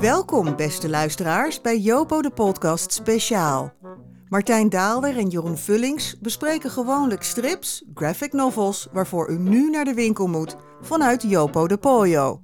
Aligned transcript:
Welkom, 0.00 0.56
beste 0.56 0.88
luisteraars, 0.88 1.60
bij 1.60 1.78
Jopo 1.78 2.22
de 2.22 2.30
Podcast 2.30 2.92
Speciaal. 2.92 3.72
Martijn 4.28 4.68
Daalder 4.68 5.16
en 5.16 5.28
Jeroen 5.28 5.58
Vullings 5.58 6.18
bespreken 6.20 6.70
gewoonlijk 6.70 7.22
strips, 7.22 7.84
graphic 7.94 8.32
novels, 8.32 8.88
waarvoor 8.92 9.30
u 9.30 9.38
nu 9.38 9.70
naar 9.70 9.84
de 9.84 9.94
winkel 9.94 10.26
moet 10.26 10.56
vanuit 10.80 11.22
Jopo 11.22 11.66
de 11.66 11.76
Pollo. 11.76 12.42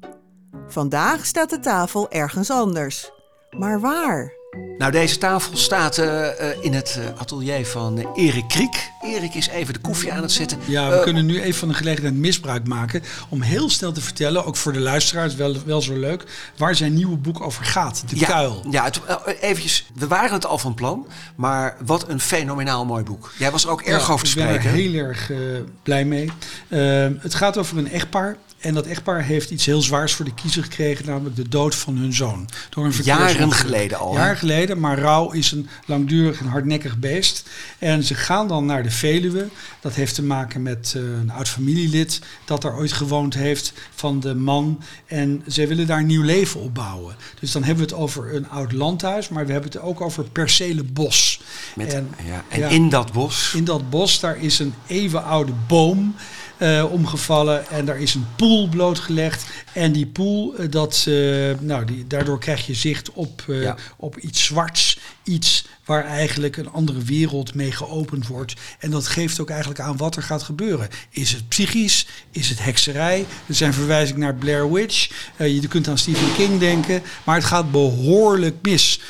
Vandaag 0.67 1.27
staat 1.27 1.51
de 1.51 1.59
tafel 1.59 2.11
ergens 2.11 2.51
anders. 2.51 3.11
Maar 3.59 3.81
waar? 3.81 4.36
Nou, 4.79 4.93
deze 4.93 5.19
tafel 5.19 5.57
staat 5.57 5.99
uh, 5.99 6.07
uh, 6.07 6.31
in 6.61 6.75
het 6.75 6.97
uh, 6.99 7.21
atelier 7.21 7.67
van 7.67 8.13
Erik 8.15 8.49
Kriek. 8.49 8.91
Erik 9.03 9.35
is 9.35 9.49
even 9.49 9.75
de 9.75 9.81
koffie 9.81 10.13
aan 10.13 10.23
het 10.23 10.33
zetten. 10.33 10.59
Ja, 10.65 10.91
we 10.91 11.01
kunnen 11.01 11.27
nu 11.27 11.41
even 11.41 11.59
van 11.59 11.69
de 11.69 11.75
gelegenheid 11.75 12.15
misbruik 12.15 12.67
maken 12.67 13.03
om 13.29 13.41
heel 13.41 13.71
snel 13.71 13.93
te 13.93 14.01
vertellen, 14.01 14.45
ook 14.45 14.57
voor 14.57 14.73
de 14.73 14.81
luisteraars 14.81 15.35
wel, 15.35 15.57
wel 15.65 15.83
zo 15.83 15.95
leuk, 15.95 16.25
waar 16.57 16.75
zijn 16.75 16.95
nieuwe 16.95 17.17
boek 17.17 17.41
over 17.41 17.65
gaat. 17.65 18.05
De 18.09 18.19
ja, 18.19 18.27
Kuil. 18.27 18.65
Ja, 18.71 18.85
het, 18.85 19.01
eventjes, 19.41 19.87
we 19.95 20.07
waren 20.07 20.33
het 20.33 20.47
al 20.47 20.59
van 20.59 20.75
plan, 20.75 21.07
maar 21.35 21.77
wat 21.85 22.09
een 22.09 22.21
fenomenaal 22.21 22.85
mooi 22.85 23.05
boek. 23.05 23.33
Jij 23.39 23.51
was 23.51 23.65
er 23.65 23.71
ook 23.71 23.83
erg 23.83 24.07
ja, 24.07 24.13
over 24.13 24.25
te 24.25 24.31
spreken. 24.31 24.55
Ik 24.55 24.63
ben 24.63 24.71
er 24.71 24.77
heel 24.77 24.95
erg 24.95 25.31
blij 25.83 26.05
mee. 26.05 26.31
Het 27.21 27.35
gaat 27.35 27.59
over 27.59 27.79
een 27.79 27.91
echtpaar. 27.91 28.37
En 28.59 28.75
dat 28.75 28.87
echtpaar 28.87 29.23
heeft 29.23 29.51
iets 29.51 29.67
heel 29.67 29.83
zwaars 29.83 30.13
voor 30.13 30.25
de 30.25 30.35
kiezer 30.35 30.63
gekregen, 30.63 31.07
namelijk 31.07 31.37
de 31.37 31.49
dood 31.49 31.75
van 31.75 31.97
hun 31.97 32.15
zoon. 32.15 32.49
Door 32.71 32.85
een 32.85 32.93
Jaren 33.03 33.53
geleden 33.53 33.99
al. 33.99 34.15
Jaren 34.15 34.37
geleden, 34.37 34.81
maar 34.81 34.99
rouw 34.99 35.31
is 35.31 35.53
een 35.53 35.69
langdurig 35.87 36.41
en 36.41 36.47
hardnekkig 36.47 36.99
beest. 36.99 37.49
En 37.79 38.03
ze 38.03 38.15
gaan 38.15 38.49
dan 38.49 38.67
naar 38.67 38.83
de 38.83 38.91
Veluwe. 38.91 39.49
Dat 39.81 39.95
heeft 39.95 40.15
te 40.15 40.23
maken 40.23 40.63
met 40.63 40.95
uh, 40.97 41.03
een 41.03 41.31
oud 41.31 41.49
familielid 41.49 42.21
dat 42.45 42.63
daar 42.63 42.77
ooit 42.77 42.93
gewoond 42.93 43.35
heeft 43.35 43.73
van 43.95 44.21
de 44.21 44.35
man. 44.35 44.83
En 45.07 45.43
ze 45.49 45.67
willen 45.67 45.87
daar 45.87 45.99
een 45.99 46.07
nieuw 46.07 46.23
leven 46.23 46.61
opbouwen. 46.61 47.17
Dus 47.41 47.53
dan 47.53 47.65
hebben 47.65 47.85
we 47.85 47.91
het 47.93 48.01
over 48.01 48.35
een 48.35 48.49
oud 48.49 48.73
landhuis, 48.73 49.29
maar 49.29 49.47
we 49.47 49.53
hebben 49.53 49.71
het 49.71 49.81
ook 49.81 50.01
over 50.01 50.25
percelen 50.25 50.93
bos. 50.93 51.41
Met, 51.75 51.95
en, 51.95 52.09
ja, 52.25 52.45
en 52.49 52.61
ja, 52.61 52.69
in 52.69 52.89
dat 52.89 53.13
bos? 53.13 53.53
In 53.55 53.65
dat 53.65 53.91
bos, 53.91 54.21
daar 54.21 54.37
is 54.39 54.59
een 54.59 54.75
eeuwenoude 54.87 55.53
boom. 55.67 56.15
Uh, 56.59 56.93
omgevallen 56.93 57.69
en 57.69 57.85
daar 57.85 58.01
is 58.01 58.15
een 58.15 58.27
poel 58.37 58.69
blootgelegd. 58.69 59.47
En 59.73 59.93
die 59.93 60.07
poel, 60.07 60.61
uh, 60.61 60.71
dat, 60.71 61.05
uh, 61.09 61.55
nou, 61.61 61.85
die, 61.85 62.07
daardoor 62.07 62.39
krijg 62.39 62.67
je 62.67 62.75
zicht 62.75 63.13
op, 63.13 63.45
ja. 63.47 63.77
op 63.97 64.17
iets 64.17 64.45
zwarts. 64.45 64.99
Iets 65.25 65.67
waar 65.87 66.05
eigenlijk 66.05 66.57
een 66.57 66.71
andere 66.71 67.03
wereld 67.03 67.55
mee 67.55 67.73
geopend 67.73 68.27
wordt. 68.27 68.55
En 68.79 68.91
dat 68.91 69.07
geeft 69.07 69.41
ook 69.41 69.51
eigenlijk 69.51 69.81
aan 69.81 69.97
wat 69.97 70.17
er 70.17 70.23
gaat 70.23 70.43
gebeuren. 70.43 70.89
Is 71.11 71.33
het 71.33 71.49
psychisch? 71.49 72.07
Is 72.31 72.49
het 72.49 72.65
hekserij? 72.65 73.27
Er 73.47 73.55
zijn 73.55 73.75
verwijzingen 73.75 74.21
naar 74.21 74.35
Blair 74.35 74.73
Witch. 74.73 75.11
je 75.37 75.69
kunt 75.69 75.89
aan 75.89 75.99
Stephen 75.99 76.35
King 76.35 76.61
denken. 76.61 77.03
Maar 77.25 77.35
het 77.35 77.45
gaat 77.45 77.71
behoorlijk 77.71 78.57
mis 78.63 79.01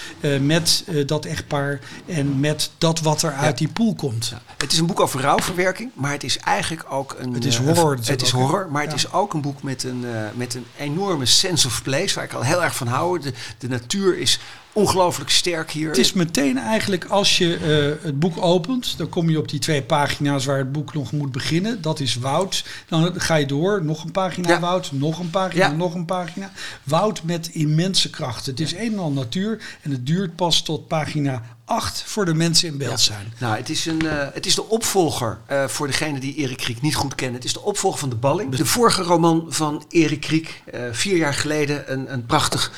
met 0.40 0.84
dat 1.06 1.24
echtpaar 1.24 1.80
en 2.06 2.40
met 2.40 2.70
dat 2.78 3.00
wat 3.00 3.22
er 3.22 3.32
uit 3.32 3.58
die 3.58 3.68
poel 3.68 3.94
komt. 3.94 4.26
Ja. 4.26 4.42
Het 4.56 4.72
is 4.72 4.78
een 4.78 4.86
boek 4.86 5.00
over 5.00 5.20
rouwverwerking, 5.20 5.90
maar 5.94 6.12
het 6.12 6.24
is 6.24 6.38
eigenlijk 6.38 6.92
ook 6.92 7.16
een... 7.18 7.32
Het 7.32 7.44
is 7.44 7.56
horror. 7.56 7.98
Het 8.04 8.22
is 8.22 8.30
horror, 8.30 8.68
maar 8.70 8.82
ja. 8.82 8.88
het 8.88 8.96
is 8.96 9.12
ook 9.12 9.34
een 9.34 9.40
boek 9.40 9.62
met 9.62 9.82
een, 9.82 10.04
met 10.34 10.54
een 10.54 10.66
enorme 10.78 11.26
sense 11.26 11.66
of 11.66 11.82
place, 11.82 12.14
waar 12.14 12.24
ik 12.24 12.32
al 12.32 12.42
heel 12.42 12.62
erg 12.62 12.76
van 12.76 12.86
hou. 12.86 13.20
De, 13.20 13.32
de 13.58 13.68
natuur 13.68 14.18
is 14.18 14.38
ongelooflijk 14.76 15.30
sterk 15.30 15.70
hier. 15.70 15.88
Het 15.88 15.98
is 15.98 16.12
meteen 16.12 16.58
eigenlijk, 16.58 17.04
als 17.04 17.38
je 17.38 17.58
uh, 17.98 18.04
het 18.04 18.18
boek 18.18 18.42
opent, 18.42 18.98
dan 18.98 19.08
kom 19.08 19.30
je 19.30 19.38
op 19.38 19.48
die 19.48 19.60
twee 19.60 19.82
pagina's 19.82 20.44
waar 20.44 20.58
het 20.58 20.72
boek 20.72 20.94
nog 20.94 21.12
moet 21.12 21.32
beginnen. 21.32 21.82
Dat 21.82 22.00
is 22.00 22.16
Woud. 22.16 22.64
Dan 22.88 23.20
ga 23.20 23.34
je 23.34 23.46
door, 23.46 23.84
nog 23.84 24.04
een 24.04 24.12
pagina 24.12 24.48
ja. 24.48 24.60
Woud, 24.60 24.92
nog 24.92 25.18
een 25.18 25.30
pagina, 25.30 25.66
ja. 25.66 25.72
nog 25.72 25.94
een 25.94 26.04
pagina. 26.04 26.52
Woud 26.82 27.22
met 27.22 27.48
immense 27.48 28.10
krachten. 28.10 28.52
Het 28.52 28.60
is 28.60 28.74
een 28.74 28.92
en 28.92 28.98
al 28.98 29.10
natuur 29.10 29.78
en 29.82 29.90
het 29.90 30.06
duurt 30.06 30.36
pas 30.36 30.62
tot 30.62 30.88
pagina 30.88 31.55
8 31.66 32.02
voor 32.06 32.24
de 32.24 32.34
mensen 32.34 32.68
in 32.68 32.78
beeld 32.78 32.90
ja. 32.90 32.96
zijn. 32.96 33.32
Nou, 33.38 33.56
het 33.56 33.68
is, 33.68 33.86
een, 33.86 34.04
uh, 34.04 34.12
het 34.32 34.46
is 34.46 34.54
de 34.54 34.68
opvolger 34.68 35.38
uh, 35.50 35.64
voor 35.68 35.86
degene 35.86 36.20
die 36.20 36.34
Erik 36.34 36.56
Kriek 36.56 36.80
niet 36.80 36.94
goed 36.94 37.14
kennen. 37.14 37.34
Het 37.34 37.44
is 37.44 37.52
de 37.52 37.62
opvolger 37.62 37.98
van 37.98 38.08
De 38.08 38.16
Balling. 38.16 38.54
De 38.54 38.66
vorige 38.66 39.02
roman 39.02 39.46
van 39.48 39.84
Erik 39.88 40.20
Kriek, 40.20 40.62
uh, 40.74 40.80
vier 40.92 41.16
jaar 41.16 41.34
geleden. 41.34 41.92
Een, 41.92 42.12
een 42.12 42.26
prachtig, 42.26 42.72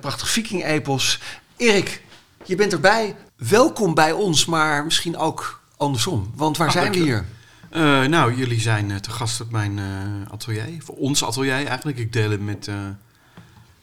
prachtig 0.00 0.28
viking-epos. 0.28 1.20
Erik, 1.56 2.02
je 2.44 2.54
bent 2.54 2.72
erbij. 2.72 3.16
Welkom 3.36 3.94
bij 3.94 4.12
ons, 4.12 4.44
maar 4.44 4.84
misschien 4.84 5.16
ook 5.16 5.60
andersom. 5.76 6.32
Want 6.34 6.56
waar 6.56 6.66
Ah, 6.66 6.72
zijn 6.72 6.92
we 6.92 6.98
hier? 6.98 7.24
Uh, 7.72 8.04
nou, 8.04 8.34
jullie 8.34 8.60
zijn 8.60 8.90
uh, 8.90 8.96
te 8.96 9.10
gast 9.10 9.40
op 9.40 9.50
mijn 9.50 9.78
uh, 9.78 9.84
atelier. 10.30 10.82
Voor 10.82 10.96
ons 10.96 11.24
atelier 11.24 11.66
eigenlijk. 11.66 11.98
Ik 11.98 12.12
deel 12.12 12.30
het 12.30 12.40
met 12.40 12.70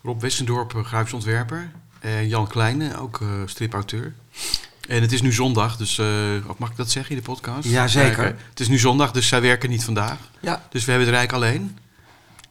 Rob 0.03 0.21
Westendorp, 0.21 0.73
grafisch 0.83 1.13
ontwerper. 1.13 1.71
En 1.99 2.27
Jan 2.27 2.47
Kleine, 2.47 2.97
ook 2.97 3.21
stripauteur. 3.45 4.13
En 4.87 5.01
het 5.01 5.11
is 5.11 5.21
nu 5.21 5.33
zondag, 5.33 5.77
dus 5.77 6.01
mag 6.57 6.69
ik 6.69 6.75
dat 6.75 6.91
zeggen 6.91 7.15
in 7.15 7.21
de 7.21 7.27
podcast? 7.29 7.69
Ja, 7.69 7.87
zeker. 7.87 8.25
het 8.49 8.59
is 8.59 8.67
nu 8.67 8.77
zondag, 8.77 9.11
dus 9.11 9.27
zij 9.27 9.41
werken 9.41 9.69
niet 9.69 9.83
vandaag. 9.83 10.17
Ja. 10.39 10.67
Dus 10.69 10.85
we 10.85 10.91
hebben 10.91 11.09
het 11.09 11.17
Rijk 11.17 11.31
alleen. 11.31 11.77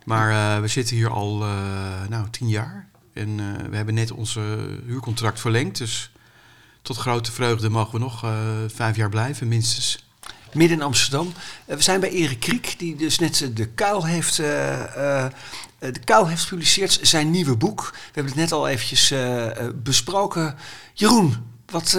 Maar 0.04 0.60
we 0.62 0.68
zitten 0.68 0.96
hier 0.96 1.10
al 1.10 1.44
nou, 2.08 2.30
tien 2.30 2.48
jaar. 2.48 2.88
En 3.12 3.36
we 3.70 3.76
hebben 3.76 3.94
net 3.94 4.12
onze 4.12 4.40
huurcontract 4.86 5.40
verlengd. 5.40 5.78
Dus 5.78 6.10
tot 6.82 6.96
grote 6.96 7.32
vreugde 7.32 7.68
mogen 7.68 7.92
we 7.92 7.98
nog 7.98 8.26
vijf 8.74 8.96
jaar 8.96 9.08
blijven, 9.08 9.48
minstens 9.48 10.06
midden 10.56 10.76
in 10.76 10.82
Amsterdam. 10.82 11.32
We 11.64 11.82
zijn 11.82 12.00
bij 12.00 12.10
Erik 12.10 12.40
Kriek, 12.40 12.74
die 12.78 12.96
dus 12.96 13.18
net 13.18 13.50
de 13.54 13.66
Kuil 13.66 14.06
heeft, 14.06 14.38
uh, 14.38 14.46
uh, 14.78 15.26
de 15.78 16.00
Kuil 16.04 16.28
heeft 16.28 16.42
gepubliceerd, 16.42 16.98
zijn 17.02 17.30
nieuwe 17.30 17.56
boek. 17.56 17.90
We 17.92 18.00
hebben 18.04 18.32
het 18.32 18.40
net 18.40 18.52
al 18.52 18.68
eventjes 18.68 19.14
besproken. 19.82 20.54
Jeroen, 20.94 21.36
wat, 21.66 21.98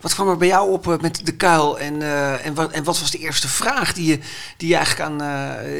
wat 0.00 0.14
kwam 0.14 0.28
er 0.28 0.36
bij 0.36 0.48
jou 0.48 0.70
op 0.70 1.00
met 1.00 1.20
de 1.24 1.32
Kuil? 1.32 1.78
En, 1.78 2.02
en, 2.42 2.54
wat, 2.54 2.70
en 2.70 2.84
wat 2.84 3.00
was 3.00 3.10
de 3.10 3.18
eerste 3.18 3.48
vraag 3.48 3.92
die 3.92 4.06
je, 4.06 4.18
die 4.56 4.68
je 4.68 4.76
eigenlijk 4.76 5.10
aan, 5.10 5.18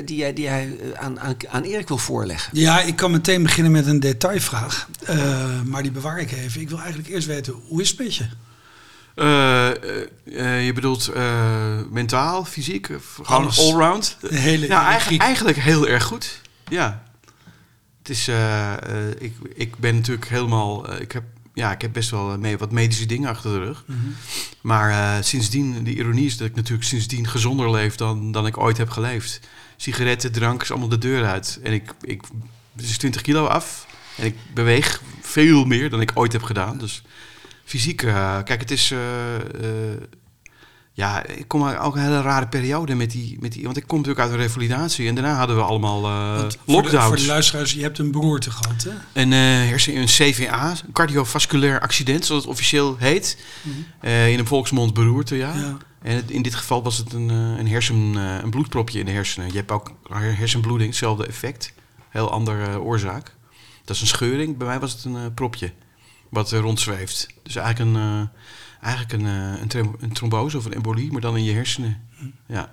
die 0.05 0.17
jij, 0.17 0.33
die 0.33 0.45
jij 0.45 0.79
aan, 0.97 1.21
aan, 1.21 1.37
aan 1.49 1.63
Erik 1.63 1.89
wil 1.89 1.99
voorleggen? 1.99 2.51
Ja, 2.59 2.81
ik 2.81 2.97
kan 2.97 3.11
meteen 3.11 3.43
beginnen 3.43 3.73
met 3.73 3.87
een 3.87 4.01
detailvraag, 4.01 4.89
maar 5.65 5.83
die 5.83 5.93
bewaar 5.93 6.19
ik 6.19 6.33
even. 6.33 6.61
Ik 6.61 6.69
wil 6.69 6.79
eigenlijk 6.79 7.09
eerst 7.09 7.27
weten, 7.27 7.55
hoe 7.69 7.83
is 7.83 7.89
het 7.89 7.99
met 7.99 8.15
je? 8.15 8.29
Uh, 9.19 9.69
uh, 10.25 10.67
je 10.67 10.73
bedoelt 10.73 11.11
uh, 11.17 11.81
mentaal, 11.91 12.45
fysiek, 12.45 12.87
gewoon 13.23 13.43
Alles. 13.43 13.59
allround? 13.59 14.17
hele 14.29 14.67
nou, 14.67 14.85
eigenlijk, 14.85 15.23
eigenlijk 15.23 15.59
heel 15.59 15.89
erg 15.89 16.05
goed. 16.05 16.41
Ja. 16.69 17.03
Het 17.99 18.09
is, 18.09 18.29
ik, 19.19 19.35
ik 19.55 19.77
ben 19.77 19.95
natuurlijk 19.95 20.29
helemaal, 20.29 21.01
ik 21.01 21.13
heb, 21.13 21.23
ja, 21.59 21.73
ik 21.73 21.81
heb 21.83 21.93
best 21.93 22.11
wel 22.11 22.39
mee, 22.39 22.59
wat 22.59 22.73
medische 22.73 23.07
dingen 23.07 23.29
achter 23.29 23.51
de 23.51 23.59
rug. 23.59 23.85
Mm 23.87 24.01
-hmm. 24.01 24.15
Maar 24.61 25.25
sindsdien, 25.25 25.85
de 25.85 25.95
ironie 25.95 26.27
is 26.27 26.37
dat 26.37 26.49
ik 26.49 26.55
natuurlijk 26.55 26.89
sindsdien 26.89 27.27
gezonder 27.27 27.71
leef 27.71 27.95
dan, 27.95 28.33
dan 28.33 28.47
ik 28.47 28.59
ooit 28.59 28.77
heb 28.77 28.91
geleefd. 28.91 29.41
Sigaretten, 29.77 30.33
drank 30.33 30.63
is 30.63 30.71
allemaal 30.71 30.89
de 30.89 30.99
deur 30.99 31.25
uit. 31.25 31.61
En 31.63 31.73
ik, 31.73 31.95
ik 32.01 32.23
is 32.77 32.99
20 32.99 33.23
kilo 33.23 33.47
af. 33.47 33.87
En 34.17 34.25
ik 34.25 34.37
beweeg 34.55 35.03
veel 35.21 35.65
meer 35.65 35.91
dan 35.91 36.01
ik 36.01 36.11
ooit 36.15 36.33
heb 36.33 36.43
gedaan. 36.43 36.79
Dus 36.79 37.03
fysiek, 37.65 38.03
uh, 38.03 38.43
kijk, 38.43 38.61
het 38.61 38.71
is. 38.71 38.91
Uh, 38.91 38.99
ja, 40.99 41.27
ik 41.27 41.49
kom 41.49 41.69
ook 41.69 41.95
een 41.95 42.03
hele 42.03 42.21
rare 42.21 42.47
periode 42.47 42.95
met 42.95 43.11
die, 43.11 43.37
met 43.41 43.53
die. 43.53 43.65
Want 43.65 43.77
ik 43.77 43.87
kom 43.87 43.99
natuurlijk 43.99 44.25
uit 44.25 44.35
een 44.35 44.45
revalidatie 44.45 45.09
en 45.09 45.15
daarna 45.15 45.35
hadden 45.35 45.57
we 45.57 45.63
allemaal 45.63 46.01
lockdowns. 46.01 46.57
Voor 46.67 46.83
de, 46.83 47.01
voor 47.01 47.17
de 47.17 47.27
luisteraars, 47.27 47.73
je 47.73 47.83
hebt 47.83 47.99
een 47.99 48.11
beroerte 48.11 48.51
gehad, 48.51 48.83
hè? 48.83 49.21
Een, 49.21 49.33
hersen, 49.33 49.97
een 49.97 50.07
CVA, 50.07 50.71
een 50.71 50.93
cardiovasculair 50.93 51.81
accident, 51.81 52.25
zoals 52.25 52.43
het 52.43 52.51
officieel 52.51 52.97
heet. 52.97 53.39
Mm 53.63 53.73
-hmm. 53.73 54.11
in 54.11 54.39
een 54.39 54.47
volksmond 54.47 54.95
beroerte, 54.95 55.37
ja. 55.37 55.55
ja. 55.55 55.77
En 56.03 56.15
het, 56.15 56.31
in 56.31 56.43
dit 56.43 56.55
geval 56.55 56.83
was 56.83 56.97
het 56.97 57.13
een, 57.13 57.29
een 57.29 57.69
hersen, 57.69 58.15
een 58.15 58.51
bloedpropje 58.51 58.99
in 58.99 59.07
de 59.07 59.13
hersenen. 59.13 59.49
Je 59.49 59.57
hebt 59.57 59.71
ook 59.71 59.93
hersenbloeding, 60.11 60.89
hetzelfde 60.91 61.27
effect. 61.27 61.73
Heel 62.09 62.31
andere 62.31 62.81
oorzaak. 62.81 63.35
Dat 63.85 63.97
is 63.97 64.03
een 64.03 64.09
scheuring. 64.09 64.57
Bij 64.57 64.67
mij 64.67 64.81
was 64.81 64.93
het 64.93 65.05
een 65.05 65.35
propje 65.35 65.73
wat 66.29 66.53
uh, 66.53 66.61
rondzweeft. 66.61 67.27
Dus 67.43 67.57
eigenlijk 67.57 67.91
een, 67.91 68.03
uh, 68.03 68.23
eigenlijk 68.81 69.13
een, 69.13 69.27
uh, 69.29 69.83
een, 69.83 69.97
een, 70.01 70.13
trombose 70.13 70.57
of 70.57 70.65
een 70.65 70.75
embolie, 70.75 71.13
maar 71.13 71.21
dan 71.21 71.37
in 71.37 71.45
je 71.45 71.53
hersenen. 71.53 72.03
Mm. 72.19 72.33
Ja. 72.47 72.71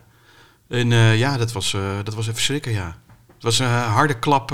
En 0.68 0.90
ja, 1.18 1.38
dat 1.38 1.52
was, 1.52 1.76
dat 2.04 2.14
was 2.14 2.28
even 2.28 2.42
schrikken, 2.42 2.72
ja. 2.72 2.98
Het 3.34 3.44
was 3.44 3.60
een 3.60 3.68
harde 3.68 4.20
klap, 4.20 4.50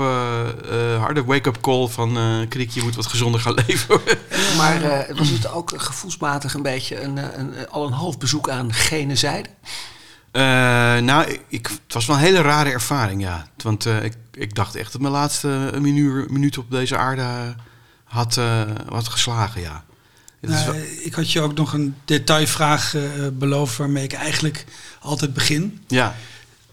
harde 0.98 1.24
wake-up 1.24 1.60
call 1.60 1.88
van 1.88 2.18
Kriek, 2.48 2.70
je 2.70 2.82
moet 2.82 2.94
wat 2.94 3.06
gezonder 3.06 3.40
gaan 3.40 3.54
leven. 3.66 4.00
maar 4.56 5.06
was 5.16 5.28
het 5.28 5.52
ook 5.52 5.72
gevoelsmatig 5.76 6.54
een 6.54 6.62
beetje 6.62 7.00
een, 7.00 7.38
een, 7.38 7.68
al 7.68 7.86
een 7.86 7.92
half 7.92 8.18
bezoek 8.18 8.48
aan 8.48 8.72
gene 8.72 9.16
zijde? 9.16 9.48
nou, 11.02 11.38
ik, 11.48 11.66
het 11.66 11.92
was 11.92 12.06
wel 12.06 12.16
een 12.16 12.22
hele 12.22 12.40
rare 12.40 12.70
ervaring, 12.70 13.22
ja. 13.22 13.46
Want 13.56 13.86
ik, 13.86 14.14
ik 14.32 14.54
dacht 14.54 14.74
echt 14.74 14.92
dat 14.92 15.00
mijn 15.00 15.12
laatste 15.12 15.72
minuut, 15.80 16.30
minuut 16.30 16.58
op 16.58 16.70
deze 16.70 16.96
aarde 16.96 17.54
had, 18.12 18.36
uh, 18.36 18.62
had 18.88 19.08
geslagen, 19.08 19.60
ja. 19.60 19.84
Nou, 20.50 20.76
ik 21.02 21.14
had 21.14 21.32
je 21.32 21.40
ook 21.40 21.54
nog 21.54 21.72
een 21.72 21.94
detailvraag 22.04 22.94
uh, 22.94 23.02
beloofd 23.32 23.76
waarmee 23.76 24.04
ik 24.04 24.12
eigenlijk 24.12 24.64
altijd 25.00 25.34
begin. 25.34 25.80
Ja. 25.86 26.14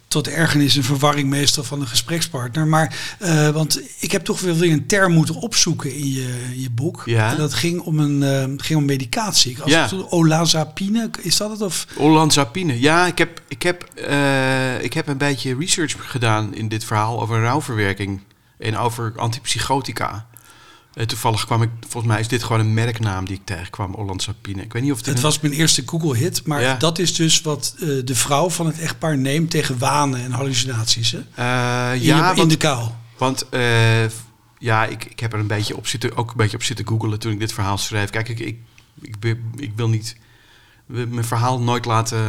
tot 0.08 0.28
ergernis 0.28 0.76
en 0.76 0.84
verwarring 0.84 1.30
meestal 1.30 1.64
van 1.64 1.82
een 1.82 1.88
gesprekspartner. 1.88 2.68
Maar 2.68 2.96
uh, 3.20 3.50
want 3.50 3.82
ik 4.00 4.12
heb 4.12 4.24
toch 4.24 4.40
wel 4.40 4.56
weer 4.56 4.72
een 4.72 4.88
term 4.88 5.14
moeten 5.14 5.36
opzoeken 5.36 5.94
in 5.94 6.12
je, 6.12 6.62
je 6.62 6.70
boek. 6.70 7.04
Ja. 7.06 7.32
En 7.32 7.38
dat 7.38 7.54
ging 7.54 7.80
om 7.82 8.00
een 8.00 8.22
uh, 8.50 8.58
ging 8.58 8.80
om 8.80 8.86
medicatie. 8.86 9.62
Als 9.62 9.72
Ja. 9.72 9.82
het 9.90 10.12
olanzapine, 10.12 11.10
is 11.22 11.38
dat 11.38 11.50
het? 11.50 11.62
Of 11.62 11.86
Olanzapine. 11.98 12.80
Ja, 12.80 13.06
ik 13.06 13.18
heb, 13.18 13.42
ik, 13.48 13.62
heb, 13.64 13.84
eh, 13.84 14.84
ik 14.84 14.94
heb 14.94 15.08
een 15.08 15.18
beetje 15.18 15.56
research 15.60 15.96
gedaan 16.12 16.56
in 16.56 16.68
dit 16.68 16.84
verhaal 16.86 17.22
over 17.22 17.42
rouwverwerking 17.42 18.22
en 18.60 18.78
over 18.78 19.14
antipsychotica. 19.16 20.28
Eh, 20.94 21.06
toevallig 21.06 21.46
kwam 21.46 21.62
ik, 21.62 21.70
volgens 21.80 22.12
mij 22.14 22.20
is 22.22 22.28
dit 22.28 22.44
gewoon 22.44 22.60
een 22.62 22.74
merknaam 22.74 23.26
die 23.26 23.36
ik 23.36 23.42
tegenkwam, 23.46 23.94
Olanzapine. 23.96 24.62
Ik 24.62 24.74
weet 24.74 24.82
niet 24.82 24.92
of 24.92 24.98
het, 24.98 25.06
het 25.06 25.16
een- 25.18 25.22
was 25.22 25.40
mijn 25.40 25.54
eerste 25.54 25.84
Google-hit, 25.86 26.46
maar 26.46 26.62
Ja. 26.62 26.76
dat 26.76 27.00
is 27.00 27.16
dus 27.16 27.42
wat 27.42 27.76
eh, 27.80 27.88
de 28.06 28.16
vrouw 28.16 28.50
van 28.50 28.66
het 28.66 28.80
echtpaar 28.80 29.18
neemt 29.18 29.50
tegen 29.52 29.78
wanen 29.78 30.24
en 30.24 30.32
hallucinaties. 30.32 31.12
Hè? 31.12 31.18
Eh, 31.36 31.96
In, 31.96 32.02
ja, 32.06 32.30
in 32.30 32.36
want, 32.36 32.50
de 32.50 32.58
kou. 32.58 32.90
want 33.18 33.46
ja, 34.60 34.86
ik, 34.86 35.06
ik 35.06 35.20
heb 35.20 35.34
er 35.34 35.40
een 35.40 35.48
beetje 35.48 35.78
op 35.78 35.88
zitten, 35.88 36.16
ook 36.16 36.30
een 36.30 36.38
beetje 36.38 36.58
op 36.58 36.64
zitten 36.64 36.88
googelen 36.88 37.20
toen 37.20 37.32
ik 37.32 37.40
dit 37.40 37.54
verhaal 37.54 37.78
schreef. 37.78 38.10
Kijk, 38.10 38.30
ik, 38.30 38.40
ik, 38.40 38.58
ik, 39.56 39.72
wil 39.76 39.90
niet 39.90 40.16
mijn 40.86 41.24
verhaal 41.26 41.60
nooit 41.62 41.86
laten 41.86 42.20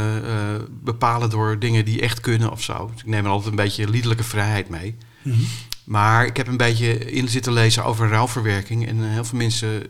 bepalen 0.83 1.29
door 1.29 1.59
dingen 1.59 1.85
die 1.85 2.01
echt 2.01 2.19
kunnen 2.19 2.51
of 2.51 2.61
zo. 2.63 2.89
Dus 2.93 3.01
ik 3.01 3.07
neem 3.07 3.25
er 3.25 3.31
altijd 3.31 3.49
een 3.49 3.55
beetje 3.55 3.89
liederlijke 3.89 4.23
vrijheid 4.23 4.69
mee. 4.69 4.95
Mhm. 5.21 5.39
Maar 5.83 6.25
ik 6.25 6.37
heb 6.37 6.47
een 6.47 6.57
beetje 6.57 7.11
in 7.11 7.27
zitten 7.27 7.53
lezen 7.53 7.85
over 7.85 8.09
rouwverwerking. 8.09 8.87
En 8.87 9.03
eh, 9.03 9.09
heel 9.09 9.23
veel 9.25 9.37
mensen. 9.37 9.83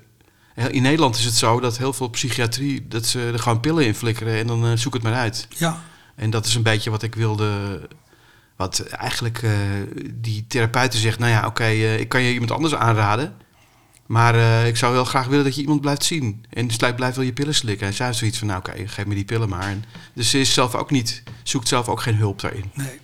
In 0.69 0.81
Nederland 0.81 1.17
is 1.17 1.25
het 1.25 1.33
zo 1.33 1.59
dat 1.59 1.77
heel 1.77 1.93
veel 1.93 2.07
psychiatrie. 2.07 2.87
dat 2.87 3.05
ze 3.05 3.29
er 3.33 3.39
gewoon 3.39 3.59
pillen 3.59 3.85
in 3.85 3.95
flikkeren 3.95 4.37
en 4.39 4.47
dan 4.47 4.65
eh, 4.65 4.71
zoek 4.75 4.93
het 4.93 5.03
maar 5.03 5.13
uit. 5.13 5.47
Ja, 5.57 5.83
En 6.15 6.29
dat 6.29 6.45
is 6.45 6.55
een 6.55 6.63
beetje 6.63 6.89
wat 6.89 7.03
ik 7.03 7.15
wilde. 7.15 7.81
Wat 8.55 8.79
eigenlijk 8.79 9.43
eh, 9.43 9.51
die 10.13 10.45
therapeuten 10.47 10.99
zegt: 10.99 11.19
Nou 11.19 11.31
ja, 11.31 11.45
oké, 11.45 11.67
ik 11.67 12.09
kan 12.09 12.21
je 12.21 12.33
iemand 12.33 12.51
anders 12.51 12.75
aanraden. 12.75 13.35
Maar 14.05 14.65
ik 14.67 14.77
zou 14.77 14.93
heel 14.93 15.05
graag 15.05 15.27
willen 15.27 15.43
dat 15.43 15.55
je 15.55 15.61
iemand 15.61 15.81
blijft 15.81 16.03
zien. 16.03 16.45
En 16.49 16.67
dus 16.67 16.77
blijft 16.77 16.95
blijft 16.95 17.15
wel 17.15 17.25
je 17.25 17.33
pillen 17.33 17.55
slikken. 17.55 17.87
En 17.87 17.93
zij 17.93 18.05
heeft 18.05 18.17
zoiets 18.17 18.37
van: 18.37 18.47
Nou 18.47 18.59
oké, 18.59 18.87
geef 18.87 19.05
me 19.05 19.15
die 19.15 19.25
pillen 19.25 19.49
maar. 19.49 19.67
En 19.67 19.83
dus 20.13 20.29
ze 20.29 20.39
is 20.39 20.53
zelf 20.53 20.75
ook 20.75 20.91
niet, 20.91 21.23
zoekt 21.43 21.67
zelf 21.67 21.87
ook 21.87 22.01
geen 22.01 22.15
hulp 22.15 22.41
daarin. 22.41 22.71
nee. 22.73 22.99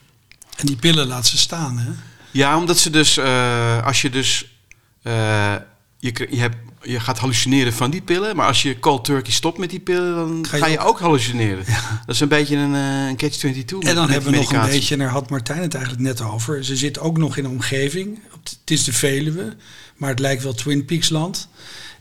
En 0.58 0.66
die 0.66 0.76
pillen 0.76 1.08
laat 1.08 1.28
ze 1.28 1.38
staan, 1.38 1.78
hè? 1.78 1.92
Ja, 2.38 2.58
omdat 2.58 2.78
ze 2.78 2.90
dus, 2.90 3.18
eh, 3.18 3.86
als 3.86 4.02
je 4.02 4.10
dus, 4.10 4.60
eh, 5.04 5.56
je, 6.00 6.28
je, 6.30 6.40
hebt, 6.40 6.56
je 6.82 7.00
gaat 7.00 7.18
hallucineren 7.18 7.74
van 7.74 7.92
die 7.92 8.02
pillen, 8.02 8.36
maar 8.36 8.48
als 8.48 8.62
je 8.62 8.80
cold 8.80 9.06
turkey 9.06 9.32
stopt 9.32 9.58
met 9.58 9.70
die 9.70 9.80
pillen, 9.80 10.16
dan 10.16 10.46
Ga 10.50 10.58
ga 10.58 10.66
je 10.68 10.80
ook 10.80 11.00
hallucineren. 11.00 11.66
Dat 12.06 12.16
is 12.16 12.20
een 12.20 12.28
beetje 12.28 12.56
een, 12.56 12.76
eh, 12.76 13.08
een 13.08 13.18
catch-22. 13.18 13.90
En 13.90 13.96
dan 13.96 14.10
hebben 14.10 14.32
we 14.32 14.38
nog 14.38 14.54
een 14.54 14.66
beetje, 14.66 14.94
en 14.94 15.00
daar 15.00 15.10
had 15.10 15.30
Martijn 15.30 15.62
het 15.62 15.74
eigenlijk 15.74 16.04
net 16.04 16.22
over. 16.22 16.66
Ze 16.66 16.76
zit 16.76 17.00
ook 17.00 17.18
nog 17.18 17.38
in 17.38 17.46
een 17.46 17.52
omgeving. 17.52 18.20
Het 18.44 18.72
is 18.72 18.84
de 18.84 18.94
Veluwe, 18.94 19.56
maar 19.96 20.10
het 20.10 20.20
lijkt 20.20 20.44
wel 20.44 20.54
Twin 20.54 20.86
Peaks 20.86 21.10
land. 21.10 21.48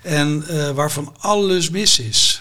En 0.03 0.45
waarvan 0.75 1.15
alles 1.19 1.71
mis 1.71 1.99
is. 1.99 2.41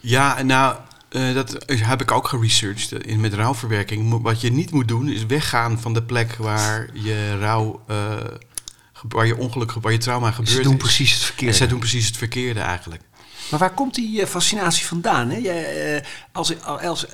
Ja, 0.00 0.36
en 0.36 0.46
nou, 0.46 0.76
eh, 1.12 1.34
dat 1.34 1.56
heb 1.66 2.00
ik 2.00 2.10
ook 2.10 2.28
geresearched 2.28 3.06
in, 3.06 3.20
met 3.20 3.34
rouwverwerking. 3.34 4.22
Wat 4.22 4.40
je 4.40 4.52
niet 4.52 4.70
moet 4.70 4.88
doen, 4.88 5.08
is 5.08 5.26
weggaan 5.26 5.80
van 5.80 5.94
de 5.94 6.02
plek 6.02 6.36
waar 6.36 6.88
je 6.92 7.38
rouw, 7.38 7.82
eh, 7.86 8.16
waar 9.08 9.26
je 9.26 9.36
ongeluk, 9.36 9.72
waar 9.72 9.92
je 9.92 9.98
trauma 9.98 10.30
gebeurt. 10.30 10.56
Ze 10.56 10.62
doen 10.62 10.76
precies 10.76 11.10
het 11.12 11.20
En 11.20 11.26
verkeerde. 11.26 11.54
zij 11.54 11.66
doen 11.66 11.78
precies 11.78 12.06
het 12.06 12.16
verkeerde 12.16 12.60
eigenlijk. 12.60 13.02
Maar 13.50 13.60
waar 13.60 13.74
komt 13.74 13.94
die 13.94 14.20
eh, 14.20 14.26
fascinatie 14.26 14.86
vandaan? 14.86 15.30
Hè? 15.30 16.00
Als, 16.32 16.64
als, 16.64 17.06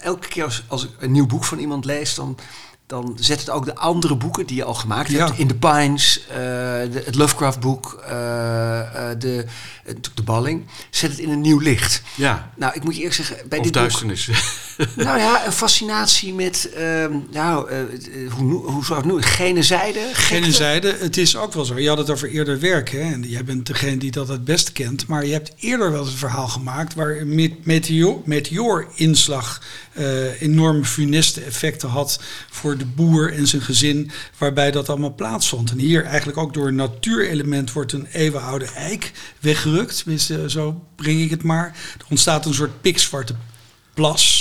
elke 0.00 0.28
keer 0.28 0.44
als, 0.44 0.62
als 0.66 0.84
ik 0.84 0.90
een 0.98 1.12
nieuw 1.12 1.26
boek 1.26 1.44
van 1.44 1.58
iemand 1.58 1.84
lees, 1.84 2.14
dan, 2.14 2.38
dan 2.86 3.16
zet 3.20 3.40
het 3.40 3.50
ook 3.50 3.64
de 3.64 3.74
andere 3.74 4.16
boeken 4.16 4.46
die 4.46 4.56
je 4.56 4.64
al 4.64 4.74
gemaakt 4.74 5.10
Ja. 5.10 5.26
hebt. 5.26 5.38
In 5.38 5.46
the 5.46 5.54
Pines, 5.54 6.20
eh, 6.28 6.36
de, 6.36 7.02
het 7.04 7.14
Lovecraft-boek, 7.14 8.02
eh, 8.06 9.10
eh, 9.10 9.18
de, 9.18 9.46
de 10.14 10.22
Balling. 10.24 10.66
Zet 10.90 11.10
het 11.10 11.18
in 11.18 11.30
een 11.30 11.40
nieuw 11.40 11.58
licht. 11.58 12.02
Ja, 12.14 12.50
Nou, 12.56 12.74
ik 12.74 12.82
moet 12.84 12.92
je 12.92 12.98
eerlijk 12.98 13.16
zeggen, 13.16 13.48
bij 13.48 13.58
of 13.58 13.64
dit 13.64 13.72
boek... 13.72 13.82
Nou 14.94 15.18
ja, 15.18 15.46
een 15.46 15.52
fascinatie 15.52 16.34
met, 16.34 16.70
ehm, 16.74 17.12
nou, 17.30 17.70
eh, 17.70 17.80
eh, 17.80 18.32
hoe, 18.32 18.70
hoe 18.70 18.84
zou 18.84 18.98
het 18.98 19.06
noemen? 19.06 19.24
Gene 20.14 20.52
zijde? 20.52 20.96
Het 20.98 21.16
is 21.16 21.36
ook 21.36 21.52
wel 21.52 21.64
zo. 21.64 21.78
Je 21.78 21.88
had 21.88 21.98
het 21.98 22.10
over 22.10 22.28
eerder 22.28 22.60
werk, 22.60 22.90
hè? 22.90 23.00
En 23.00 23.22
jij 23.22 23.44
bent 23.44 23.66
degene 23.66 23.96
die 23.96 24.10
dat 24.10 24.28
het 24.28 24.44
best 24.44 24.72
kent. 24.72 25.06
Maar 25.06 25.26
je 25.26 25.32
hebt 25.32 25.52
eerder 25.58 25.90
wel 25.90 26.00
eens 26.00 26.10
een 26.10 26.18
verhaal 26.18 26.48
gemaakt 26.48 26.94
waar 26.94 27.26
meteoorinslag 28.24 29.62
eh, 29.92 30.42
enorme 30.42 30.84
funeste 30.84 31.40
effecten 31.40 31.88
had 31.88 32.20
voor 32.50 32.76
de 32.76 32.86
boer 32.86 33.32
en 33.32 33.46
zijn 33.46 33.62
gezin, 33.62 34.10
waarbij 34.38 34.70
dat 34.70 34.88
allemaal 34.88 35.14
plaatsvond. 35.14 35.70
En 35.70 35.78
hier 35.78 36.04
eigenlijk 36.04 36.38
ook 36.38 36.54
door 36.54 36.68
een 36.68 36.74
natuurelement 36.74 37.72
wordt 37.72 37.92
een 37.92 38.06
eeuwenoude 38.12 38.64
eik 38.64 39.12
weggerukt. 39.40 39.98
Tenminste, 39.98 40.50
zo 40.50 40.82
breng 40.96 41.20
ik 41.20 41.30
het 41.30 41.42
maar. 41.42 41.66
Er 41.98 42.04
ontstaat 42.08 42.46
een 42.46 42.54
soort 42.54 42.80
pikzwarte 42.80 43.34
plas. 43.94 44.35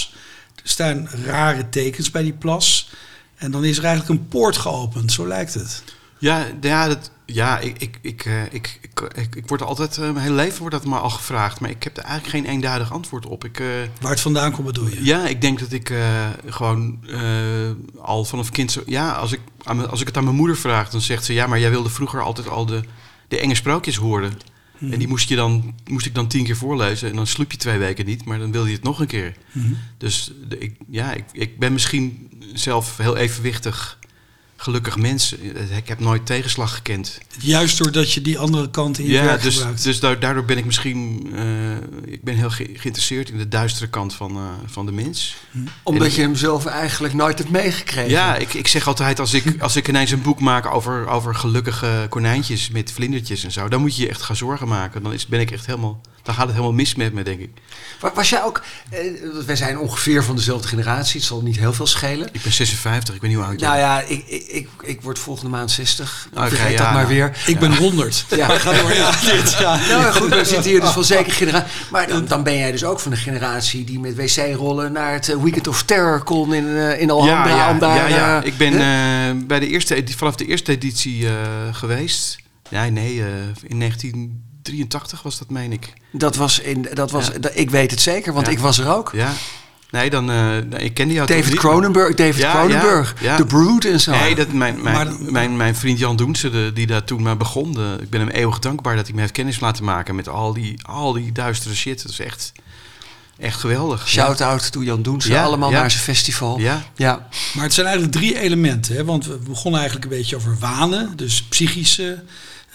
Staan 0.68 1.10
rare 1.26 1.70
tekens 1.70 2.12
bij 2.12 2.24
die 2.24 2.34
plas. 2.34 2.90
En 3.36 3.52
dan 3.52 3.66
is 3.66 3.78
er 3.78 3.84
eigenlijk 3.84 4.20
een 4.20 4.28
poort 4.28 4.58
geopend, 4.58 5.12
zo 5.12 5.28
lijkt 5.28 5.54
het. 5.54 5.84
Ja, 6.18 6.46
ja, 6.62 6.88
dat, 6.88 7.12
ja 7.26 7.60
ik, 7.60 7.78
ik, 7.82 8.00
ik, 8.02 8.26
eh, 8.26 8.44
ik, 8.44 8.80
ik, 8.82 9.02
ik, 9.16 9.36
ik 9.36 9.48
word 9.48 9.62
altijd, 9.62 9.98
eh, 9.98 10.04
mijn 10.04 10.18
hele 10.18 10.36
leven 10.36 10.60
wordt 10.60 10.76
dat 10.76 10.86
me 10.86 10.98
al 10.98 11.10
gevraagd. 11.10 11.60
Maar 11.60 11.70
ik 11.70 11.84
heb 11.84 11.98
er 11.98 12.04
eigenlijk 12.04 12.36
geen 12.36 12.54
eenduidig 12.54 12.92
antwoord 12.92 13.26
op. 13.26 13.46
Ik, 13.46 13.60
eh, 13.60 13.68
Waar 14.02 14.12
het 14.12 14.22
vandaan 14.22 14.52
komt, 14.52 14.66
bedoel 14.66 14.88
je? 14.88 15.04
ja, 15.04 15.28
ik 15.28 15.42
denk 15.42 15.60
dat 15.60 15.72
ik 15.72 15.94
gewoon 16.46 17.00
al 18.02 18.26
vanaf 18.26 18.50
kind 18.50 18.72
zo... 18.72 18.82
Ja, 18.86 19.12
als 19.12 19.32
ik, 19.32 19.40
als 19.90 20.02
ik 20.02 20.08
het 20.08 20.18
aan 20.18 20.24
mijn 20.24 20.36
moeder 20.36 20.58
vraag, 20.58 20.90
dan 20.90 21.02
zegt 21.02 21.26
ze... 21.26 21.34
Ja, 21.34 21.48
maar 21.48 21.60
jij 21.60 21.70
wilde 21.70 21.90
vroeger 21.90 22.22
altijd 22.22 22.50
al 22.50 22.66
de, 22.66 22.82
de 23.28 23.40
enge 23.40 23.56
sprookjes 23.56 23.96
horen. 23.96 24.34
En 24.80 25.00
die 25.00 25.07
moest, 25.07 25.30
je 25.30 25.36
dan, 25.36 25.75
moest 25.89 26.06
ik 26.06 26.16
dan 26.16 26.27
tien 26.27 26.44
keer 26.44 26.57
voorlezen. 26.57 27.10
En 27.10 27.16
dan 27.16 27.27
sliep 27.27 27.51
je 27.51 27.57
twee 27.57 27.77
weken 27.77 28.06
niet, 28.06 28.25
maar 28.25 28.39
dan 28.39 28.51
wilde 28.51 28.69
je 28.69 28.75
het 28.75 28.83
nog 28.83 29.00
een 29.00 29.07
keer. 29.07 29.36
Mhm. 29.51 29.74
Dus 29.98 30.31
de, 30.48 30.57
ik, 30.57 30.75
ja, 30.88 31.13
ik, 31.13 31.25
ik 31.31 31.60
ben 31.60 31.74
misschien 31.74 32.30
zelf 32.54 32.98
heel 32.98 33.18
evenwichtig 33.18 34.00
gelukkig 34.57 34.98
mens. 34.98 35.34
Ik 35.78 35.88
heb 35.88 36.00
nooit 36.00 36.25
tegenslag 36.25 36.75
gekend. 36.75 37.18
Juist 37.40 37.78
doordat 37.78 38.12
je 38.12 38.22
die 38.22 38.40
andere 38.40 38.69
kant 38.69 39.00
in 39.00 39.06
je 39.06 39.12
Ja, 39.12 39.24
werk 39.24 39.42
dus, 39.42 39.56
gebruikt. 39.56 39.84
dus 39.84 40.00
da- 40.00 40.16
daardoor 40.16 40.46
ben 40.46 40.57
ik 40.57 40.66
misschien... 40.66 41.30
eh, 41.36 42.12
ik 42.13 42.24
ben 42.24 42.36
heel 42.36 42.50
ge- 42.50 42.69
geïnteresseerd 42.74 43.30
in 43.30 43.38
de 43.38 43.48
duistere 43.48 43.88
kant 43.90 44.13
van, 44.13 44.36
eh, 44.36 44.42
van 44.66 44.86
de 44.86 44.92
mens. 44.92 45.36
Omdat 45.84 46.16
je 46.16 46.22
hem 46.22 46.36
zelf 46.36 46.66
eigenlijk 46.66 47.13
nooit 47.13 47.38
hebt 47.38 47.50
meegekregen. 47.50 48.10
Ja, 48.10 48.36
ik, 48.36 48.54
ik 48.54 48.68
zeg 48.68 48.88
altijd 48.88 49.19
als 49.19 49.34
ik, 49.34 49.62
als 49.62 49.75
ik 49.75 49.88
ineens 49.88 50.12
een 50.12 50.22
boek 50.22 50.39
maak 50.39 50.65
over, 50.74 51.08
over 51.08 51.36
gelukkige 51.36 52.06
konijntjes 52.10 52.70
met 52.70 52.91
vlindertjes 52.91 53.44
en 53.44 53.51
zo... 53.51 53.68
dan 53.68 53.82
moet 53.82 53.96
je 53.96 54.01
je 54.01 54.10
echt 54.10 54.22
gaan 54.22 54.36
zorgen 54.36 54.68
maken. 54.68 55.03
Dan 55.03 55.13
is, 55.13 55.25
ben 55.25 55.39
ik 55.39 55.51
echt 55.51 55.65
helemaal 55.65 56.01
dan 56.25 56.36
gaat 56.36 56.44
het 56.44 56.53
helemaal 56.53 56.74
mis 56.74 56.96
met 56.96 57.13
me, 57.13 57.24
denk 57.24 57.39
ik. 57.39 57.50
Was 58.13 58.29
jij 58.29 58.44
ook, 58.44 58.62
eh, 58.89 59.00
wij 59.46 59.55
zijn 59.55 59.79
ongeveer 59.79 60.24
van 60.24 60.36
dezelfde 60.36 60.67
generatie, 60.67 61.20
het 61.20 61.29
zal 61.29 61.41
niet 61.41 61.58
heel 61.58 61.74
veel 61.74 61.88
schelen. 61.88 62.27
Ik 62.32 62.41
ben 62.41 62.51
56, 62.51 63.15
ik 63.15 63.22
ben 63.22 63.29
niet 63.29 63.38
hoe 63.38 63.48
oud 63.48 63.60
Nou 63.60 63.77
ja, 63.77 64.01
ik, 64.01 64.27
ik, 64.27 64.70
ik, 64.82 65.01
word 65.01 65.20
volgende 65.20 65.50
maand 65.50 65.72
60, 65.72 66.29
vergeet 66.34 66.72
ja, 66.72 66.77
dat 66.77 66.94
maar 66.94 66.94
nou. 66.94 67.08
weer. 67.08 67.38
Ik 67.46 67.60
ben 67.60 67.75
100. 67.75 68.25
Ja, 68.29 68.48
ga 68.58 68.74
door. 68.74 68.94
Ja, 69.05 69.12
dit, 69.12 69.60
Nou 69.60 70.13
goed, 70.13 70.29
we 70.29 70.46
zitten 70.46 70.72
hier 70.72 70.82
dus 70.82 70.89
van 70.89 71.03
zeker 71.03 71.32
generatie. 71.32 71.72
Maar 71.91 72.27
dan, 72.27 72.44
ben 72.44 72.58
jij 72.58 72.72
dus 72.72 72.84
ook 72.84 73.00
van 73.00 73.12
de 73.12 73.17
generatie 73.17 73.84
die 73.84 74.00
met 74.00 74.15
wc-rollen 74.15 74.91
naar 74.91 75.13
het 75.13 75.29
eh, 75.29 75.41
Weekend 75.41 75.67
of 75.67 75.84
Terror 75.84 76.24
kon 76.24 76.53
in, 76.53 76.67
eh, 76.67 77.01
in 77.01 77.10
Alhambra. 77.10 77.55
Ja, 77.55 77.74
daar, 77.74 78.10
ja, 78.10 78.41
ik 78.44 78.58
ben 78.58 79.48
bij 79.48 79.60
de 79.60 79.67
eerste, 79.67 80.03
vanaf 80.15 80.36
de 80.36 80.46
eerste 80.46 80.72
editie 80.72 81.27
geweest. 81.72 82.38
nee, 82.70 82.91
nee, 82.91 83.24
in 83.67 83.77
19... 83.77 84.44
83 84.65 85.22
was 85.22 85.38
dat, 85.38 85.50
meen 85.50 85.72
ik. 85.72 85.93
Dat 86.12 86.36
was 86.36 86.60
in, 86.60 86.88
dat 86.93 87.12
was, 87.12 87.29
ik 87.53 87.69
weet 87.69 87.91
het 87.91 88.01
zeker, 88.01 88.34
want 88.34 88.48
ik 88.48 88.60
was 88.60 88.77
er 88.77 88.95
ook. 88.95 89.12
Ja. 89.13 89.34
Nee, 89.95 90.10
dan, 90.10 90.31
uh, 90.31 90.57
ik 90.77 90.93
kende 90.93 91.13
jou 91.13 91.27
David 91.27 91.55
Cronenberg, 91.55 92.15
David 92.15 92.41
ja, 92.41 92.51
Cronenberg, 92.51 93.15
ja, 93.22 93.31
ja. 93.31 93.38
The 93.38 93.45
Brood 93.45 93.84
en 93.84 94.00
zo. 94.00 94.12
Nee, 94.12 94.36
dat, 94.36 94.51
mijn, 94.51 94.81
mijn, 95.31 95.57
mijn, 95.57 95.75
vriend 95.75 96.00
Jan 96.00 96.15
Doense, 96.15 96.50
de, 96.50 96.72
die 96.74 96.88
daar 96.88 97.03
toen 97.03 97.22
maar 97.22 97.38
begon. 97.38 98.00
Ik 98.01 98.10
ben 98.10 98.19
hem 98.19 98.29
eeuwig 98.29 98.60
dankbaar 98.60 98.95
dat 98.95 99.05
hij 99.05 99.13
me 99.15 99.22
heeft 99.22 99.34
kennis 99.34 99.60
laten 99.60 99.84
maken 99.84 100.15
met 100.15 100.29
al 100.29 100.53
die, 100.53 100.79
al 100.86 101.13
die 101.13 101.31
duistere 101.31 101.75
shit. 101.75 102.01
Dat 102.01 102.12
is 102.12 102.19
echt, 102.19 102.51
echt 103.38 103.60
geweldig. 103.60 104.07
Shout-out 104.07 104.72
to 104.72 104.84
Jan 104.84 105.01
Doense, 105.01 105.39
allemaal 105.39 105.72
naar 105.72 105.91
zijn 105.91 106.03
festival. 106.03 106.60
Ja. 106.60 106.84
ja. 106.95 107.27
Maar 107.53 107.63
het 107.63 107.74
zijn 107.74 107.88
eigenlijk 107.88 108.15
drie 108.15 108.39
elementen. 108.39 108.95
Hè? 108.95 109.05
Want 109.05 109.25
we 109.25 109.38
begonnen 109.38 109.79
eigenlijk 109.79 110.12
een 110.12 110.17
beetje 110.17 110.36
over 110.36 110.57
wanen, 110.60 111.13
dus 111.15 111.43
psychische 111.43 112.24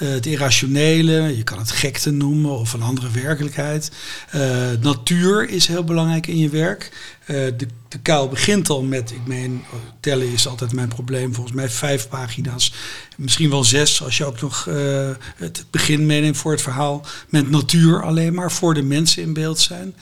het 0.07 0.27
irrationele. 0.27 1.37
Je 1.37 1.43
kan 1.43 1.59
het 1.59 1.71
gekte 1.71 2.11
noemen 2.11 2.59
of 2.59 2.73
een 2.73 2.83
andere 2.83 3.11
werkelijkheid. 3.11 3.91
Eh, 4.31 4.41
natuur 4.81 5.49
is 5.49 5.67
heel 5.67 5.85
belangrijk 5.85 6.27
in 6.27 6.39
je 6.39 6.49
werk. 6.49 6.93
Eh, 7.27 7.37
de, 7.37 7.67
de 7.89 7.99
kuil 8.03 8.29
begint 8.29 8.69
al 8.69 8.83
met, 8.83 9.11
ik 9.11 9.27
meen, 9.27 9.63
tellen 10.01 10.33
is 10.33 10.47
altijd 10.47 10.73
mijn 10.73 10.89
probleem. 10.89 11.35
Volgens 11.35 11.57
mij 11.57 11.71
vijf 11.71 12.09
pagina's. 12.09 12.73
Misschien 13.17 13.51
wel 13.51 13.65
zes 13.65 14.03
als 14.03 14.17
je 14.17 14.25
ook 14.25 14.41
nog 14.41 14.67
eh, 14.67 15.11
het 15.37 15.65
begin 15.71 16.07
meeneemt 16.07 16.37
voor 16.37 16.53
het 16.53 16.63
verhaal. 16.63 17.07
Met 17.29 17.51
natuur 17.51 18.03
alleen 18.03 18.35
maar, 18.35 18.53
voor 18.53 18.75
de 18.75 18.83
mensen 18.83 19.23
in 19.23 19.33
beeld 19.33 19.59
zijn. 19.59 19.95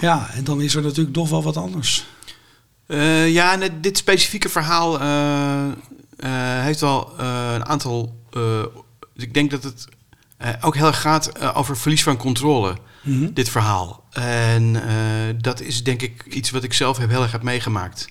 Ja, 0.00 0.30
en 0.34 0.44
dan 0.44 0.60
is 0.60 0.74
er 0.74 0.82
natuurlijk 0.82 1.16
nog 1.16 1.28
wel 1.28 1.42
wat 1.42 1.56
anders. 1.56 2.04
Uh, 2.86 3.32
ja, 3.32 3.58
dit 3.80 3.96
specifieke 3.96 4.48
verhaal 4.48 5.00
heeft 6.64 6.80
wel 6.80 7.12
een 7.18 7.66
aantal. 7.66 8.22
Ik 9.16 9.34
denk 9.34 9.50
dat 9.50 9.62
het 9.62 9.88
ook 10.60 10.74
heel 10.74 10.86
erg 10.86 11.00
gaat 11.00 11.54
over 11.54 11.76
verlies 11.76 12.02
van 12.02 12.16
controle. 12.16 12.76
Mhm. 13.02 13.32
Dit 13.32 13.48
verhaal. 13.48 14.04
En 14.10 14.82
dat 15.40 15.60
is 15.60 15.82
denk 15.82 16.02
ik 16.02 16.24
iets 16.26 16.50
wat 16.50 16.64
ik 16.64 16.72
zelf 16.72 16.98
heb 16.98 17.10
heel 17.10 17.22
erg 17.22 17.32
heb 17.32 17.42
meegemaakt. 17.42 18.08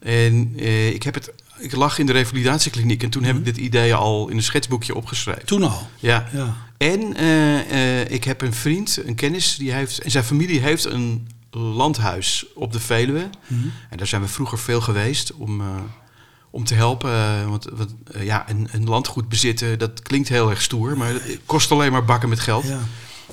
En 0.00 0.58
ik 0.94 1.02
heb 1.02 1.14
het 1.14 1.32
ik 1.58 1.76
lag 1.76 1.98
in 1.98 2.06
de 2.06 2.12
revalidatiekliniek 2.12 3.02
en 3.02 3.10
toen 3.10 3.22
heb 3.22 3.34
ik 3.34 3.40
mhm. 3.40 3.50
dit 3.52 3.56
idee 3.56 3.94
al 3.94 4.28
in 4.28 4.36
een 4.36 4.42
schetsboekje 4.42 4.94
opgeschreven. 4.94 5.46
Toen 5.46 5.62
al? 5.62 5.88
Ja. 5.98 6.28
ja. 6.32 6.56
En 6.76 7.22
uh, 7.22 8.10
ik 8.10 8.24
heb 8.24 8.42
een 8.42 8.54
vriend, 8.54 9.00
een 9.04 9.14
kennis, 9.14 9.56
die 9.56 9.72
heeft, 9.72 9.98
en 9.98 10.10
zijn 10.10 10.24
familie 10.24 10.60
heeft 10.60 10.84
een 10.84 11.28
landhuis 11.50 12.46
op 12.54 12.72
de 12.72 12.80
Veluwe. 12.80 13.30
Mhm. 13.46 13.66
En 13.90 13.96
daar 13.96 14.06
zijn 14.06 14.22
we 14.22 14.28
vroeger 14.28 14.58
veel 14.58 14.80
geweest 14.80 15.32
om, 15.32 15.60
uh, 15.60 15.66
om 16.50 16.64
te 16.64 16.74
helpen. 16.74 17.48
want 17.48 17.68
wat, 17.72 17.94
ja, 18.18 18.50
een, 18.50 18.68
een 18.72 18.88
landgoed 18.88 19.28
bezitten, 19.28 19.78
dat 19.78 20.02
klinkt 20.02 20.28
heel 20.28 20.50
erg 20.50 20.62
stoer, 20.62 20.96
maar 20.96 21.08
het 21.08 21.40
kost 21.46 21.70
alleen 21.70 21.92
maar 21.92 22.04
bakken 22.04 22.28
met 22.28 22.40
geld. 22.40 22.64
Ja. 22.64 22.80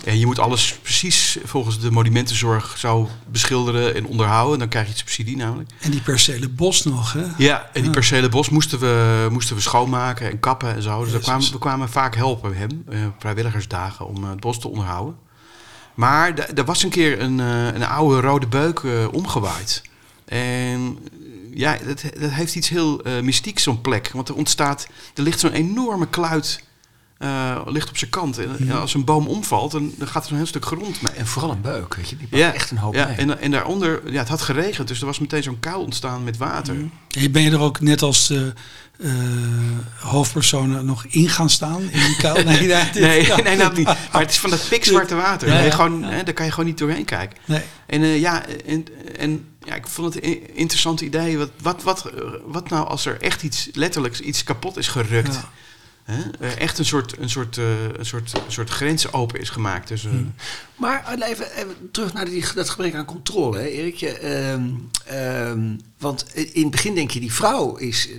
En 0.03 0.19
je 0.19 0.25
moet 0.25 0.39
alles 0.39 0.77
precies 0.81 1.38
volgens 1.43 1.79
de 1.79 1.91
monumentenzorg 1.91 2.77
zou 2.77 3.07
beschilderen 3.27 3.95
en 3.95 4.05
onderhouden. 4.05 4.60
Dan 4.60 4.67
krijg 4.67 4.88
je 4.88 4.95
subsidie 4.95 5.38
namelijk. 5.38 5.69
En 5.79 5.91
die 5.91 6.01
percelen 6.01 6.55
bos 6.55 6.84
nog, 6.84 7.13
hè? 7.13 7.24
Ja, 7.38 7.69
en 7.74 7.81
die 7.81 7.91
percelen 7.91 8.29
bos 8.29 8.50
moesten 8.50 8.79
we, 8.79 9.27
moesten 9.31 9.55
we 9.55 9.62
schoonmaken 9.62 10.31
en 10.31 10.39
kappen 10.39 10.75
en 10.75 10.81
zo. 10.81 11.05
Dus 11.05 11.22
kwamen, 11.22 11.51
we 11.51 11.57
kwamen 11.57 11.89
vaak 11.89 12.15
helpen 12.15 12.57
hem, 12.57 12.84
uh, 12.89 13.05
vrijwilligersdagen, 13.19 14.07
om 14.07 14.24
het 14.24 14.39
bos 14.39 14.60
te 14.60 14.67
onderhouden. 14.67 15.15
Maar 15.93 16.34
er 16.55 16.65
was 16.65 16.84
een 16.84 16.89
keer 16.89 17.22
een, 17.22 17.39
uh, 17.39 17.65
een 17.65 17.86
oude 17.86 18.19
rode 18.22 18.48
beuk 18.48 18.81
omgewaaid. 19.12 19.81
En 20.25 20.98
ja, 21.55 21.77
dat, 21.85 22.01
dat 22.19 22.31
heeft 22.31 22.55
iets 22.55 22.69
heel 22.69 23.01
mystieks, 23.21 23.63
zo'n 23.63 23.81
plek. 23.81 24.12
Want 24.13 24.29
er 24.29 24.35
ontstaat, 24.35 24.88
er 25.13 25.24
ligt 25.24 25.39
zo'n 25.39 25.51
enorme 25.51 26.07
kluit 26.07 26.63
uh, 27.19 27.62
ligt 27.65 27.89
op 27.89 27.97
zijn 27.97 28.12
kant. 28.12 28.38
En 28.38 28.55
ja, 28.59 28.74
als 28.74 28.93
een 28.93 29.03
boom 29.03 29.27
omvalt, 29.27 29.71
dan, 29.71 29.93
dan 29.97 30.07
gaat 30.07 30.24
er 30.24 30.29
zo'n 30.29 30.38
heel 30.38 30.45
stuk 30.45 30.65
grond 30.65 31.01
mee. 31.01 31.13
En 31.13 31.27
vooral 31.27 31.51
een 31.51 31.62
beuk, 31.62 31.95
weet 31.95 32.09
je, 32.09 32.17
die 32.17 32.27
ja, 32.31 32.53
echt 32.53 32.71
een 32.71 32.77
hoop 32.77 32.93
ja, 32.93 33.09
En, 33.09 33.39
en 33.41 33.51
daaronder, 33.51 34.12
ja, 34.12 34.19
het 34.19 34.27
had 34.27 34.41
geregend, 34.41 34.88
dus 34.88 35.00
er 35.00 35.05
was 35.05 35.19
meteen 35.19 35.43
zo'n 35.43 35.59
kuil 35.59 35.81
ontstaan 35.81 36.24
met 36.24 36.38
water. 36.38 36.74
Mm. 36.74 36.91
En 37.09 37.31
ben 37.31 37.41
je 37.41 37.51
er 37.51 37.59
ook 37.59 37.81
net 37.81 38.01
als 38.01 38.31
uh, 38.31 38.41
uh, 38.97 39.13
hoofdpersonen 40.00 40.85
nog 40.85 41.05
in 41.05 41.29
gaan 41.29 41.50
staan 41.50 41.81
in 41.81 42.00
die 42.00 42.15
kuil? 42.15 42.33
Nee, 42.43 42.67
nee, 42.67 42.83
nee, 42.93 43.43
nee, 43.43 43.57
dat 43.67 43.77
niet. 43.77 43.85
Maar 43.85 44.21
het 44.21 44.29
is 44.29 44.39
van 44.39 44.50
dat 44.50 44.65
pikzwarte 44.69 45.15
water. 45.15 45.47
Ja, 45.47 45.71
gewoon, 45.71 46.03
hè, 46.03 46.24
daar 46.24 46.33
kan 46.33 46.45
je 46.45 46.51
gewoon 46.51 46.65
niet 46.65 46.77
doorheen 46.77 47.05
kijken. 47.05 47.38
Nee. 47.45 47.62
En 47.85 48.01
ja, 48.01 48.45
en, 48.65 48.85
en 49.17 49.45
ja, 49.65 49.75
ik 49.75 49.88
vond 49.88 50.13
het 50.13 50.24
een 50.24 50.55
interessant 50.55 51.01
idee. 51.01 51.38
Wat, 51.38 51.50
wat, 51.62 51.84
wat, 51.84 52.12
wat 52.45 52.69
nou 52.69 52.88
als 52.88 53.05
er 53.05 53.22
echt 53.22 53.43
iets 53.43 53.69
letterlijks 53.74 54.19
iets 54.19 54.43
kapot 54.43 54.77
is 54.77 54.88
gerukt? 54.88 55.39
Hè? 56.05 56.48
echt 56.48 56.77
een 56.77 56.86
soort, 56.86 57.17
een, 57.17 57.29
soort, 57.29 57.57
uh, 57.57 57.65
een, 57.93 58.05
soort, 58.05 58.34
een 58.34 58.51
soort 58.51 58.69
grens 58.69 59.13
open 59.13 59.39
is 59.39 59.50
gemaakt. 59.50 59.88
Dus, 59.88 60.05
uh... 60.05 60.12
Maar 60.75 61.13
even, 61.13 61.51
even, 61.51 61.89
terug 61.91 62.13
naar 62.13 62.25
die, 62.25 62.45
dat 62.55 62.69
gebrek 62.69 62.93
aan 62.93 63.05
controle, 63.05 63.57
hè, 63.57 63.65
Erik. 63.65 64.01
Uh, 64.01 65.53
want 65.98 66.36
in 66.36 66.62
het 66.62 66.72
begin 66.72 66.95
denk 66.95 67.12
je, 67.12 67.19
die 67.19 67.34
vrouw 67.34 67.75
is 67.75 68.10
uh, 68.10 68.17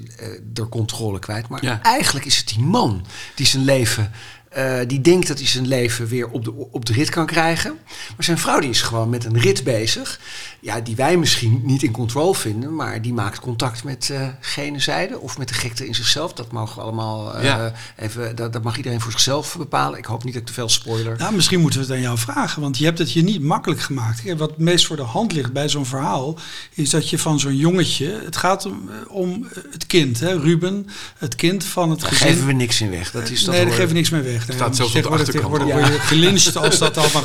de 0.53 0.69
controle 0.69 1.19
kwijt. 1.19 1.49
Maar 1.49 1.81
eigenlijk 1.83 2.27
is 2.27 2.37
het 2.37 2.49
die 2.49 2.61
man 2.61 3.07
die 3.35 3.47
zijn 3.47 3.65
leven 3.65 4.13
uh, 4.57 4.79
die 4.87 5.01
denkt 5.01 5.27
dat 5.29 5.39
hij 5.39 5.47
zijn 5.47 5.69
leven 5.69 6.07
weer 6.07 6.29
op 6.29 6.45
de, 6.45 6.53
op 6.71 6.85
de 6.85 6.93
rit 6.93 7.11
kan 7.11 7.27
krijgen. 7.27 7.79
Maar 7.87 8.25
zijn 8.25 8.39
vrouw 8.39 8.61
die 8.61 8.71
is 8.71 8.83
gewoon 8.83 9.09
met 9.09 9.25
een 9.25 9.39
rit 9.39 9.65
bezig. 9.65 10.21
Ja, 10.61 10.81
die 10.81 10.97
wij 10.97 11.17
misschien 11.17 11.61
niet 11.65 11.83
in 11.83 11.93
control 11.93 12.35
vinden. 12.35 12.75
Maar 12.75 13.03
die 13.03 13.13
maakt 13.13 13.41
contact 13.41 13.85
met 13.85 14.09
uh, 14.13 14.29
gene 14.41 14.79
zijde. 14.79 15.21
Of 15.21 15.39
met 15.39 15.49
de 15.49 15.55
gekte 15.55 15.87
in 15.87 15.95
zichzelf. 15.95 16.33
Dat 16.33 16.53
mogen 16.53 16.77
we 16.77 16.83
allemaal 16.83 17.43
uh, 17.43 17.67
even. 17.97 18.37
Dat, 18.37 18.53
dat, 18.53 18.63
mag 18.63 18.77
iedereen 18.77 19.01
voor 19.01 19.11
zichzelf 19.11 19.57
bepalen. 19.57 19.99
Ik 19.99 20.05
hoop 20.05 20.25
niet 20.25 20.33
dat 20.33 20.43
ik 20.43 20.49
te 20.49 20.55
veel 20.55 20.69
spoiler. 20.69 21.19
Nou, 21.19 21.35
misschien 21.35 21.61
moeten 21.61 21.81
we 21.81 21.87
het 21.87 21.95
aan 21.95 22.01
jou 22.01 22.19
vragen. 22.19 22.63
Want 22.63 22.79
je 22.79 22.85
hebt 22.85 22.99
het 22.99 23.13
je 23.13 23.23
niet 23.23 23.43
makkelijk 23.43 23.81
gemaakt. 23.81 24.37
Wat 24.37 24.59
meest 24.59 24.87
voor 24.87 24.97
de 24.97 25.03
hand 25.03 25.33
ligt 25.33 25.53
bij 25.53 25.69
zo'n 25.69 25.87
verhaal. 25.87 26.39
Is 26.75 26.91
dat 26.91 27.11
je 27.11 27.19
van 27.19 27.41
zo'n 27.41 27.57
jongetje. 27.57 28.21
Het 28.25 28.37
gaat 28.37 28.67
om, 28.67 28.91
om 29.09 29.47
het 29.71 29.87
kind, 29.87 30.21
hè, 30.21 30.39
Ruben. 30.39 30.87
Het 31.19 31.35
kind 31.35 31.65
van 31.65 31.91
het 31.91 32.01
Daar 32.01 32.09
gezin. 32.09 32.29
geven 32.29 32.47
we 32.47 32.53
niks 32.53 32.81
in 32.81 32.91
weg. 32.91 33.11
Dat 33.11 33.31
is 33.31 33.45
nee, 33.45 33.65
daar 33.65 33.73
geven 33.73 33.89
we 33.89 33.95
niks 33.95 34.11
meer 34.11 34.25
weg. 34.25 34.46
Het 34.47 34.55
staat 34.55 34.77
zelfs 34.77 34.95
op 34.95 35.03
de 35.03 35.09
achterkant. 35.09 35.49
word 35.49 36.43
je 36.43 36.61
als 36.61 36.79
dat 36.79 36.97
allemaal 36.97 37.23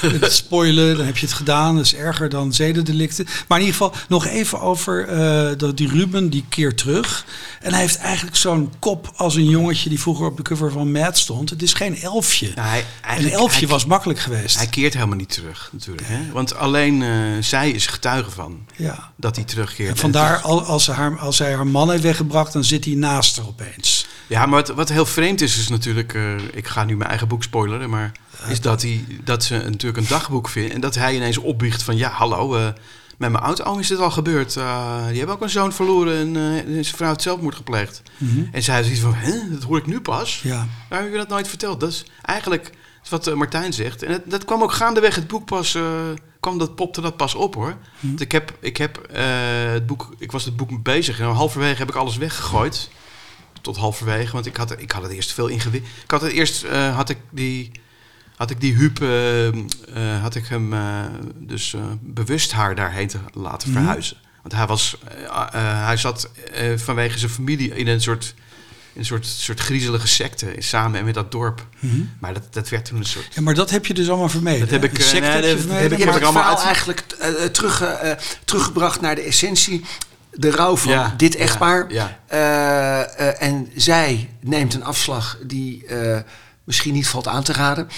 spoilen. 0.30 0.96
Dan 0.96 1.06
heb 1.06 1.18
je 1.18 1.26
het 1.26 1.34
gedaan. 1.34 1.76
Dat 1.76 1.84
is 1.84 1.94
erger 1.94 2.28
dan 2.28 2.52
zedendelicten. 2.52 3.26
Maar 3.48 3.58
in 3.58 3.64
ieder 3.64 3.80
geval 3.80 4.00
nog 4.08 4.26
even 4.26 4.60
over 4.60 5.08
uh, 5.08 5.70
die 5.74 5.88
Ruben, 5.88 6.30
die 6.30 6.44
keert 6.48 6.78
terug. 6.78 7.24
En 7.60 7.72
hij 7.72 7.80
heeft 7.80 7.98
eigenlijk 7.98 8.36
zo'n 8.36 8.72
kop 8.78 9.12
als 9.16 9.34
een 9.34 9.48
jongetje 9.48 9.88
die 9.88 10.00
vroeger 10.00 10.26
op 10.26 10.36
de 10.36 10.42
cover 10.42 10.72
van 10.72 10.92
Mad 10.92 11.18
stond. 11.18 11.50
Het 11.50 11.62
is 11.62 11.72
geen 11.72 12.00
elfje. 12.00 12.52
Nou, 12.54 12.68
hij, 12.68 12.84
een 13.18 13.30
elfje 13.30 13.66
was 13.66 13.84
makkelijk 13.84 14.18
geweest. 14.18 14.56
Hij 14.56 14.66
keert 14.66 14.94
helemaal 14.94 15.16
niet 15.16 15.32
terug 15.32 15.70
natuurlijk. 15.72 16.08
Hè? 16.08 16.32
Want 16.32 16.54
alleen 16.54 17.00
uh, 17.00 17.10
zij 17.40 17.70
is 17.70 17.86
getuige 17.86 18.30
van 18.30 18.66
ja. 18.76 19.12
dat 19.16 19.36
hij 19.36 19.44
terugkeert. 19.44 19.90
En 19.90 19.96
vandaar 19.96 20.40
als, 20.40 20.84
ze 20.84 20.92
haar, 20.92 21.18
als 21.18 21.38
hij 21.38 21.54
haar 21.54 21.66
man 21.66 21.90
heeft 21.90 22.02
weggebracht, 22.02 22.52
dan 22.52 22.64
zit 22.64 22.84
hij 22.84 22.94
naast 22.94 23.36
haar 23.36 23.46
opeens. 23.46 23.97
Ja, 24.28 24.46
maar 24.46 24.64
wat, 24.64 24.68
wat 24.68 24.88
heel 24.88 25.06
vreemd 25.06 25.40
is, 25.40 25.58
is 25.58 25.68
natuurlijk... 25.68 26.14
Uh, 26.14 26.34
ik 26.52 26.66
ga 26.66 26.84
nu 26.84 26.96
mijn 26.96 27.08
eigen 27.08 27.28
boek 27.28 27.42
spoileren, 27.42 27.90
maar... 27.90 28.12
is 28.48 28.60
dat, 28.60 28.82
hij, 28.82 29.04
dat 29.24 29.44
ze 29.44 29.54
natuurlijk 29.54 29.96
een 29.96 30.08
dagboek 30.08 30.48
vindt... 30.48 30.74
en 30.74 30.80
dat 30.80 30.94
hij 30.94 31.14
ineens 31.14 31.38
opbiecht 31.38 31.82
van... 31.82 31.96
ja, 31.96 32.10
hallo, 32.10 32.56
uh, 32.56 32.64
met 33.16 33.30
mijn 33.30 33.44
oud-oom 33.44 33.78
is 33.78 33.88
dit 33.88 33.98
al 33.98 34.10
gebeurd. 34.10 34.56
Uh, 34.56 35.06
die 35.06 35.16
hebben 35.16 35.34
ook 35.34 35.42
een 35.42 35.50
zoon 35.50 35.72
verloren 35.72 36.36
en 36.36 36.84
zijn 36.84 36.96
vrouw 36.96 37.10
het 37.10 37.22
zelfmoord 37.22 37.54
gepleegd. 37.54 38.02
Mm 38.16 38.28
-hmm. 38.28 38.48
En 38.52 38.62
zij 38.62 38.82
zoiets 38.82 39.00
van, 39.00 39.14
Hè, 39.14 39.50
dat 39.50 39.62
hoor 39.62 39.78
ik 39.78 39.86
nu 39.86 40.00
pas? 40.00 40.40
Ja. 40.42 40.66
Waarom 40.88 41.06
heb 41.06 41.16
je 41.16 41.22
dat 41.22 41.36
nooit 41.36 41.48
verteld? 41.48 41.80
Dat 41.80 41.90
is 41.90 42.04
eigenlijk 42.22 42.70
wat 43.08 43.34
Martijn 43.34 43.72
zegt. 43.72 44.02
En 44.02 44.22
dat 44.26 44.44
kwam 44.44 44.62
ook 44.62 44.72
gaandeweg 44.72 45.14
het 45.14 45.26
boek 45.26 45.44
pas... 45.44 45.78
kwam 46.40 46.58
dat, 46.58 46.74
popte 46.74 47.00
dat 47.00 47.16
pas 47.16 47.34
op 47.34 47.54
hoor. 47.54 47.76
Mm 48.00 48.16
ik 48.18 48.32
heb, 48.32 48.52
ik 48.60 48.76
heb 48.76 49.08
het 49.12 49.86
boek... 49.86 50.14
Ik 50.18 50.32
was 50.32 50.44
het 50.44 50.56
boek 50.56 50.82
bezig 50.82 51.20
en 51.20 51.26
halverwege 51.26 51.78
heb 51.78 51.88
ik 51.88 51.94
alles 51.94 52.16
weggegooid 52.16 52.90
tot 53.60 53.76
halverwege. 53.76 54.32
Want 54.32 54.46
ik 54.46 54.56
had, 54.56 54.80
ik 54.80 54.90
had 54.90 55.02
het 55.02 55.12
eerst 55.12 55.32
veel 55.32 55.46
ingewikkeld. 55.46 55.92
Ik 56.04 56.10
had 56.10 56.20
het 56.20 56.32
eerst 56.32 56.64
uh, 56.64 56.96
had 56.96 57.08
ik 57.08 57.18
die. 57.30 57.70
Had 58.36 58.50
ik 58.50 58.60
die 58.60 58.74
Huub, 58.74 59.00
uh, 59.00 59.46
uh, 59.46 59.52
had 60.20 60.34
ik 60.34 60.46
hem 60.46 60.74
dus 61.34 61.74
bewust 62.00 62.52
haar 62.52 62.74
daarheen 62.74 63.08
te 63.08 63.18
laten 63.32 63.70
mhm. 63.70 63.78
verhuizen. 63.78 64.16
Want 64.42 64.54
hij 64.54 64.66
was, 64.66 64.96
hij 65.50 65.96
zat 65.96 66.30
vanwege 66.76 67.18
zijn 67.18 67.30
familie 67.30 67.74
in 67.74 67.88
een 67.88 68.00
soort 68.00 68.34
een 68.98 69.04
soort, 69.04 69.26
soort 69.26 69.60
griezelige 69.60 70.06
secte 70.06 70.54
samen 70.58 70.98
en 70.98 71.04
met 71.04 71.14
dat 71.14 71.32
dorp. 71.32 71.66
Mhm. 71.78 72.00
Maar 72.18 72.34
dat, 72.34 72.42
dat 72.50 72.68
werd 72.68 72.84
toen 72.84 72.98
een 72.98 73.04
soort. 73.04 73.34
Ja, 73.34 73.42
maar 73.42 73.54
dat 73.54 73.70
heb 73.70 73.86
je 73.86 73.94
dus 73.94 74.08
allemaal 74.08 74.28
vermeden. 74.28 74.60
Dat 74.60 74.70
heb 74.70 74.84
ik, 74.84 74.98
nee, 74.98 75.20
dat, 75.20 75.44
heb, 75.70 75.92
ik, 75.92 75.98
heb 75.98 76.16
ik 76.16 76.22
allemaal 76.22 76.56
uit... 76.56 76.64
eigenlijk 76.64 77.00
terug, 77.52 77.84
teruggebracht 78.44 79.00
naar 79.00 79.14
de 79.14 79.22
essentie 79.22 79.84
de 80.38 80.50
rouw 80.50 80.76
van 80.76 81.12
dit 81.16 81.36
echtpaar. 81.36 81.92
Ja, 81.92 82.18
eh, 82.26 83.28
eh, 83.28 83.42
en 83.42 83.70
zij 83.74 84.28
neemt 84.40 84.74
een 84.74 84.84
afslag 84.84 85.38
die 85.42 85.84
uh, 85.90 86.18
misschien 86.64 86.94
niet 86.94 87.08
valt 87.08 87.28
aan 87.28 87.42
te 87.42 87.52
raden. 87.52 87.88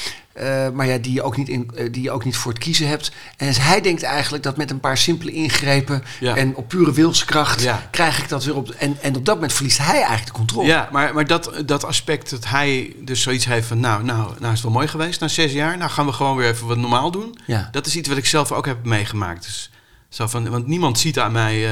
maar 0.75 0.87
ja, 0.87 0.99
die 0.99 1.13
je, 1.13 1.23
ook 1.23 1.37
niet 1.37 1.49
in, 1.49 1.71
die 1.91 2.03
je 2.03 2.11
ook 2.11 2.25
niet 2.25 2.37
voor 2.37 2.53
het 2.53 2.61
kiezen 2.61 2.89
hebt. 2.89 3.13
En 3.37 3.55
hij 3.55 3.81
denkt 3.81 4.03
eigenlijk 4.03 4.43
dat 4.43 4.57
met 4.57 4.71
een 4.71 4.81
paar 4.81 4.99
simpele 4.99 5.33
ingrepen 5.33 6.03
en 6.21 6.55
op 6.55 6.69
pure 6.69 6.93
wilskracht 6.93 7.69
krijg 7.91 8.19
ik 8.19 8.29
dat 8.29 8.45
weer 8.45 8.57
op. 8.57 8.71
En, 8.71 8.97
en 9.01 9.17
op 9.17 9.25
dat 9.25 9.35
moment 9.35 9.53
verliest 9.53 9.79
hij 9.79 9.97
eigenlijk 9.97 10.27
de 10.27 10.33
controle. 10.33 10.67
Ja, 10.67 10.89
maar, 10.93 11.15
maar 11.15 11.27
dat, 11.27 11.53
dat 11.67 11.85
aspect 11.85 12.31
dat 12.31 12.47
hij 12.47 12.95
dus 13.01 13.23
zoiets 13.23 13.45
heeft 13.45 13.67
van, 13.67 13.81
nou, 13.81 14.05
nou, 14.05 14.19
nou 14.19 14.45
is 14.45 14.49
het 14.51 14.63
wel 14.63 14.73
mooi 14.73 14.89
geweest 14.89 15.21
na 15.21 15.29
zes 15.29 15.53
jaar. 15.53 15.79
Nou 15.79 15.91
gaan 15.91 16.07
we 16.07 16.13
gewoon 16.13 16.37
weer 16.37 16.49
even 16.49 16.67
wat 16.67 16.77
normaal 16.77 17.11
doen. 17.11 17.39
Dat 17.71 17.87
is 17.87 17.97
iets 17.97 18.09
wat 18.09 18.17
ik 18.17 18.27
zelf 18.27 18.53
ook 18.53 18.67
heb 18.67 18.85
meegemaakt. 18.85 19.45
Dus, 19.45 19.71
zo 20.09 20.27
van, 20.27 20.49
want 20.49 20.67
niemand 20.67 20.99
ziet 20.99 21.19
aan 21.19 21.33
mij 21.33 21.69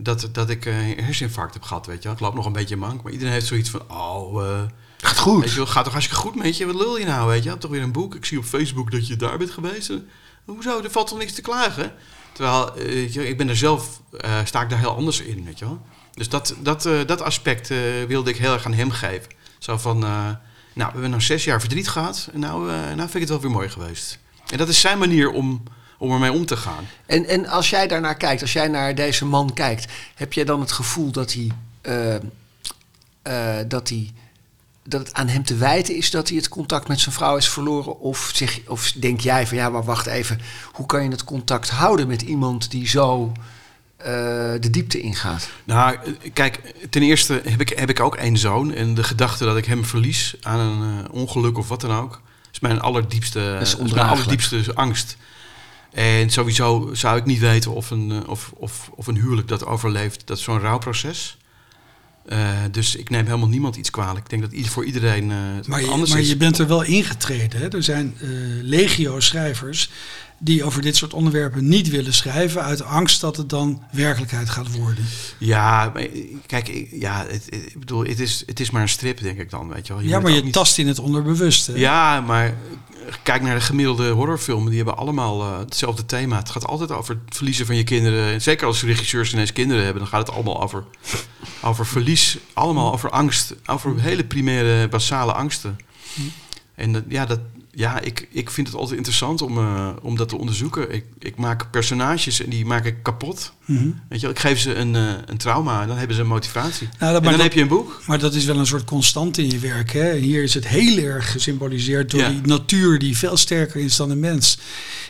dat, 0.00 0.28
dat 0.32 0.50
ik 0.50 0.64
een 0.64 1.04
herseninfarct 1.04 1.54
heb 1.54 1.62
gehad, 1.62 1.86
weet 1.86 2.02
je 2.02 2.08
Ik 2.08 2.20
loop 2.20 2.34
nog 2.34 2.46
een 2.46 2.52
beetje 2.52 2.76
mank, 2.76 3.02
maar 3.02 3.12
iedereen 3.12 3.32
heeft 3.32 3.46
zoiets 3.46 3.70
van, 3.70 3.82
oh... 3.90 4.42
Uh, 4.42 4.60
gaat 4.96 5.18
goed. 5.18 5.44
Weet 5.44 5.52
je 5.52 5.66
gaat 5.66 5.84
toch 5.84 5.92
hartstikke 5.92 6.22
goed 6.22 6.34
met 6.34 6.56
je? 6.56 6.66
Wat 6.66 6.74
lul 6.74 6.98
je 6.98 7.04
nou, 7.04 7.28
weet 7.28 7.42
je? 7.42 7.48
Hebt 7.48 7.60
toch 7.60 7.70
weer 7.70 7.82
een 7.82 7.92
boek. 7.92 8.14
Ik 8.14 8.24
zie 8.24 8.38
op 8.38 8.44
Facebook 8.44 8.90
dat 8.90 9.06
je 9.06 9.16
daar 9.16 9.38
bent 9.38 9.50
geweest. 9.50 9.92
Hoezo? 10.44 10.82
Er 10.82 10.90
valt 10.90 11.06
toch 11.08 11.18
niks 11.18 11.32
te 11.32 11.42
klagen? 11.42 11.92
Terwijl, 12.32 12.78
uh, 12.78 13.12
je, 13.12 13.28
ik 13.28 13.36
ben 13.36 13.48
er 13.48 13.56
zelf, 13.56 14.00
uh, 14.24 14.44
sta 14.44 14.62
ik 14.62 14.70
daar 14.70 14.78
heel 14.78 14.94
anders 14.94 15.20
in, 15.20 15.44
weet 15.44 15.58
je 15.58 15.64
wel? 15.64 15.80
Dus 16.12 16.28
dat, 16.28 16.54
dat, 16.62 16.82
dat 16.82 17.22
aspect 17.22 17.68
wilde 18.08 18.30
ik 18.30 18.36
heel 18.36 18.52
erg 18.52 18.64
aan 18.64 18.72
hem 18.72 18.90
geven. 18.90 19.28
Zo 19.58 19.76
van, 19.76 19.98
nou, 19.98 20.36
we 20.74 20.82
hebben 20.82 21.10
nog 21.10 21.22
zes 21.22 21.44
jaar 21.44 21.60
verdriet 21.60 21.88
gehad. 21.88 22.28
En 22.32 22.40
nou, 22.40 22.66
nou 22.70 22.96
vind 22.96 23.14
ik 23.14 23.20
het 23.20 23.28
wel 23.28 23.40
weer 23.40 23.50
mooi 23.50 23.68
geweest. 23.68 24.18
En 24.50 24.58
dat 24.58 24.68
is 24.68 24.80
zijn 24.80 24.98
manier 24.98 25.30
om 25.30 25.62
om 25.98 26.12
ermee 26.12 26.32
om 26.32 26.46
te 26.46 26.56
gaan. 26.56 26.88
En, 27.06 27.26
en 27.26 27.46
als 27.46 27.70
jij 27.70 27.86
daarnaar 27.86 28.16
kijkt, 28.16 28.42
als 28.42 28.52
jij 28.52 28.68
naar 28.68 28.94
deze 28.94 29.24
man 29.24 29.52
kijkt, 29.52 29.92
heb 30.14 30.32
jij 30.32 30.44
dan 30.44 30.60
het 30.60 30.72
gevoel 30.72 31.10
dat 31.10 31.32
hij. 31.32 31.50
Uh, 31.82 32.14
uh, 33.26 33.64
dat 33.68 33.88
hij 33.88 34.12
dat 34.84 35.00
het 35.00 35.14
aan 35.14 35.28
hem 35.28 35.44
te 35.44 35.56
wijten 35.56 35.96
is 35.96 36.10
dat 36.10 36.28
hij 36.28 36.36
het 36.36 36.48
contact 36.48 36.88
met 36.88 37.00
zijn 37.00 37.14
vrouw 37.14 37.36
is 37.36 37.48
verloren? 37.48 38.00
Of, 38.00 38.30
zeg, 38.34 38.60
of 38.66 38.92
denk 38.92 39.20
jij 39.20 39.46
van 39.46 39.56
ja, 39.56 39.68
maar 39.68 39.84
wacht 39.84 40.06
even, 40.06 40.40
hoe 40.72 40.86
kan 40.86 41.02
je 41.02 41.10
het 41.10 41.24
contact 41.24 41.70
houden 41.70 42.06
met 42.06 42.22
iemand 42.22 42.70
die 42.70 42.88
zo 42.88 43.32
de 44.60 44.68
diepte 44.70 45.00
ingaat? 45.00 45.48
Nou, 45.64 45.96
kijk, 46.32 46.74
ten 46.90 47.02
eerste 47.02 47.42
heb 47.44 47.60
ik, 47.60 47.68
heb 47.68 47.90
ik 47.90 48.00
ook 48.00 48.16
één 48.16 48.36
zoon. 48.36 48.74
En 48.74 48.94
de 48.94 49.02
gedachte 49.02 49.44
dat 49.44 49.56
ik 49.56 49.64
hem 49.64 49.84
verlies 49.84 50.34
aan 50.42 50.60
een 50.60 51.10
ongeluk 51.10 51.58
of 51.58 51.68
wat 51.68 51.80
dan 51.80 51.92
ook... 51.92 52.20
is 52.52 52.60
mijn 52.60 52.80
allerdiepste, 52.80 53.58
is 53.60 53.76
is 53.76 53.92
mijn 53.92 54.06
allerdiepste 54.06 54.74
angst. 54.74 55.16
En 55.92 56.30
sowieso 56.30 56.90
zou 56.92 57.18
ik 57.18 57.24
niet 57.24 57.38
weten 57.38 57.74
of 57.74 57.90
een, 57.90 58.26
of, 58.26 58.52
of, 58.54 58.90
of 58.94 59.06
een 59.06 59.16
huwelijk 59.16 59.48
dat 59.48 59.66
overleeft. 59.66 60.26
Dat 60.26 60.38
is 60.38 60.44
zo'n 60.44 60.60
rouwproces. 60.60 61.36
Uh, 62.32 62.50
dus 62.70 62.96
ik 62.96 63.10
neem 63.10 63.24
helemaal 63.24 63.48
niemand 63.48 63.76
iets 63.76 63.90
kwalijk. 63.90 64.24
Ik 64.24 64.30
denk 64.30 64.42
dat 64.42 64.52
ieder 64.52 64.70
voor 64.70 64.84
iedereen 64.84 65.30
uh, 65.30 65.36
maar 65.66 65.80
je, 65.80 65.86
anders 65.86 66.10
maar 66.10 66.20
is. 66.20 66.28
je 66.28 66.36
bent 66.36 66.58
er 66.58 66.66
wel 66.66 66.82
ingetreden. 66.82 67.60
Hè? 67.60 67.68
Er 67.68 67.82
zijn 67.82 68.16
uh, 68.20 68.28
legio 68.62 69.20
schrijvers 69.20 69.90
die 70.38 70.64
over 70.64 70.82
dit 70.82 70.96
soort 70.96 71.14
onderwerpen 71.14 71.68
niet 71.68 71.88
willen 71.88 72.14
schrijven 72.14 72.62
uit 72.62 72.82
angst 72.82 73.20
dat 73.20 73.36
het 73.36 73.48
dan 73.48 73.82
werkelijkheid 73.90 74.50
gaat 74.50 74.76
worden. 74.76 75.04
Ja, 75.38 75.90
maar, 75.94 76.06
kijk, 76.46 76.88
ja, 76.90 77.26
het, 77.28 77.46
ik 77.50 77.78
bedoel, 77.78 78.04
het 78.04 78.20
is, 78.20 78.42
het 78.46 78.60
is 78.60 78.70
maar 78.70 78.82
een 78.82 78.88
strip, 78.88 79.20
denk 79.20 79.38
ik 79.38 79.50
dan, 79.50 79.68
weet 79.68 79.86
je 79.86 79.92
wel. 79.92 80.02
Je 80.02 80.08
ja, 80.08 80.20
maar 80.20 80.32
je 80.32 80.42
niet... 80.42 80.52
tast 80.52 80.78
in 80.78 80.86
het 80.86 80.98
onderbewuste. 80.98 81.78
Ja, 81.78 82.20
maar 82.20 82.54
kijk 83.22 83.42
naar 83.42 83.54
de 83.54 83.60
gemiddelde 83.60 84.10
horrorfilmen, 84.10 84.68
die 84.68 84.76
hebben 84.76 84.96
allemaal 84.96 85.40
uh, 85.40 85.58
hetzelfde 85.58 86.06
thema. 86.06 86.36
Het 86.38 86.50
gaat 86.50 86.66
altijd 86.66 86.90
over 86.90 87.20
het 87.24 87.36
verliezen 87.36 87.66
van 87.66 87.76
je 87.76 87.84
kinderen. 87.84 88.42
Zeker 88.42 88.66
als 88.66 88.82
regisseurs 88.82 89.32
ineens 89.32 89.52
kinderen 89.52 89.84
hebben, 89.84 90.02
dan 90.02 90.10
gaat 90.10 90.26
het 90.26 90.36
allemaal 90.36 90.62
over, 90.62 90.84
over 91.62 91.86
verlies. 91.86 92.38
Allemaal 92.52 92.92
over 92.92 93.10
angst, 93.10 93.54
over 93.66 94.00
hele 94.00 94.24
primaire, 94.24 94.88
basale 94.88 95.32
angsten. 95.32 95.78
Hm. 96.14 96.20
En 96.74 96.92
dat, 96.92 97.02
ja, 97.08 97.26
dat, 97.26 97.40
ja, 97.78 98.00
ik, 98.00 98.28
ik 98.30 98.50
vind 98.50 98.66
het 98.66 98.76
altijd 98.76 98.96
interessant 98.96 99.42
om, 99.42 99.58
uh, 99.58 99.88
om 100.02 100.16
dat 100.16 100.28
te 100.28 100.38
onderzoeken. 100.38 100.94
Ik, 100.94 101.04
ik 101.18 101.36
maak 101.36 101.70
personages 101.70 102.42
en 102.42 102.50
die 102.50 102.64
maak 102.64 102.84
ik 102.84 103.02
kapot. 103.02 103.52
Mm 103.64 103.76
-hmm. 103.76 104.00
Weet 104.08 104.20
je, 104.20 104.28
ik 104.28 104.38
geef 104.38 104.58
ze 104.58 104.74
een, 104.74 104.94
uh, 104.94 105.12
een 105.26 105.36
trauma 105.36 105.82
en 105.82 105.88
dan 105.88 105.96
hebben 105.96 106.16
ze 106.16 106.22
een 106.22 106.28
motivatie. 106.28 106.88
Nou, 106.98 107.14
en 107.14 107.22
dan 107.22 107.32
dat, 107.32 107.42
heb 107.42 107.52
je 107.52 107.60
een 107.60 107.68
boek. 107.68 108.02
Maar 108.06 108.18
dat 108.18 108.34
is 108.34 108.44
wel 108.44 108.58
een 108.58 108.66
soort 108.66 108.84
constant 108.84 109.38
in 109.38 109.50
je 109.50 109.58
werk. 109.58 109.92
Hè? 109.92 110.14
Hier 110.14 110.42
is 110.42 110.54
het 110.54 110.68
heel 110.68 110.98
erg 110.98 111.32
gesymboliseerd 111.32 112.10
door 112.10 112.20
ja. 112.20 112.28
die 112.28 112.40
natuur 112.40 112.98
die 112.98 113.16
veel 113.16 113.36
sterker 113.36 113.80
is 113.80 113.96
dan 113.96 114.10
een 114.10 114.20
mens. 114.20 114.58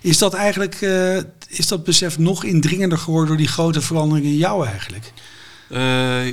Is 0.03 0.19
dat 0.19 0.35
eigenlijk, 0.35 0.81
uh, 0.81 1.17
is 1.49 1.67
dat 1.67 1.85
besef 1.85 2.19
nog 2.19 2.45
indringender 2.45 2.99
geworden 2.99 3.29
door 3.29 3.37
die 3.37 3.49
grote 3.49 3.81
verandering 3.81 4.27
in 4.27 4.37
jou 4.37 4.67
eigenlijk? 4.67 5.13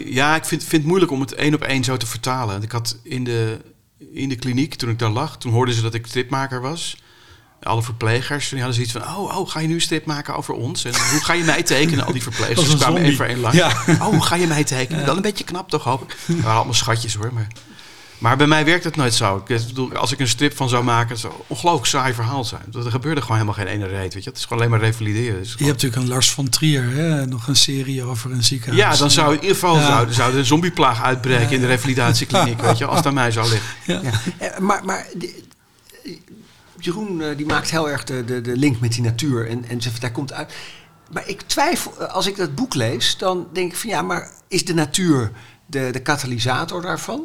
ja, 0.06 0.36
ik 0.36 0.46
vind, 0.46 0.62
vind 0.62 0.72
het 0.72 0.86
moeilijk 0.86 1.12
om 1.12 1.22
het 1.22 1.34
één 1.34 1.54
op 1.54 1.62
één 1.62 1.84
zo 1.84 1.98
te 1.98 2.06
vertalen. 2.06 2.64
Ik 2.64 2.72
had 2.72 2.98
in 3.04 3.24
de 3.24 3.58
in 3.98 4.30
de 4.30 4.36
kliniek, 4.36 4.76
toen 4.76 4.90
ik 4.90 5.00
daar 5.00 5.10
lag, 5.10 5.38
toen 5.38 5.52
hoorden 5.52 5.76
ze 5.76 5.82
dat 5.82 5.94
ik 5.94 6.08
stripmaker 6.08 6.62
was. 6.62 6.98
Alle 7.62 7.82
verplegers, 7.82 8.50
die 8.50 8.58
hadden 8.58 8.76
zoiets 8.76 8.94
van, 8.94 9.02
oh, 9.02 9.38
oh, 9.38 9.50
ga 9.50 9.60
je 9.60 9.68
nu 9.68 9.74
een 9.74 9.82
strip 9.82 10.06
maken 10.06 10.36
over 10.36 10.54
ons? 10.54 10.86
En 10.86 10.94
hoe 11.12 11.24
ga 11.24 11.34
je 11.34 11.44
mij 11.44 11.64
tekenen? 11.64 12.06
Al 12.06 12.12
die 12.12 12.22
verplegers 12.22 12.76
kwamen 12.76 13.02
één 13.02 13.16
voor 13.16 13.26
één 13.26 13.40
lang. 13.40 13.54
Ja. 13.54 13.68
Oh, 13.88 14.02
hoe 14.02 14.24
ga 14.24 14.36
je 14.36 14.48
mij 14.48 14.64
tekenen? 14.64 15.06
Wel 15.06 15.16
een 15.16 15.22
beetje 15.22 15.44
knap 15.44 15.70
toch, 15.70 15.84
hoop 15.84 16.02
ik. 16.04 16.18
Waren 16.36 16.56
allemaal 16.56 16.74
schatjes 16.74 17.16
hoor, 17.16 17.34
maar... 17.34 17.48
Maar 18.18 18.38
bij 18.38 18.48
mij 18.48 18.66
werkt 18.66 18.84
het 18.84 18.96
nooit 18.96 19.14
zo. 19.14 19.44
Ik 19.48 19.66
bedoel, 19.68 19.94
als 19.94 20.12
ik 20.12 20.20
een 20.20 20.28
strip 20.28 20.56
van 20.56 20.70
zou 20.70 20.84
maken, 20.84 21.18
zou 21.18 21.34
het 21.34 21.42
een 21.42 21.48
ongelooflijk 21.48 21.88
saai 21.88 22.14
verhaal 22.14 22.44
zijn. 22.44 22.62
Er 22.74 22.92
gebeurde 22.92 23.22
gewoon 23.22 23.38
helemaal 23.38 23.66
geen 23.66 23.68
ene 23.68 23.88
reet. 23.88 24.14
Weet 24.14 24.24
je? 24.24 24.30
Het 24.30 24.38
is 24.38 24.44
gewoon 24.44 24.58
alleen 24.58 24.72
maar 24.72 24.80
revalideren. 24.80 25.42
Je 25.42 25.48
hebt 25.48 25.60
natuurlijk 25.60 25.96
een 25.96 26.08
Lars 26.08 26.32
van 26.32 26.50
Trier, 26.50 26.84
hè? 26.84 27.26
nog 27.26 27.48
een 27.48 27.56
serie 27.56 28.04
over 28.04 28.32
een 28.32 28.44
ziekenhuis. 28.44 28.94
Ja, 28.94 29.00
dan 29.00 29.12
zou 29.12 29.28
in 29.28 29.42
ieder 29.42 29.56
geval 29.56 29.76
ja. 29.76 29.88
zou, 29.88 30.14
zou 30.14 30.38
een 30.38 30.46
zombieplaag 30.46 31.04
uitbreken 31.04 31.52
in 31.52 31.62
de 31.62 31.68
revalidatiekliniek, 31.68 32.62
weet 32.62 32.78
je, 32.78 32.86
als 32.86 32.98
het 32.98 33.06
aan 33.06 33.14
mij 33.14 33.32
zou 33.32 33.50
liggen. 33.50 33.70
Ja. 33.86 34.02
Eh, 34.38 34.58
maar, 34.60 34.86
maar 34.86 35.08
Jeroen 36.80 37.22
eh, 37.22 37.38
die 37.38 37.46
maakt 37.46 37.72
heel 37.72 37.90
erg 37.90 38.04
de, 38.04 38.26
de, 38.26 38.42
de 38.42 38.58
link 38.58 38.80
met 38.80 38.92
die 38.92 39.02
natuur 39.02 39.50
en, 39.50 39.66
en 39.70 39.80
daar 40.00 40.12
komt 40.12 40.34
uit. 40.34 40.54
Maar 41.12 41.28
ik 41.28 41.42
twijfel, 41.42 41.94
eh, 42.00 42.14
als 42.14 42.28
ik 42.28 42.36
dat 42.36 42.56
boek 42.56 42.74
lees, 42.74 43.18
dan 43.18 43.48
denk 43.54 43.72
ik 43.72 43.78
van 43.78 43.90
ja, 43.90 44.02
maar 44.02 44.32
is 44.48 44.66
de 44.66 44.74
natuur 44.74 45.32
de, 45.66 45.90
de 45.92 46.00
katalysator 46.00 46.82
daarvan? 46.82 47.24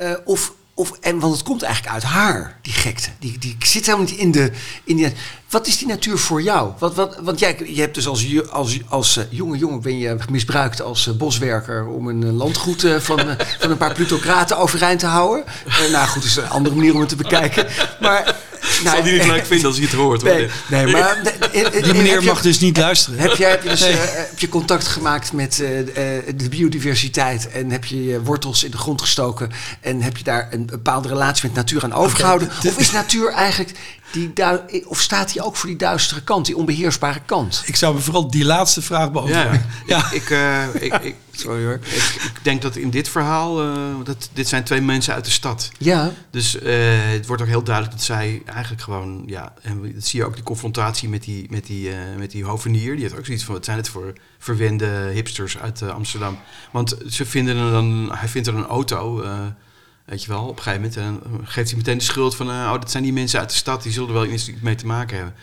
Uh, 0.00 0.12
of, 0.24 0.52
of, 0.74 0.92
en, 1.00 1.18
want 1.18 1.32
het 1.32 1.42
komt 1.42 1.62
eigenlijk 1.62 1.94
uit 1.94 2.02
haar, 2.02 2.58
die 2.62 2.72
gekte. 2.72 3.10
Die, 3.18 3.38
die 3.38 3.56
zit 3.58 3.86
helemaal 3.86 4.06
niet 4.06 4.18
in 4.18 4.30
de, 4.30 4.52
in 4.84 4.96
die... 4.96 5.12
Wat 5.48 5.66
is 5.66 5.78
die 5.78 5.86
natuur 5.86 6.18
voor 6.18 6.42
jou? 6.42 6.72
Wat, 6.78 6.94
wat, 6.94 7.18
want 7.22 7.38
jij 7.38 7.56
je 7.66 7.80
hebt 7.80 7.94
dus 7.94 8.06
als, 8.06 8.50
als, 8.50 8.78
als 8.88 9.16
uh, 9.16 9.24
jonge 9.30 9.58
jongen 9.58 9.80
ben 9.80 9.98
je 9.98 10.16
misbruikt 10.30 10.82
als 10.82 11.06
uh, 11.06 11.14
boswerker... 11.14 11.86
om 11.86 12.08
een 12.08 12.32
landgoed 12.32 12.86
van, 12.98 13.20
van 13.58 13.70
een 13.70 13.76
paar 13.76 13.94
plutocraten 13.94 14.58
overeind 14.58 15.00
te 15.00 15.06
houden. 15.06 15.44
nou 15.92 16.08
goed, 16.08 16.24
is 16.24 16.36
een 16.36 16.48
andere 16.48 16.74
manier 16.74 16.94
om 16.94 17.00
het 17.00 17.08
te 17.08 17.16
bekijken. 17.16 17.66
Maar 18.00 18.36
nou, 18.84 18.96
Zal 18.96 19.02
die 19.02 19.12
niet 19.12 19.26
leuk 19.26 19.46
vinden 19.46 19.66
als 19.66 19.76
hij 19.76 19.84
het 19.84 19.94
hoort. 19.94 20.22
Nee, 20.22 20.48
nee 20.68 20.86
maar... 20.86 21.22
Die 21.82 21.94
meneer 21.94 22.22
mag 22.22 22.42
dus 22.42 22.58
niet 22.58 22.76
luisteren. 22.76 23.18
Heb, 23.18 23.36
jij, 23.36 23.50
heb, 23.50 23.62
je 23.62 23.68
dus, 23.68 23.88
uh, 23.88 23.94
heb 24.00 24.38
je 24.38 24.48
contact 24.48 24.86
gemaakt 24.86 25.32
met 25.32 25.58
uh, 25.58 25.68
de 26.36 26.48
biodiversiteit... 26.48 27.48
en 27.50 27.70
heb 27.70 27.84
je 27.84 28.04
je 28.04 28.22
wortels 28.22 28.64
in 28.64 28.70
de 28.70 28.78
grond 28.78 29.00
gestoken... 29.00 29.50
en 29.80 30.02
heb 30.02 30.16
je 30.16 30.24
daar 30.24 30.48
een 30.50 30.66
bepaalde 30.66 31.08
relatie 31.08 31.46
met 31.46 31.56
natuur 31.56 31.84
aan 31.84 31.92
overgehouden? 31.92 32.48
Okay. 32.58 32.70
Of 32.70 32.78
is 32.78 32.90
natuur 32.90 33.32
eigenlijk... 33.32 33.72
Die 34.12 34.32
of 34.86 35.00
staat 35.00 35.32
hij 35.32 35.42
ook 35.42 35.56
voor 35.56 35.68
die 35.68 35.78
duistere 35.78 36.22
kant, 36.22 36.46
die 36.46 36.56
onbeheersbare 36.56 37.20
kant? 37.26 37.62
Ik 37.66 37.76
zou 37.76 37.94
me 37.94 38.00
vooral 38.00 38.30
die 38.30 38.44
laatste 38.44 38.82
vraag 38.82 39.12
beantwoorden. 39.12 39.66
Ja, 39.86 39.96
ja. 39.96 40.12
Ik, 40.12 40.30
uh, 40.30 40.74
ik, 40.74 40.94
ik, 40.94 41.14
Sorry 41.40 41.64
hoor. 41.64 41.74
Ik, 41.82 42.20
ik, 42.22 42.38
denk 42.42 42.62
dat 42.62 42.76
in 42.76 42.90
dit 42.90 43.08
verhaal, 43.08 43.64
uh, 43.64 43.74
dat, 44.04 44.30
dit 44.32 44.48
zijn 44.48 44.64
twee 44.64 44.80
mensen 44.80 45.14
uit 45.14 45.24
de 45.24 45.30
stad. 45.30 45.70
Ja. 45.78 46.12
Dus 46.30 46.54
uh, 46.54 46.62
het 47.12 47.26
wordt 47.26 47.42
ook 47.42 47.48
heel 47.48 47.62
duidelijk 47.62 47.96
dat 47.96 48.04
zij 48.04 48.42
eigenlijk 48.44 48.82
gewoon, 48.82 49.22
ja, 49.26 49.54
en 49.62 49.92
dat 49.94 50.04
zie 50.04 50.20
je 50.20 50.26
ook 50.26 50.36
de 50.36 50.42
confrontatie 50.42 51.08
met 51.08 51.22
die, 51.22 51.46
met 51.50 51.66
die, 51.66 51.88
uh, 51.88 51.94
met 52.18 52.30
die 52.30 52.44
hovenier. 52.44 52.92
Die 52.92 53.02
heeft 53.02 53.18
ook 53.18 53.24
zoiets 53.24 53.44
van, 53.44 53.54
wat 53.54 53.64
zijn 53.64 53.76
het 53.76 53.88
voor 53.88 54.12
verwende 54.38 55.10
hipsters 55.12 55.58
uit 55.58 55.82
Amsterdam? 55.82 56.38
Want 56.70 56.96
ze 57.08 57.24
vinden 57.26 57.56
er 57.56 57.70
dan, 57.70 58.12
hij 58.12 58.28
vindt 58.28 58.48
er 58.48 58.54
een 58.54 58.66
auto, 58.66 59.24
weet 60.10 60.22
je 60.22 60.28
wel, 60.28 60.42
op 60.42 60.56
een 60.56 60.62
gegeven 60.62 60.80
moment. 60.80 60.96
En 60.96 61.30
dan 61.30 61.46
geeft 61.46 61.68
hij 61.68 61.78
meteen 61.78 61.98
de 61.98 62.04
schuld 62.04 62.36
van, 62.36 62.48
oh, 62.48 62.72
dat 62.72 62.90
zijn 62.90 63.02
die 63.02 63.12
mensen 63.12 63.40
uit 63.40 63.48
de 63.48 63.54
stad, 63.54 63.82
die 63.82 63.92
zullen 63.92 64.08
er 64.08 64.14
wel 64.14 64.24
iets 64.24 64.50
mee 64.60 64.74
te 64.74 64.86
maken 64.86 65.16
hebben. 65.16 65.34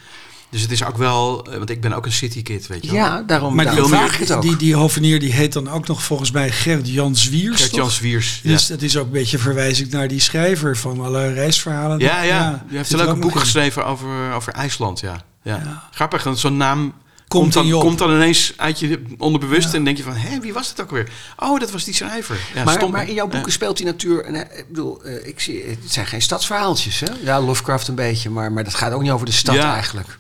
Dus 0.50 0.62
het 0.62 0.72
is 0.72 0.84
ook 0.84 0.98
wel, 0.98 1.48
want 1.58 1.70
ik 1.70 1.82
ben 1.82 1.94
ook 1.94 2.06
een 2.06 2.12
citykid, 2.12 2.68
weet 2.68 2.86
je 2.86 2.92
wel. 2.92 3.00
Ja, 3.00 3.22
daarom, 3.22 3.56
maar 3.56 3.66
daarom 3.66 3.92
die, 3.92 4.00
vraag 4.00 4.18
het 4.18 4.32
ook. 4.32 4.42
Die, 4.42 4.56
die 4.56 4.76
hovenier 4.76 5.20
die 5.20 5.34
heet 5.34 5.54
dan 5.54 5.70
ook 5.70 5.88
nog 5.88 6.04
volgens 6.04 6.32
mij 6.32 6.52
Gert 6.52 6.90
Jan 6.90 7.16
Zwiers. 7.16 7.62
Gert 7.62 7.76
Jan 7.76 7.92
Zwiers. 7.92 8.40
Dus 8.44 8.68
ja. 8.68 8.74
dat 8.74 8.84
is 8.84 8.98
ook 8.98 9.06
een 9.06 9.12
beetje 9.12 9.38
verwijzing 9.38 9.90
naar 9.90 10.08
die 10.08 10.20
schrijver 10.20 10.78
van 10.78 11.02
alle 11.02 11.34
reisverhalen. 11.34 12.00
Ja, 12.00 12.22
ja. 12.22 12.36
ja. 12.36 12.66
Je 12.70 12.78
heeft 12.78 12.92
een 12.92 12.98
leuk 12.98 13.20
boek 13.20 13.40
geschreven 13.40 13.86
over, 13.86 14.34
over 14.34 14.54
IJsland, 14.54 15.00
ja. 15.00 15.24
ja. 15.44 15.56
ja. 15.64 15.84
Grappig, 15.92 16.28
zo'n 16.34 16.58
naam 16.58 16.94
komt, 17.28 17.54
dan, 17.54 17.72
komt 17.72 17.98
dan 17.98 18.12
ineens 18.12 18.54
uit 18.56 18.80
je 18.80 19.02
onderbewust 19.18 19.74
en 19.74 19.84
denk 19.84 19.98
je 19.98 20.04
van, 20.04 20.14
hé, 20.14 20.40
wie 20.40 20.54
was 20.54 20.70
het 20.70 20.82
ook 20.82 20.92
weer? 20.92 21.12
Oh, 21.38 21.60
dat 21.60 21.72
was 21.72 21.84
die 21.84 21.94
schrijver. 21.94 22.38
Ja, 22.56 22.64
maar, 22.64 22.90
maar, 22.90 23.08
in 23.08 23.14
jouw 23.14 23.28
boeken 23.28 23.52
speelt 23.52 23.78
die 23.78 23.86
natuur, 23.86 24.24
en, 24.24 24.36
ik 24.36 24.66
bedoel, 24.68 25.06
uh, 25.06 25.28
ik 25.28 25.40
zie, 25.40 25.64
het 25.66 25.92
zijn 25.92 26.06
geen 26.06 26.22
stadsverhaaltjes, 26.22 27.00
hè? 27.00 27.08
Ja, 27.24 27.42
Lovecraft 27.42 27.88
een 27.88 27.96
beetje, 27.96 28.30
maar, 28.30 28.52
maar 28.52 28.64
dat 28.64 28.76
gaat 28.76 28.94
ook 28.94 29.02
niet 29.02 29.12
over 29.12 29.26
de 29.26 29.32
stad 29.32 29.56
eigenlijk. 29.56 30.18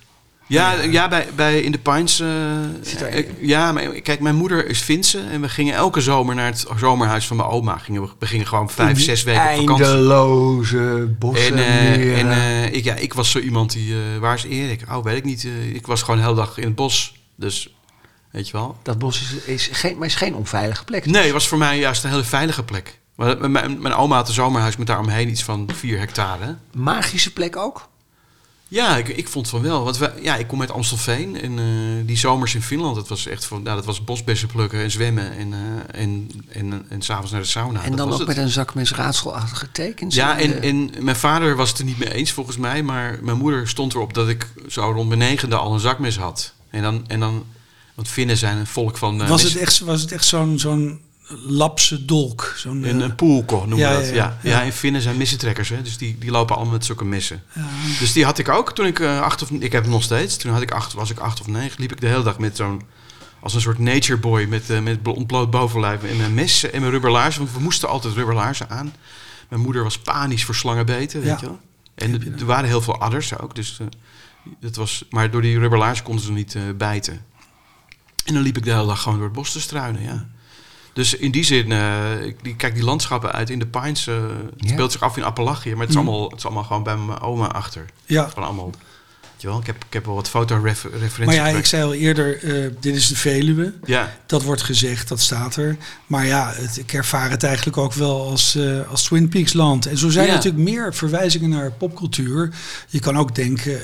Ja, 0.47 0.81
ja 0.81 1.07
bij, 1.07 1.27
bij 1.35 1.61
In 1.61 1.71
the 1.71 1.77
Pines. 1.77 2.19
Uh, 2.19 2.29
ja, 3.39 3.71
maar 3.71 3.83
kijk, 3.83 4.19
mijn 4.19 4.35
moeder 4.35 4.67
is 4.67 4.79
Finse. 4.79 5.19
En 5.19 5.41
we 5.41 5.49
gingen 5.49 5.73
elke 5.73 6.01
zomer 6.01 6.35
naar 6.35 6.45
het 6.45 6.65
zomerhuis 6.77 7.27
van 7.27 7.37
mijn 7.37 7.49
oma. 7.49 7.77
Gingen 7.77 8.01
we, 8.01 8.09
we 8.19 8.25
gingen 8.25 8.47
gewoon 8.47 8.69
vijf, 8.69 9.01
zes 9.01 9.23
weken 9.23 9.41
op 9.41 9.57
vakantie. 9.57 9.85
Eindeloze 9.85 11.15
bossen. 11.19 11.55
En, 11.55 11.57
uh, 11.57 12.19
en 12.19 12.27
uh, 12.27 12.73
ik, 12.73 12.83
ja, 12.83 12.95
ik 12.95 13.13
was 13.13 13.31
zo 13.31 13.39
iemand 13.39 13.71
die... 13.71 13.95
waar 14.19 14.35
is 14.35 14.43
Erik? 14.43 14.81
Oh, 14.91 15.03
weet 15.03 15.17
ik 15.17 15.23
niet. 15.23 15.47
ik 15.73 15.87
was 15.87 16.01
gewoon 16.01 16.17
de 16.17 16.23
hele 16.23 16.35
dag 16.35 16.57
in 16.57 16.63
het 16.63 16.75
bos. 16.75 17.15
Dus, 17.35 17.75
weet 18.31 18.47
je 18.47 18.53
wel. 18.53 18.77
Dat 18.83 18.97
bos 18.97 19.21
is, 19.21 19.33
is, 19.43 19.69
geen, 19.71 19.97
maar 19.97 20.07
is 20.07 20.15
geen 20.15 20.35
onveilige 20.35 20.83
plek. 20.83 21.05
Nee, 21.05 21.23
het 21.23 21.31
was 21.31 21.47
voor 21.47 21.57
mij 21.57 21.79
juist 21.79 22.03
een 22.03 22.09
hele 22.09 22.23
veilige 22.23 22.63
plek. 22.63 22.99
Maar, 23.15 23.49
mijn, 23.49 23.81
mijn 23.81 23.95
oma 23.95 24.15
had 24.15 24.27
een 24.27 24.33
zomerhuis 24.33 24.77
met 24.77 24.87
daaromheen 24.87 25.29
iets 25.29 25.43
van 25.43 25.69
vier 25.73 25.99
hectare. 25.99 26.55
Magische 26.73 27.33
plek 27.33 27.55
ook? 27.55 27.87
Ja, 28.67 28.97
ik, 28.97 29.07
ik 29.07 29.27
vond 29.27 29.49
van 29.49 29.61
wel. 29.61 29.83
Want 29.83 29.97
we, 29.97 30.11
ja, 30.21 30.35
ik 30.35 30.47
kom 30.47 30.61
uit 30.61 30.71
Amstelveen 30.71 31.41
en 31.41 31.57
uh, 31.57 32.07
die 32.07 32.17
zomers 32.17 32.55
in 32.55 32.61
Finland, 32.61 32.95
dat 32.95 33.07
was 33.07 33.27
echt 33.27 33.45
van, 33.45 33.63
nou, 33.63 33.75
dat 33.75 33.85
was 33.85 34.03
bosbessen 34.03 34.47
plukken 34.47 34.79
en 34.79 34.91
zwemmen 34.91 35.37
en, 35.37 35.47
uh, 35.51 36.01
en, 36.01 36.31
en, 36.49 36.85
en 36.89 37.01
s'avonds 37.01 37.31
naar 37.31 37.41
de 37.41 37.47
sauna. 37.47 37.83
En 37.83 37.89
dat 37.89 37.97
dan 37.97 38.11
ook 38.11 38.17
het. 38.17 38.27
met 38.27 38.37
een 38.37 38.49
zak 38.49 38.73
met 38.73 38.89
raadselachtige 38.89 39.71
tekens. 39.71 40.15
Ja, 40.15 40.39
en, 40.39 40.61
en 40.61 40.91
mijn 40.99 41.15
vader 41.15 41.55
was 41.55 41.69
het 41.69 41.79
er 41.79 41.85
niet 41.85 41.97
mee 41.97 42.13
eens 42.13 42.31
volgens 42.31 42.57
mij, 42.57 42.83
maar 42.83 43.19
mijn 43.21 43.37
moeder 43.37 43.67
stond 43.67 43.93
erop 43.93 44.13
dat 44.13 44.29
ik 44.29 44.47
zo 44.67 44.91
rond 44.91 45.07
mijn 45.07 45.19
negende 45.19 45.55
al 45.55 45.73
een 45.73 45.79
zakmes 45.79 46.17
had. 46.17 46.53
En 46.69 46.81
dan, 46.81 47.03
en 47.07 47.19
dan 47.19 47.45
want 47.97 48.09
Finnen 48.09 48.37
zijn 48.37 48.57
een 48.57 48.67
volk 48.67 48.97
van. 48.97 49.21
Uh, 49.21 49.29
was, 49.29 49.43
het 49.43 49.57
echt, 49.57 49.79
was 49.79 50.01
het 50.01 50.11
echt 50.11 50.25
zo'n 50.25 50.59
zo'n 50.59 50.99
lapse 51.29 52.05
dolk. 52.05 52.53
Zo'n, 52.55 52.83
een, 52.83 52.99
een 52.99 53.15
poelko 53.15 53.57
noemen 53.57 53.77
ja, 53.77 53.97
we 53.97 54.05
dat. 54.05 54.09
Ja, 54.09 54.37
ja. 54.41 54.51
ja. 54.51 54.61
in 54.61 54.71
Finnen 54.71 55.01
zijn 55.01 55.17
missentrekkers, 55.17 55.69
hè? 55.69 55.81
dus 55.81 55.97
die, 55.97 56.17
die 56.17 56.31
lopen 56.31 56.55
allemaal 56.55 56.73
met 56.73 56.85
zulke 56.85 57.05
missen. 57.05 57.43
Dus 57.99 58.13
die 58.13 58.25
had 58.25 58.37
ik 58.37 58.49
ook 58.49 58.73
toen 58.73 58.85
ik 58.85 58.99
uh, 58.99 59.21
acht 59.21 59.41
of 59.41 59.49
ik 59.49 59.71
heb 59.71 59.83
hem 59.83 59.91
nog 59.91 60.03
steeds. 60.03 60.37
Toen 60.37 60.51
had 60.51 60.61
ik 60.61 60.71
acht, 60.71 60.93
was 60.93 61.09
ik 61.09 61.19
acht 61.19 61.41
of 61.41 61.47
negen, 61.47 61.81
liep 61.81 61.91
ik 61.91 62.01
de 62.01 62.07
hele 62.07 62.23
dag 62.23 62.39
met 62.39 62.55
zo'n 62.55 62.81
als 63.39 63.53
een 63.53 63.61
soort 63.61 63.79
nature 63.79 64.19
boy 64.19 64.45
met, 64.45 64.69
uh, 64.69 64.79
met 64.79 65.07
ontbloot 65.07 65.51
bovenlijf 65.51 66.03
en 66.03 66.17
mijn 66.17 66.33
mes 66.33 66.69
en 66.69 66.79
mijn 66.79 66.91
rubberlaarzen. 66.91 67.41
Want 67.41 67.55
we 67.55 67.63
moesten 67.63 67.89
altijd 67.89 68.13
rubberlaarzen 68.13 68.69
aan. 68.69 68.93
Mijn 69.49 69.61
moeder 69.61 69.83
was 69.83 69.99
panisch 69.99 70.45
voor 70.45 70.55
slangenbeten, 70.55 71.21
weet 71.21 71.39
je 71.39 71.45
wel. 71.45 71.59
En 71.95 72.37
er 72.39 72.45
waren 72.45 72.69
heel 72.69 72.81
veel 72.81 72.99
adders 72.99 73.39
ook, 73.39 73.55
dus 73.55 73.79
uh, 73.81 73.87
dat 74.59 74.75
was, 74.75 75.05
maar 75.09 75.31
door 75.31 75.41
die 75.41 75.59
rubberlaarzen 75.59 76.05
konden 76.05 76.23
ze 76.23 76.31
niet 76.31 76.57
bijten. 76.77 77.25
En 78.25 78.33
dan 78.33 78.43
liep 78.43 78.57
ik 78.57 78.63
de 78.63 78.71
hele 78.71 78.85
dag 78.85 79.01
gewoon 79.01 79.17
door 79.17 79.27
het 79.27 79.35
bos 79.35 79.51
te 79.51 79.61
struinen, 79.61 80.01
ja. 80.01 80.27
Dus 80.97 81.13
in 81.13 81.31
die 81.31 81.43
zin, 81.43 81.71
eh, 81.71 82.25
ik 82.25 82.35
die, 82.41 82.55
kijk 82.55 82.73
die 82.73 82.83
landschappen 82.83 83.31
uit 83.31 83.49
in 83.49 83.59
de 83.59 83.65
Pines. 83.65 84.07
eh, 84.07 84.15
het 84.59 84.69
speelt 84.69 84.91
zich 84.91 85.01
af 85.01 85.17
in 85.17 85.23
Appalachië, 85.23 85.71
maar 85.71 85.79
het 85.79 85.89
is, 85.89 85.95
allemaal, 85.95 86.29
het 86.29 86.37
is 86.37 86.45
allemaal 86.45 86.63
gewoon 86.63 86.83
bij 86.83 86.97
mijn 86.97 87.19
oma 87.19 87.47
achter. 87.47 87.85
Ja. 88.05 88.27
Gewoon 88.27 88.43
allemaal, 88.43 88.71
wel, 89.41 89.59
ik 89.59 89.65
heb, 89.65 89.75
ik 89.87 89.93
heb 89.93 90.05
wel 90.05 90.15
wat 90.15 90.29
fotoreferenties. 90.29 91.25
Maar 91.25 91.33
ja, 91.33 91.47
ik 91.47 91.65
zei 91.65 91.83
al 91.83 91.93
eerder, 91.93 92.43
eh, 92.43 92.71
dit 92.79 92.95
is 92.95 93.07
de 93.07 93.15
Veluwe. 93.15 93.73
Ja, 93.85 94.17
Dat 94.25 94.43
wordt 94.43 94.61
gezegd, 94.61 95.07
dat 95.07 95.19
staat 95.19 95.55
er. 95.55 95.77
Maar 96.07 96.25
ja, 96.25 96.51
het, 96.55 96.77
ik 96.77 96.93
ervaar 96.93 97.29
het 97.29 97.43
eigenlijk 97.43 97.77
ook 97.77 97.93
wel 97.93 98.29
als, 98.29 98.57
als 98.89 99.03
Twin 99.03 99.29
Peaks 99.29 99.53
land. 99.53 99.85
En 99.85 99.97
zo 99.97 100.09
zijn 100.09 100.27
er 100.27 100.33
natuurlijk 100.33 100.63
meer 100.63 100.93
verwijzingen 100.93 101.49
naar 101.49 101.71
popcultuur. 101.71 102.53
Je 102.87 102.99
kan 102.99 103.17
ook 103.17 103.35
denken, 103.35 103.79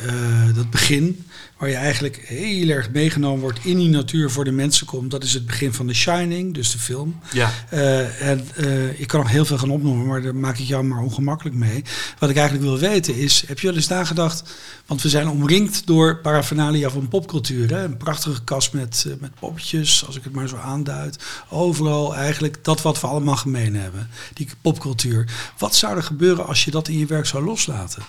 dat 0.55 0.69
begin, 0.69 1.25
waar 1.63 1.71
je 1.71 1.77
eigenlijk 1.77 2.17
heel 2.25 2.69
erg 2.69 2.89
meegenomen 2.91 3.41
wordt 3.41 3.65
in 3.65 3.77
die 3.77 3.89
natuur 3.89 4.31
voor 4.31 4.43
de 4.43 4.51
mensen 4.51 4.85
komt. 4.85 5.11
Dat 5.11 5.23
is 5.23 5.33
het 5.33 5.45
begin 5.45 5.73
van 5.73 5.87
The 5.87 5.93
Shining, 5.93 6.53
dus 6.53 6.71
de 6.71 6.79
film. 6.79 7.19
ja. 7.31 7.51
Eh, 7.69 8.29
en 8.29 8.47
eh, 8.55 8.99
ik 8.99 9.07
kan 9.07 9.19
nog 9.19 9.29
heel 9.29 9.45
veel 9.45 9.57
gaan 9.57 9.69
opnoemen, 9.69 10.05
maar 10.05 10.21
daar 10.21 10.35
maak 10.35 10.57
ik 10.57 10.65
jou 10.65 10.83
maar 10.83 11.01
ongemakkelijk 11.01 11.55
mee. 11.55 11.83
Wat 12.19 12.29
ik 12.29 12.35
eigenlijk 12.35 12.67
wil 12.67 12.77
weten 12.77 13.15
is, 13.15 13.43
heb 13.47 13.59
je 13.59 13.67
wel 13.67 13.75
eens 13.75 13.87
nagedacht, 13.87 14.43
want 14.85 15.01
we 15.01 15.09
zijn 15.09 15.27
omringd 15.27 15.87
door 15.87 16.17
paraphernalia 16.17 16.89
van 16.89 17.07
popcultuur. 17.07 17.69
Hè? 17.69 17.83
Een 17.83 17.97
prachtige 17.97 18.43
kast 18.43 18.73
met, 18.73 19.05
eh, 19.07 19.13
met 19.19 19.31
poppetjes, 19.39 20.05
als 20.05 20.15
ik 20.15 20.23
het 20.23 20.33
maar 20.33 20.47
zo 20.47 20.55
aanduid. 20.57 21.23
Overal 21.49 22.15
eigenlijk 22.15 22.63
dat 22.63 22.81
wat 22.81 23.01
we 23.01 23.07
allemaal 23.07 23.37
gemeen 23.37 23.75
hebben, 23.75 24.09
die 24.33 24.47
popcultuur. 24.61 25.31
Wat 25.57 25.75
zou 25.75 25.95
er 25.95 26.03
gebeuren 26.03 26.47
als 26.47 26.65
je 26.65 26.71
dat 26.71 26.87
in 26.87 26.97
je 26.97 27.05
werk 27.05 27.25
zou 27.25 27.43
loslaten? 27.43 28.03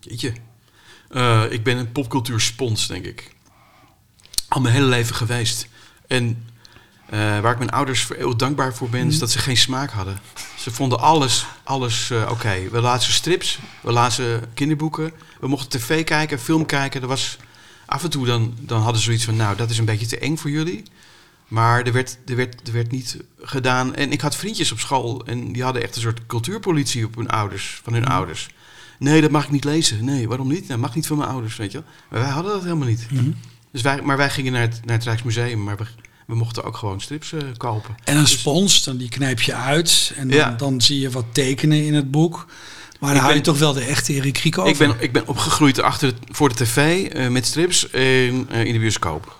Jeetje. 0.00 0.32
Eh, 1.10 1.42
ik 1.50 1.62
ben 1.62 1.76
een 1.76 1.92
popcultuurspons, 1.92 2.86
denk 2.86 3.04
ik. 3.04 3.30
Al 4.48 4.60
mijn 4.60 4.74
hele 4.74 4.86
leven 4.86 5.14
geweest. 5.14 5.68
En 6.06 6.48
eh, 7.06 7.18
waar 7.18 7.52
ik 7.52 7.58
mijn 7.58 7.70
ouders 7.70 8.02
voor 8.02 8.16
eeuwig 8.16 8.36
dankbaar 8.36 8.74
voor 8.74 8.88
ben, 8.88 9.06
is 9.08 9.18
dat 9.18 9.30
ze 9.30 9.38
geen 9.38 9.56
smaak 9.56 9.90
hadden. 9.90 10.18
Ze 10.58 10.70
vonden 10.70 11.00
alles, 11.00 11.46
alles 11.62 12.10
eh, 12.10 12.30
oké. 12.30 12.68
We 12.70 12.80
lazen 12.80 13.12
strips, 13.12 13.58
we 13.80 13.92
lazen 13.92 14.52
kinderboeken, 14.54 15.12
we 15.40 15.48
mochten 15.48 15.80
tv 15.80 16.04
kijken, 16.04 16.38
film 16.38 16.66
kijken. 16.66 17.02
Er 17.02 17.08
was 17.08 17.38
af 17.86 18.04
en 18.04 18.10
toe 18.10 18.26
dan, 18.26 18.54
dan 18.60 18.80
hadden 18.80 18.98
ze 18.98 19.04
zoiets 19.04 19.24
van, 19.24 19.36
nou, 19.36 19.56
dat 19.56 19.70
is 19.70 19.78
een 19.78 19.84
beetje 19.84 20.06
te 20.06 20.18
eng 20.18 20.36
voor 20.36 20.50
jullie. 20.50 20.82
Maar 21.48 21.82
er 21.82 21.92
werd, 21.92 22.18
er, 22.26 22.36
werd, 22.36 22.66
er 22.66 22.72
werd 22.72 22.90
niet 22.90 23.16
gedaan. 23.40 23.94
En 23.94 24.12
ik 24.12 24.20
had 24.20 24.36
vriendjes 24.36 24.72
op 24.72 24.78
school 24.78 25.26
en 25.26 25.52
die 25.52 25.62
hadden 25.62 25.82
echt 25.82 25.94
een 25.94 26.02
soort 26.02 26.26
cultuurpolitie 26.26 27.04
op 27.04 27.14
hun 27.14 27.30
ouders, 27.30 27.80
van 27.84 27.92
hun 27.92 28.06
ouders. 28.06 28.48
Nee, 29.00 29.20
dat 29.20 29.30
mag 29.30 29.44
ik 29.44 29.50
niet 29.50 29.64
lezen. 29.64 30.04
Nee, 30.04 30.28
waarom 30.28 30.48
niet? 30.48 30.68
Dat 30.68 30.78
mag 30.78 30.94
niet 30.94 31.06
van 31.06 31.16
mijn 31.16 31.28
ouders, 31.30 31.56
weet 31.56 31.72
je 31.72 31.78
wel. 31.78 31.86
Maar 32.10 32.20
wij 32.20 32.30
hadden 32.30 32.52
dat 32.52 32.62
helemaal 32.62 32.88
niet. 32.88 33.06
Dus 33.72 33.82
wij, 33.82 34.02
maar 34.02 34.16
wij 34.16 34.30
gingen 34.30 34.52
naar 34.52 34.60
het, 34.62 34.80
naar 34.84 34.96
het 34.96 35.04
Rijksmuseum, 35.04 35.62
maar 35.62 35.76
we, 35.76 35.84
we 36.26 36.34
mochten 36.34 36.64
ook 36.64 36.76
gewoon 36.76 37.00
strips 37.00 37.32
eh, 37.32 37.40
kopen. 37.56 37.94
En 38.04 38.16
een 38.16 38.26
spons, 38.26 38.84
dan 38.84 38.96
die 38.96 39.08
knijp 39.08 39.40
je 39.40 39.54
uit 39.54 40.12
en 40.16 40.28
dan, 40.28 40.36
Ja. 40.36 40.50
dan 40.50 40.80
zie 40.80 41.00
je 41.00 41.10
wat 41.10 41.24
tekenen 41.32 41.84
in 41.84 41.94
het 41.94 42.10
boek. 42.10 42.46
Maar 43.00 43.08
dan 43.08 43.18
Ik 43.18 43.22
hou 43.24 43.34
je 43.34 43.40
toch 43.40 43.58
wel 43.58 43.72
de 43.72 43.84
echte 43.84 44.12
Erik 44.12 44.32
Kriek 44.32 44.58
over. 44.58 44.70
Ik 44.72 44.78
ben, 44.78 44.94
ik 44.98 45.12
ben 45.12 45.26
opgegroeid 45.26 45.80
achter 45.80 46.08
de, 46.08 46.14
voor 46.32 46.48
de 46.48 46.54
tv 46.54 47.06
eh, 47.06 47.28
met 47.28 47.46
strips 47.46 47.90
en, 47.90 48.46
eh, 48.50 48.64
in 48.64 48.72
de 48.72 48.78
bioscoop. 48.78 49.38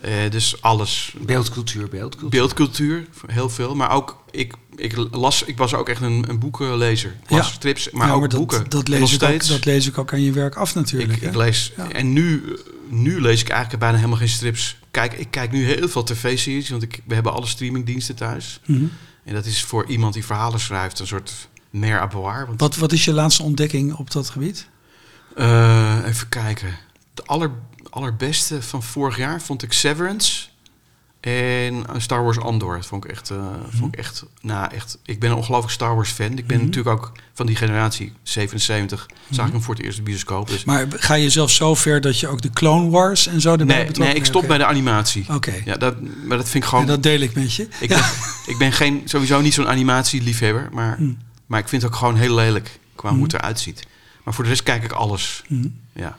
Eh, 0.00 0.12
dus 0.30 0.62
alles. 0.62 1.14
Beeldcultuur, 1.20 1.88
beeldcultuur. 1.88 2.28
Beeldcultuur, 2.28 3.06
heel 3.26 3.48
veel. 3.50 3.74
Maar 3.74 3.90
ook, 3.90 4.17
ik, 4.30 4.54
ik, 4.76 4.96
las, 5.10 5.42
ik 5.42 5.56
was 5.56 5.74
ook 5.74 5.88
echt 5.88 6.00
een, 6.00 6.24
een 6.28 6.38
boekenlezer. 6.38 7.16
Ik 7.24 7.30
las 7.30 7.46
Ja. 7.46 7.52
strips, 7.52 7.90
maar 7.90 8.06
Ja, 8.06 8.12
ook 8.12 8.30
dat, 8.30 8.38
boeken. 8.38 8.68
Dat 8.68 8.88
lees, 8.88 9.12
ik 9.14 9.22
ook, 9.22 9.46
dat 9.46 9.64
lees 9.64 9.86
ik 9.86 9.98
ook 9.98 10.12
aan 10.12 10.22
je 10.22 10.32
werk 10.32 10.54
af 10.56 10.74
natuurlijk. 10.74 11.12
Ik, 11.12 11.22
ik 11.22 11.34
lees. 11.34 11.72
Ja. 11.76 11.90
En 11.90 12.12
nu, 12.12 12.56
nu 12.88 13.20
lees 13.20 13.40
ik 13.40 13.48
eigenlijk 13.48 13.80
bijna 13.80 13.96
helemaal 13.96 14.18
geen 14.18 14.28
strips. 14.28 14.76
Kijk, 14.90 15.12
ik 15.12 15.30
kijk 15.30 15.50
nu 15.50 15.64
heel 15.64 15.88
veel 15.88 16.02
tv-series, 16.02 16.68
want 16.68 16.82
ik, 16.82 17.02
we 17.06 17.14
hebben 17.14 17.32
alle 17.32 17.46
streamingdiensten 17.46 18.14
thuis. 18.14 18.60
Mhm. 18.66 18.84
En 19.24 19.34
dat 19.34 19.44
is 19.46 19.62
voor 19.62 19.86
iemand 19.86 20.14
die 20.14 20.24
verhalen 20.24 20.60
schrijft 20.60 20.98
een 20.98 21.06
soort 21.06 21.32
mère 21.70 21.98
à 22.00 22.06
boire. 22.08 22.46
Want, 22.46 22.60
Wat, 22.60 22.76
wat 22.76 22.92
is 22.92 23.04
je 23.04 23.12
laatste 23.12 23.42
ontdekking 23.42 23.94
op 23.94 24.10
dat 24.10 24.30
gebied? 24.30 24.68
Eh, 25.36 25.98
even 26.06 26.28
kijken. 26.28 26.76
De 27.14 27.24
aller, 27.24 27.50
allerbeste 27.90 28.62
van 28.62 28.82
vorig 28.82 29.16
jaar 29.16 29.42
vond 29.42 29.62
ik 29.62 29.72
Severance. 29.72 30.46
En 31.28 31.84
Star 31.96 32.24
Wars 32.24 32.38
Andor. 32.38 32.76
Dat 32.76 32.86
vond 32.86 33.04
ik 33.04 33.10
echt, 33.10 33.30
eh, 33.30 33.36
vond 33.70 33.92
ik 33.94 33.98
echt, 34.00 34.24
nou 34.40 34.72
echt. 34.74 34.98
Ik 35.04 35.20
ben 35.20 35.30
een 35.30 35.36
ongelooflijk 35.36 35.72
Star 35.72 35.94
Wars 35.94 36.10
fan. 36.10 36.38
Ik 36.38 36.46
ben 36.46 36.56
Mhm. 36.56 36.66
natuurlijk 36.66 36.96
ook 36.96 37.12
van 37.34 37.46
die 37.46 37.56
generatie 37.56 38.12
77. 38.22 39.06
Zag 39.30 39.46
ik 39.46 39.52
hem 39.52 39.62
voor 39.62 39.74
het 39.74 39.82
eerst 39.84 39.96
de 39.96 40.02
bioscoop. 40.02 40.48
Dus 40.48 40.64
Maar 40.64 40.86
ga 40.90 41.14
je 41.14 41.30
zelf 41.30 41.50
zo 41.50 41.74
ver 41.74 42.00
dat 42.00 42.20
je 42.20 42.28
ook 42.28 42.40
de 42.42 42.50
Clone 42.50 42.90
Wars 42.90 43.26
en 43.26 43.40
zo 43.40 43.50
erbij 43.50 43.66
nee, 43.66 43.76
betrokken 43.86 44.04
nee, 44.04 44.14
ik 44.14 44.24
stop 44.24 44.46
bij 44.46 44.58
de 44.58 44.64
animatie. 44.66 45.24
Oké, 45.34 45.54
Ja, 45.64 45.76
dat, 45.76 45.94
maar 46.26 46.36
dat 46.36 46.48
vind 46.48 46.62
ik 46.64 46.68
gewoon. 46.70 46.86
dat 46.86 47.02
deel 47.02 47.20
ik 47.20 47.34
met 47.34 47.54
je. 47.54 47.68
ik, 47.80 47.88
Ja. 47.88 47.96
ben, 47.96 48.08
ik 48.52 48.58
ben 48.58 48.72
geen, 48.72 49.02
sowieso 49.04 49.40
niet 49.40 49.54
zo'n 49.54 49.68
animatieliefhebber. 49.68 50.68
Maar, 50.72 50.98
maar 51.46 51.60
ik 51.60 51.68
vind 51.68 51.82
het 51.82 51.90
ook 51.90 51.96
gewoon 51.98 52.16
heel 52.16 52.34
lelijk 52.34 52.78
qua 52.94 53.08
hoe 53.08 53.16
Mhm. 53.18 53.26
het 53.26 53.34
eruit 53.34 53.60
ziet. 53.60 53.86
Maar 54.24 54.34
voor 54.34 54.44
de 54.44 54.50
rest 54.50 54.62
kijk 54.62 54.84
ik 54.84 54.92
alles. 54.92 55.42
Mhm. 55.48 55.68
Ja. 55.92 56.18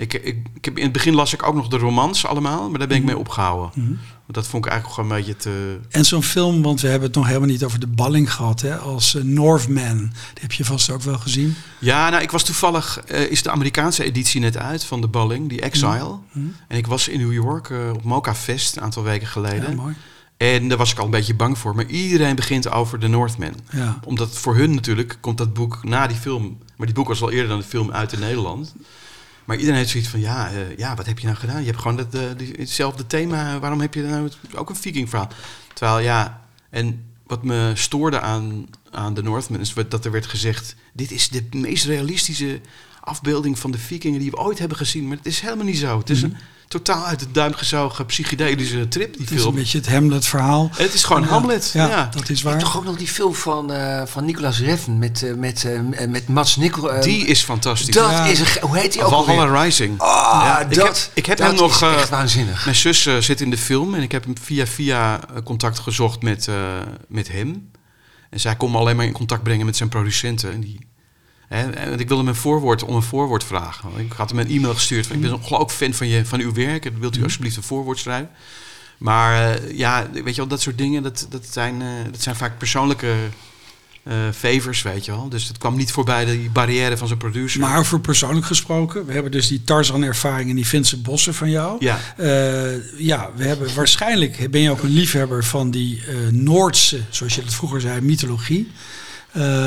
Ik, 0.00 0.14
ik, 0.14 0.36
ik 0.54 0.64
heb, 0.64 0.76
in 0.76 0.82
het 0.82 0.92
begin 0.92 1.14
las 1.14 1.32
ik 1.32 1.42
ook 1.42 1.54
nog 1.54 1.68
de 1.68 1.78
romans 1.78 2.26
allemaal, 2.26 2.70
maar 2.70 2.78
daar 2.78 2.88
ben 2.88 2.96
ik 2.96 3.04
mee 3.04 3.18
opgehouden. 3.18 3.70
Mhm. 3.74 3.88
Want 4.26 4.34
dat 4.34 4.46
vond 4.46 4.64
ik 4.64 4.70
eigenlijk 4.70 5.00
gewoon 5.00 5.10
een 5.10 5.16
beetje 5.16 5.36
te... 5.36 5.78
En 5.90 6.04
zo'n 6.04 6.22
film, 6.22 6.62
want 6.62 6.80
we 6.80 6.88
hebben 6.88 7.08
het 7.08 7.16
nog 7.16 7.26
helemaal 7.26 7.48
niet 7.48 7.64
over 7.64 7.80
de 7.80 7.86
balling 7.86 8.32
gehad, 8.34 8.60
hè, 8.60 8.76
als 8.76 9.14
eh, 9.14 9.22
Northman. 9.22 9.98
Die 9.98 10.40
heb 10.40 10.52
je 10.52 10.64
vast 10.64 10.90
ook 10.90 11.02
wel 11.02 11.18
gezien. 11.18 11.54
Ja, 11.78 12.10
nou, 12.10 12.22
ik 12.22 12.30
was 12.30 12.44
toevallig... 12.44 13.00
eh, 13.00 13.30
is 13.30 13.42
de 13.42 13.50
Amerikaanse 13.50 14.04
editie 14.04 14.40
net 14.40 14.56
uit 14.56 14.84
van 14.84 15.00
de 15.00 15.06
Balling, 15.08 15.48
die 15.48 15.60
Exile. 15.60 16.18
Mhm. 16.32 16.46
En 16.68 16.76
ik 16.76 16.86
was 16.86 17.08
in 17.08 17.20
New 17.20 17.32
York 17.32 17.70
eh, 17.70 17.78
op 17.92 18.04
Mocha 18.04 18.34
Fest 18.34 18.76
een 18.76 18.82
aantal 18.82 19.02
weken 19.02 19.26
geleden. 19.26 19.70
Ja, 19.70 19.76
mooi. 19.82 19.94
en 20.36 20.68
daar 20.68 20.78
was 20.78 20.92
ik 20.92 20.98
al 20.98 21.04
een 21.04 21.10
beetje 21.10 21.34
bang 21.34 21.58
voor. 21.58 21.74
Maar 21.74 21.86
iedereen 21.86 22.36
begint 22.36 22.70
over 22.70 22.98
de 22.98 23.08
Northman. 23.08 23.54
Ja. 23.70 23.98
Omdat 24.04 24.38
voor 24.38 24.56
hun 24.56 24.74
natuurlijk 24.74 25.18
komt 25.20 25.38
dat 25.38 25.54
boek 25.54 25.84
na 25.84 26.06
die 26.06 26.16
film. 26.16 26.58
Maar 26.76 26.86
die 26.86 26.96
boek 26.96 27.08
was 27.08 27.22
al 27.22 27.30
eerder 27.30 27.48
dan 27.48 27.58
de 27.58 27.64
film 27.64 27.92
uit 27.92 28.12
in 28.12 28.20
Nederland. 28.20 28.74
Maar 29.50 29.58
iedereen 29.58 29.80
heeft 29.80 29.90
zoiets 29.92 30.10
van, 30.10 30.20
ja, 30.20 30.50
eh, 30.50 30.76
ja 30.76 30.94
wat 30.94 31.06
heb 31.06 31.18
je 31.18 31.26
nou 31.26 31.38
gedaan? 31.38 31.60
Je 31.60 31.66
hebt 31.66 31.78
gewoon 31.78 31.96
dat, 31.96 32.14
eh, 32.14 32.20
die- 32.36 32.54
hetzelfde 32.58 33.06
thema. 33.06 33.58
Waarom 33.58 33.80
heb 33.80 33.94
je 33.94 34.02
nou 34.02 34.24
het- 34.24 34.56
ook 34.56 34.68
een 34.70 34.76
viking 34.76 35.08
verhaal? 35.08 35.28
Terwijl, 35.74 35.98
ja, 35.98 36.40
en 36.70 37.04
wat 37.26 37.44
me 37.44 37.72
stoorde 37.74 38.20
aan, 38.20 38.66
aan 38.90 39.14
de 39.14 39.22
Northman... 39.22 39.60
is 39.60 39.74
dat 39.88 40.04
er 40.04 40.10
werd 40.10 40.26
gezegd... 40.26 40.76
dit 40.92 41.10
is 41.10 41.28
de 41.28 41.44
meest 41.50 41.84
realistische 41.84 42.60
afbeelding 43.00 43.58
van 43.58 43.70
de 43.70 43.78
vikingen... 43.78 44.20
die 44.20 44.30
we 44.30 44.36
ooit 44.36 44.58
hebben 44.58 44.76
gezien. 44.76 45.08
Maar 45.08 45.16
het 45.16 45.26
is 45.26 45.40
helemaal 45.40 45.64
niet 45.64 45.78
zo. 45.78 45.98
Het 45.98 46.10
is 46.10 46.22
een 46.22 46.36
totaal 46.70 47.04
uit 47.04 47.18
de 47.18 47.30
duim 47.30 47.54
gezogen 47.54 48.06
psychedelische 48.06 48.88
trip, 48.88 49.12
die 49.12 49.22
Het 49.26 49.30
is 49.38 49.44
een 49.44 49.54
beetje 49.54 49.78
het 49.78 49.88
Hamlet-verhaal. 49.88 50.70
Het 50.72 50.94
is 50.94 51.04
gewoon 51.04 51.22
Ja, 51.22 51.28
Hamlet. 51.28 51.70
Ja, 51.74 51.88
ja. 51.88 52.08
dat 52.10 52.28
is 52.28 52.28
Je 52.28 52.32
hebt 52.34 52.42
waar. 52.42 52.58
toch 52.58 52.76
ook 52.76 52.84
nog 52.84 52.96
die 52.96 53.08
film 53.08 53.34
van, 53.34 53.72
eh 53.72 54.02
van 54.06 54.24
Nicolas 54.24 54.58
Reffen 54.60 54.98
met, 54.98 55.22
eh, 55.22 55.34
met, 55.34 55.64
eh, 55.64 56.06
met 56.08 56.28
Mats 56.28 56.56
Nikkel. 56.56 56.92
eh, 56.92 57.02
Die 57.02 57.26
is 57.26 57.42
fantastisch. 57.42 57.94
dat 57.94 58.10
Ja. 58.10 58.24
is 58.24 58.40
een, 58.40 58.46
hoe 58.60 58.78
heet 58.78 58.92
die 58.92 59.02
ook 59.02 59.12
alweer? 59.12 59.34
Valhalla 59.36 59.62
Rising. 59.62 59.98
Ah, 60.00 60.42
Ja, 60.44 60.58
ik 60.60 60.74
dat, 60.74 60.86
heb- 60.86 61.10
ik 61.16 61.26
heb 61.26 61.38
dat 61.38 61.46
hem 61.46 61.56
nog, 61.56 61.74
is 61.74 61.80
eh, 61.82 61.92
echt 61.94 62.08
waanzinnig. 62.08 62.64
Mijn 62.64 62.76
zus 62.76 63.02
zit 63.02 63.40
in 63.40 63.50
de 63.50 63.58
film 63.58 63.94
en 63.94 64.02
ik 64.02 64.12
heb 64.12 64.24
hem 64.24 64.34
via 64.42 64.66
via 64.66 65.20
contact 65.44 65.78
gezocht 65.78 66.22
met, 66.22 66.48
eh, 66.48 66.54
met 67.08 67.28
hem. 67.32 67.70
En 68.30 68.40
zij 68.40 68.56
kon 68.56 68.70
me 68.70 68.78
alleen 68.78 68.96
maar 68.96 69.06
in 69.06 69.12
contact 69.12 69.42
brengen 69.42 69.66
met 69.66 69.76
zijn 69.76 69.88
producenten. 69.88 70.52
En 70.52 70.60
die, 70.60 70.86
en 71.50 72.00
ik 72.00 72.08
wilde 72.08 72.28
een 72.28 72.34
voorwoord, 72.34 72.82
om 72.82 72.94
een 72.94 73.02
voorwoord 73.02 73.44
vragen. 73.44 73.90
Ik 73.96 74.12
had 74.12 74.30
hem 74.30 74.38
een 74.38 74.50
e-mail 74.50 74.74
gestuurd 74.74 75.06
van 75.06 75.16
ik 75.16 75.22
ben 75.22 75.32
ongelooflijk 75.32 75.70
fan 75.70 75.94
van, 75.94 76.06
je, 76.06 76.26
van 76.26 76.40
uw 76.40 76.52
werk. 76.52 76.90
Wilt 76.98 77.16
u 77.16 77.22
alsjeblieft 77.22 77.56
een 77.56 77.62
voorwoord 77.62 77.98
schrijven? 77.98 78.30
Maar 78.98 79.54
eh, 79.54 79.78
ja, 79.78 80.10
weet 80.12 80.34
je 80.34 80.40
wel, 80.40 80.46
dat 80.46 80.60
soort 80.60 80.78
dingen, 80.78 81.02
dat, 81.02 81.26
dat, 81.30 81.46
zijn, 81.50 81.82
eh, 81.82 81.88
dat 82.10 82.22
zijn 82.22 82.36
vaak 82.36 82.58
persoonlijke 82.58 83.14
eh 84.02 84.16
favors, 84.34 84.82
weet 84.82 85.04
je 85.04 85.10
wel. 85.10 85.28
Dus 85.28 85.48
het 85.48 85.58
kwam 85.58 85.76
niet 85.76 85.92
voorbij 85.92 86.24
die 86.24 86.50
barrière 86.50 86.96
van 86.96 87.06
zijn 87.06 87.18
producer. 87.18 87.60
Maar 87.60 87.78
over 87.78 88.00
persoonlijk 88.00 88.46
gesproken, 88.46 89.06
we 89.06 89.12
hebben 89.12 89.32
dus 89.32 89.48
die 89.48 89.64
Tarzan-ervaring 89.64 90.50
en 90.50 90.56
die 90.56 90.64
Finse 90.64 90.96
bossen 91.00 91.34
van 91.34 91.50
jou. 91.50 91.76
ja, 91.78 91.98
ja, 92.96 93.30
we 93.36 93.44
hebben 93.44 93.74
waarschijnlijk 93.74 94.50
ben 94.50 94.60
je 94.60 94.70
ook 94.70 94.82
een 94.82 94.90
liefhebber 94.90 95.44
van 95.44 95.70
die 95.70 96.02
Noordse, 96.30 97.00
zoals 97.08 97.34
je 97.34 97.42
dat 97.42 97.54
vroeger 97.54 97.80
zei, 97.80 98.00
mythologie. 98.00 98.70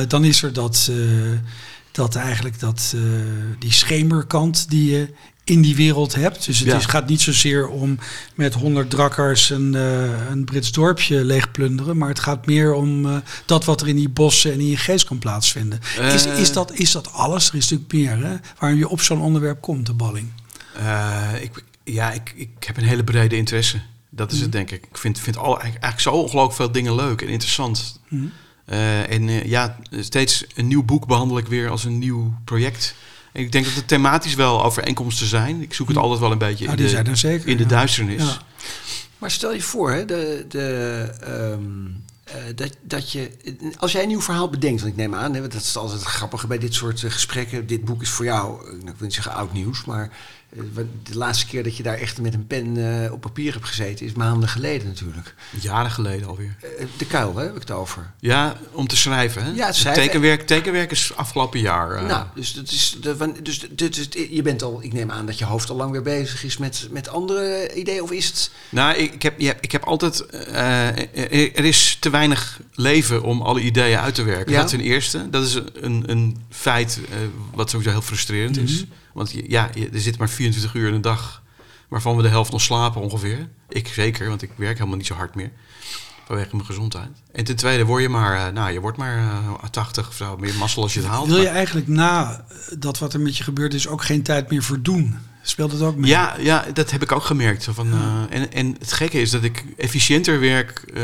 Dan 0.08 0.24
is 0.24 0.44
er 0.44 0.54
dat, 0.54 0.92
dat 1.94 2.16
eigenlijk 2.16 2.60
dat, 2.60 2.94
eh, 2.96 3.02
die 3.60 3.72
schemerkant 3.72 4.70
die 4.70 4.92
je 4.92 5.14
in 5.44 5.62
die 5.62 5.76
wereld 5.76 6.16
hebt. 6.16 6.46
Dus 6.46 6.60
het 6.60 6.68
Ja. 6.68 6.78
is, 6.78 6.86
gaat 6.86 7.08
niet 7.08 7.22
zozeer 7.22 7.68
om 7.68 8.00
met 8.36 8.54
honderd 8.54 8.90
drakkers 8.90 9.50
een, 9.50 9.76
eh, 9.76 10.30
een 10.30 10.46
Brits 10.46 10.72
dorpje 10.72 11.24
leegplunderen, 11.26 11.98
maar 11.98 12.10
het 12.10 12.20
gaat 12.20 12.46
meer 12.46 12.74
om 12.74 13.06
eh, 13.06 13.18
dat 13.46 13.66
wat 13.66 13.82
er 13.82 13.88
in 13.88 13.96
die 13.96 14.10
bossen 14.10 14.52
en 14.54 14.60
in 14.60 14.70
je 14.70 14.78
geest 14.78 15.06
kan 15.06 15.20
plaatsvinden. 15.20 15.80
is, 16.14 16.26
is, 16.26 16.54
dat, 16.54 16.74
is 16.74 16.92
dat 16.92 17.14
alles? 17.14 17.50
Er 17.50 17.56
is 17.56 17.70
natuurlijk 17.70 17.94
meer 17.94 18.28
hè, 18.28 18.36
waarom 18.60 18.78
je 18.80 18.88
op 18.90 19.02
zo'n 19.02 19.22
onderwerp 19.22 19.62
komt, 19.62 19.86
de 19.86 19.94
balling. 19.94 20.28
Ik, 21.42 21.64
ja, 21.84 22.12
ik, 22.12 22.34
ik 22.36 22.50
heb 22.60 22.78
een 22.78 22.84
hele 22.84 23.04
brede 23.04 23.36
interesse. 23.36 23.82
Dat 24.10 24.32
is 24.32 24.40
het, 24.42 24.52
denk 24.52 24.72
ik. 24.72 24.86
Ik 24.92 24.98
vind, 24.98 25.20
vind 25.20 25.38
al, 25.38 25.60
eigenlijk 25.62 26.00
zo 26.00 26.10
ongelooflijk 26.12 26.56
veel 26.56 26.72
dingen 26.72 26.96
leuk 26.96 27.22
en 27.22 27.28
interessant. 27.28 28.00
Mhm. 28.08 28.26
Eh, 28.66 29.12
en 29.12 29.30
eh, 29.30 29.46
ja, 29.46 29.78
steeds 30.00 30.46
een 30.56 30.68
nieuw 30.68 30.84
boek 30.84 31.06
behandel 31.08 31.38
ik 31.38 31.48
weer 31.48 31.70
als 31.70 31.84
een 31.84 32.00
nieuw 32.00 32.34
project. 32.46 32.96
En 33.32 33.42
ik 33.42 33.52
denk 33.52 33.66
dat 33.66 33.74
het 33.74 33.88
thematisch 33.88 34.36
wel 34.36 34.64
overeenkomsten 34.64 35.28
zijn. 35.28 35.62
Ik 35.62 35.74
zoek 35.74 35.88
het 35.88 35.98
altijd 35.98 36.20
wel 36.20 36.32
een 36.32 36.38
beetje 36.38 36.66
in, 36.66 36.76
de, 36.76 36.90
zijn 36.90 37.08
er 37.08 37.18
zeker, 37.18 37.48
in 37.48 37.58
de 37.58 37.64
ja. 37.64 37.70
duisternis. 37.70 38.24
Ja. 38.24 38.38
Maar 39.18 39.32
stel 39.32 39.54
je 39.54 39.62
voor, 39.62 39.92
hè, 39.92 40.06
de, 40.06 40.46
de, 40.50 41.10
ehm, 41.22 41.62
eh, 42.24 42.56
dat, 42.56 42.78
dat 42.82 43.12
je, 43.12 43.32
als 43.78 43.92
jij 43.92 44.02
een 44.02 44.08
nieuw 44.08 44.22
verhaal 44.22 44.50
bedenkt, 44.50 44.82
want 44.82 44.94
ik 44.94 45.00
neem 45.00 45.16
aan, 45.16 45.34
hè, 45.34 45.42
dat 45.42 45.54
is 45.54 45.78
altijd 45.78 46.00
het 46.00 46.10
grappige 46.10 46.48
bij 46.48 46.58
dit 46.58 46.74
soort 46.74 47.00
gesprekken. 47.00 47.68
Dit 47.68 47.86
boek 47.86 48.02
is 48.02 48.10
voor 48.10 48.26
jou, 48.26 48.70
ik 48.76 48.84
wil 48.84 48.94
niet 49.00 49.14
zeggen 49.14 49.34
oud 49.34 49.54
nieuws, 49.54 49.86
maar 49.86 50.10
de 51.04 51.18
laatste 51.18 51.46
keer 51.46 51.64
dat 51.64 51.78
je 51.78 51.84
daar 51.84 51.98
echt 51.98 52.22
met 52.22 52.34
een 52.34 52.48
pen 52.48 53.04
eh, 53.06 53.12
op 53.12 53.22
papier 53.22 53.54
hebt 53.54 53.66
gezeten 53.66 54.06
is 54.06 54.14
maanden 54.14 54.50
geleden 54.50 54.88
natuurlijk. 54.88 55.36
Jaren 55.62 55.92
geleden 55.92 56.28
alweer. 56.28 56.56
Eh, 56.80 56.86
de 56.98 57.06
kuil, 57.06 57.36
hè, 57.36 57.44
heb 57.44 57.54
ik 57.56 57.62
het 57.62 57.72
over. 57.72 58.12
Ja, 58.20 58.58
om 58.72 58.88
te 58.88 58.98
schrijven. 58.98 59.44
Hè? 59.44 59.52
Ja, 59.52 59.72
schrijven. 59.72 60.04
Tekenwerk, 60.04 60.48
tekenwerk 60.48 60.92
is 60.92 61.12
afgelopen 61.16 61.60
jaar. 61.60 61.92
eh, 61.96 62.06
Nou, 62.06 62.26
dus, 62.36 62.54
dat 62.54 62.72
is 62.72 62.98
de, 63.02 63.42
dus 63.42 63.60
dit 63.76 64.12
je 64.30 64.42
bent 64.42 64.62
al, 64.64 64.84
ik 64.84 64.94
neem 64.94 65.12
aan 65.12 65.26
dat 65.26 65.38
je 65.38 65.46
hoofd 65.46 65.70
al 65.70 65.76
lang 65.76 65.92
weer 65.92 66.02
bezig 66.02 66.44
is 66.44 66.58
met, 66.58 66.88
met 66.92 67.08
andere 67.10 67.74
ideeën, 67.76 68.02
of 68.02 68.12
is 68.12 68.26
het... 68.28 68.52
Nou, 68.70 68.96
ik, 68.98 69.22
heb, 69.22 69.40
je 69.40 69.46
hebt- 69.48 69.64
ik 69.64 69.72
heb 69.72 69.84
altijd. 69.84 70.26
eh, 70.26 70.88
er 71.58 71.66
is 71.66 71.98
te 72.00 72.10
weinig 72.10 72.60
leven 72.74 73.24
om 73.24 73.42
alle 73.42 73.62
ideeën 73.62 73.98
uit 74.00 74.16
te 74.16 74.24
werken. 74.24 74.52
Ja? 74.52 74.60
Dat 74.60 74.70
ten 74.70 74.80
eerste. 74.80 75.30
Dat 75.30 75.46
is 75.46 75.54
een, 75.74 76.04
een 76.08 76.38
feit 76.50 77.00
eh, 77.10 77.18
wat 77.54 77.70
sowieso 77.70 77.92
heel 77.92 78.02
frustrerend 78.02 78.56
Mhm. 78.56 78.66
is. 78.66 78.84
Want 79.14 79.32
ja, 79.48 79.70
er 79.94 80.00
zit 80.02 80.18
maar 80.18 80.30
24 80.30 80.74
uur 80.74 80.88
in 80.88 80.94
een 80.94 81.02
dag. 81.02 81.42
Waarvan 81.88 82.16
we 82.16 82.22
de 82.22 82.28
helft 82.30 82.52
nog 82.52 82.62
slapen 82.62 83.02
ongeveer. 83.02 83.50
Ik 83.70 83.88
zeker, 83.88 84.28
want 84.28 84.42
ik 84.42 84.50
werk 84.56 84.78
helemaal 84.78 84.98
niet 84.98 85.06
zo 85.08 85.14
hard 85.14 85.36
meer. 85.36 85.52
Vanwege 86.26 86.50
mijn 86.56 86.66
gezondheid. 86.66 87.10
En 87.32 87.44
ten 87.44 87.56
tweede 87.56 87.86
word 87.86 88.02
je 88.02 88.10
maar, 88.10 88.48
eh, 88.48 88.54
nou, 88.54 88.72
je 88.72 88.80
wordt 88.80 88.98
maar 88.98 89.18
eh, 89.18 89.70
80 89.72 90.08
of 90.08 90.14
zo. 90.16 90.38
Meer 90.38 90.56
mazzel 90.56 90.82
als 90.84 90.94
je 90.94 91.00
het 91.00 91.10
haalt. 91.10 91.28
Wil 91.28 91.38
je 91.38 91.44
Maar- 91.44 91.54
eigenlijk 91.54 91.88
na 91.88 92.46
dat 92.78 93.00
wat 93.00 93.14
er 93.14 93.20
met 93.20 93.38
je 93.38 93.44
gebeurd 93.44 93.74
is 93.74 93.88
ook 93.88 94.04
geen 94.04 94.24
tijd 94.24 94.50
meer 94.50 94.64
voor 94.64 94.82
doen? 94.82 95.18
Speelt 95.42 95.72
het 95.72 95.82
ook 95.82 95.96
mee? 95.96 96.10
Ja, 96.10 96.36
ja, 96.40 96.66
dat 96.74 96.92
heb 96.92 97.02
ik 97.02 97.12
ook 97.12 97.24
gemerkt. 97.24 97.68
Van, 97.72 97.92
eh, 97.92 98.24
en, 98.40 98.52
en 98.52 98.76
het 98.80 98.92
gekke 98.92 99.22
is 99.22 99.32
dat 99.32 99.44
ik 99.44 99.66
efficiënter 99.78 100.40
werk 100.40 100.80
eh, 100.94 101.04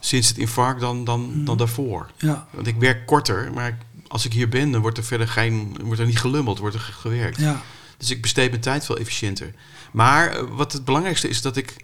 sinds 0.00 0.28
het 0.28 0.38
infarct 0.38 0.80
dan, 0.80 1.04
dan, 1.04 1.44
dan 1.44 1.56
daarvoor. 1.56 2.10
Ja, 2.16 2.46
Want 2.50 2.66
ik 2.66 2.76
werk 2.76 3.06
korter, 3.06 3.50
maar 3.54 3.68
ik- 3.68 3.74
als 4.08 4.24
ik 4.24 4.32
hier 4.32 4.48
ben, 4.48 4.70
dan 4.70 4.80
wordt 4.80 4.98
er 4.98 5.04
verder 5.04 5.28
geen, 5.28 5.76
wordt 5.82 6.00
er 6.00 6.06
niet 6.06 6.18
gelummeld, 6.18 6.58
wordt 6.58 6.74
er 6.74 6.80
ge- 6.80 6.92
gewerkt. 6.92 7.38
ja. 7.40 7.62
Dus 7.98 8.10
ik 8.10 8.22
besteed 8.22 8.50
mijn 8.50 8.62
tijd 8.62 8.84
veel 8.84 8.98
efficiënter. 8.98 9.52
Maar 9.92 10.28
eh, 10.36 10.42
wat 10.50 10.72
het 10.72 10.84
belangrijkste 10.84 11.28
is 11.28 11.42
dat 11.42 11.56
ik. 11.56 11.76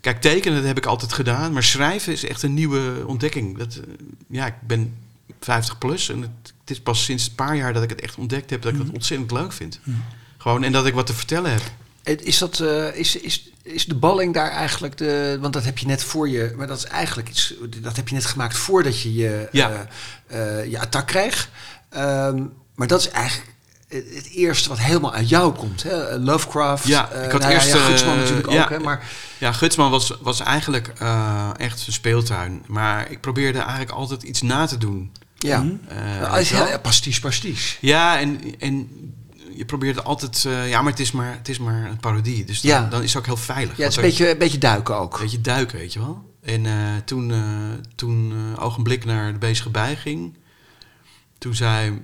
Kijk, 0.00 0.20
tekenen 0.20 0.56
dat 0.58 0.66
heb 0.66 0.76
ik 0.76 0.86
altijd 0.86 1.12
gedaan, 1.12 1.52
maar 1.52 1.62
schrijven 1.62 2.12
is 2.12 2.24
echt 2.24 2.42
een 2.42 2.54
nieuwe 2.54 3.02
ontdekking. 3.06 3.58
Dat, 3.58 3.74
eh, 3.74 3.82
ja, 4.28 4.46
ik 4.46 4.54
ben 4.66 4.94
50 5.40 5.78
plus 5.78 6.08
en 6.08 6.20
het, 6.22 6.30
het 6.60 6.70
is 6.70 6.80
pas 6.80 7.04
sinds 7.04 7.26
een 7.26 7.34
paar 7.34 7.56
jaar 7.56 7.72
dat 7.72 7.82
ik 7.82 7.90
het 7.90 8.00
echt 8.00 8.16
ontdekt 8.16 8.50
heb 8.50 8.62
dat 8.62 8.72
ik 8.72 8.78
het 8.78 8.90
ontzettend 8.90 9.30
leuk 9.30 9.52
vind. 9.52 9.80
Gewoon 10.38 10.64
en 10.64 10.72
dat 10.72 10.86
ik 10.86 10.94
wat 10.94 11.06
te 11.06 11.14
vertellen 11.14 11.50
heb. 11.50 11.62
Het- 12.02 12.22
Is, 12.22 12.38
dat, 12.38 12.60
eh, 12.60 12.96
is, 12.96 13.16
is, 13.16 13.50
is 13.72 13.84
de 13.86 13.94
balling 13.94 14.34
daar 14.34 14.50
eigenlijk 14.50 14.96
de. 14.96 15.38
Want 15.40 15.52
dat 15.52 15.64
heb 15.64 15.78
je 15.78 15.86
net 15.86 16.04
voor 16.04 16.28
je. 16.28 16.52
Maar 16.56 16.66
dat 16.66 16.78
is 16.78 16.84
eigenlijk 16.84 17.28
iets. 17.28 17.54
Dat 17.80 17.96
heb 17.96 18.08
je 18.08 18.14
net 18.14 18.26
gemaakt 18.26 18.56
voordat 18.56 19.00
je 19.00 19.14
je, 19.14 19.48
Ja. 19.52 19.86
eh, 20.26 20.64
je 20.70 20.80
attack 20.80 21.06
kreeg. 21.06 21.48
Ehm, 21.88 22.42
maar 22.74 22.86
dat 22.86 23.00
is 23.00 23.08
eigenlijk 23.10 23.54
het 23.88 24.28
eerste 24.34 24.68
wat 24.68 24.78
helemaal 24.78 25.12
uit 25.14 25.28
jou 25.28 25.52
komt. 25.54 25.82
Hè? 25.82 26.18
Lovecraft. 26.18 26.86
Ja, 26.86 27.10
eh, 27.10 27.24
ik 27.24 27.30
had 27.30 27.40
nou 27.40 27.52
eerst, 27.52 27.72
Ja, 27.72 27.76
Gutsman 27.78 28.16
natuurlijk 28.16 28.50
ja. 28.50 28.62
ook. 28.62 28.68
Hè? 28.70 28.78
Maar 28.78 29.04
Ja, 29.38 29.52
Gutsman 29.52 29.90
was, 29.90 30.16
was 30.20 30.40
eigenlijk 30.40 30.92
echt 31.56 31.86
een 31.86 31.92
speeltuin. 31.92 32.62
Maar 32.66 33.10
ik 33.10 33.20
probeerde 33.20 33.58
eigenlijk 33.58 33.90
altijd 33.90 34.22
iets 34.22 34.42
na 34.42 34.66
te 34.66 34.78
doen. 34.78 35.12
ja. 35.38 35.64
Eh, 35.88 36.20
Nou, 36.20 36.68
ja, 36.68 36.78
pastiche, 36.78 37.20
pastiche. 37.20 37.76
Ja, 37.80 38.18
en, 38.18 38.40
en 38.58 38.88
je 39.60 39.66
probeert 39.66 40.04
altijd... 40.04 40.44
eh, 40.44 40.68
ja, 40.68 40.82
maar 40.82 40.90
het 40.90 41.00
is 41.00 41.12
maar, 41.12 41.32
het 41.36 41.48
is 41.48 41.58
maar 41.58 41.90
een 41.90 41.96
parodie. 42.00 42.44
Dus 42.44 42.60
dan, 42.60 42.70
Ja. 42.70 42.88
dan 42.88 43.02
is 43.02 43.08
het 43.08 43.18
ook 43.18 43.26
heel 43.26 43.36
veilig. 43.36 43.76
Ja, 43.76 43.82
het 43.82 43.90
is 43.92 43.96
een 43.96 44.02
beetje, 44.02 44.30
een 44.30 44.38
beetje 44.38 44.58
duiken 44.58 44.96
ook. 44.96 45.14
Een 45.14 45.22
beetje 45.22 45.40
duiken, 45.40 45.78
weet 45.78 45.92
je 45.92 45.98
wel. 45.98 46.34
En 46.42 46.66
eh, 46.66 46.72
toen, 47.04 47.30
eh 47.32 47.38
toen 47.94 48.32
ogenblik 48.58 49.04
naar 49.04 49.32
de 49.32 49.38
bezige 49.38 49.70
bij 49.70 49.96
ging... 49.96 50.38
Toen 51.38 51.54
zei 51.54 52.00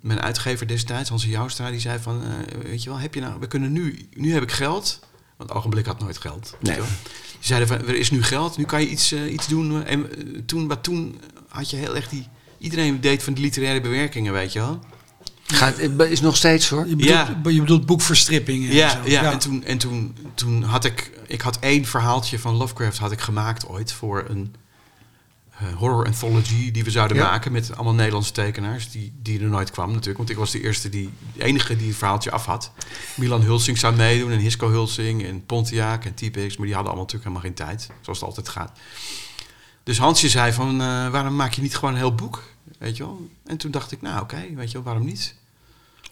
mijn 0.00 0.20
uitgever 0.20 0.66
destijds, 0.66 1.08
Hans 1.08 1.24
Joustra, 1.24 1.70
die 1.70 1.80
zei 1.80 1.98
van... 1.98 2.22
weet 2.62 2.82
je 2.82 2.88
wel, 2.90 2.98
heb 2.98 3.14
je 3.14 3.20
nou... 3.20 3.40
We 3.40 3.46
kunnen 3.46 3.72
nu... 3.72 4.08
Nu 4.14 4.32
heb 4.32 4.42
ik 4.42 4.52
geld. 4.52 5.00
Want 5.36 5.50
ogenblik 5.52 5.86
had 5.86 6.00
nooit 6.00 6.18
geld. 6.18 6.56
Nee. 6.60 6.76
Die 6.76 6.84
zeiden 7.40 7.68
van, 7.68 7.78
er 7.78 7.94
is 7.94 8.10
nu 8.10 8.22
geld, 8.22 8.56
nu 8.56 8.64
kan 8.64 8.80
je 8.80 8.88
iets, 8.88 9.12
iets 9.12 9.46
doen. 9.46 9.84
En 9.84 10.06
toen, 10.46 10.66
maar 10.66 10.80
toen 10.80 11.20
had 11.48 11.70
je 11.70 11.76
heel 11.76 11.96
erg 11.96 12.08
die... 12.08 12.26
Iedereen 12.58 13.00
deed 13.00 13.22
van 13.22 13.32
die 13.34 13.44
literaire 13.44 13.80
bewerkingen, 13.80 14.32
weet 14.32 14.52
je 14.52 14.58
wel. 14.58 14.80
Gaat, 15.52 15.76
het 15.80 16.00
is 16.10 16.20
nog 16.20 16.36
steeds 16.36 16.68
hoor. 16.68 16.86
Je 16.88 16.96
bedoelt, 16.96 17.08
Ja. 17.44 17.50
je 17.50 17.60
bedoelt 17.60 17.86
boekverstrippingen. 17.86 18.68
en 18.70 18.74
Ja, 18.76 18.88
zo. 18.90 18.98
ja, 19.10 19.32
en, 19.32 19.38
toen, 19.38 19.64
en 19.64 19.78
toen, 19.78 20.16
toen 20.34 20.62
had 20.62 20.84
ik... 20.84 21.10
Ik 21.26 21.40
had 21.40 21.58
één 21.58 21.84
verhaaltje 21.84 22.38
van 22.38 22.54
Lovecraft 22.54 22.98
had 22.98 23.12
ik 23.12 23.20
gemaakt 23.20 23.66
ooit 23.68 23.92
voor 23.92 24.24
een 24.28 24.54
eh, 25.58 25.74
horror 25.76 26.06
anthology 26.06 26.70
die 26.70 26.84
we 26.84 26.90
zouden 26.90 27.16
Ja. 27.16 27.22
maken 27.30 27.52
met 27.52 27.74
allemaal 27.74 27.94
Nederlandse 27.94 28.32
tekenaars 28.32 28.90
die, 28.90 29.12
die 29.22 29.40
er 29.40 29.48
nooit 29.48 29.70
kwam 29.70 29.88
natuurlijk. 29.88 30.16
Want 30.16 30.30
ik 30.30 30.36
was 30.36 30.50
de 30.50 30.62
eerste 30.62 30.88
die, 30.88 31.10
de 31.34 31.44
enige 31.44 31.76
die 31.76 31.88
het 31.88 31.96
verhaaltje 31.96 32.30
af 32.30 32.46
had. 32.46 32.70
Milan 33.16 33.42
Hulsing 33.42 33.78
zou 33.78 33.96
meedoen 33.96 34.30
en 34.30 34.38
Hisco 34.38 34.68
Hulsing 34.70 35.24
en 35.24 35.46
Pontiac 35.46 36.04
en 36.04 36.14
T-Pex, 36.14 36.56
maar 36.56 36.66
die 36.66 36.74
hadden 36.74 36.92
allemaal 36.92 36.94
natuurlijk 37.12 37.22
helemaal 37.24 37.40
geen 37.42 37.54
tijd, 37.54 37.88
zoals 38.00 38.18
het 38.18 38.28
altijd 38.28 38.48
gaat. 38.48 38.78
Dus 39.82 39.98
Hansje 39.98 40.28
zei 40.28 40.52
van, 40.52 40.80
eh, 40.80 41.08
waarom 41.08 41.36
maak 41.36 41.52
je 41.52 41.62
niet 41.62 41.74
gewoon 41.76 41.90
een 41.94 42.00
heel 42.00 42.14
boek? 42.14 42.42
Weet 42.78 42.96
je 42.96 43.02
wel? 43.02 43.28
En 43.46 43.56
toen 43.56 43.70
dacht 43.70 43.92
ik, 43.92 44.02
nou 44.02 44.22
oké, 44.22 44.44
weet 44.54 44.66
je 44.68 44.72
wel, 44.72 44.82
waarom 44.82 45.04
niet? 45.04 45.34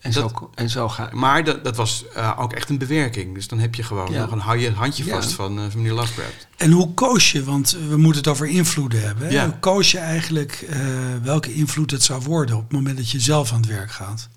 En, 0.01 0.13
dat- 0.13 0.31
zo, 0.39 0.51
en 0.55 0.69
zo 0.71 0.89
gaat. 0.89 1.13
Maar 1.13 1.45
dat, 1.45 1.65
dat 1.65 1.77
was 1.77 2.05
eh, 2.15 2.37
ook 2.39 2.53
echt 2.53 2.69
een 2.69 2.79
bewerking. 2.79 3.35
Dus 3.35 3.49
dan 3.49 3.59
heb 3.59 3.75
je 3.75 3.83
gewoon 3.83 4.13
Ja. 4.13 4.21
nog 4.21 4.31
een, 4.33 4.39
hou 4.39 4.59
je 4.59 4.67
een 4.67 4.75
handje 4.75 5.05
Ja. 5.05 5.15
vast 5.15 5.33
van, 5.33 5.59
eh 5.59 5.65
van 5.71 5.77
meneer 5.81 5.93
Lovecraft. 5.93 6.47
En 6.57 6.71
hoe 6.71 6.95
koos 6.95 7.33
je, 7.33 7.45
want 7.45 7.71
we 7.89 7.97
moeten 7.97 8.21
het 8.23 8.29
over 8.31 8.47
invloeden 8.47 9.03
hebben. 9.03 9.31
Ja. 9.33 9.45
Hoe 9.45 9.59
koos 9.59 9.91
je 9.91 9.99
eigenlijk 9.99 10.53
eh, 10.69 10.79
welke 11.23 11.55
invloed 11.55 11.91
het 11.91 12.03
zou 12.03 12.23
worden 12.23 12.57
op 12.57 12.63
het 12.63 12.73
moment 12.73 12.97
dat 12.97 13.11
je 13.11 13.21
zelf 13.21 13.53
aan 13.53 13.61
het 13.61 13.69
werk 13.71 13.91
gaat? 13.91 14.29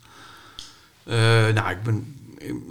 Eh, 1.04 1.16
nou, 1.54 1.70
ik 1.70 1.84
ben... 1.84 2.16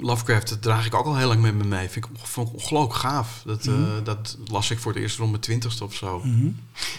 Lovecraft, 0.01 0.49
dat 0.49 0.63
draag 0.63 0.87
ik 0.87 0.95
ook 0.95 1.07
al 1.07 1.17
heel 1.17 1.29
lang 1.29 1.41
met 1.41 1.55
me 1.55 1.65
mee. 1.65 1.89
Vind 1.89 2.05
ik, 2.05 2.11
vond 2.23 2.49
ik 2.49 2.55
ongelooflijk 2.55 2.95
gaaf. 2.95 3.43
Dat, 3.45 3.67
eh, 3.67 3.75
dat 4.05 4.37
las 4.51 4.71
ik 4.71 4.79
voor 4.79 4.93
het 4.93 5.03
eerst 5.03 5.19
rond 5.19 5.31
mijn 5.31 5.43
twintigste 5.43 5.85
of 5.85 5.95
zo. 5.95 6.23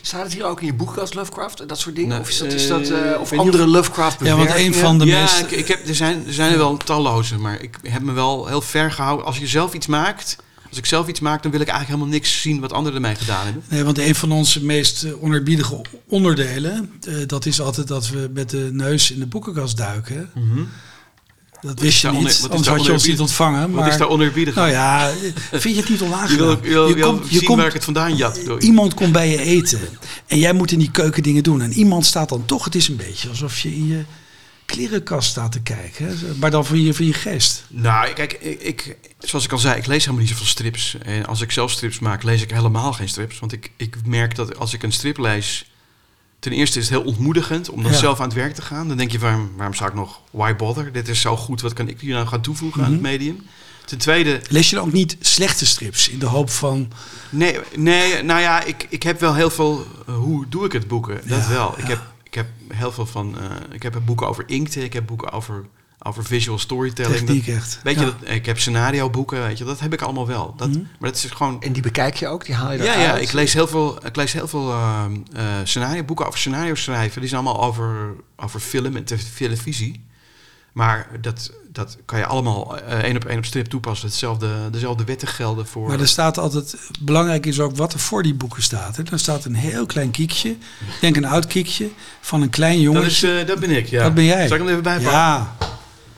Staat 0.01 0.23
het 0.23 0.33
hier 0.33 0.45
ook 0.45 0.59
in 0.59 0.65
je 0.65 0.73
boekenkast 0.73 1.13
Lovecraft 1.13 1.59
en 1.59 1.67
dat 1.67 1.79
soort 1.79 1.95
dingen? 1.95 2.09
Nee, 2.09 2.19
of 2.19 2.29
is 2.29 2.37
dat, 2.37 2.53
is 2.53 2.67
dat 2.67 2.89
eh, 2.89 3.13
eh, 3.13 3.21
of 3.21 3.33
andere 3.33 3.67
Lovecraft 3.67 4.19
Ja, 4.19 4.35
want 4.35 4.55
een 4.55 4.73
van 4.73 4.99
de 4.99 5.05
ja, 5.05 5.21
meest... 5.21 5.39
ik, 5.39 5.51
ik 5.51 5.67
heb, 5.67 5.87
er, 5.87 5.95
zijn, 5.95 6.27
er 6.27 6.33
zijn 6.33 6.51
er 6.51 6.57
wel 6.57 6.77
talloze, 6.77 7.37
maar 7.37 7.61
ik 7.61 7.79
heb 7.81 8.01
me 8.01 8.11
wel 8.11 8.47
heel 8.47 8.61
ver 8.61 8.91
gehouden. 8.91 9.25
Als 9.25 9.37
je 9.37 9.47
zelf 9.47 9.73
iets 9.73 9.87
maakt, 9.87 10.37
als 10.73 10.81
ik 10.81 10.87
zelf 10.87 11.07
iets 11.07 11.19
maak, 11.19 11.43
dan 11.43 11.51
wil 11.51 11.61
ik 11.61 11.67
eigenlijk 11.67 11.99
helemaal 11.99 12.19
niks 12.19 12.41
zien 12.41 12.59
wat 12.59 12.73
anderen 12.73 12.95
ermee 12.95 13.15
gedaan 13.15 13.45
hebben. 13.45 13.63
Nee, 13.69 13.83
want 13.83 13.97
een 13.97 14.15
van 14.15 14.31
onze 14.31 14.63
meest 14.63 15.03
eh, 15.03 15.23
oneerbiedige 15.23 15.81
onderdelen, 16.07 16.91
eh, 17.01 17.15
dat 17.27 17.45
is 17.45 17.61
altijd 17.61 17.87
dat 17.87 18.09
we 18.09 18.29
met 18.33 18.49
de 18.49 18.69
neus 18.71 19.11
in 19.11 19.19
de 19.19 19.25
boekenkast 19.25 19.77
duiken. 19.77 20.31
Dat 21.63 21.79
wist 21.79 21.93
is 21.95 22.01
je 22.01 22.11
niet, 22.11 22.39
wat 22.39 22.49
anders 22.49 22.69
had 22.69 22.85
je 22.85 22.91
ons 22.91 23.05
niet 23.07 23.19
ontvangen. 23.19 23.61
Wat 23.61 23.69
maar, 23.81 23.87
is 23.91 23.97
daar 23.97 24.07
oneerbiedig? 24.09 24.55
Nou 24.55 24.69
ja, 24.69 25.09
eh, 25.09 25.15
vind 25.59 25.75
je 25.75 25.81
het 25.81 25.89
niet 25.89 25.99
je 25.99 26.05
onaangenaam? 26.05 26.37
wil, 26.47 26.57
je 26.63 26.69
wil, 26.69 26.87
je 26.87 26.99
komt- 27.03 27.29
je 27.29 27.37
zien 27.37 27.43
komt- 27.43 27.57
waar 27.57 27.67
ik 27.67 27.73
het 27.73 27.83
vandaan 27.83 28.15
jat. 28.15 28.35
je? 28.35 28.55
Iemand 28.59 28.93
komt 28.93 29.11
bij 29.11 29.29
je 29.29 29.39
eten 29.39 29.79
en 30.27 30.39
jij 30.39 30.53
moet 30.53 30.71
in 30.71 30.79
die 30.79 30.91
keuken 30.91 31.23
dingen 31.23 31.43
doen. 31.43 31.61
En 31.61 31.73
iemand 31.73 32.05
staat 32.05 32.29
dan 32.29 32.45
toch, 32.45 32.65
het 32.65 32.75
is 32.75 32.87
een 32.87 32.95
beetje 32.95 33.29
alsof 33.29 33.59
je 33.59 33.75
in 33.75 33.87
je 33.87 34.03
klerenkast 34.65 35.29
staat 35.29 35.51
te 35.51 35.61
kijken. 35.61 36.17
Maar 36.39 36.51
dan 36.51 36.65
van 36.65 36.81
je, 36.81 36.93
van 36.93 37.05
je 37.05 37.13
geest. 37.13 37.63
Nou, 37.69 38.13
kijk, 38.13 38.33
ik, 38.33 38.61
ik, 38.61 38.97
zoals 39.19 39.45
ik 39.45 39.51
al 39.51 39.57
zei, 39.57 39.77
ik 39.77 39.85
lees 39.85 39.99
helemaal 39.99 40.21
niet 40.21 40.29
zoveel 40.31 40.45
strips. 40.45 40.97
En 41.03 41.25
als 41.25 41.41
ik 41.41 41.51
zelf 41.51 41.71
strips 41.71 41.99
maak, 41.99 42.23
lees 42.23 42.41
ik 42.41 42.51
helemaal 42.51 42.93
geen 42.93 43.09
strips. 43.09 43.39
Want 43.39 43.51
ik, 43.51 43.71
ik 43.77 43.95
merk 44.05 44.35
dat 44.35 44.57
als 44.57 44.73
ik 44.73 44.83
een 44.83 44.91
strip 44.91 45.17
lees... 45.17 45.71
Ten 46.43 46.51
eerste 46.51 46.79
is 46.79 46.89
het 46.89 46.97
heel 46.99 47.07
ontmoedigend 47.07 47.69
om 47.69 47.83
dan 47.83 47.91
Ja. 47.91 47.97
zelf 47.97 48.19
aan 48.19 48.25
het 48.25 48.33
werk 48.33 48.53
te 48.53 48.61
gaan. 48.61 48.87
Dan 48.87 48.97
denk 48.97 49.11
je, 49.11 49.19
waarom, 49.19 49.51
waarom 49.55 49.75
zou 49.75 49.89
ik 49.89 49.95
nog... 49.95 50.21
Why 50.31 50.55
bother? 50.55 50.91
Dit 50.91 51.07
is 51.07 51.21
zo 51.21 51.37
goed, 51.37 51.61
wat 51.61 51.73
kan 51.73 51.87
ik 51.87 51.99
hier 51.99 52.13
nou 52.13 52.27
gaan 52.27 52.41
toevoegen 52.41 52.83
aan 52.83 52.91
het 52.91 53.01
Mhm. 53.01 53.09
medium? 53.09 53.45
Ten 53.85 53.97
tweede, 53.97 54.41
Lees 54.49 54.69
je 54.69 54.75
dan 54.75 54.85
ook 54.85 54.91
niet 54.93 55.17
slechte 55.19 55.65
strips 55.65 56.09
in 56.09 56.19
de 56.19 56.25
hoop 56.25 56.49
van... 56.49 56.91
nee, 57.29 57.59
nee 57.75 58.23
nou 58.23 58.41
ja, 58.41 58.63
ik, 58.63 58.85
ik 58.89 59.03
heb 59.03 59.19
wel 59.19 59.35
heel 59.35 59.49
veel... 59.49 59.85
eh, 60.07 60.15
hoe 60.15 60.45
doe 60.49 60.65
ik 60.65 60.71
het 60.71 60.87
boeken? 60.87 61.21
Dat 61.27 61.43
Ja, 61.43 61.49
wel. 61.49 61.73
Ik, 61.77 61.83
ja. 61.83 61.89
heb, 61.89 62.01
ik 62.23 62.33
heb 62.33 62.47
heel 62.73 62.91
veel 62.91 63.05
van... 63.05 63.37
eh, 63.39 63.45
ik 63.71 63.83
heb 63.83 64.01
boeken 64.05 64.27
over 64.27 64.43
inkten, 64.47 64.83
ik 64.83 64.93
heb 64.93 65.05
boeken 65.05 65.31
over, 65.31 65.65
over 66.03 66.25
visual 66.25 66.59
storytelling. 66.59 67.27
Dat- 67.27 67.55
echt. 67.55 67.79
Weet 67.83 67.99
je, 67.99 68.05
dat, 68.05 68.15
ik 68.23 68.45
heb 68.45 68.59
scenario 68.59 69.09
boeken, 69.09 69.43
weet 69.43 69.57
je, 69.57 69.63
dat 69.63 69.79
heb 69.79 69.93
ik 69.93 70.01
allemaal 70.01 70.27
wel. 70.27 70.53
Dat, 70.57 70.69
Mhm. 70.69 70.79
Maar 70.99 71.09
dat 71.11 71.23
is 71.23 71.29
gewoon... 71.31 71.61
En 71.61 71.71
die 71.73 71.81
bekijk 71.81 72.15
je 72.15 72.27
ook, 72.27 72.45
die 72.45 72.55
haal 72.55 72.71
je 72.71 72.77
Ja, 72.77 72.83
eruit. 72.83 72.99
ja, 73.01 73.17
ik 73.17 73.31
lees 73.31 73.53
heel 73.53 73.67
veel, 73.67 74.05
ik 74.05 74.15
lees 74.15 74.33
heel 74.33 74.47
veel 74.47 74.69
uh, 74.69 75.05
scenario, 75.63 76.03
boeken 76.03 76.25
over 76.27 76.39
scenario 76.39 76.75
schrijven. 76.75 77.19
Die 77.21 77.29
zijn 77.29 77.45
allemaal 77.45 77.63
over, 77.63 78.15
over 78.37 78.59
film 78.59 78.95
en 78.95 79.03
te- 79.03 79.33
televisie. 79.37 80.05
Maar 80.73 81.07
dat, 81.21 81.51
dat 81.71 81.97
kan 82.05 82.19
je 82.19 82.25
allemaal 82.25 82.77
eh, 82.79 82.97
één 82.99 83.15
op 83.15 83.25
één 83.25 83.37
op 83.37 83.45
strip 83.45 83.65
toepassen. 83.65 84.07
Hetzelfde, 84.07 84.69
dezelfde 84.71 85.03
wetten 85.03 85.27
gelden 85.27 85.67
voor... 85.67 85.87
Maar 85.87 85.99
er 85.99 86.07
staat 86.07 86.37
altijd, 86.37 86.75
belangrijk 87.01 87.45
is 87.45 87.59
ook 87.59 87.75
wat 87.75 87.93
er 87.93 87.99
voor 87.99 88.23
die 88.23 88.33
boeken 88.33 88.63
staat. 88.63 88.95
Hè. 88.97 89.03
Er 89.11 89.19
staat 89.19 89.45
een 89.45 89.55
heel 89.55 89.85
klein 89.85 90.11
kiekje, 90.11 90.49
ik 90.49 90.57
denk 91.01 91.15
een 91.15 91.25
oud 91.25 91.47
kiekje, 91.47 91.89
van 92.21 92.41
een 92.41 92.49
klein 92.49 92.83
dat, 92.83 93.03
is, 93.03 93.19
jongetje. 93.19 93.39
eh, 93.39 93.47
dat 93.47 93.59
ben 93.59 93.69
ik, 93.69 93.87
ja. 93.87 94.03
Dat 94.03 94.13
ben 94.13 94.23
jij. 94.23 94.47
Zal 94.47 94.55
ik 94.57 94.61
hem 94.63 94.71
even 94.71 94.83
bijpakken? 94.83 95.11
Ja, 95.11 95.55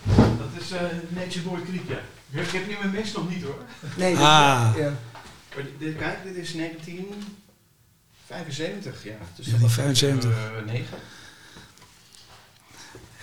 Het 0.09 0.61
is 0.61 0.71
uh, 0.71 0.79
Nature 1.09 1.41
Boy 1.49 1.61
Creek, 1.61 1.81
ja. 1.87 1.99
Ik 2.41 2.49
heb 2.51 2.67
nu 2.67 2.75
mijn 2.79 2.91
mes 2.91 3.11
nog 3.13 3.29
niet 3.29 3.43
hoor. 3.43 3.59
Nee, 3.95 4.13
dat, 4.13 4.21
Ah. 4.23 4.73
ja. 4.77 4.93
Maar 5.55 5.63
dit, 5.79 5.97
kijk, 5.97 6.17
dit 6.23 6.35
is 6.35 6.53
1975, 6.53 9.03
ja. 9.03 9.15
Dus 9.35 9.45
1975. 9.45 10.29
Uh, 10.29 10.35
9. 10.71 10.85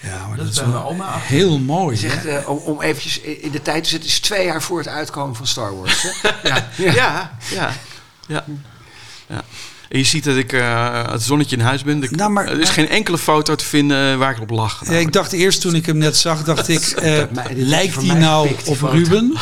Ja, 0.02 0.26
maar 0.26 0.36
Dat 0.36 0.46
dat, 0.46 0.54
is 0.54 0.60
bij 0.60 0.70
wel 0.70 0.82
mijn 0.82 0.92
oma 0.94 1.18
heel 1.18 1.58
mooi. 1.58 1.96
Zegt, 1.96 2.24
eh, 2.24 2.48
om, 2.48 2.56
om 2.58 2.80
eventjes 2.80 3.20
in 3.20 3.50
de 3.50 3.62
tijd 3.62 3.82
te 3.84 3.90
zetten, 3.90 4.08
het 4.08 4.18
is 4.18 4.20
twee 4.20 4.44
jaar 4.44 4.62
voor 4.62 4.78
het 4.78 4.88
uitkomen 4.88 5.36
van 5.36 5.46
Star 5.46 5.76
Wars. 5.76 6.02
Hè? 6.02 6.10
Ja, 6.48 6.68
ja, 6.76 6.92
ja. 7.50 7.72
ja. 8.28 8.44
ja. 9.28 9.42
En 9.92 9.98
je 9.98 10.04
ziet 10.04 10.24
dat 10.24 10.36
ik 10.36 10.52
uh, 10.52 11.06
het 11.10 11.22
zonnetje 11.22 11.56
in 11.56 11.62
huis 11.62 11.82
ben. 11.82 12.02
Ik, 12.02 12.10
Nou, 12.16 12.30
maar- 12.30 12.44
er 12.46 12.58
is 12.60 12.64
maar- 12.64 12.74
geen 12.74 12.88
enkele 12.88 13.18
foto 13.18 13.54
te 13.54 13.64
vinden 13.64 14.18
waar 14.18 14.34
ik 14.34 14.40
op 14.40 14.50
lach. 14.50 14.82
Ja, 14.86 14.92
ik 14.92 15.12
dacht 15.12 15.32
eerst 15.32 15.60
toen 15.60 15.74
ik 15.74 15.86
hem 15.86 15.96
net 15.98 16.16
zag, 16.16 16.44
dacht 16.44 16.68
ik, 16.68 16.80
eh, 16.90 17.22
lijkt 17.54 17.94
hij 18.06 18.18
nou 18.18 18.48
gepikt, 18.48 18.68
op 18.68 18.76
foto. 18.76 18.92
Ruben? 18.92 19.36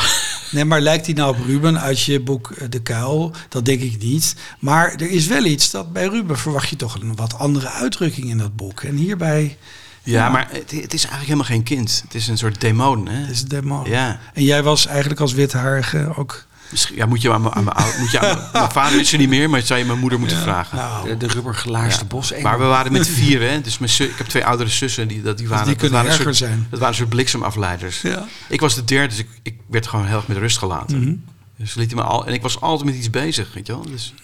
Nee, 0.50 0.64
maar 0.64 0.80
lijkt 0.80 1.06
hij 1.06 1.14
nou 1.14 1.36
op 1.36 1.46
Ruben 1.46 1.80
uit 1.80 2.02
je 2.02 2.20
boek 2.20 2.50
eh, 2.50 2.66
De 2.70 2.82
Kuil? 2.82 3.32
Dat 3.48 3.64
denk 3.64 3.80
ik 3.80 4.02
niet. 4.02 4.34
Maar 4.58 4.92
er 4.92 5.10
is 5.10 5.26
wel 5.26 5.44
iets 5.44 5.70
dat 5.70 5.92
bij 5.92 6.06
Ruben 6.06 6.38
verwacht 6.38 6.68
je 6.68 6.76
toch 6.76 6.94
een 6.94 7.16
wat 7.16 7.38
andere 7.38 7.68
uitdrukking 7.70 8.28
in 8.30 8.38
dat 8.38 8.56
boek. 8.56 8.80
En 8.82 8.94
hierbij 8.96 9.56
Ja, 10.02 10.28
maar 10.28 10.48
het, 10.50 10.70
het 10.70 10.94
is 10.94 11.04
eigenlijk 11.04 11.22
helemaal 11.22 11.44
geen 11.44 11.62
kind. 11.62 12.00
Het 12.04 12.14
is 12.14 12.28
een 12.28 12.38
soort 12.38 12.60
demon. 12.60 13.08
Hè? 13.08 13.30
is 13.30 13.38
het 13.38 13.50
demon. 13.50 13.90
Ja. 13.90 14.18
En 14.34 14.42
jij 14.44 14.62
was 14.62 14.86
eigenlijk 14.86 15.20
als 15.20 15.32
witharige 15.32 16.12
ook... 16.16 16.48
Misschien, 16.70 16.96
ja, 16.96 17.06
moet 17.06 17.22
je 17.22 17.32
aan 17.32 17.40
mijn, 17.42 17.54
aan 17.54 17.64
mijn, 17.64 17.76
oud- 17.76 17.98
moet 17.98 18.10
je 18.10 18.18
aan 18.20 18.36
mijn, 18.36 18.48
mijn 18.52 18.70
vader 18.70 19.00
is 19.00 19.12
er 19.12 19.18
niet 19.18 19.28
meer, 19.28 19.50
maar 19.50 19.58
dat 19.58 19.68
zou 19.68 19.78
je 19.80 19.84
mijn 19.86 19.98
moeder 19.98 20.18
moeten 20.18 20.38
vragen. 20.38 20.76
Nou, 20.76 21.08
De, 21.08 21.16
de 21.16 21.26
rubbergelaarste 21.26 22.00
Ja. 22.00 22.06
bos. 22.08 22.32
Maar 22.42 22.58
we 22.58 22.64
waren 22.64 22.92
met 22.92 23.08
vier, 23.20 23.40
hè? 23.50 23.60
Dus 23.60 23.78
mijn 23.78 23.90
zus, 23.92 24.08
ik 24.08 24.18
heb 24.18 24.26
twee 24.26 24.44
oudere 24.44 24.70
zussen 24.70 25.08
die, 25.08 25.22
dat, 25.22 25.38
die 25.38 25.48
waren, 25.48 25.64
die 25.64 25.72
dat 25.74 25.82
kunnen 25.82 26.02
waren 26.04 26.22
soort, 26.22 26.36
zijn. 26.36 26.66
Dat 26.70 26.78
waren 26.78 26.88
een 26.94 26.94
soort 27.00 27.08
bliksemafleiders. 27.08 28.00
Ja. 28.02 28.26
Ik 28.48 28.60
was 28.60 28.74
de 28.74 28.84
derde, 28.84 29.08
dus 29.08 29.18
ik, 29.18 29.28
ik 29.42 29.56
werd 29.66 29.86
gewoon 29.86 30.06
heel 30.06 30.16
erg 30.16 30.28
met 30.28 30.36
rust 30.36 30.58
gelaten. 30.58 31.00
Mhm. 31.00 31.14
Dus 31.56 31.74
liet 31.74 31.94
me 31.94 32.02
al, 32.02 32.26
en 32.26 32.32
ik 32.32 32.42
was 32.42 32.60
altijd 32.60 32.88
met 32.88 32.98
iets 32.98 33.10
bezig, 33.10 33.52
weet 33.54 33.66
je 33.66 33.72
wel. 33.72 33.82
Dus, 33.82 34.14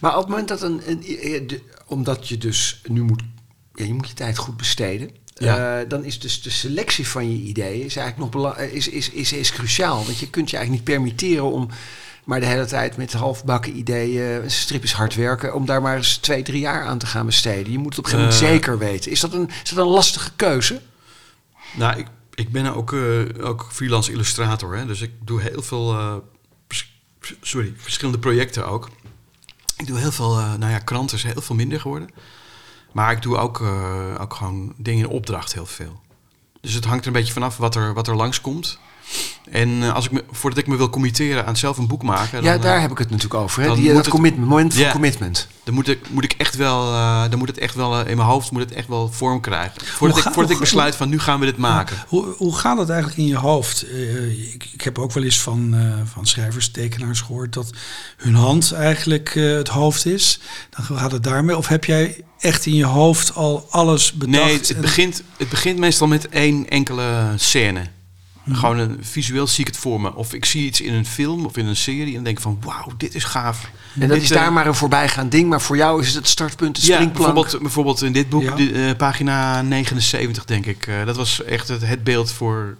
Maar 0.00 0.12
op 0.14 0.20
het 0.20 0.28
moment 0.28 0.48
dat 0.48 0.62
een, 0.62 0.80
een 0.86 1.02
eh, 1.06 1.48
de- 1.48 1.62
omdat 1.86 2.28
je 2.28 2.38
dus 2.38 2.80
nu 2.88 3.02
moet, 3.02 3.22
ja, 3.74 3.84
je 3.84 3.94
moet 3.94 4.08
je 4.08 4.14
tijd 4.14 4.38
goed 4.38 4.56
besteden. 4.56 5.10
Ja. 5.38 5.80
eh, 5.80 5.88
dan 5.88 6.04
is 6.04 6.20
dus 6.20 6.42
de 6.42 6.50
selectie 6.50 7.08
van 7.08 7.30
je 7.30 7.42
ideeën 7.48 7.84
is 7.84 7.96
eigenlijk 7.96 8.34
nog 8.34 8.56
is, 8.58 8.88
is, 8.88 9.10
is, 9.10 9.32
is 9.32 9.52
cruciaal. 9.52 10.04
Want 10.04 10.18
je 10.18 10.30
kunt 10.30 10.50
je 10.50 10.56
eigenlijk 10.56 10.86
niet 10.86 10.94
permitteren 10.96 11.52
om 11.52 11.68
maar 12.24 12.40
de 12.40 12.46
hele 12.46 12.66
tijd 12.66 12.96
met 12.96 13.12
halfbakken 13.12 13.76
ideeën, 13.76 14.42
een 14.42 14.50
strip 14.50 14.82
is 14.82 14.92
hard 14.92 15.14
werken, 15.14 15.54
om 15.54 15.66
daar 15.66 15.82
maar 15.82 15.96
eens 15.96 16.16
twee, 16.16 16.42
drie 16.42 16.60
jaar 16.60 16.84
aan 16.84 16.98
te 16.98 17.06
gaan 17.06 17.26
besteden. 17.26 17.72
Je 17.72 17.78
moet 17.78 17.96
het 17.96 17.98
op 17.98 18.04
een 18.04 18.10
gegeven 18.10 18.34
moment 18.34 18.42
Eh. 18.42 18.48
zeker 18.50 18.78
weten. 18.78 19.10
Is 19.10 19.20
dat 19.20 19.32
een, 19.32 19.48
is 19.64 19.70
dat 19.70 19.84
een 19.86 19.92
lastige 19.92 20.30
keuze? 20.36 20.80
nou, 21.76 21.98
ik, 21.98 22.06
ik 22.34 22.52
ben 22.52 22.74
ook, 22.74 22.92
eh, 22.92 23.20
ook 23.40 23.68
freelance 23.72 24.12
illustrator, 24.12 24.76
hè? 24.76 24.86
Dus 24.86 25.00
ik 25.00 25.10
doe 25.24 25.40
heel 25.40 25.62
veel, 25.62 26.22
sorry, 27.40 27.74
verschillende 27.76 28.18
projecten 28.18 28.66
ook. 28.66 28.90
Ik 29.76 29.86
doe 29.86 29.98
heel 29.98 30.12
veel, 30.12 30.34
nou 30.34 30.68
ja, 30.72 30.78
kranten 30.78 31.16
is 31.16 31.22
heel 31.22 31.40
veel 31.40 31.56
minder 31.56 31.80
geworden. 31.80 32.08
Maar 32.98 33.12
ik 33.12 33.22
doe 33.22 33.36
ook, 33.36 33.60
eh, 33.60 34.20
ook 34.20 34.34
gewoon 34.34 34.74
dingen 34.76 35.04
in 35.04 35.10
opdracht 35.10 35.52
heel 35.52 35.66
veel. 35.66 36.00
Dus 36.60 36.72
het 36.72 36.84
hangt 36.84 37.00
er 37.00 37.06
een 37.06 37.18
beetje 37.18 37.32
vanaf 37.32 37.56
wat 37.56 37.74
er, 37.74 37.94
wat 37.94 38.08
er 38.08 38.16
langskomt. 38.16 38.78
En 39.50 39.82
eh, 39.82 39.94
als 39.94 40.04
ik 40.04 40.10
me, 40.10 40.24
voordat 40.30 40.58
ik 40.58 40.66
me 40.66 40.76
wil 40.76 40.90
committeren 40.90 41.46
aan 41.46 41.56
zelf 41.56 41.78
een 41.78 41.86
boek 41.86 42.02
maken... 42.02 42.42
ja, 42.42 42.52
dan, 42.52 42.60
daar 42.60 42.74
eh, 42.76 42.80
heb 42.82 42.90
ik 42.90 42.98
het 42.98 43.10
natuurlijk 43.10 43.40
over. 43.42 43.62
Hè? 43.62 43.74
Die, 43.74 43.76
moet 43.84 43.86
dat 43.86 43.96
het- 43.96 44.08
commitment, 44.08 44.48
moment 44.48 44.74
van 44.74 44.82
Ja. 44.82 44.90
commitment. 44.92 45.46
dan 45.64 45.74
moet 45.74 45.88
ik, 45.88 46.10
moet 46.10 46.24
ik 46.24 46.32
echt 46.32 46.54
wel, 46.56 46.92
eh, 46.92 47.22
dan 47.30 47.38
moet 47.38 47.48
het 47.48 47.58
echt 47.58 47.74
wel 47.74 48.00
eh, 48.00 48.10
in 48.10 48.16
mijn 48.16 48.28
hoofd 48.28 48.50
moet 48.50 48.60
het 48.60 48.72
echt 48.72 48.88
wel 48.88 49.08
vorm 49.12 49.40
krijgen. 49.40 49.72
Voordat, 49.84 50.18
ga- 50.20 50.28
ik, 50.28 50.34
voordat 50.34 50.52
ik 50.52 50.58
besluit 50.58 50.96
van 50.96 51.08
nu 51.08 51.18
gaan 51.18 51.40
we 51.40 51.46
dit 51.46 51.56
maken. 51.56 51.96
Hoe, 52.08 52.24
hoe 52.36 52.56
gaat 52.56 52.78
het 52.78 52.88
eigenlijk 52.88 53.18
in 53.20 53.26
je 53.26 53.36
hoofd? 53.36 53.82
Eh, 53.82 54.52
ik, 54.54 54.68
ik 54.72 54.80
heb 54.80 54.98
ook 54.98 55.12
wel 55.12 55.22
eens 55.24 55.40
van, 55.40 55.74
eh, 55.74 55.92
van 56.12 56.26
schrijvers, 56.26 56.70
tekenaars 56.70 57.20
gehoord 57.20 57.52
dat 57.52 57.70
hun 58.16 58.34
hand 58.34 58.72
eigenlijk 58.72 59.32
eh, 59.36 59.44
het 59.56 59.68
hoofd 59.68 60.06
is. 60.06 60.40
Dan 60.70 60.98
gaat 60.98 61.12
het 61.12 61.22
daarmee. 61.22 61.56
Of 61.56 61.68
heb 61.68 61.84
jij 61.84 62.24
echt 62.38 62.66
in 62.66 62.74
je 62.74 62.84
hoofd 62.86 63.34
al 63.34 63.66
alles 63.70 64.12
bedacht? 64.12 64.44
Nee, 64.44 64.56
het 64.56 64.74
en- 64.74 64.80
begint, 64.80 65.22
het 65.36 65.48
begint 65.48 65.78
meestal 65.78 66.06
met 66.06 66.28
één 66.28 66.68
enkele 66.68 67.32
scène. 67.36 67.80
Mhm. 68.48 68.58
Gewoon 68.58 68.78
een, 68.78 68.98
visueel 69.00 69.46
zie 69.46 69.60
ik 69.60 69.66
het 69.66 69.76
voor 69.76 70.00
me. 70.00 70.14
Of 70.14 70.32
ik 70.34 70.44
zie 70.44 70.66
iets 70.66 70.80
in 70.80 70.92
een 70.94 71.06
film 71.06 71.44
of 71.46 71.56
in 71.56 71.66
een 71.66 71.76
serie 71.76 72.16
en 72.16 72.22
denk 72.24 72.40
van 72.40 72.58
wauw, 72.64 72.92
dit 72.96 73.14
is 73.14 73.24
gaaf. 73.24 73.70
En 74.00 74.08
dat 74.08 74.16
is 74.16 74.30
eh, 74.30 74.36
daar 74.36 74.52
maar 74.52 74.66
een 74.66 74.74
voorbijgaand 74.74 75.30
ding. 75.30 75.48
Maar 75.48 75.60
voor 75.60 75.76
jou 75.76 76.00
is 76.00 76.06
het 76.06 76.16
het 76.16 76.28
startpunt, 76.28 76.80
de 76.80 76.86
Ja, 76.86 76.94
springplank. 76.94 77.34
bijvoorbeeld, 77.34 77.62
bijvoorbeeld 77.62 78.02
in 78.02 78.12
dit 78.12 78.28
boek, 78.28 78.58
Ja. 78.58 78.88
eh, 78.88 78.96
pagina 78.96 79.62
79 79.62 80.44
denk 80.44 80.66
ik. 80.66 80.86
Eh, 80.86 81.04
dat 81.06 81.16
was 81.16 81.44
echt 81.44 81.68
het, 81.68 81.86
het 81.86 82.04
beeld 82.04 82.32
voor... 82.32 82.76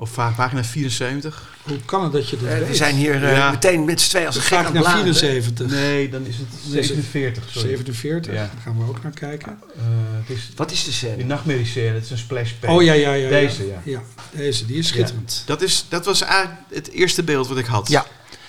Of 0.00 0.10
va- 0.10 0.32
pagina 0.36 0.64
74? 0.64 1.48
Hoe 1.62 1.76
kan 1.84 2.02
het 2.02 2.12
dat 2.12 2.28
je 2.28 2.36
dat 2.36 2.48
Eh, 2.48 2.58
weet? 2.58 2.68
we 2.68 2.74
zijn 2.74 2.94
hier 2.94 3.24
eh, 3.24 3.32
Ja. 3.36 3.50
meteen 3.50 3.84
met 3.84 4.00
z'n 4.00 4.08
twee 4.08 4.26
als 4.26 4.36
een 4.36 4.42
gek 4.42 4.58
aan 4.58 4.64
het 4.64 4.72
Pagina 4.72 4.90
bladeren. 4.92 5.14
74. 5.14 5.66
Nee, 5.70 6.08
dan 6.08 6.26
is 6.26 6.36
het 6.36 6.46
Nee, 6.72 6.82
47. 6.82 7.44
sorry. 7.50 7.68
47, 7.68 8.32
Ja. 8.34 8.38
daar 8.38 8.50
gaan 8.62 8.78
we 8.78 8.88
ook 8.88 9.02
naar 9.02 9.12
kijken. 9.12 9.58
Eh, 9.76 9.82
het 10.26 10.36
is 10.36 10.50
Wat 10.56 10.70
is 10.70 10.84
de 10.84 10.92
scène? 10.92 11.16
die 11.16 11.24
nachtmerriescène, 11.24 11.94
het 11.94 12.04
is 12.04 12.10
een 12.10 12.18
splash 12.18 12.50
page. 12.52 12.72
Oh 12.72 12.82
ja, 12.82 12.92
ja, 12.92 13.12
ja. 13.12 13.14
ja. 13.14 13.28
Deze, 13.28 13.66
ja. 13.66 13.80
Ja, 13.84 14.02
deze, 14.30 14.66
die 14.66 14.76
is 14.78 14.88
schitterend. 14.88 15.42
Dat, 15.46 15.62
is, 15.62 15.84
dat 15.88 16.04
was 16.04 16.20
eigenlijk 16.22 16.60
het 16.72 16.90
eerste 16.90 17.22
beeld 17.22 17.48
wat 17.48 17.58
ik 17.58 17.66
had. 17.66 17.88
Ja, 17.88 18.06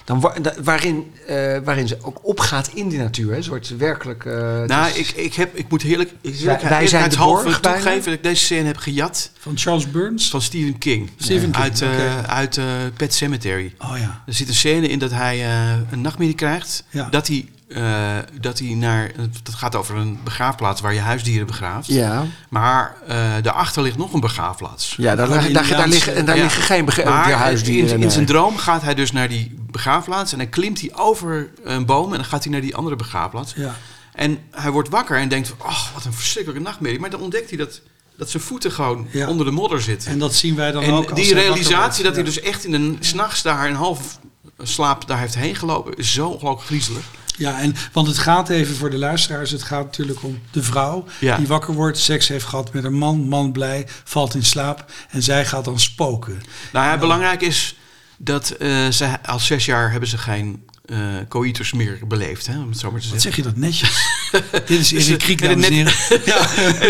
dan 0.10 0.20
wa- 0.20 0.34
da- 0.42 0.54
waarin, 0.64 1.12
eh, 1.28 1.58
waarin 1.64 1.88
ze 1.88 1.98
ook 2.02 2.20
opgaat 2.22 2.68
in 2.74 2.90
de 2.90 2.98
natuur. 2.98 3.32
Hè? 3.32 3.38
Een 3.38 3.44
soort 3.44 3.78
werkelijk... 3.78 4.26
eh, 4.26 4.64
Nou, 4.64 4.90
is- 4.90 4.98
ik, 4.98 5.10
ik, 5.10 5.34
heb, 5.34 5.56
ik 5.56 5.70
moet 5.70 5.82
heerlijk, 5.82 6.14
ik 6.22 6.36
Wij- 6.40 6.60
wij 6.70 6.88
zijn 6.88 7.10
bijna. 7.10 7.56
toegeven 7.62 8.04
dat 8.04 8.14
ik 8.14 8.24
deze 8.24 8.44
scène 8.46 8.66
heb 8.68 8.78
gejat 8.78 9.32
Van 9.40 9.58
Charles 9.58 9.92
Burns. 9.92 10.30
van 10.30 10.42
Stephen 10.42 10.78
King. 10.78 11.10
Stephen 11.18 11.52
King, 11.52 11.64
uit, 11.64 11.82
eh, 11.82 11.90
oké. 11.90 12.28
uit 12.28 12.60
Pet 12.98 13.14
Cemetery. 13.14 13.74
Oh 13.78 13.98
ja. 13.98 14.24
Er 14.26 14.34
zit 14.34 14.48
een 14.48 14.54
scène 14.54 14.88
in 14.88 15.00
dat 15.00 15.12
hij 15.12 15.40
eh, 15.46 15.72
een 15.92 16.02
nachtmerrie 16.02 16.36
krijgt. 16.36 16.84
Ja. 16.90 17.08
Dat, 17.10 17.28
hij, 17.28 17.46
eh, 17.70 18.18
dat 18.40 18.60
hij 18.60 18.68
naar... 18.68 19.12
Dat 19.44 19.54
gaat 19.56 19.76
over 19.76 19.96
een 19.96 20.20
begraafplaats 20.24 20.82
waar 20.82 20.94
je 20.94 21.00
huisdieren 21.00 21.48
begraaft. 21.48 21.88
ja, 21.88 22.26
Maar 22.50 22.96
eh 23.08 23.16
daarachter 23.42 23.82
ligt 23.84 23.98
nog 23.98 24.14
een 24.14 24.20
begraafplaats. 24.20 24.94
ja 24.98 25.16
daar, 25.16 25.28
Oh, 25.28 25.34
daar, 25.54 25.68
daar, 25.68 25.88
liggen, 25.88 26.16
en 26.16 26.26
daar 26.26 26.36
Ja. 26.36 26.42
liggen 26.44 26.62
geen 26.64 26.86
Maar 27.06 27.26
die 27.26 27.34
huisdieren. 27.34 28.02
in, 28.02 28.12
zijn 28.12 28.26
droom 28.26 28.58
gaat 28.58 28.82
hij 28.82 28.96
dus 28.96 29.12
naar 29.12 29.28
die 29.30 29.56
begraafplaats. 29.72 30.32
En 30.32 30.38
dan 30.38 30.50
klimt 30.50 30.80
hij 30.82 30.90
over 30.96 31.50
een 31.64 31.86
boom. 31.86 32.12
En 32.12 32.18
dan 32.18 32.26
gaat 32.26 32.44
hij 32.44 32.52
naar 32.52 32.62
die 32.62 32.76
andere 32.76 32.96
begraafplaats. 32.96 33.54
Ja. 33.56 33.76
En 34.14 34.38
hij 34.52 34.72
wordt 34.72 34.90
wakker 34.90 35.18
en 35.18 35.30
denkt: 35.30 35.54
ach, 35.58 35.92
wat 35.94 36.06
een 36.06 36.14
verschrikkelijke 36.14 36.64
nachtmerrie. 36.64 37.00
Maar 37.00 37.10
dan 37.10 37.22
ontdekt 37.22 37.50
hij 37.50 37.58
dat, 37.58 37.82
dat 38.18 38.30
zijn 38.30 38.44
voeten 38.44 38.72
gewoon 38.72 39.08
Ja. 39.12 39.28
onder 39.28 39.46
de 39.46 39.52
modder 39.52 39.82
zitten. 39.82 40.12
En 40.12 40.20
dat 40.20 40.34
zien 40.36 40.56
wij 40.56 40.72
dan 40.72 40.84
En 40.84 40.92
ook. 40.92 41.10
als 41.10 41.20
die 41.20 41.34
realisatie 41.34 42.04
dat 42.04 42.16
hij 42.16 42.24
dus 42.24 42.40
echt 42.40 42.66
in 42.66 42.74
een 42.74 42.98
s'nachts 43.00 43.42
daar 43.42 43.70
een 43.70 43.76
half 43.76 44.20
slaap 44.64 45.08
daar 45.08 45.20
heeft 45.20 45.36
heen 45.36 45.56
gelopen, 45.56 45.96
is 45.98 46.14
zo 46.14 46.28
ongelooflijk 46.28 46.66
griezelig. 46.66 47.04
Ja, 47.40 47.60
en, 47.60 47.76
want 47.92 48.08
het 48.08 48.18
gaat 48.18 48.50
even 48.50 48.76
voor 48.76 48.90
de 48.90 48.98
luisteraars. 48.98 49.52
Het 49.52 49.64
gaat 49.64 49.84
natuurlijk 49.84 50.24
om 50.24 50.40
de 50.52 50.64
vrouw 50.64 51.06
Ja. 51.20 51.38
die 51.38 51.48
wakker 51.48 51.74
wordt, 51.74 51.98
seks 51.98 52.28
heeft 52.28 52.46
gehad 52.46 52.74
met 52.74 52.84
een 52.84 52.94
man, 52.98 53.28
man 53.28 53.52
blij, 53.52 53.88
valt 54.04 54.36
in 54.36 54.44
slaap 54.46 54.86
en 55.10 55.24
zij 55.24 55.46
gaat 55.46 55.66
dan 55.66 55.80
spoken. 55.80 56.42
Nou 56.74 56.86
ja, 56.86 56.98
belangrijk 56.98 57.42
is 57.42 57.76
dat 58.18 58.50
eh, 58.50 58.88
ze 58.88 59.08
al 59.26 59.40
zes 59.40 59.66
jaar 59.66 59.92
hebben 59.92 60.10
ze 60.10 60.18
geen 60.18 60.68
eh 60.86 60.98
coïtus 61.28 61.74
meer 61.74 62.00
beleefd, 62.08 62.48
hè, 62.48 62.58
om 62.60 62.70
het 62.70 62.80
zo 62.80 62.92
maar 62.92 63.02
te 63.02 63.10
Wat 63.10 63.22
zeggen. 63.22 63.22
zeg 63.22 63.36
je 63.36 63.42
dat 63.52 63.56
netjes? 63.56 63.92
Dit 64.68 64.70
is 64.80 64.92
Erik 65.08 65.18
Kriek, 65.20 65.40
net- 65.42 65.50
dames 65.50 65.66
en 65.68 65.74
heren. 65.74 65.94
Ja. 66.26 66.48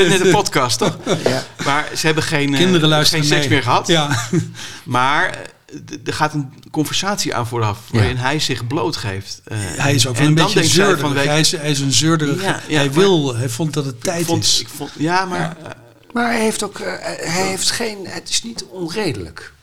Net 0.10 0.20
een 0.26 0.32
podcast, 0.32 0.78
toch? 0.78 0.98
Ja. 1.24 1.44
Maar 1.66 1.88
ze 1.98 2.06
hebben 2.06 2.24
geen, 2.24 2.54
eh, 2.54 2.60
Kinderen 2.60 2.90
luisteren 2.90 3.24
geen 3.24 3.32
seks 3.34 3.42
mee. 3.48 3.54
meer 3.54 3.64
gehad. 3.64 3.88
Ja. 3.88 4.28
Maar 4.84 5.30
eh, 5.30 5.38
er 6.06 6.14
gaat 6.14 6.34
een 6.34 6.54
conversatie 6.72 7.36
aan 7.36 7.48
vooraf 7.48 7.80
waarin 7.92 8.18
hij 8.18 8.40
zich 8.40 8.68
blootgeeft. 8.68 9.42
Eh, 9.46 9.58
Hij 9.62 9.94
is 9.94 10.08
ook 10.08 10.16
wel 10.18 10.28
een 10.28 10.34
beetje 10.34 10.64
zeurderig. 10.64 11.12
weet 11.14 11.24
je, 11.24 11.30
hij, 11.30 11.40
is, 11.40 11.52
hij 11.52 11.70
is 11.72 11.80
een 11.80 11.92
zeurderig. 11.94 12.42
Ja, 12.44 12.60
ja, 12.68 12.78
hij 12.78 12.86
maar- 12.86 12.94
wil, 12.96 13.36
hij 13.36 13.50
vond 13.50 13.74
dat 13.74 13.86
het 13.86 13.96
ik 13.96 14.02
tijd 14.04 14.26
vond, 14.26 14.44
is. 14.44 14.60
ik 14.60 14.68
vond, 14.76 14.92
ja, 14.98 15.26
maar 15.26 15.58
eh, 15.64 15.70
Maar 16.14 16.32
hij 16.32 16.42
heeft 16.42 16.64
ook... 16.64 16.80
eh, 16.80 16.94
hij 17.34 17.48
heeft 17.48 17.72
geen... 17.72 17.98
Het 18.08 18.30
is 18.30 18.44
niet 18.44 18.66
onredelijk. 18.72 19.54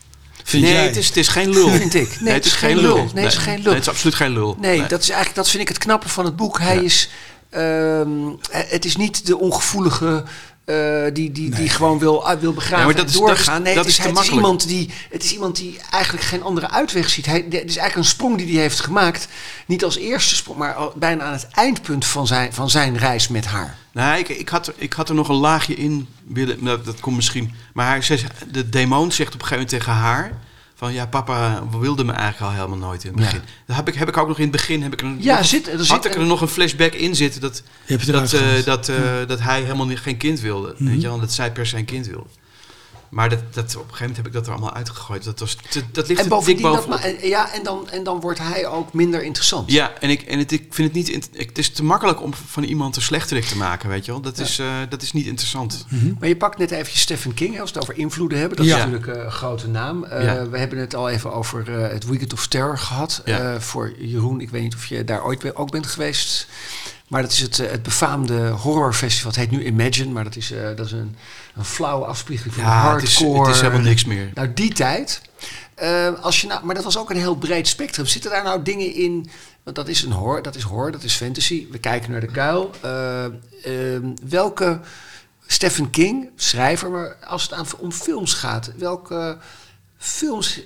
Vind 0.43 0.63
nee, 0.63 0.73
jij? 0.73 0.85
het 0.85 0.95
is, 0.97 1.07
het 1.07 1.17
is 1.17 1.27
geen 1.27 1.49
lul. 1.49 1.69
Vind 1.69 1.93
ik. 1.93 2.17
Nee, 2.21 2.33
het 2.33 2.45
is 2.45 2.53
geen 2.53 2.77
lul. 2.77 3.09
Nee, 3.13 3.23
het 3.23 3.33
is 3.33 3.39
geen 3.39 3.55
lul. 3.55 3.63
Nee, 3.63 3.73
het 3.73 3.83
is 3.83 3.89
absoluut 3.89 4.15
geen 4.15 4.31
lul. 4.33 4.57
Nee, 4.59 4.85
dat 4.87 5.01
is 5.01 5.07
eigenlijk, 5.07 5.35
dat 5.35 5.49
vind 5.49 5.61
ik 5.61 5.67
het 5.67 5.77
knappe 5.77 6.09
van 6.09 6.25
het 6.25 6.35
boek. 6.35 6.59
Hij 6.59 6.75
Ja. 6.75 6.81
is, 6.81 7.09
ehm, 7.49 8.09
eh, 8.51 8.61
het 8.67 8.85
is 8.85 8.95
niet 8.95 9.25
de 9.25 9.37
ongevoelige 9.37 10.23
eh, 10.67 11.03
die, 11.13 11.31
die, 11.31 11.49
die 11.49 11.69
gewoon 11.69 11.99
wil, 11.99 12.27
uit 12.27 12.39
wil 12.41 12.53
begraven 12.53 12.87
Ja, 12.87 12.93
dat 12.93 13.01
en 13.01 13.05
is- 13.05 13.11
dat 13.19 13.21
is- 13.29 13.35
doorgaan. 13.35 13.61
nee, 13.61 13.75
dat 13.75 13.83
het 13.85 13.93
is, 13.93 13.99
is 13.99 14.03
te 14.05 14.09
het, 14.09 14.11
is 14.11 14.29
makkelijk. 14.29 14.45
iemand 14.45 14.67
die, 14.67 14.89
het 15.09 15.23
is 15.23 15.33
iemand 15.33 15.55
die 15.55 15.79
eigenlijk 15.91 16.23
geen 16.25 16.43
andere 16.43 16.69
uitweg 16.69 17.09
ziet. 17.09 17.25
Hij, 17.25 17.35
het 17.37 17.53
is 17.53 17.59
eigenlijk 17.77 17.95
een 17.95 18.03
sprong 18.05 18.37
die 18.37 18.53
hij 18.53 18.61
heeft 18.61 18.79
gemaakt. 18.79 19.27
Niet 19.65 19.83
als 19.83 19.97
eerste 19.97 20.35
sprong, 20.35 20.57
maar 20.59 20.73
al 20.73 20.93
bijna 20.95 21.23
aan 21.23 21.31
het 21.33 21.47
eindpunt 21.51 22.05
van 22.05 22.27
zijn, 22.27 22.53
van 22.53 22.69
zijn 22.69 22.97
reis 22.97 23.27
met 23.27 23.45
haar. 23.45 23.77
Nee, 23.91 24.19
ik, 24.19 24.29
ik, 24.29 24.49
had, 24.49 24.67
er- 24.67 24.73
ik 24.77 24.93
had 24.93 25.09
er 25.09 25.15
nog 25.15 25.29
een 25.29 25.35
laagje 25.35 25.75
in 25.75 26.07
willen. 26.27 26.63
Dat, 26.63 26.85
dat 26.85 26.99
komt 26.99 27.15
misschien. 27.15 27.53
Maar 27.73 27.87
hij 27.87 28.01
zegt, 28.01 28.31
de 28.51 28.69
demon 28.69 29.11
zegt 29.11 29.33
op 29.33 29.41
een 29.41 29.47
gegeven 29.47 29.65
moment 29.69 29.85
tegen 29.85 30.01
haar. 30.01 30.31
Van 30.77 30.93
ja, 30.93 31.05
papa 31.05 31.63
wilde 31.79 32.03
me 32.03 32.11
eigenlijk 32.11 32.51
al 32.51 32.57
helemaal 32.57 32.87
nooit 32.87 33.03
in 33.03 33.09
het 33.11 33.19
Ja. 33.19 33.25
begin. 33.25 33.41
Dat 33.65 33.75
heb 33.75 33.87
ik, 33.87 33.93
heb 33.95 34.07
ik 34.07 34.17
ook 34.17 34.27
nog 34.27 34.37
in 34.37 34.41
het 34.43 34.51
begin. 34.51 34.81
Heb 34.83 34.93
ik 34.93 35.01
er, 35.01 35.15
Ja, 35.19 35.37
nog- 35.37 35.45
zit- 35.45 35.67
er 35.67 35.85
zit 35.85 36.05
ik 36.05 36.13
er 36.15 36.21
een- 36.21 36.27
nog 36.27 36.41
een 36.41 36.47
flashback 36.47 36.93
in 36.93 37.15
zitten. 37.15 37.41
Dat, 37.41 37.63
dat, 37.87 38.33
eh, 38.33 38.41
dat, 38.65 38.89
eh, 38.89 38.95
dat 39.27 39.39
hij 39.39 39.61
helemaal 39.61 39.85
niet, 39.85 39.99
geen 39.99 40.17
kind 40.17 40.39
wilde. 40.39 40.73
Mhm. 40.77 40.89
Weet 40.89 41.01
je 41.01 41.07
wel, 41.07 41.19
dat 41.19 41.33
zij 41.33 41.51
per 41.51 41.65
se 41.67 41.77
een 41.77 41.85
kind 41.85 42.07
wilde. 42.07 42.27
Maar 43.09 43.29
dat, 43.29 43.39
dat, 43.53 43.63
op 43.65 43.71
een 43.71 43.79
gegeven 43.79 43.97
moment 43.99 44.17
heb 44.17 44.25
ik 44.27 44.33
dat 44.33 44.45
er 44.45 44.51
allemaal 44.51 44.73
uitgegooid. 44.73 45.23
Dat, 45.23 45.39
was, 45.39 45.57
dat, 45.73 45.83
dat 45.91 46.07
ligt 46.07 46.21
En 46.21 46.29
dik 46.45 46.61
dat, 46.61 46.61
bovenop. 46.61 46.87
maar- 46.87 47.25
ja, 47.25 47.53
en 47.53 47.63
dan, 47.63 47.89
en 47.89 48.03
dan 48.03 48.19
wordt 48.19 48.39
hij 48.39 48.67
ook 48.67 48.93
minder 48.93 49.23
interessant. 49.23 49.71
Ja, 49.71 49.93
en, 49.99 50.09
ik, 50.09 50.21
en 50.21 50.39
het, 50.39 50.51
ik 50.51 50.65
vind 50.69 50.87
het 50.95 50.97
niet... 51.07 51.29
Het 51.37 51.57
is 51.57 51.69
te 51.69 51.83
makkelijk 51.83 52.21
om 52.21 52.33
van 52.33 52.63
iemand 52.63 52.95
een 52.95 53.01
slechterik 53.01 53.45
te 53.45 53.57
maken, 53.57 53.89
weet 53.89 54.05
je 54.05 54.11
wel. 54.11 54.21
Dat, 54.21 54.37
is, 54.39 54.59
eh, 54.59 54.67
dat 54.89 55.01
is 55.01 55.13
niet 55.13 55.25
interessant. 55.25 55.85
Maar 56.19 56.27
je 56.29 56.37
pakt 56.37 56.57
net 56.57 56.71
even 56.71 56.97
Stephen 56.99 57.33
King, 57.33 57.59
als 57.61 57.71
we 57.71 57.79
het 57.79 57.89
over 57.89 58.01
invloeden 58.01 58.39
hebben. 58.39 58.57
Dat 58.57 58.65
Ja. 58.65 58.77
is 58.77 58.83
natuurlijk 58.85 59.17
eh, 59.17 59.23
een 59.23 59.31
grote 59.31 59.67
naam. 59.67 60.03
Eh, 60.03 60.23
Ja. 60.23 60.49
We 60.49 60.57
hebben 60.57 60.77
het 60.79 60.95
al 60.95 61.09
even 61.09 61.33
over 61.33 61.81
eh, 61.83 61.91
het 61.91 62.05
Weekend 62.05 62.33
of 62.33 62.47
Terror 62.47 62.77
gehad. 62.77 63.21
Ja. 63.25 63.53
Eh, 63.53 63.59
voor 63.59 63.93
Jeroen, 63.99 64.41
ik 64.41 64.49
weet 64.49 64.61
niet 64.61 64.75
of 64.75 64.85
je 64.85 65.03
daar 65.03 65.23
ooit 65.25 65.55
ook 65.55 65.71
bent 65.71 65.87
geweest. 65.87 66.47
Maar 67.07 67.21
dat 67.21 67.31
is 67.31 67.39
het, 67.39 67.57
het 67.57 67.83
befaamde 67.83 68.47
horrorfestival. 68.49 69.31
Het 69.31 69.39
heet 69.39 69.51
nu 69.51 69.65
Imagine, 69.65 70.11
maar 70.11 70.23
dat 70.23 70.35
is, 70.35 70.51
eh, 70.51 70.61
dat 70.75 70.85
is 70.85 70.91
een, 70.91 71.15
een 71.57 71.65
flauwe 71.65 72.05
afspiegeling 72.05 72.53
van 72.55 72.63
Ja, 72.63 72.93
het 72.93 73.03
is, 73.03 73.15
hardcore. 73.17 73.45
het 73.47 73.55
is 73.55 73.61
helemaal 73.61 73.81
niks 73.81 74.05
meer. 74.05 74.31
Nou, 74.33 74.53
die 74.53 74.73
tijd. 74.73 75.21
eh, 75.75 76.13
als 76.21 76.41
je 76.41 76.47
nou, 76.47 76.65
maar 76.65 76.75
dat 76.75 76.83
was 76.83 76.97
ook 76.97 77.09
een 77.09 77.17
heel 77.17 77.35
breed 77.35 77.67
spectrum. 77.67 78.05
Zitten 78.05 78.31
daar 78.31 78.43
nou 78.43 78.61
dingen 78.63 78.93
in? 78.93 79.29
Want 79.63 79.75
dat 79.75 79.87
is 79.87 80.01
een 80.03 80.11
horror, 80.11 80.41
dat 80.41 80.55
is 80.55 80.63
horror, 80.63 80.91
dat 80.91 81.03
is 81.03 81.13
fantasy. 81.15 81.67
We 81.71 81.77
kijken 81.79 82.11
naar 82.11 82.19
de 82.21 82.31
kuil. 82.31 82.71
Eh, 82.81 83.23
ehm, 83.25 84.13
welke 84.29 84.79
Stephen 85.47 85.89
King, 85.89 86.29
schrijver, 86.35 86.89
maar 86.91 87.15
als 87.25 87.43
het 87.43 87.53
aan, 87.53 87.65
om 87.77 87.91
films 87.91 88.33
gaat, 88.33 88.71
welke 88.77 89.37
films 89.97 90.61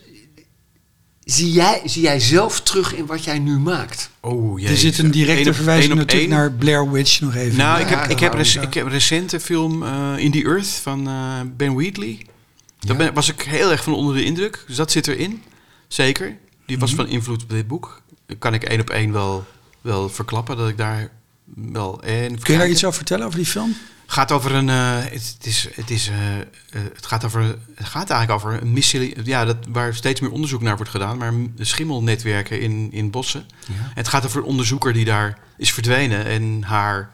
zie 1.32 1.52
jij, 1.52 1.82
zie 1.86 2.02
jij 2.02 2.20
zelf 2.20 2.62
terug 2.62 2.96
in 2.96 3.06
wat 3.06 3.24
jij 3.24 3.40
nu 3.40 3.60
maakt? 3.60 4.10
Oh, 4.20 4.64
er 4.64 4.78
zit 4.78 4.98
een 4.98 5.12
directe 5.12 5.54
verwijzing 5.54 5.94
natuurlijk 5.96 6.30
naar 6.32 6.52
Blair 6.52 6.92
Witch 6.92 7.22
nog 7.22 7.36
even. 7.36 7.58
Nou, 7.58 7.80
Ja, 7.80 7.86
ik, 7.86 7.90
heb, 7.90 8.10
ik, 8.10 8.20
heb 8.20 8.34
rec- 8.34 8.56
ik 8.62 8.74
heb 8.74 8.86
een 8.86 8.92
recente 8.92 9.40
film 9.40 9.84
eh, 9.84 10.14
In 10.18 10.32
the 10.32 10.44
Earth 10.44 10.68
van 10.68 11.08
eh, 11.08 11.40
Ben 11.58 11.74
Wheatley. 11.76 12.18
Daar 12.80 12.98
Ja. 12.98 13.04
ben, 13.04 13.14
was 13.14 13.30
ik 13.32 13.42
heel 13.42 13.72
erg 13.72 13.84
van 13.84 13.94
onder 13.94 14.16
de 14.16 14.24
indruk. 14.24 14.64
Dus 14.68 14.76
dat 14.76 14.92
zit 14.92 15.08
erin. 15.08 15.44
Zeker. 15.88 16.38
Die 16.66 16.80
was 16.80 16.94
van 16.96 17.08
invloed 17.08 17.44
op 17.44 17.50
dit 17.50 17.68
boek. 17.68 18.02
Kan 18.40 18.54
ik 18.54 18.64
één 18.64 18.80
op 18.80 18.90
één 18.90 19.12
wel, 19.12 19.46
wel 19.82 20.10
verklappen 20.10 20.58
dat 20.58 20.70
ik 20.70 20.78
daar 20.78 21.10
wel... 21.56 22.02
En 22.04 22.40
Kun 22.40 22.54
je 22.54 22.60
daar 22.60 22.70
iets 22.70 22.84
over 22.86 22.98
vertellen, 22.98 23.26
over 23.26 23.38
die 23.38 23.48
film? 23.48 23.76
Gaat 24.12 24.32
over 24.32 24.56
een. 24.56 24.70
eh, 24.70 24.96
het, 24.96 25.36
het 25.38 25.46
is, 25.46 25.68
het, 25.74 25.90
is, 25.90 26.08
eh, 26.08 26.40
eh, 26.40 26.46
het 26.94 27.06
gaat 27.06 27.26
over. 27.26 27.42
Het 27.76 27.88
gaat 27.88 28.10
eigenlijk 28.10 28.32
over 28.32 28.62
een 28.62 28.74
missie. 28.74 29.24
Ja, 29.24 29.46
dat, 29.46 29.58
waar 29.70 29.96
steeds 29.96 30.20
meer 30.20 30.32
onderzoek 30.32 30.62
naar 30.62 30.76
wordt 30.76 30.92
gedaan. 30.92 31.18
Maar 31.18 31.34
schimmelnetwerken 31.58 32.62
in, 32.62 32.92
in 32.92 33.12
bossen. 33.12 33.46
Ja. 33.68 33.74
Het 33.94 34.08
gaat 34.08 34.26
over 34.26 34.40
een 34.40 34.48
onderzoeker 34.48 34.94
die 34.94 35.06
daar 35.06 35.38
is 35.58 35.74
verdwenen. 35.74 36.26
En 36.26 36.64
haar. 36.64 37.10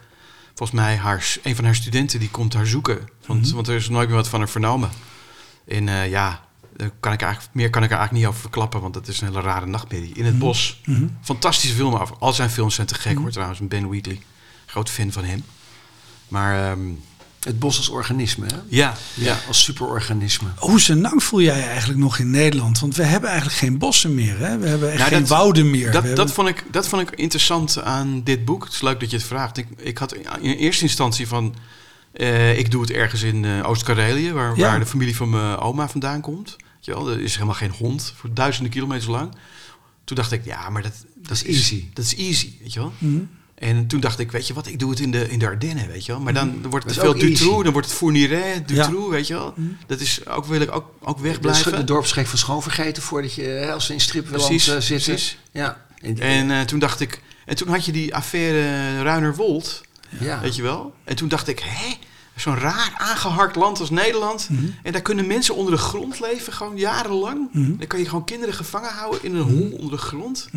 Volgens 0.53 0.79
mij, 0.79 0.95
haar, 0.95 1.37
een 1.43 1.55
van 1.55 1.65
haar 1.65 1.75
studenten 1.75 2.19
die 2.19 2.29
komt 2.29 2.53
haar 2.53 2.67
zoeken. 2.67 3.09
Want, 3.25 3.51
want 3.51 3.67
er 3.67 3.75
is 3.75 3.89
nooit 3.89 4.07
meer 4.07 4.17
wat 4.17 4.27
van 4.27 4.39
haar 4.39 4.49
vernomen. 4.49 4.89
En 5.67 6.09
ja, 6.09 6.41
kan 6.99 7.13
ik 7.13 7.21
eigenlijk, 7.21 7.53
meer 7.53 7.69
kan 7.69 7.83
ik 7.83 7.91
er 7.91 7.97
eigenlijk 7.97 8.11
niet 8.11 8.25
over 8.25 8.41
verklappen. 8.41 8.81
Want 8.81 8.93
dat 8.93 9.07
is 9.07 9.21
een 9.21 9.27
hele 9.27 9.41
rare 9.41 9.65
nachtmerrie. 9.65 10.13
In 10.13 10.25
het 10.25 10.39
bos. 10.39 10.81
Fantastische 11.21 11.75
film. 11.75 11.93
Al 12.19 12.33
zijn 12.33 12.49
films 12.49 12.75
zijn 12.75 12.87
te 12.87 12.95
gek 12.95 13.17
hoor 13.17 13.31
trouwens. 13.31 13.59
Ben 13.59 13.87
Wheatley. 13.87 14.21
Groot 14.65 14.89
fan 14.89 15.11
van 15.11 15.23
hem. 15.23 15.43
Maar 16.27 16.71
ehm, 16.71 16.79
Het 17.39 17.59
bos 17.59 17.77
als 17.77 17.89
organisme, 17.89 18.45
hè? 18.45 18.55
ja, 18.67 18.93
Ja, 19.13 19.39
als 19.47 19.63
superorganisme. 19.63 20.47
Hoe 20.55 20.79
senang 20.79 21.23
voel 21.23 21.41
jij 21.41 21.57
je 21.57 21.63
eigenlijk 21.63 21.99
nog 21.99 22.17
in 22.19 22.29
Nederland? 22.31 22.79
Want 22.79 22.95
we 22.95 23.03
hebben 23.03 23.29
eigenlijk 23.29 23.59
geen 23.59 23.77
bossen 23.77 24.15
meer. 24.15 24.37
Hè? 24.39 24.57
We 24.57 24.67
hebben 24.67 24.87
echt 24.89 24.97
Nou, 24.97 25.09
geen 25.09 25.19
dat- 25.19 25.29
wouden 25.29 25.69
meer. 25.69 25.83
Dat, 25.85 25.93
dat, 25.93 26.03
hebben- 26.03 26.29
vond 26.29 26.47
ik, 26.47 26.63
dat 26.71 26.87
vond 26.87 27.01
ik 27.01 27.19
interessant 27.19 27.81
aan 27.81 28.23
dit 28.23 28.45
boek. 28.45 28.63
Het 28.63 28.73
is 28.73 28.81
leuk 28.81 28.99
dat 28.99 29.09
je 29.09 29.17
het 29.17 29.25
vraagt. 29.25 29.57
Ik, 29.57 29.67
ik 29.77 29.97
had 29.97 30.13
in 30.41 30.51
eerste 30.51 30.83
instantie 30.83 31.27
van... 31.27 31.55
eh, 32.13 32.57
ik 32.57 32.71
doe 32.71 32.81
het 32.81 32.91
ergens 32.91 33.21
in 33.23 33.45
eh, 33.45 33.69
Oost-Karelië... 33.69 34.31
Waar, 34.31 34.57
Ja. 34.57 34.69
waar 34.69 34.79
de 34.79 34.85
familie 34.85 35.15
van 35.15 35.29
mijn 35.29 35.57
oma 35.57 35.89
vandaan 35.89 36.21
komt. 36.21 36.49
Weet 36.57 36.85
je 36.85 36.91
wel, 36.93 37.09
er 37.09 37.19
is 37.21 37.33
helemaal 37.33 37.55
geen 37.55 37.71
hond 37.77 38.13
voor 38.15 38.33
duizenden 38.33 38.71
kilometers 38.71 39.07
lang. 39.07 39.31
Toen 40.03 40.15
dacht 40.15 40.31
ik, 40.31 40.45
ja, 40.45 40.69
maar 40.69 40.81
dat, 40.81 40.93
dat 41.15 41.31
is 41.31 41.43
easy. 41.43 41.85
Dat 41.93 42.05
is 42.05 42.15
easy, 42.15 42.51
weet 42.61 42.73
je 42.73 42.79
wel. 42.79 42.93
Mhm. 42.97 43.19
En 43.57 43.87
toen 43.87 43.99
dacht 43.99 44.19
ik, 44.19 44.31
weet 44.31 44.47
je 44.47 44.53
wat, 44.53 44.67
ik 44.67 44.79
doe 44.79 44.89
het 44.89 44.99
in 44.99 45.11
de, 45.11 45.29
in 45.29 45.39
de 45.39 45.45
Ardennen, 45.45 45.87
weet 45.87 46.05
je 46.05 46.11
wel. 46.11 46.21
Maar 46.21 46.33
dan 46.33 46.69
wordt 46.69 46.87
Dat 46.87 46.95
het 46.95 47.05
te 47.05 47.19
veel. 47.19 47.29
Dutroux, 47.29 47.63
dan 47.63 47.71
wordt 47.73 47.87
het 47.87 47.97
Fourniret, 47.97 48.67
Dutroux, 48.67 49.05
Ja. 49.05 49.09
weet 49.09 49.27
je 49.27 49.33
wel. 49.33 49.53
Dat 49.87 49.99
is 49.99 50.27
ook, 50.27 50.45
wil 50.45 50.61
ik 50.61 50.75
ook, 50.75 50.85
ook 51.01 51.17
De, 51.17 51.23
wegblijven. 51.23 51.71
de 51.71 51.83
dorpsgek 51.83 52.27
van 52.27 52.37
schoon 52.37 52.61
vergeten 52.61 53.03
voordat 53.03 53.33
je, 53.33 53.41
hè, 53.41 53.71
als 53.73 53.89
in 53.89 53.99
stripland 53.99 54.45
Precies, 54.45 54.67
eh, 54.67 54.79
zitten. 54.79 55.13
precies. 55.13 55.37
Ja. 55.51 55.85
En, 56.19 56.51
eh, 56.51 56.61
toen 56.61 56.79
dacht 56.79 56.99
ik, 56.99 57.21
en 57.45 57.55
toen 57.55 57.67
had 57.67 57.85
je 57.85 57.91
die 57.91 58.15
affaire 58.15 59.01
Ruinerwold, 59.03 59.81
ja. 60.19 60.39
weet 60.39 60.55
je 60.55 60.61
wel. 60.61 60.93
En 61.03 61.15
toen 61.15 61.27
dacht 61.27 61.47
ik, 61.47 61.59
hé, 61.59 61.93
zo'n 62.35 62.57
raar 62.57 62.93
aangeharkt 62.97 63.55
land 63.55 63.79
als 63.79 63.89
Nederland. 63.89 64.49
Mhm. 64.49 64.65
En 64.83 64.91
daar 64.91 65.01
kunnen 65.01 65.27
mensen 65.27 65.55
onder 65.55 65.73
de 65.73 65.79
grond 65.79 66.19
leven, 66.19 66.53
gewoon 66.53 66.77
jarenlang. 66.77 67.49
Mhm. 67.53 67.77
Dan 67.77 67.87
kan 67.87 67.99
je 67.99 68.05
gewoon 68.05 68.25
kinderen 68.25 68.53
gevangen 68.55 68.93
houden 68.93 69.23
in 69.23 69.35
een 69.35 69.41
hol 69.41 69.69
onder 69.71 69.91
de 69.91 69.97
grond. 69.97 70.49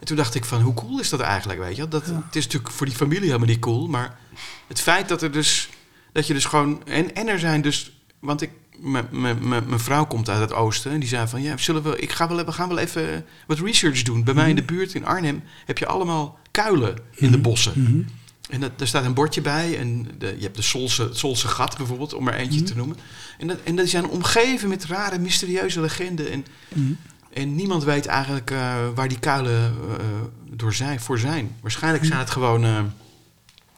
En 0.00 0.06
toen 0.06 0.16
dacht 0.16 0.34
ik 0.34 0.44
van, 0.44 0.60
hoe 0.60 0.74
cool 0.74 1.00
is 1.00 1.08
dat 1.08 1.20
eigenlijk, 1.20 1.58
weet 1.60 1.76
je? 1.76 1.88
Dat, 1.88 2.06
Het 2.06 2.36
is 2.36 2.44
natuurlijk 2.44 2.72
voor 2.72 2.86
die 2.86 2.94
familie 2.94 3.26
helemaal 3.26 3.46
niet 3.48 3.58
cool, 3.58 3.86
maar 3.88 4.18
het 4.66 4.80
feit 4.80 5.08
dat 5.08 5.22
er 5.22 5.32
dus, 5.32 5.68
dat 6.12 6.26
je 6.26 6.34
dus 6.34 6.44
gewoon, 6.44 6.86
en, 6.86 7.14
en 7.14 7.28
er 7.28 7.38
zijn 7.38 7.62
dus, 7.62 8.00
want 8.20 8.42
ik, 8.42 8.50
mijn 8.80 9.80
vrouw 9.80 10.06
komt 10.06 10.28
uit 10.28 10.40
het 10.40 10.52
oosten 10.52 10.90
en 10.92 11.00
die 11.00 11.08
zei 11.08 11.28
van, 11.28 11.42
ja, 11.42 11.56
zullen 11.56 11.82
we, 11.82 11.98
ik 11.98 12.12
ga 12.12 12.28
wel, 12.28 12.44
we 12.44 12.52
gaan 12.52 12.68
wel 12.68 12.78
even 12.78 13.24
wat 13.46 13.58
research 13.58 14.02
doen. 14.02 14.24
Bij 14.24 14.34
mij 14.34 14.48
in 14.48 14.56
de 14.56 14.62
buurt 14.62 14.94
in 14.94 15.06
Arnhem 15.06 15.42
heb 15.64 15.78
je 15.78 15.86
allemaal 15.86 16.38
kuilen 16.50 16.98
in 17.14 17.30
de 17.30 17.38
bossen. 17.38 17.72
Mhm. 17.76 18.00
En 18.50 18.60
dat, 18.60 18.78
daar 18.78 18.86
staat 18.88 19.04
een 19.04 19.14
bordje 19.14 19.40
bij. 19.40 19.78
En 19.78 20.08
de, 20.18 20.26
je 20.36 20.42
hebt 20.42 20.56
de 20.56 20.62
Solse, 20.62 21.02
het 21.02 21.16
Solse 21.16 21.48
gat 21.48 21.76
bijvoorbeeld, 21.76 22.14
om 22.14 22.28
er 22.28 22.34
eentje 22.34 22.62
te 22.62 22.76
noemen. 22.76 22.96
En, 23.38 23.46
dat, 23.46 23.58
en 23.64 23.76
die 23.76 23.86
zijn 23.86 24.06
omgeven 24.08 24.68
met 24.68 24.84
rare, 24.84 25.18
mysterieuze 25.18 25.80
legenden. 25.80 26.30
En, 26.30 26.44
Mhm. 26.74 26.92
En 27.36 27.54
niemand 27.54 27.84
weet 27.84 28.06
eigenlijk 28.06 28.50
eh, 28.50 28.74
waar 28.94 29.08
die 29.08 29.18
kuilen 29.18 29.74
eh, 29.98 30.04
door 30.50 30.74
zijn, 30.74 31.00
voor 31.00 31.18
zijn. 31.18 31.56
Waarschijnlijk 31.62 32.04
zijn 32.04 32.18
het 32.18 32.30
gewoon 32.30 32.64
eh, 32.64 32.80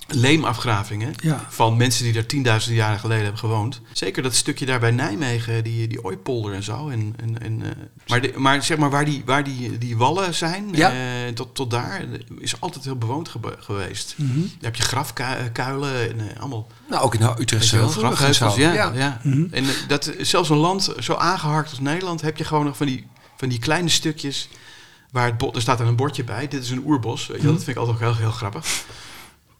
leemafgravingen 0.06 1.12
Ja. 1.22 1.44
van 1.48 1.76
mensen 1.76 2.04
die 2.04 2.12
daar 2.12 2.26
tienduizenden 2.26 2.78
jaren 2.78 2.98
geleden 2.98 3.22
hebben 3.22 3.40
gewoond. 3.40 3.80
Zeker 3.92 4.22
dat 4.22 4.34
stukje 4.34 4.66
daar 4.66 4.80
bij 4.80 4.90
Nijmegen, 4.90 5.64
die, 5.64 5.88
die 5.88 6.04
Ooipolder 6.04 6.52
en 6.54 6.62
zo. 6.62 6.88
En, 6.88 7.14
en, 7.20 7.42
en, 7.42 7.62
maar, 8.06 8.20
de- 8.20 8.32
maar 8.36 8.62
zeg 8.64 8.78
maar 8.78 8.90
waar 8.90 9.04
die, 9.04 9.22
waar 9.26 9.44
die, 9.44 9.78
die 9.78 9.96
wallen 9.96 10.34
zijn, 10.34 10.68
Ja. 10.72 10.92
tot, 11.34 11.54
tot 11.54 11.70
daar, 11.70 12.04
is 12.38 12.60
altijd 12.60 12.84
heel 12.84 12.96
bewoond 12.98 13.30
geweest. 13.58 14.14
Mhm. 14.18 14.40
Daar 14.40 14.48
heb 14.60 14.74
je 14.76 14.82
grafkuilen 14.82 16.18
en 16.20 16.38
allemaal 16.38 16.66
Nou, 16.90 17.02
ook 17.02 17.14
in 17.14 17.20
zo. 17.62 17.86
grafheuvels, 17.88 18.56
ja. 18.56 18.72
ja. 18.94 19.20
Mhm. 19.22 19.46
En 19.50 19.64
dat, 19.88 20.12
zelfs 20.20 20.48
een 20.50 20.56
land 20.56 20.94
zo 20.98 21.14
aangehakt 21.14 21.70
als 21.70 21.80
Nederland 21.80 22.20
heb 22.20 22.36
je 22.36 22.44
gewoon 22.44 22.64
nog 22.64 22.76
van 22.76 22.86
die, 22.86 23.06
van 23.38 23.48
die 23.48 23.58
kleine 23.58 23.88
stukjes 23.88 24.48
waar 25.10 25.26
het 25.26 25.38
bos, 25.38 25.54
er 25.54 25.60
staat 25.60 25.80
er 25.80 25.86
een 25.86 25.96
bordje 25.96 26.24
bij, 26.24 26.48
dit 26.48 26.62
is 26.62 26.70
een 26.70 26.82
oerbos, 26.86 27.26
weet 27.26 27.36
je 27.36 27.42
wel, 27.42 27.52
dat 27.52 27.64
vind 27.64 27.76
ik 27.76 27.82
altijd 27.82 27.96
ook 27.96 28.02
heel, 28.02 28.16
heel 28.16 28.36
grappig. 28.36 28.84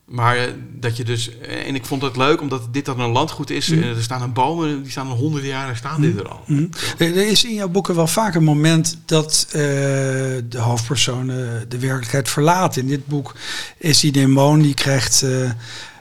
Maar 0.05 0.37
eh, 0.37 0.53
dat 0.74 0.97
je 0.97 1.05
dus, 1.05 1.39
eh, 1.39 1.66
en 1.66 1.74
ik 1.74 1.85
vond 1.85 2.03
het 2.03 2.16
leuk 2.16 2.41
omdat 2.41 2.68
dit 2.70 2.85
dan 2.85 3.01
een 3.01 3.11
landgoed 3.11 3.51
is, 3.51 3.70
en 3.70 3.83
er 3.83 4.03
staan 4.03 4.22
een 4.22 4.33
bomen, 4.33 4.83
die 4.83 4.91
staan 4.91 5.09
al 5.09 5.16
honderden 5.16 5.49
jaren, 5.49 5.76
staan 5.76 6.01
dit 6.01 6.18
er 6.18 6.29
al. 6.29 6.43
Mhm. 6.47 6.66
Er 6.99 7.16
is 7.16 7.45
in 7.45 7.55
jouw 7.55 7.68
boeken 7.68 7.95
wel 7.95 8.07
vaak 8.07 8.35
een 8.35 8.45
moment 8.45 8.99
dat 9.05 9.47
eh, 9.49 9.55
de 10.49 10.59
hoofdpersonen 10.59 11.68
de 11.68 11.79
werkelijkheid 11.79 12.29
verlaten. 12.29 12.83
In 12.83 12.89
dit 12.89 13.07
boek 13.07 13.35
is 13.76 14.01
die 14.01 14.12
demon, 14.12 14.62
die 14.62 14.74
krijgt 14.74 15.22
eh, 15.22 15.51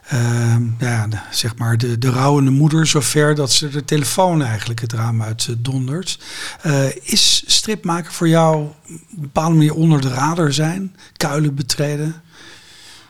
eh, 0.07 0.55
ja, 0.79 1.07
zeg 1.31 1.55
maar 1.55 1.77
de, 1.77 1.97
de 1.97 2.09
rouwende 2.09 2.51
moeder 2.51 2.87
zover 2.87 3.35
dat 3.35 3.51
ze 3.51 3.69
de 3.69 3.85
telefoon 3.85 4.41
eigenlijk 4.41 4.81
het 4.81 4.93
raam 4.93 5.21
uit 5.21 5.47
eh, 5.49 5.55
dondert. 5.57 6.19
Eh, 6.61 6.95
is 6.95 7.43
stripmaken 7.45 8.11
voor 8.11 8.27
jou 8.27 8.63
op 8.65 8.75
een 8.85 9.21
bepaalde 9.21 9.55
manier 9.55 9.73
onder 9.73 10.01
de 10.01 10.09
radar 10.09 10.53
zijn? 10.53 10.95
Kuilen 11.17 11.55
betreden? 11.55 12.21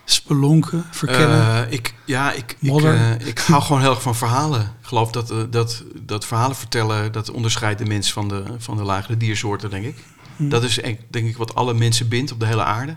Spelonken, 0.05 0.85
verkennen? 0.91 1.41
Eh, 1.41 1.71
ik, 1.71 1.93
ja, 2.05 2.31
ik, 2.31 2.57
ik, 2.59 3.25
ik 3.25 3.39
hou 3.39 3.61
gewoon 3.61 3.81
heel 3.81 3.89
erg 3.89 4.01
van 4.01 4.15
verhalen. 4.15 4.61
Ik 4.61 4.87
geloof 4.87 5.11
dat, 5.11 5.33
dat, 5.49 5.83
dat 6.01 6.25
verhalen 6.25 6.55
vertellen, 6.55 7.11
dat 7.11 7.31
onderscheidt 7.31 7.79
de 7.79 7.85
mens 7.85 8.13
van 8.13 8.27
de, 8.27 8.43
van 8.57 8.77
de 8.77 8.83
lagere 8.83 9.17
diersoorten, 9.17 9.69
denk 9.69 9.85
ik. 9.85 10.03
Hm. 10.35 10.49
Dat 10.49 10.63
is 10.63 10.79
denk 11.09 11.27
ik 11.27 11.37
wat 11.37 11.55
alle 11.55 11.73
mensen 11.73 12.07
bindt 12.07 12.31
op 12.31 12.39
de 12.39 12.45
hele 12.45 12.63
aarde. 12.63 12.95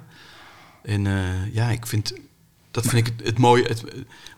En 0.83 1.07
ja, 1.53 1.69
ik 1.69 1.87
vind, 1.87 2.13
dat 2.71 2.87
vind 2.87 3.07
ik 3.07 3.13
het, 3.17 3.27
het 3.27 3.39
mooie. 3.39 3.65
Het, 3.65 3.85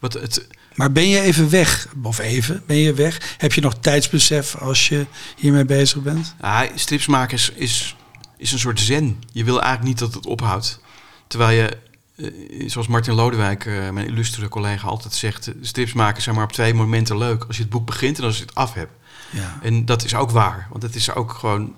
wat 0.01 0.13
het, 0.13 0.47
Maar 0.75 0.93
ben 0.93 1.09
je 1.09 1.21
even 1.21 1.51
weg? 1.51 1.89
Of 2.03 2.19
even, 2.19 2.63
ben 2.67 2.77
je 2.77 2.95
weg? 2.95 3.35
Heb 3.39 3.53
je 3.53 3.61
nog 3.61 3.75
tijdsbesef 3.81 4.57
als 4.57 4.89
je 4.89 5.07
hiermee 5.37 5.65
bezig 5.65 6.03
bent? 6.03 6.35
ah, 6.41 6.61
strips 6.75 7.07
maken 7.07 7.37
is, 7.37 7.51
is, 7.55 7.97
is 8.37 8.53
een 8.53 8.59
soort 8.59 8.81
zen. 8.81 9.23
Je 9.33 9.45
wil 9.45 9.61
eigenlijk 9.61 9.89
niet 9.89 9.99
dat 9.99 10.15
het 10.15 10.27
ophoudt. 10.27 10.81
Terwijl 11.27 11.59
je, 11.59 11.79
eh, 12.17 12.69
zoals 12.69 12.87
Martin 12.87 13.15
Lodewijk, 13.15 13.67
eh, 13.67 13.91
mijn 13.91 14.07
illustere 14.07 14.49
collega, 14.49 14.89
altijd 14.89 15.15
zegt... 15.15 15.47
eh, 15.47 15.55
strips 15.61 15.93
maken 15.93 16.23
zijn 16.23 16.35
maar 16.35 16.45
op 16.45 16.53
twee 16.53 16.75
momenten 16.75 17.19
leuk. 17.19 17.45
Als 17.45 17.57
je 17.57 17.63
het 17.63 17.71
boek 17.71 17.87
begint 17.87 18.19
en 18.19 18.25
als 18.25 18.37
je 18.37 18.43
het 18.43 18.55
af 18.55 18.75
hebt. 18.75 18.93
Ja. 19.31 19.59
En 19.63 19.85
dat 19.85 20.05
is 20.05 20.15
ook 20.15 20.31
waar. 20.31 20.67
Want 20.71 20.83
het 20.83 20.95
is 20.95 21.15
ook 21.15 21.33
gewoon 21.33 21.75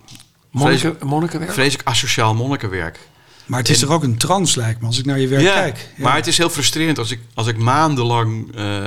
Monniken, 0.51 0.97
monnikenwerk? 1.03 1.53
vreselijk 1.53 1.89
asociaal 1.89 2.35
monnikenwerk. 2.35 2.99
Maar 3.47 3.59
het 3.59 3.69
is 3.69 3.81
En- 3.81 3.87
toch 3.87 3.97
ook 3.97 4.03
een 4.03 4.17
trance, 4.17 4.59
lijkt 4.59 4.81
me, 4.81 4.87
als 4.87 4.99
ik 4.99 5.05
naar 5.05 5.19
je 5.21 5.29
werk 5.29 5.43
ja, 5.43 5.53
kijk. 5.55 5.89
Ja. 5.97 6.03
maar 6.03 6.17
het 6.17 6.27
is 6.27 6.39
heel 6.39 6.51
frustrerend 6.51 6.99
als 6.99 7.11
ik, 7.11 7.21
als 7.35 7.47
ik 7.47 7.57
maandenlang... 7.59 8.55
eh, 8.57 8.83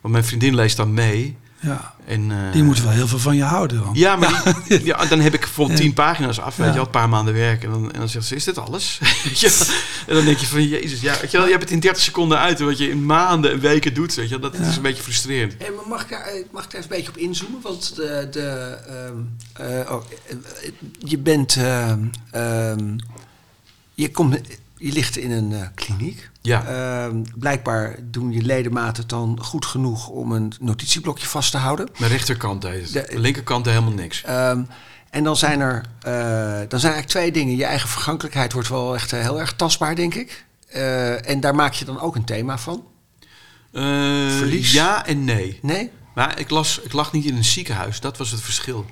want 0.00 0.14
mijn 0.14 0.24
vriendin 0.24 0.54
leest 0.54 0.76
dan 0.76 0.94
mee. 0.94 1.36
Ja. 1.60 1.94
En, 2.06 2.30
eh, 2.30 2.52
Die 2.52 2.62
moeten 2.62 2.84
wel 2.84 2.92
heel 2.92 3.08
veel 3.08 3.18
van 3.18 3.36
je 3.36 3.42
houden 3.42 3.78
dan. 3.78 3.90
Ja, 3.92 4.16
maar 4.16 4.54
die, 4.68 4.84
ja, 4.84 5.04
dan 5.06 5.20
heb 5.20 5.34
ik 5.34 5.40
bijvoorbeeld 5.40 5.78
Ja. 5.78 5.84
tien 5.84 5.94
pagina's 5.94 6.38
af, 6.40 6.56
weet 6.56 6.66
Ja. 6.66 6.72
je 6.72 6.72
wel, 6.78 6.84
een 6.84 6.90
paar 6.90 7.08
maanden 7.08 7.34
werk. 7.34 7.64
En 7.64 7.70
dan, 7.70 7.92
en 7.92 7.98
dan 7.98 8.08
zegt 8.08 8.26
ze, 8.26 8.34
is 8.34 8.44
dit 8.44 8.58
alles? 8.58 8.98
En 10.06 10.14
dan 10.14 10.24
denk 10.24 10.38
je 10.38 10.46
van, 10.46 10.66
jezus, 10.68 11.00
ja, 11.00 11.16
weet 11.20 11.30
je, 11.30 11.36
wel, 11.36 11.46
je 11.46 11.52
hebt 11.52 11.62
het 11.64 11.72
in 11.72 11.80
30 11.80 12.02
seconden 12.02 12.38
uit. 12.38 12.60
en 12.60 12.66
Wat 12.66 12.78
je 12.78 12.88
in 12.90 13.06
maanden 13.06 13.50
en 13.52 13.60
weken 13.60 13.94
doet, 13.94 14.14
weet 14.14 14.28
je 14.28 14.38
wel, 14.40 14.50
dat 14.50 14.60
is 14.60 14.76
een 14.76 14.82
beetje 14.82 15.02
frustrerend. 15.02 15.58
Maar 15.58 15.88
mag, 15.88 16.02
ik 16.02 16.08
daar, 16.08 16.20
eh, 16.26 16.44
mag 16.52 16.64
ik 16.64 16.70
daar 16.70 16.80
eens 16.80 16.90
een 16.90 16.96
beetje 16.96 17.08
op 17.08 17.16
inzoomen? 17.16 17.60
Want 17.62 17.96
de, 17.96 18.28
de, 18.30 18.78
ehm, 18.88 19.68
eh, 19.70 19.90
oh, 19.92 20.02
eh, 20.26 20.36
eh, 20.66 20.72
je 20.98 21.18
bent. 21.18 21.56
ehm, 21.56 21.98
ehm, 22.30 22.96
je, 23.96 24.10
komt, 24.10 24.40
je 24.76 24.92
ligt 24.92 25.16
in 25.16 25.30
een 25.30 25.52
eh, 25.52 25.66
kliniek. 25.74 26.30
Ja. 26.42 26.64
Ehm, 26.64 27.22
blijkbaar 27.34 27.96
doen 28.02 28.32
je 28.32 28.42
ledematen 28.42 29.00
het 29.02 29.08
dan 29.08 29.38
goed 29.42 29.66
genoeg 29.66 30.08
om 30.08 30.32
een 30.32 30.52
notitieblokje 30.60 31.26
vast 31.26 31.50
te 31.50 31.56
houden. 31.56 31.88
Mijn 31.98 32.10
rechterkant 32.10 32.62
deed. 32.62 32.92
De- 32.92 33.06
De 33.10 33.18
linkerkant 33.18 33.64
deed 33.64 33.72
helemaal 33.72 33.94
niks. 33.94 34.22
Ehm, 34.22 34.62
en 35.10 35.24
dan 35.24 35.36
zijn, 35.36 35.60
er, 35.60 35.74
eh, 36.00 36.12
dan 36.68 36.80
zijn 36.80 36.92
eigenlijk 36.92 37.06
twee 37.06 37.32
dingen. 37.32 37.56
Je 37.56 37.64
eigen 37.64 37.88
vergankelijkheid 37.88 38.52
wordt 38.52 38.68
wel 38.68 38.94
echt 38.94 39.12
eh, 39.12 39.20
heel 39.20 39.40
erg 39.40 39.52
tastbaar, 39.56 39.94
denk 39.94 40.14
ik. 40.14 40.44
En 41.24 41.40
daar 41.40 41.54
maak 41.54 41.72
je 41.72 41.84
dan 41.84 42.00
ook 42.00 42.16
een 42.16 42.24
thema 42.24 42.58
van. 42.58 42.84
Verlies? 44.38 44.72
Ja 44.72 45.06
en 45.06 45.24
nee. 45.24 45.58
Nee? 45.62 45.90
Maar 46.14 46.38
ik, 46.40 46.50
las, 46.50 46.80
ik 46.80 46.92
lag 46.92 47.12
niet 47.12 47.24
in 47.24 47.36
een 47.36 47.44
ziekenhuis, 47.44 48.00
dat 48.00 48.16
was 48.18 48.30
het 48.30 48.40
verschil. 48.40 48.86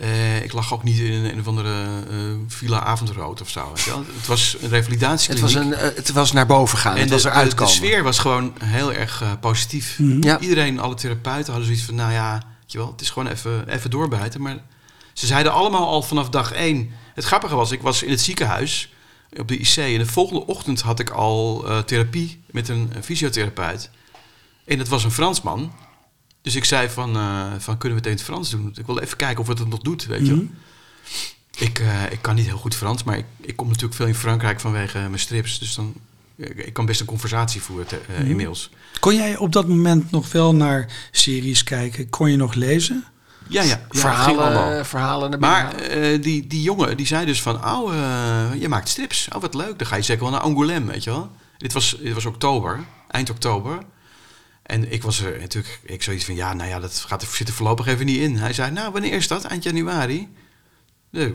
Eh, 0.00 0.42
ik 0.42 0.52
lag 0.52 0.72
ook 0.74 0.82
niet 0.82 0.98
in 0.98 1.12
een, 1.12 1.32
een 1.32 1.40
of 1.40 1.46
andere 1.46 1.84
eh, 2.10 2.16
villa 2.48 2.84
avondrood 2.84 3.40
of 3.40 3.48
zo. 3.48 3.72
weet 3.74 3.84
je 3.84 3.90
wel. 3.90 4.04
Het 4.16 4.26
was 4.26 4.54
een 4.54 4.60
Het 4.60 4.70
revalidatiekliniek. 4.70 5.42
was, 5.42 5.54
een, 5.54 5.74
eh, 5.74 5.96
het 5.96 6.12
was 6.12 6.32
naar 6.32 6.46
boven 6.46 6.78
gaan. 6.78 6.94
en 6.94 7.00
het 7.00 7.10
was 7.10 7.22
de, 7.22 7.28
eruit 7.28 7.58
de, 7.58 7.66
sfeer 7.66 8.02
was 8.02 8.18
gewoon 8.18 8.54
heel 8.64 8.92
erg 8.92 9.22
eh, 9.22 9.30
positief. 9.40 9.98
Ja. 10.20 10.38
Iedereen, 10.38 10.80
alle 10.80 10.94
therapeuten 10.94 11.46
hadden 11.46 11.64
zoiets 11.64 11.84
van, 11.84 11.94
nou 11.94 12.12
ja, 12.12 12.32
weet 12.32 12.72
je 12.72 12.78
wel, 12.78 12.90
het 12.90 13.00
is 13.00 13.10
gewoon 13.10 13.28
even, 13.28 13.68
even 13.68 13.90
doorbijten. 13.90 14.42
Maar 14.42 14.56
ze 15.12 15.26
zeiden 15.26 15.52
allemaal 15.52 15.86
al 15.88 16.02
vanaf 16.02 16.28
dag 16.28 16.52
één. 16.52 16.90
Het 17.14 17.24
grappige 17.24 17.54
was, 17.54 17.70
ik 17.70 17.82
was 17.82 18.02
in 18.02 18.10
het 18.10 18.20
ziekenhuis 18.20 18.92
op 19.38 19.48
de 19.48 19.56
IC 19.56 19.76
en 19.76 19.98
de 19.98 20.06
volgende 20.06 20.46
ochtend 20.46 20.80
had 20.80 20.98
ik 20.98 21.10
al 21.10 21.64
eh, 21.68 21.78
therapie 21.78 22.42
met 22.50 22.68
een, 22.68 22.90
een 22.94 23.04
fysiotherapeut. 23.04 23.90
En 24.64 24.78
dat 24.78 24.88
was 24.88 25.04
een 25.04 25.10
Fransman. 25.10 25.72
Dus 26.42 26.54
ik 26.54 26.64
zei 26.64 26.88
van, 26.88 27.16
eh, 27.16 27.52
van 27.58 27.78
kunnen 27.78 27.98
we 27.98 28.04
het 28.04 28.12
in 28.12 28.16
het 28.16 28.28
Frans 28.30 28.50
doen? 28.50 28.74
Ik 28.76 28.86
wil 28.86 28.98
even 28.98 29.16
kijken 29.16 29.40
of 29.40 29.48
het 29.48 29.58
het 29.58 29.68
nog 29.68 29.80
doet, 29.80 30.06
weet 30.06 30.26
je 30.26 30.34
wel. 30.34 30.46
Ik, 31.60 31.78
eh, 31.78 32.12
ik 32.12 32.22
kan 32.22 32.34
niet 32.34 32.46
heel 32.46 32.56
goed 32.56 32.74
Frans, 32.74 33.02
maar 33.02 33.18
ik, 33.18 33.24
ik 33.40 33.56
kom 33.56 33.66
natuurlijk 33.66 33.94
veel 33.94 34.06
in 34.06 34.14
Frankrijk 34.14 34.60
vanwege 34.60 34.98
mijn 34.98 35.18
strips. 35.18 35.58
Dus 35.58 35.74
dan, 35.74 35.94
ik, 36.36 36.56
ik 36.56 36.72
kan 36.72 36.86
best 36.86 37.00
een 37.00 37.06
conversatie 37.06 37.62
voeren 37.62 37.86
te, 37.86 38.00
eh, 38.08 38.28
inmiddels. 38.28 38.70
Kon 39.00 39.14
jij 39.14 39.36
op 39.36 39.52
dat 39.52 39.68
moment 39.68 40.10
nog 40.10 40.32
wel 40.32 40.54
naar 40.54 40.86
series 41.10 41.64
kijken? 41.64 42.08
Kon 42.08 42.30
je 42.30 42.36
nog 42.36 42.54
lezen? 42.54 43.04
Ja, 43.48 43.62
ja. 43.62 43.80
verhalen, 43.88 44.86
verhalen 44.86 45.38
Maar 45.38 45.74
eh, 45.74 46.22
die, 46.22 46.46
die 46.46 46.62
jongen 46.62 46.96
die 46.96 47.06
zei 47.06 47.26
dus 47.26 47.42
van, 47.42 47.64
oh, 47.64 47.92
je 48.58 48.68
maakt 48.68 48.88
strips. 48.88 49.28
Oh, 49.34 49.40
wat 49.40 49.54
leuk. 49.54 49.78
Dan 49.78 49.86
ga 49.86 49.96
je 49.96 50.02
zeker 50.02 50.22
wel 50.22 50.32
naar 50.32 50.42
Angoulême, 50.42 50.86
weet 50.86 51.04
je 51.04 51.10
wel. 51.10 51.30
Dit 51.56 51.72
was, 51.72 51.96
dit 52.00 52.14
was 52.14 52.24
oktober, 52.24 52.80
eind 53.08 53.30
oktober. 53.30 53.78
En 54.70 54.92
ik 54.92 55.02
was 55.02 55.20
er 55.20 55.38
natuurlijk, 55.38 55.80
ik 55.82 56.02
zoiets 56.02 56.24
van, 56.24 56.34
ja, 56.34 56.54
nou 56.54 56.68
ja, 56.68 56.80
dat 56.80 57.04
gaat 57.06 57.22
er, 57.22 57.28
zit 57.28 57.48
er 57.48 57.54
voorlopig 57.54 57.86
even 57.86 58.06
niet 58.06 58.16
in. 58.16 58.36
Hij 58.36 58.52
zei, 58.52 58.70
nou, 58.70 58.92
wanneer 58.92 59.12
is 59.12 59.28
dat? 59.28 59.44
Eind 59.44 59.62
januari? 59.62 60.28
Nee, 61.10 61.34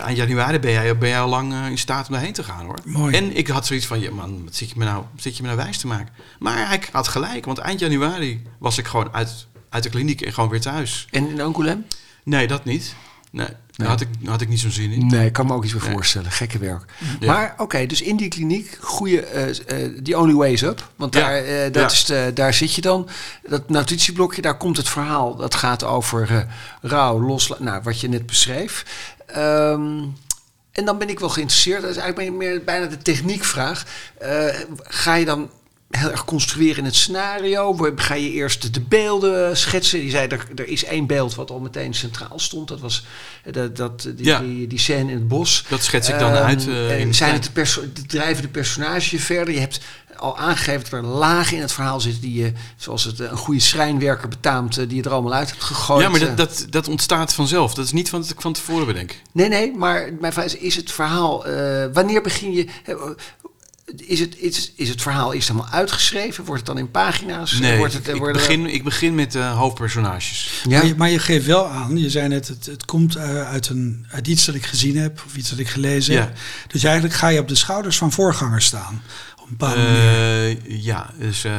eind 0.00 0.16
januari 0.16 0.58
ben 0.58 0.70
jij, 0.70 0.98
ben 0.98 1.08
jij 1.08 1.20
al 1.20 1.28
lang 1.28 1.52
eh, 1.52 1.66
in 1.66 1.78
staat 1.78 2.06
om 2.06 2.12
daarheen 2.12 2.32
te 2.32 2.44
gaan, 2.44 2.64
hoor. 2.64 2.78
Mooi. 2.84 3.16
En 3.16 3.36
ik 3.36 3.48
had 3.48 3.66
zoiets 3.66 3.86
van, 3.86 4.00
ja 4.00 4.10
man, 4.10 4.44
wat 4.44 4.54
zit 4.54 4.70
je 4.70 4.74
me 4.76 4.84
nou, 4.84 5.04
zit 5.16 5.36
je 5.36 5.42
me 5.42 5.48
nou 5.48 5.60
wijs 5.60 5.78
te 5.78 5.86
maken? 5.86 6.14
Maar 6.38 6.68
hij 6.68 6.82
had 6.92 7.08
gelijk, 7.08 7.44
want 7.44 7.58
eind 7.58 7.80
januari 7.80 8.42
was 8.58 8.78
ik 8.78 8.86
gewoon 8.86 9.12
uit, 9.12 9.46
uit 9.68 9.82
de 9.82 9.90
kliniek 9.90 10.20
en 10.20 10.32
gewoon 10.32 10.50
weer 10.50 10.60
thuis. 10.60 11.08
En 11.10 11.28
in 11.28 11.40
Angoulême? 11.40 11.96
Nee, 12.24 12.46
dat 12.46 12.64
niet. 12.64 12.94
Nee, 13.30 13.48
daar 13.76 13.88
had 13.88 14.00
ik, 14.00 14.08
had 14.24 14.40
ik 14.40 14.48
niet 14.48 14.60
zo'n 14.60 14.70
zin 14.70 14.90
in. 14.90 15.06
Nee, 15.06 15.26
ik 15.26 15.32
kan 15.32 15.46
me 15.46 15.52
ook 15.52 15.64
iets 15.64 15.72
Nee. 15.72 15.92
voorstellen. 15.92 16.30
Gekke 16.30 16.58
werk. 16.58 16.84
Ja. 17.20 17.26
Maar 17.32 17.54
oké, 17.58 17.86
dus 17.86 18.02
in 18.02 18.16
die 18.16 18.28
kliniek, 18.28 18.78
goede, 18.80 19.20
eh 19.20 19.48
eh, 19.48 20.02
the 20.02 20.18
only 20.18 20.34
way 20.34 20.52
is 20.52 20.62
up. 20.62 20.90
Want 20.96 21.14
Ja. 21.14 21.20
daar, 21.20 21.44
eh, 21.44 21.62
dat 21.62 21.74
Ja. 21.74 21.86
is 21.90 22.04
de, 22.04 22.30
daar 22.34 22.54
zit 22.54 22.74
je 22.74 22.80
dan. 22.80 23.08
Dat 23.48 23.68
notitieblokje, 23.68 24.42
daar 24.42 24.56
komt 24.56 24.76
het 24.76 24.88
verhaal. 24.88 25.36
Dat 25.36 25.54
gaat 25.54 25.84
over 25.84 26.46
rouw, 26.82 27.20
loslaten. 27.20 27.64
Nou, 27.64 27.80
wat 27.82 28.00
je 28.00 28.08
net 28.08 28.26
beschreef. 28.26 28.84
Ehm, 29.26 30.02
en 30.72 30.84
dan 30.84 30.98
ben 30.98 31.08
ik 31.08 31.18
wel 31.18 31.28
geïnteresseerd. 31.28 31.80
Dat 31.82 31.90
is 31.90 31.96
eigenlijk 31.96 32.32
meer 32.36 32.64
bijna 32.64 32.86
de 32.86 32.98
techniekvraag. 32.98 33.84
Ga 34.82 35.14
je 35.14 35.24
dan 35.24 35.50
heel 35.88 36.10
erg 36.10 36.24
construeren 36.24 36.76
in 36.78 36.84
het 36.84 36.94
scenario? 36.94 37.76
Ga 37.96 38.14
je 38.14 38.30
eerst 38.32 38.74
de 38.74 38.80
beelden 38.80 39.56
schetsen? 39.56 40.00
Die 40.00 40.10
zei, 40.10 40.26
er, 40.28 40.46
er 40.54 40.68
is 40.68 40.84
één 40.84 41.06
beeld 41.06 41.34
wat 41.34 41.50
al 41.50 41.58
meteen 41.60 41.94
centraal 41.94 42.38
stond. 42.38 42.68
Dat 42.68 42.80
was 42.80 43.04
eh, 43.44 43.52
dat, 43.52 43.76
dat, 43.76 44.02
die, 44.02 44.24
Ja. 44.26 44.38
die, 44.40 44.66
die 44.66 44.78
scène 44.78 45.10
in 45.10 45.16
het 45.18 45.28
bos. 45.28 45.64
Dat 45.68 45.82
schets 45.82 46.08
ik 46.08 46.18
dan 46.18 46.32
Ehm, 46.32 46.44
uit. 46.44 46.62
in 46.66 47.08
de 47.08 47.12
zijn 47.14 47.32
het 47.32 47.50
de, 47.54 47.92
de 47.92 48.06
drijvende 48.06 48.48
personage 48.48 49.18
verder? 49.18 49.54
Je 49.54 49.60
hebt 49.60 49.80
al 50.16 50.38
aangegeven 50.38 50.80
dat 50.90 50.92
er 50.92 51.06
lagen 51.06 51.56
in 51.56 51.62
het 51.62 51.72
verhaal 51.72 52.00
zitten 52.00 52.20
die 52.22 52.34
je, 52.42 52.52
zoals 52.76 53.04
het 53.04 53.20
eh, 53.20 53.30
een 53.30 53.36
goede 53.36 53.60
schrijnwerker 53.60 54.28
betaamt, 54.28 54.74
die 54.74 54.94
je 54.96 55.02
er 55.02 55.10
allemaal 55.10 55.32
uit 55.34 55.50
hebt 55.50 55.62
gegooid. 55.62 56.02
ja, 56.02 56.08
maar 56.08 56.20
dat, 56.20 56.36
dat, 56.36 56.66
dat 56.70 56.88
ontstaat 56.88 57.34
vanzelf. 57.34 57.74
Dat 57.74 57.84
is 57.84 57.92
niet 57.92 58.10
wat 58.10 58.30
ik 58.30 58.40
van 58.40 58.52
tevoren 58.52 58.86
bedenk. 58.86 59.14
Nee, 59.32 59.48
nee, 59.48 59.76
maar 59.76 60.10
mijn 60.20 60.32
vraag 60.32 60.44
is, 60.44 60.56
is 60.56 60.76
het 60.76 60.92
verhaal, 60.92 61.44
wanneer 61.92 62.22
begin 62.22 62.52
je, 62.52 62.66
is 63.96 64.20
het, 64.20 64.38
is, 64.38 64.72
is 64.76 64.88
het 64.88 65.02
verhaal 65.02 65.34
eerst 65.34 65.48
helemaal 65.48 65.70
uitgeschreven? 65.70 66.44
Wordt 66.44 66.60
het 66.66 66.70
dan 66.74 66.78
in 66.78 66.90
pagina's? 66.90 67.58
Nee, 67.58 67.78
Wordt 67.78 67.92
het, 67.92 68.08
eh, 68.08 68.14
ik, 68.14 68.20
worden 68.20 68.42
begin, 68.42 68.66
ik 68.66 68.84
begin 68.84 69.14
met 69.14 69.32
de 69.32 69.42
hoofdpersonages. 69.42 70.62
Ja? 70.68 70.78
Maar, 70.78 70.86
je, 70.86 70.94
maar 70.96 71.10
je 71.10 71.18
geeft 71.18 71.46
wel 71.46 71.66
aan, 71.68 71.98
je 71.98 72.10
zei 72.10 72.28
net, 72.28 72.48
het, 72.48 72.66
het 72.66 72.84
komt 72.84 73.16
eh, 73.16 73.50
uit, 73.50 73.68
een, 73.68 74.06
uit 74.10 74.26
iets 74.26 74.44
dat 74.44 74.54
ik 74.54 74.66
gezien 74.66 74.96
heb 74.96 75.22
of 75.26 75.36
iets 75.36 75.50
dat 75.50 75.58
ik 75.58 75.68
gelezen 75.68 76.14
Ja. 76.14 76.20
heb. 76.20 76.36
Dus 76.68 76.84
eigenlijk 76.84 77.14
ga 77.14 77.28
je 77.28 77.40
op 77.40 77.48
de 77.48 77.54
schouders 77.54 77.98
van 77.98 78.12
voorgangers 78.12 78.64
staan. 78.66 79.02
Op 79.42 79.62
een. 79.62 79.74
Eh, 79.74 80.82
ja, 80.82 81.10
dus 81.18 81.44
eh, 81.44 81.52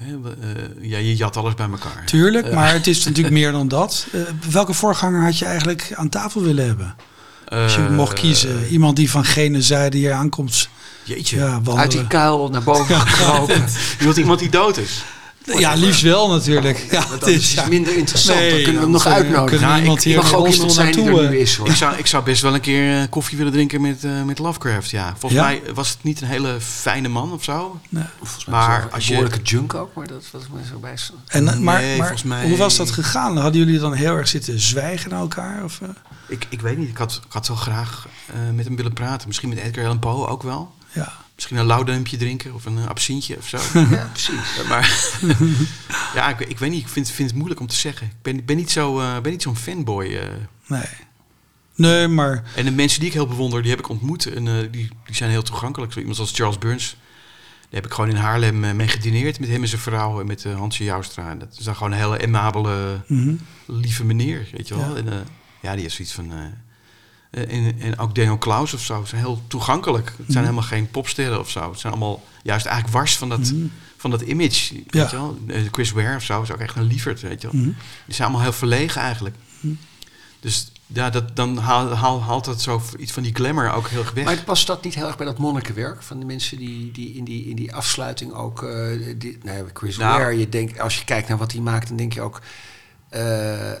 eh, 0.00 0.56
ja, 0.80 0.98
je 0.98 1.16
jat 1.16 1.36
alles 1.36 1.54
bij 1.54 1.68
elkaar. 1.70 2.04
Tuurlijk, 2.04 2.52
maar 2.52 2.72
het 2.72 2.86
is 2.86 3.04
natuurlijk 3.06 3.34
meer 3.34 3.52
dan 3.52 3.68
dat. 3.68 4.06
Eh, 4.12 4.20
welke 4.50 4.72
voorganger 4.72 5.22
had 5.22 5.38
je 5.38 5.44
eigenlijk 5.44 5.92
aan 5.94 6.08
tafel 6.08 6.42
willen 6.42 6.66
hebben? 6.66 6.94
Als 7.50 7.74
je 7.74 7.80
Eh, 7.80 7.90
mocht 7.90 8.12
kiezen. 8.12 8.66
Iemand 8.66 8.96
die 8.96 9.10
van 9.10 9.24
gene 9.24 9.62
zijde 9.62 9.96
hier 9.96 10.12
aankomt 10.12 10.68
Jeetje. 11.04 11.36
ja, 11.36 11.60
Uit 11.76 11.90
die 11.90 12.06
kuil 12.06 12.48
naar 12.48 12.62
boven 12.62 13.00
gekropen. 13.00 13.64
Je 13.98 14.04
wilt 14.04 14.16
iemand 14.16 14.38
die 14.38 14.48
dood 14.50 14.76
is. 14.76 15.02
Ja, 15.44 15.74
liefst 15.74 16.02
wel 16.02 16.28
natuurlijk. 16.28 16.86
Ja, 16.90 17.06
het 17.08 17.20
dat 17.20 17.28
is 17.28 17.36
is, 17.36 17.52
ja. 17.52 17.66
minder 17.68 17.96
interessant. 17.96 18.38
Nee, 18.38 18.48
dan 18.50 18.56
kunnen 18.62 18.74
we 18.74 18.80
hem 18.80 18.90
nog 18.90 19.06
uitnodigen. 19.06 19.60
Nou, 19.68 19.80
iemand 19.80 19.98
ik- 19.98 20.04
hier 20.04 20.16
mag 20.16 20.34
ook 20.34 20.48
iemand 20.48 20.72
zijn 20.72 20.92
die 20.92 21.04
er 21.04 21.28
nu 21.30 21.38
is 21.38 21.56
hoor. 21.56 21.68
Ik 21.68 21.74
zou, 21.74 21.96
ik 21.96 22.06
zou 22.06 22.24
best 22.24 22.42
wel 22.42 22.54
een 22.54 22.60
keer 22.60 23.00
eh, 23.00 23.08
koffie 23.10 23.36
willen 23.38 23.52
drinken 23.52 23.80
met, 23.80 24.04
eh, 24.04 24.22
met 24.22 24.38
Lovecraft, 24.38 24.90
ja. 24.90 25.14
Volgens 25.18 25.40
Ja? 25.40 25.46
mij 25.46 25.62
was 25.74 25.88
het 25.88 26.02
niet 26.02 26.20
een 26.20 26.26
hele 26.28 26.56
fijne 26.60 27.08
man 27.08 27.32
of 27.32 27.44
zo. 27.44 27.80
nee. 27.88 28.04
Volgens 28.18 28.44
mij 28.44 28.58
Maar 28.58 28.88
als 28.90 29.04
je- 29.06 29.10
behoorlijke 29.14 29.42
junk 29.42 29.74
ook, 29.74 29.94
maar 29.94 30.06
dat 30.06 30.24
was 30.32 30.42
me 30.52 30.60
zo 30.70 30.78
bij. 30.78 30.94
En, 31.26 31.48
eh, 31.48 31.58
maar 31.58 31.80
Nee, 31.80 31.88
maar 31.96 32.06
volgens 32.06 32.22
mij- 32.28 32.48
hoe 32.48 32.56
was 32.56 32.76
dat 32.76 32.90
gegaan? 32.90 33.36
Hadden 33.36 33.60
jullie 33.64 33.78
dan 33.80 33.92
heel 33.92 34.16
erg 34.16 34.28
zitten 34.28 34.60
zwijgen 34.60 35.10
naar 35.10 35.20
elkaar? 35.20 35.64
Of, 35.64 35.80
eh? 35.82 35.88
Ik, 36.28 36.46
ik 36.48 36.60
weet 36.60 36.78
niet, 36.78 36.88
ik 36.88 36.96
had, 36.96 37.20
ik 37.26 37.32
had 37.32 37.48
wel 37.48 37.56
graag 37.56 38.06
met 38.54 38.64
hem 38.64 38.76
willen 38.76 38.92
praten. 38.92 39.26
Misschien 39.28 39.48
met 39.48 39.58
Edgar 39.58 39.84
Allan 39.84 39.98
Poe 39.98 40.26
ook 40.26 40.42
wel. 40.42 40.72
ja. 40.92 41.12
Misschien 41.40 41.58
een 41.58 41.66
lauwduimpje 41.66 42.16
drinken 42.16 42.54
of 42.54 42.64
een 42.64 42.78
uh, 42.78 42.86
absintje 42.86 43.36
of 43.36 43.48
zo. 43.48 43.58
Ja, 43.90 44.10
precies. 44.12 44.66
maar 44.68 45.10
ja, 46.14 46.28
ik, 46.28 46.40
ik 46.48 46.58
weet 46.58 46.70
niet, 46.70 46.80
ik 46.80 46.88
vind, 46.88 47.10
vind 47.10 47.28
het 47.28 47.36
moeilijk 47.36 47.60
om 47.60 47.66
te 47.66 47.76
zeggen. 47.76 48.06
Ik 48.06 48.22
ben, 48.22 48.44
ben 48.44 48.56
niet 48.56 48.70
zo, 48.70 49.00
eh, 49.00 49.20
ben 49.20 49.32
niet 49.32 49.42
zo'n 49.42 49.56
fanboy. 49.56 50.04
eh. 50.06 50.28
Nee. 50.66 50.84
Nee, 51.74 52.08
maar 52.08 52.42
En 52.56 52.64
de 52.64 52.70
mensen 52.70 52.98
die 53.00 53.08
ik 53.08 53.14
heel 53.14 53.26
bewonder, 53.26 53.62
die 53.62 53.70
heb 53.70 53.80
ik 53.80 53.88
ontmoet. 53.88 54.26
En 54.26 54.48
eh, 54.48 54.54
die, 54.70 54.88
die 55.04 55.14
zijn 55.14 55.30
heel 55.30 55.42
toegankelijk. 55.42 55.92
Zo 55.92 55.98
iemand 55.98 56.18
als 56.18 56.32
Charles 56.32 56.58
Burns. 56.58 56.96
Daar 57.60 57.80
heb 57.80 57.86
ik 57.86 57.92
gewoon 57.92 58.10
in 58.10 58.16
Haarlem 58.16 58.64
eh, 58.64 58.72
mee 58.72 58.88
gedineerd 58.88 59.40
met 59.40 59.48
hem 59.48 59.62
en 59.62 59.68
zijn 59.68 59.80
vrouw 59.80 60.20
en 60.20 60.26
met 60.26 60.44
Hansje 60.44 60.84
Joustra. 60.84 61.30
En 61.30 61.38
dat 61.38 61.56
is 61.58 61.64
dan 61.64 61.76
gewoon 61.76 61.92
een 61.92 61.98
hele 61.98 62.22
amabele, 62.22 63.00
mhm. 63.06 63.34
lieve 63.66 64.04
meneer, 64.04 64.48
weet 64.52 64.68
je 64.68 64.76
wel. 64.76 64.90
Ja. 64.90 64.96
En, 64.96 65.12
eh, 65.12 65.18
ja, 65.60 65.76
die 65.76 65.84
is 65.84 65.94
zoiets 65.94 66.14
van... 66.14 66.32
eh, 67.30 67.42
eh, 67.42 67.66
en, 67.66 67.80
en 67.80 67.98
ook 67.98 68.14
Daniel 68.14 68.38
Klaus 68.38 68.74
of 68.74 68.80
zo. 68.80 69.04
Zijn 69.04 69.20
heel 69.20 69.42
toegankelijk. 69.46 70.06
Het 70.06 70.14
zijn 70.16 70.28
Mhm. 70.28 70.38
helemaal 70.38 70.62
geen 70.62 70.90
popsterren 70.90 71.38
of 71.40 71.50
zo. 71.50 71.70
Het 71.70 71.80
zijn 71.80 71.92
allemaal 71.92 72.22
juist 72.42 72.66
eigenlijk 72.66 72.96
wars 72.96 73.16
van 73.16 73.28
dat, 73.28 73.38
Mhm. 73.52 73.66
van 73.96 74.10
dat 74.10 74.20
image. 74.20 74.74
Weet 74.74 74.84
Ja. 74.90 75.08
je 75.10 75.16
wel? 75.16 75.38
Eh, 75.46 75.60
Chris 75.72 75.90
Ware 75.90 76.16
of 76.16 76.22
zo 76.22 76.42
is 76.42 76.52
ook 76.52 76.58
echt 76.60 76.76
een 76.76 76.82
lieverd, 76.82 77.20
weet 77.20 77.42
je 77.42 77.48
wel. 77.50 77.60
Mhm. 77.60 77.70
Die 78.06 78.14
zijn 78.14 78.28
allemaal 78.28 78.44
heel 78.46 78.56
verlegen 78.58 79.00
eigenlijk. 79.00 79.36
Dus 80.40 80.72
ja, 80.86 81.10
dat, 81.10 81.36
dan 81.36 81.56
haal, 81.58 81.94
haal, 81.94 82.22
haalt 82.22 82.44
dat 82.44 82.62
zo 82.62 82.82
iets 82.98 83.12
van 83.12 83.22
die 83.22 83.34
glamour 83.34 83.72
ook 83.72 83.88
heel 83.88 84.00
erg 84.00 84.12
weg. 84.12 84.24
Maar 84.24 84.42
past 84.44 84.66
dat 84.66 84.84
niet 84.84 84.94
heel 84.94 85.06
erg 85.06 85.16
bij 85.16 85.26
dat 85.26 85.38
monnikenwerk 85.38 86.02
van 86.02 86.18
de 86.18 86.24
mensen 86.26 86.58
die, 86.58 86.90
die, 86.92 87.12
in, 87.14 87.24
die 87.24 87.44
in 87.44 87.56
die 87.56 87.74
afsluiting 87.74 88.32
ook. 88.32 88.62
eh 88.62 89.14
die, 89.18 89.38
nou 89.42 89.56
ja, 89.58 89.64
Chris 89.72 89.96
Nou. 89.96 90.18
Ware, 90.20 90.38
je 90.38 90.48
denkt, 90.48 90.80
als 90.80 90.98
je 90.98 91.04
kijkt 91.04 91.28
naar 91.28 91.38
wat 91.38 91.52
hij 91.52 91.60
maakt, 91.60 91.88
dan 91.88 91.96
denk 91.96 92.12
je 92.12 92.20
ook. 92.20 92.40
eh, 93.08 93.70
eh, 93.72 93.78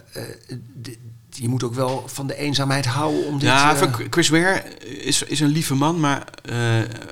je 1.36 1.48
moet 1.48 1.62
ook 1.62 1.74
wel 1.74 2.04
van 2.06 2.26
de 2.26 2.36
eenzaamheid 2.36 2.86
houden 2.86 3.26
om 3.26 3.38
dit. 3.38 3.48
ja, 3.48 3.76
eh, 3.76 3.92
Chris 4.10 4.28
Ware 4.28 4.78
is, 4.84 5.22
is 5.22 5.40
een 5.40 5.48
lieve 5.48 5.74
man, 5.74 6.00
maar 6.00 6.24
eh, 6.42 6.56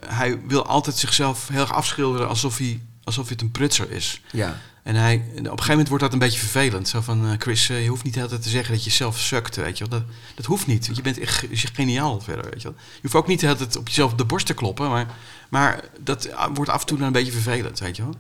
hij 0.07 0.41
wil 0.47 0.67
altijd 0.67 0.97
zichzelf 0.97 1.49
heel 1.49 1.61
erg 1.61 1.73
afschilderen 1.73 2.29
alsof 2.29 2.59
hij, 2.59 2.81
alsof 3.05 3.25
hij 3.25 3.33
het 3.33 3.43
een 3.43 3.51
prutser 3.51 3.91
is. 3.91 4.21
ja. 4.33 4.59
En 4.83 4.95
hij, 4.95 5.15
op 5.17 5.37
een 5.37 5.45
gegeven 5.45 5.69
moment 5.69 5.89
wordt 5.89 6.05
dat 6.05 6.13
een 6.13 6.19
beetje 6.19 6.39
vervelend. 6.39 6.89
Zo 6.89 7.01
van, 7.01 7.27
eh, 7.27 7.33
Chris, 7.39 7.67
je 7.67 7.87
hoeft 7.89 8.05
niet 8.05 8.13
de 8.13 8.19
hele 8.19 8.31
tijd 8.31 8.43
te 8.43 8.49
zeggen 8.49 8.75
dat 8.75 8.85
je 8.85 8.91
zelf 8.91 9.19
sukt, 9.19 9.57
weet 9.57 9.79
je 9.79 9.89
wel. 9.89 9.99
Dat, 9.99 10.09
dat 10.35 10.45
hoeft 10.45 10.67
niet, 10.67 10.85
want 10.85 10.97
je 10.97 11.03
bent 11.03 11.19
echt 11.19 11.45
geniaal 11.51 12.21
verder, 12.21 12.45
weet 12.51 12.63
je 12.63 12.69
wel. 12.69 12.77
Je 12.95 12.99
hoeft 13.03 13.15
ook 13.15 13.27
niet 13.27 13.41
de 13.41 13.47
hele 13.47 13.59
tijd 13.59 13.77
op 13.77 13.89
jezelf 13.89 14.13
op 14.13 14.19
de 14.19 14.25
borst 14.25 14.47
te 14.47 14.55
kloppen, 14.55 14.89
maar, 14.89 15.07
maar 15.49 15.85
dat 16.01 16.29
wordt 16.55 16.71
af 16.71 16.81
en 16.81 16.87
toe 16.87 16.99
dan 16.99 17.07
een 17.07 17.13
beetje 17.13 17.33
vervelend, 17.33 17.79
weet 17.79 17.97
je 17.97 18.03
wel. 18.03 18.15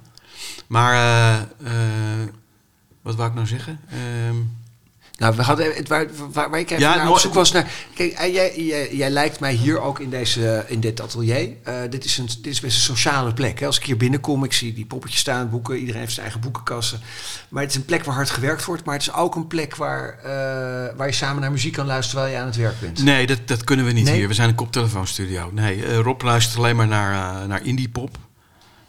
Maar, 0.66 1.46
wat 3.02 3.14
wou 3.14 3.28
ik 3.28 3.34
nou 3.34 3.46
zeggen? 3.46 3.80
Ehm, 3.88 4.36
Nou, 5.18 5.36
we 5.36 5.42
hadden, 5.42 5.74
het, 5.74 5.88
waar, 5.88 6.06
waar, 6.32 6.50
waar 6.50 6.60
ik 6.60 6.70
even 6.70 6.82
Ja, 6.82 6.96
naar 6.96 7.10
op 7.10 7.18
zoek 7.18 7.34
was 7.34 7.52
naar... 7.52 7.70
Kijk, 7.94 8.12
eh, 8.12 8.34
jij, 8.34 8.64
jij, 8.64 8.94
jij 8.94 9.10
lijkt 9.10 9.40
mij 9.40 9.52
hier 9.52 9.80
ook 9.80 10.00
in, 10.00 10.10
deze, 10.10 10.64
in 10.68 10.80
dit 10.80 11.00
atelier. 11.00 11.48
eh, 11.62 11.74
dit, 11.90 12.04
is 12.04 12.18
een, 12.18 12.26
dit 12.26 12.46
is 12.46 12.60
best 12.60 12.76
een 12.76 12.82
sociale 12.96 13.32
plek. 13.32 13.60
Hè? 13.60 13.66
Als 13.66 13.76
ik 13.78 13.84
hier 13.84 13.96
binnenkom, 13.96 14.44
ik 14.44 14.52
zie 14.52 14.72
die 14.74 14.86
poppetjes 14.86 15.20
staan, 15.20 15.50
boeken. 15.50 15.76
Iedereen 15.78 16.00
heeft 16.00 16.12
zijn 16.12 16.22
eigen 16.22 16.40
boekenkassen. 16.44 17.00
Maar 17.48 17.62
het 17.62 17.70
is 17.70 17.76
een 17.76 17.84
plek 17.84 18.04
waar 18.04 18.14
hard 18.14 18.30
gewerkt 18.30 18.64
wordt. 18.64 18.84
Maar 18.84 18.94
het 18.94 19.02
is 19.02 19.12
ook 19.12 19.34
een 19.34 19.46
plek 19.46 19.76
waar, 19.76 20.18
eh, 20.18 20.96
waar 20.96 21.06
je 21.06 21.12
samen 21.12 21.40
naar 21.40 21.50
muziek 21.50 21.72
kan 21.72 21.86
luisteren 21.86 22.22
terwijl 22.22 22.34
je 22.34 22.40
aan 22.40 22.46
het 22.46 22.56
werk 22.56 22.80
bent. 22.80 23.04
Nee, 23.04 23.26
dat, 23.26 23.38
dat 23.44 23.64
kunnen 23.64 23.86
we 23.86 23.92
niet 23.92 24.04
Nee? 24.04 24.14
hier. 24.16 24.28
We 24.28 24.34
zijn 24.34 24.48
een 24.48 24.54
koptelefoonstudio. 24.54 25.50
Nee, 25.52 25.84
eh, 25.84 25.98
Rob 25.98 26.22
luistert 26.22 26.58
alleen 26.58 26.76
maar 26.76 26.88
naar, 26.88 27.46
naar 27.48 27.64
indie 27.64 27.88
pop. 27.88 28.16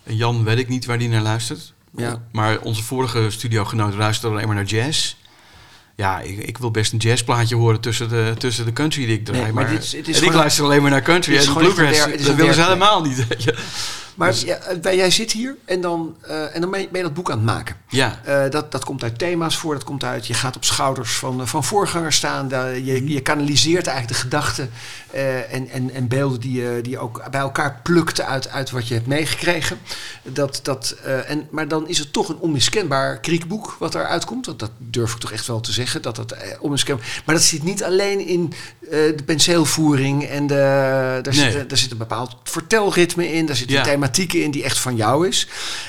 En 0.04 0.16
Jan 0.16 0.44
weet 0.44 0.58
ik 0.58 0.68
niet 0.68 0.86
waar 0.86 0.98
die 0.98 1.10
naar 1.10 1.22
luistert. 1.22 1.74
Ja. 1.96 2.22
Maar 2.32 2.60
onze 2.60 2.84
vorige 2.84 3.30
studiogenoot 3.30 3.94
luisterde 3.94 4.36
alleen 4.36 4.48
maar 4.48 4.56
naar 4.56 4.66
jazz. 4.66 5.16
Ja, 6.00 6.20
ik, 6.20 6.38
ik 6.38 6.58
wil 6.58 6.72
best 6.72 6.92
een 6.92 6.98
jazzplaatje 6.98 7.56
horen 7.56 7.80
tussen 7.80 8.10
de, 8.10 8.34
tussen 8.38 8.66
de 8.66 8.74
country 8.74 9.06
die 9.06 9.16
ik 9.18 9.26
draai. 9.26 9.42
Nee, 9.44 9.52
maar 9.54 9.64
maar 9.64 9.74
dit 9.74 9.84
is- 9.84 9.92
het 9.92 10.08
is 10.08 10.20
en 10.20 10.24
ik 10.26 10.34
luister 10.34 10.64
alleen 10.64 10.82
maar 10.82 10.92
naar 10.92 11.02
country. 11.02 11.38
En 11.38 11.54
bluegrass, 11.54 12.00
dat 12.26 12.36
willen 12.36 12.54
ze 12.54 12.62
helemaal 12.62 13.02
niet. 13.02 13.26
Maar 14.16 14.30
Dus- 14.32 14.42
ja, 14.42 14.60
jij 14.94 15.12
zit 15.12 15.32
hier 15.32 15.56
en 15.66 15.82
dan, 15.82 16.16
eh, 16.22 16.56
en 16.56 16.62
dan 16.62 16.72
ben 16.72 16.80
je, 16.82 16.88
ben 16.92 16.98
je 17.02 17.06
dat 17.08 17.14
boek 17.14 17.32
aan 17.32 17.38
het 17.38 17.46
maken. 17.46 17.76
Ja, 17.88 18.20
Eh, 18.24 18.50
dat, 18.50 18.72
dat 18.72 18.84
komt 18.86 19.04
uit 19.04 19.18
thema's 19.20 19.58
voor, 19.58 19.74
dat 19.74 19.84
komt 19.84 20.04
uit, 20.04 20.28
je 20.28 20.34
gaat 20.34 20.56
op 20.56 20.64
schouders 20.66 21.16
van, 21.16 21.42
eh, 21.42 21.48
van 21.48 21.64
voorgangers 21.64 22.16
staan. 22.16 22.50
Je, 22.84 23.08
je 23.08 23.20
kanaliseert 23.22 23.88
eigenlijk 23.88 24.18
de 24.18 24.24
gedachten 24.24 24.70
en, 25.50 25.70
en, 25.70 25.92
en 25.94 26.08
beelden 26.08 26.40
die 26.40 26.62
je, 26.62 26.80
die 26.82 26.92
je 26.92 27.00
ook 27.00 27.24
bij 27.32 27.40
elkaar 27.40 27.80
plukte 27.84 28.24
uit, 28.26 28.50
uit 28.50 28.70
wat 28.72 28.88
je 28.88 28.94
hebt 28.94 29.08
meegekregen. 29.08 29.78
Dat, 30.24 30.60
dat, 30.64 30.96
en, 31.28 31.48
maar 31.52 31.68
dan 31.68 31.88
is 31.88 31.98
het 31.98 32.14
toch 32.14 32.30
een 32.30 32.38
onmiskenbaar 32.40 33.20
kriekboek 33.20 33.76
wat 33.80 33.96
eruit 33.96 34.26
komt. 34.26 34.46
Dat, 34.46 34.60
dat 34.60 34.72
durf 34.78 35.14
ik 35.14 35.20
toch 35.20 35.32
echt 35.32 35.48
wel 35.48 35.60
te 35.60 35.72
zeggen. 35.72 35.89
Dat 36.02 36.16
dat, 36.16 36.32
eh, 36.32 36.40
onmiskenbaar, 36.60 37.22
maar 37.26 37.36
dat 37.36 37.44
zit 37.44 37.64
niet 37.64 37.84
alleen 37.84 38.28
in 38.28 38.54
eh, 38.84 38.90
de 38.92 39.24
penseelvoering 39.26 40.26
en 40.28 40.48
de, 40.48 40.54
daar, 41.22 41.36
Nee. 41.36 41.52
zit, 41.52 41.70
daar 41.70 41.78
zit 41.78 41.92
een 41.92 41.98
bepaald 41.98 42.36
vertelritme 42.44 43.34
in. 43.34 43.46
Daar 43.46 43.56
zitten 43.56 43.76
Ja. 43.76 43.84
thematieken 43.84 44.44
in 44.44 44.52
die 44.52 44.64
echt 44.64 44.78
van 44.80 44.96
jou 44.96 45.28
is. 45.28 45.48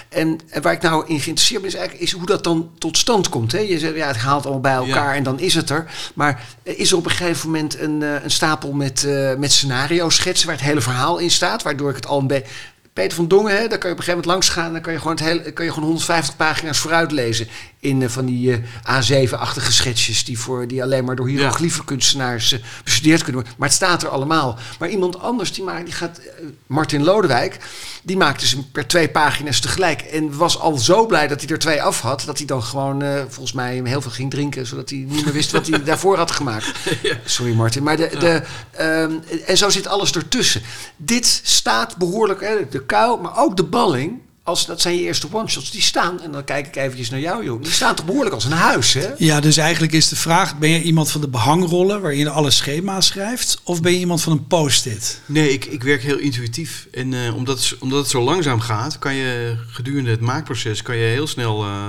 En, 0.09 0.38
en 0.48 0.62
waar 0.62 0.72
ik 0.72 0.82
nou 0.82 1.05
in 1.07 1.20
geïnteresseerd 1.20 1.61
ben, 1.61 1.70
is 1.70 1.76
eigenlijk 1.76 2.05
is 2.07 2.12
hoe 2.12 2.26
dat 2.26 2.44
dan 2.44 2.70
tot 2.78 2.98
stand 2.98 3.28
komt. 3.28 3.53
Hè? 3.53 3.59
Je 3.59 3.78
zegt, 3.78 3.94
ja, 3.96 4.07
het 4.07 4.16
haalt 4.16 4.42
allemaal 4.44 4.61
bij 4.61 4.72
elkaar 4.72 5.11
Ja. 5.11 5.14
en 5.14 5.22
dan 5.22 5.38
is 5.40 5.55
het 5.55 5.70
er. 5.70 5.90
Maar 6.14 6.42
is 6.62 6.90
er 6.90 6.96
op 6.96 7.05
een 7.05 7.11
gegeven 7.11 7.46
moment 7.51 7.78
een, 7.80 8.03
eh, 8.03 8.14
een 8.24 8.30
stapel 8.30 8.72
met, 8.72 9.05
eh 9.05 9.34
met 9.34 9.53
scenario-schetsen 9.53 10.46
waar 10.46 10.57
het 10.57 10.64
hele 10.64 10.80
verhaal 10.80 11.18
in 11.18 11.30
staat, 11.30 11.62
waardoor 11.62 11.90
ik 11.90 11.96
het 11.96 12.07
al 12.07 12.18
een 12.18 12.26
beetje. 12.26 12.46
Peter 12.92 13.16
van 13.16 13.28
Dongen, 13.28 13.53
hè, 13.57 13.68
daar 13.68 13.78
kan 13.78 13.90
je 13.90 13.94
op 13.96 13.98
een 13.98 14.05
gegeven 14.05 14.11
moment 14.11 14.26
langs 14.26 14.48
gaan. 14.48 14.72
Dan 14.72 14.80
kan 14.82 14.92
je 14.92 14.98
gewoon, 14.98 15.14
het 15.16 15.24
hele, 15.24 15.53
kan 15.53 15.64
je 15.64 15.70
gewoon 15.70 15.88
150 15.88 16.36
pagina's 16.36 16.78
vooruit 16.78 17.12
lezen. 17.12 17.48
In 17.81 18.03
eh, 18.03 18.09
van 18.09 18.24
die 18.26 18.53
eh, 18.53 18.59
A7-achtige 19.01 19.72
schetsjes. 19.72 20.24
Die, 20.24 20.39
voor, 20.39 20.68
die 20.68 20.83
alleen 20.83 21.05
maar 21.05 21.16
door 21.16 21.28
hieroglyphen 21.28 21.85
kunstenaars 21.85 22.53
eh, 22.53 22.61
bestudeerd 22.85 23.22
kunnen 23.22 23.41
worden. 23.41 23.59
Maar 23.59 23.68
het 23.68 23.76
staat 23.76 24.03
er 24.03 24.09
allemaal. 24.09 24.59
Maar 24.78 24.89
iemand 24.89 25.18
anders, 25.18 25.53
die, 25.53 25.64
maakt, 25.64 25.85
die 25.85 25.95
gaat. 25.95 26.20
Martin 26.66 27.05
Lodewijk. 27.05 27.59
Die 28.03 28.16
maakte 28.16 28.47
ze 28.47 28.64
per 28.64 28.87
twee 28.87 29.09
pagina's 29.09 29.61
tegelijk. 29.61 30.01
En 30.01 30.37
was 30.37 30.59
al 30.59 30.76
zo 30.76 31.07
blij 31.07 31.28
dat 31.28 31.41
hij 31.41 31.51
er 31.51 31.59
twee 31.59 31.83
af 31.83 32.01
had. 32.01 32.22
Dat 32.26 32.39
hij 32.39 32.47
dan 32.47 32.62
gewoon 32.62 33.03
volgens 33.28 33.53
mij 33.53 33.81
heel 33.85 34.01
veel 34.01 34.11
ging 34.11 34.31
drinken. 34.31 34.66
Zodat 34.66 34.91
hij 34.91 34.99
niet 35.09 35.24
meer 35.24 35.35
wist 35.35 35.51
wat 35.51 35.66
hij 35.66 35.83
daarvoor 35.85 36.16
had 36.16 36.31
gemaakt. 36.31 36.72
Sorry 37.24 37.55
Martin. 37.55 37.83
Maar 37.83 37.97
de, 37.97 38.11
de, 38.18 38.43
ehm, 38.70 39.12
en 39.47 39.57
zo 39.57 39.68
zit 39.68 39.87
alles 39.87 40.12
ertussen. 40.12 40.62
Dit 40.97 41.41
staat 41.43 41.97
behoorlijk. 41.97 42.41
Hè, 42.41 42.68
de 42.70 42.85
kuil, 42.85 43.16
maar 43.16 43.39
ook 43.39 43.57
de 43.57 43.64
balling. 43.64 44.20
Als, 44.43 44.66
dat 44.66 44.80
zijn 44.80 44.95
je 44.95 45.01
eerste 45.01 45.28
one-shots. 45.32 45.70
Die 45.70 45.82
staan, 45.82 46.20
en 46.20 46.32
dan 46.32 46.45
kijk 46.45 46.66
ik 46.66 46.76
eventjes 46.76 47.11
naar 47.11 47.20
jou, 47.20 47.45
joh. 47.45 47.62
Die 47.62 47.72
staan 47.72 47.95
toch 47.95 48.07
behoorlijk 48.07 48.34
als 48.34 48.45
een 48.45 48.53
huis, 48.53 48.93
hè? 48.93 49.09
Ja, 49.18 49.41
dus 49.41 49.57
eigenlijk 49.57 49.93
is 49.93 50.09
de 50.09 50.16
vraag: 50.16 50.59
ben 50.59 50.70
je 50.70 50.82
iemand 50.82 51.11
van 51.11 51.20
de 51.20 51.28
behangrollen 51.28 52.01
waarin 52.01 52.18
je 52.18 52.30
alle 52.30 52.51
schema's 52.51 53.07
schrijft? 53.07 53.61
Of 53.64 53.82
ben 53.82 53.93
je 53.93 53.99
iemand 53.99 54.22
van 54.22 54.32
een 54.32 54.47
post-it? 54.47 55.20
Nee, 55.26 55.53
ik, 55.53 55.64
ik 55.64 55.82
werk 55.82 56.03
heel 56.03 56.18
intuïtief. 56.18 56.88
En 56.93 57.14
eh, 57.14 57.36
omdat, 57.36 57.59
het, 57.59 57.78
omdat 57.78 57.99
het 57.99 58.09
zo 58.09 58.22
langzaam 58.22 58.61
gaat, 58.61 58.99
kan 58.99 59.14
je 59.14 59.57
gedurende 59.66 60.11
het 60.11 60.20
maakproces 60.20 60.82
kan 60.82 60.97
je 60.97 61.05
heel 61.05 61.26
snel 61.26 61.64
eh, 61.64 61.88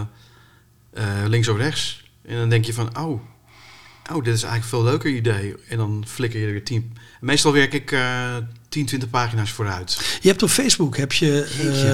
eh, 0.93 1.27
links 1.27 1.47
of 1.47 1.57
rechts. 1.57 2.03
En 2.25 2.37
dan 2.37 2.49
denk 2.49 2.65
je 2.65 2.73
van, 2.73 2.97
oh, 2.99 3.21
oh, 4.13 4.23
dit 4.23 4.33
is 4.33 4.43
eigenlijk 4.43 4.63
een 4.63 4.69
veel 4.69 4.83
leuker 4.83 5.09
idee. 5.09 5.55
En 5.69 5.77
dan 5.77 6.03
flikker 6.07 6.39
je 6.39 6.45
er 6.45 6.51
weer 6.51 6.63
tien. 6.63 6.97
Meestal 7.19 7.53
werk 7.53 7.73
ik 7.73 7.91
eh 7.91 8.35
10, 8.71 8.85
20 8.85 9.09
pagina's 9.09 9.51
vooruit. 9.51 10.17
Je 10.21 10.27
hebt 10.27 10.43
op 10.43 10.49
Facebook 10.49 10.97
heb 10.97 11.13
je 11.13 11.43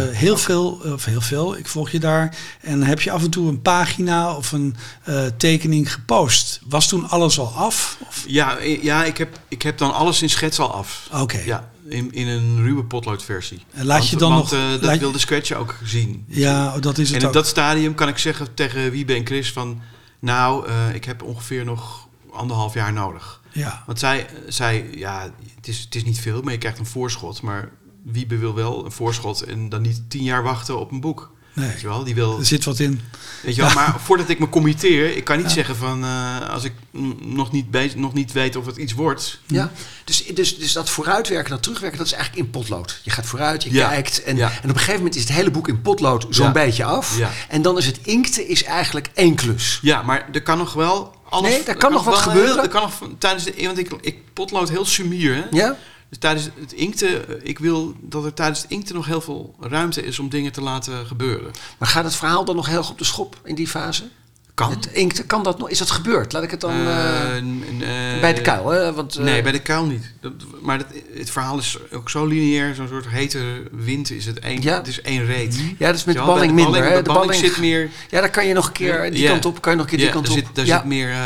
eh, 0.10 0.18
heel 0.18 0.38
veel, 0.38 0.82
of 0.86 1.06
heel 1.06 1.22
veel, 1.22 1.58
ik 1.58 1.68
volg 1.68 1.90
je 1.90 2.00
daar. 2.00 2.36
En 2.62 2.84
heb 2.84 3.02
je 3.02 3.12
af 3.12 3.24
en 3.24 3.30
toe 3.30 3.50
een 3.50 3.62
pagina 3.62 4.36
of 4.36 4.52
een 4.52 4.76
eh, 5.04 5.26
tekening 5.38 5.94
gepost. 5.94 6.60
Was 6.70 6.88
toen 6.88 7.10
alles 7.10 7.40
al 7.40 7.48
af? 7.56 7.98
Of? 8.08 8.24
Ja, 8.28 8.58
ja 8.82 9.04
ik, 9.04 9.18
heb, 9.18 9.40
ik 9.48 9.62
heb 9.62 9.78
dan 9.78 9.94
alles 9.94 10.22
in 10.22 10.30
schets 10.30 10.60
al 10.60 10.74
af. 10.74 11.10
Oké. 11.14 11.42
Ja, 11.46 11.70
in, 11.90 12.12
in 12.12 12.28
een 12.28 12.62
ruwe 12.64 12.84
potloodversie. 12.84 13.62
En 13.74 13.86
laat 13.86 13.98
want, 13.98 14.10
je 14.10 14.18
dan 14.18 14.32
want, 14.32 14.52
nog- 14.52 14.60
eh, 14.82 14.82
dat 14.90 14.98
wil 14.98 15.12
de 15.12 15.20
scratch 15.20 15.52
ook 15.52 15.76
zien. 15.84 16.26
Ja, 16.28 16.76
oh, 16.76 16.82
dat 16.82 16.98
is 16.98 17.08
En 17.08 17.14
het 17.14 17.22
in 17.22 17.28
ook. 17.28 17.34
dat 17.34 17.48
stadium 17.48 17.96
kan 17.96 18.08
ik 18.08 18.18
zeggen 18.18 18.54
tegen 18.54 18.92
Wiebe 18.92 19.14
en 19.14 19.26
Chris 19.26 19.52
van... 19.52 19.82
Nou, 20.20 20.68
ik 20.94 21.06
heb 21.06 21.24
ongeveer 21.24 21.66
nog 21.66 22.08
anderhalf 22.32 22.74
jaar 22.74 22.94
nodig. 22.94 23.37
Ja. 23.58 23.84
Want 23.86 24.00
zij, 24.00 24.28
zij 24.48 24.90
ja, 24.96 25.32
het 25.56 25.68
is, 25.68 25.80
het 25.80 25.96
is 25.96 26.04
niet 26.04 26.20
veel, 26.20 26.42
maar 26.42 26.54
je 26.54 26.60
krijgt 26.60 26.80
een 26.80 26.86
voorschot. 26.86 27.42
Maar 27.42 27.72
Wiebe 28.04 28.38
wil 28.38 28.54
wel 28.54 28.86
een 28.86 28.92
voorschot 28.92 29.42
en 29.42 29.70
dan 29.70 29.82
niet 29.82 30.10
tien 30.10 30.24
jaar 30.24 30.44
wachten 30.44 30.80
op 30.80 30.92
een 30.92 31.02
boek. 31.02 31.36
Nee. 31.58 31.68
Weet 31.70 31.82
je 31.82 31.88
wel, 31.88 32.04
die 32.04 32.16
wil... 32.16 32.40
Er 32.40 32.46
zit 32.46 32.64
wat 32.66 32.80
in. 32.80 33.02
Weet 33.42 33.56
je 33.56 33.62
wel, 33.62 33.74
maar 33.74 33.96
voordat 34.04 34.30
ik 34.30 34.40
me 34.40 34.50
committeer, 34.50 35.18
ik 35.18 35.24
kan 35.24 35.38
niet 35.38 35.46
Ja. 35.46 35.52
zeggen 35.52 35.76
van... 35.76 36.04
eh, 36.04 36.50
als 36.50 36.64
ik 36.64 36.74
nog 37.22 37.52
niet, 37.52 37.96
nog 37.96 38.14
niet 38.14 38.32
weet 38.32 38.56
of 38.56 38.66
het 38.66 38.78
iets 38.78 38.94
wordt... 38.94 39.40
Ja, 39.46 39.72
dus, 40.04 40.26
dus, 40.26 40.58
dus 40.58 40.74
dat 40.74 40.90
vooruitwerken, 40.90 41.50
dat 41.52 41.64
terugwerken, 41.64 41.98
dat 41.98 42.08
is 42.08 42.14
eigenlijk 42.14 42.46
in 42.46 42.52
potlood. 42.52 43.00
Je 43.04 43.10
gaat 43.12 43.26
vooruit, 43.26 43.64
je 43.64 43.72
Ja. 43.74 43.88
kijkt 43.90 44.24
en, 44.24 44.36
Ja. 44.36 44.50
en 44.52 44.58
op 44.58 44.64
een 44.64 44.76
gegeven 44.76 44.96
moment 44.96 45.16
is 45.16 45.22
het 45.22 45.32
hele 45.32 45.52
boek 45.52 45.68
in 45.68 45.82
potlood 45.82 46.26
zo'n 46.30 46.46
Ja. 46.46 46.52
beetje 46.52 46.84
af. 46.84 47.18
Ja. 47.18 47.30
En 47.50 47.62
dan 47.62 47.78
is 47.78 47.86
het 47.86 48.00
inkten 48.04 48.48
is 48.48 48.64
eigenlijk 48.64 49.10
één 49.14 49.36
klus. 49.36 49.80
Ja, 49.82 50.02
maar 50.02 50.28
er 50.32 50.42
kan 50.42 50.58
nog 50.58 50.74
wel... 50.74 51.16
Alles, 51.30 51.50
Nee, 51.52 51.64
er 51.64 51.76
kan 51.76 51.92
nog 51.92 52.04
wat 52.04 52.16
gebeuren. 52.18 52.64
er 52.64 52.70
kan 52.70 52.82
nog 52.82 52.94
tijdens 53.18 53.44
de, 53.44 53.54
want 53.66 53.78
ik, 53.78 53.92
ik 54.02 54.18
potlood 54.34 54.70
heel 54.70 54.86
sumier, 54.86 55.36
hè? 55.36 55.44
Ja? 55.58 55.76
Dus 56.10 56.18
tijdens 56.18 56.50
het 56.60 56.74
inkten, 56.74 57.28
eh, 57.28 57.50
ik 57.50 57.60
wil 57.60 57.96
dat 58.02 58.26
er 58.26 58.34
tijdens 58.34 58.62
het 58.62 58.72
inkten 58.72 58.96
nog 58.96 59.06
heel 59.06 59.22
veel 59.22 59.56
ruimte 59.60 60.04
is 60.04 60.20
om 60.20 60.30
dingen 60.30 60.52
te 60.52 60.62
laten 60.62 61.06
gebeuren. 61.06 61.52
Maar 61.78 61.88
gaat 61.88 62.04
het 62.04 62.16
verhaal 62.16 62.46
dan 62.46 62.56
nog 62.56 62.68
heel 62.68 62.78
erg 62.78 62.90
op 62.90 62.98
de 62.98 63.04
schop 63.04 63.40
in 63.44 63.56
die 63.56 63.68
fase? 63.68 64.10
Kan. 64.58 64.70
Het 64.70 64.86
inkten, 64.92 65.26
kan 65.26 65.44
dat 65.44 65.58
nog? 65.58 65.70
Is 65.70 65.78
dat 65.78 65.92
gebeurd? 65.92 66.34
Laat 66.34 66.44
ik 66.44 66.52
het 66.52 66.62
dan... 66.62 66.72
Eh, 66.72 67.38
eh, 67.38 67.38
eh, 67.38 68.22
bij 68.22 68.34
de 68.34 68.42
kuil, 68.42 68.70
hè? 68.70 68.94
Want, 68.94 69.16
eh, 69.16 69.24
nee, 69.24 69.42
bij 69.42 69.52
de 69.52 69.60
kuil 69.60 69.86
niet. 69.86 70.12
Dat, 70.22 70.32
maar 70.62 70.78
dat, 70.78 70.88
het 71.14 71.30
verhaal 71.30 71.58
is 71.58 71.78
ook 71.94 72.10
zo 72.10 72.26
lineair, 72.26 72.76
zo'n 72.76 72.88
soort 72.88 73.08
hete 73.08 73.64
wind 73.72 74.12
is 74.12 74.26
het 74.26 74.40
één, 74.40 74.62
Ja. 74.62 74.76
het 74.78 74.88
is 74.88 75.02
één 75.02 75.26
reet. 75.26 75.56
Ja, 75.78 75.88
dat 75.88 75.96
is 75.96 76.04
met 76.04 76.16
bij 76.16 76.26
balling 76.26 76.48
de 76.56 76.62
minder. 76.64 76.84
hè? 76.84 76.90
De 76.90 76.96
de 76.96 77.02
balling 77.04 77.26
balling 77.32 77.46
zit 77.46 77.58
meer... 77.58 77.90
Ja, 78.10 78.22
dan 78.22 78.30
kan 78.30 78.48
je 78.48 78.54
nog 78.54 78.66
een 78.68 78.72
keer 78.72 79.12
die 79.12 79.28
kant 79.28 79.46
op, 79.46 79.62
kan 79.62 79.72
je 79.72 79.78
nog 79.78 79.86
een 79.88 79.92
keer 79.98 80.06
die 80.06 80.14
kant 80.14 80.28
daar 80.28 80.38
op. 80.38 80.44
Zit, 80.46 80.56
daar 80.56 80.66
ja. 80.66 80.78
zit 80.78 80.86
meer, 80.86 81.10
eh, 81.12 81.20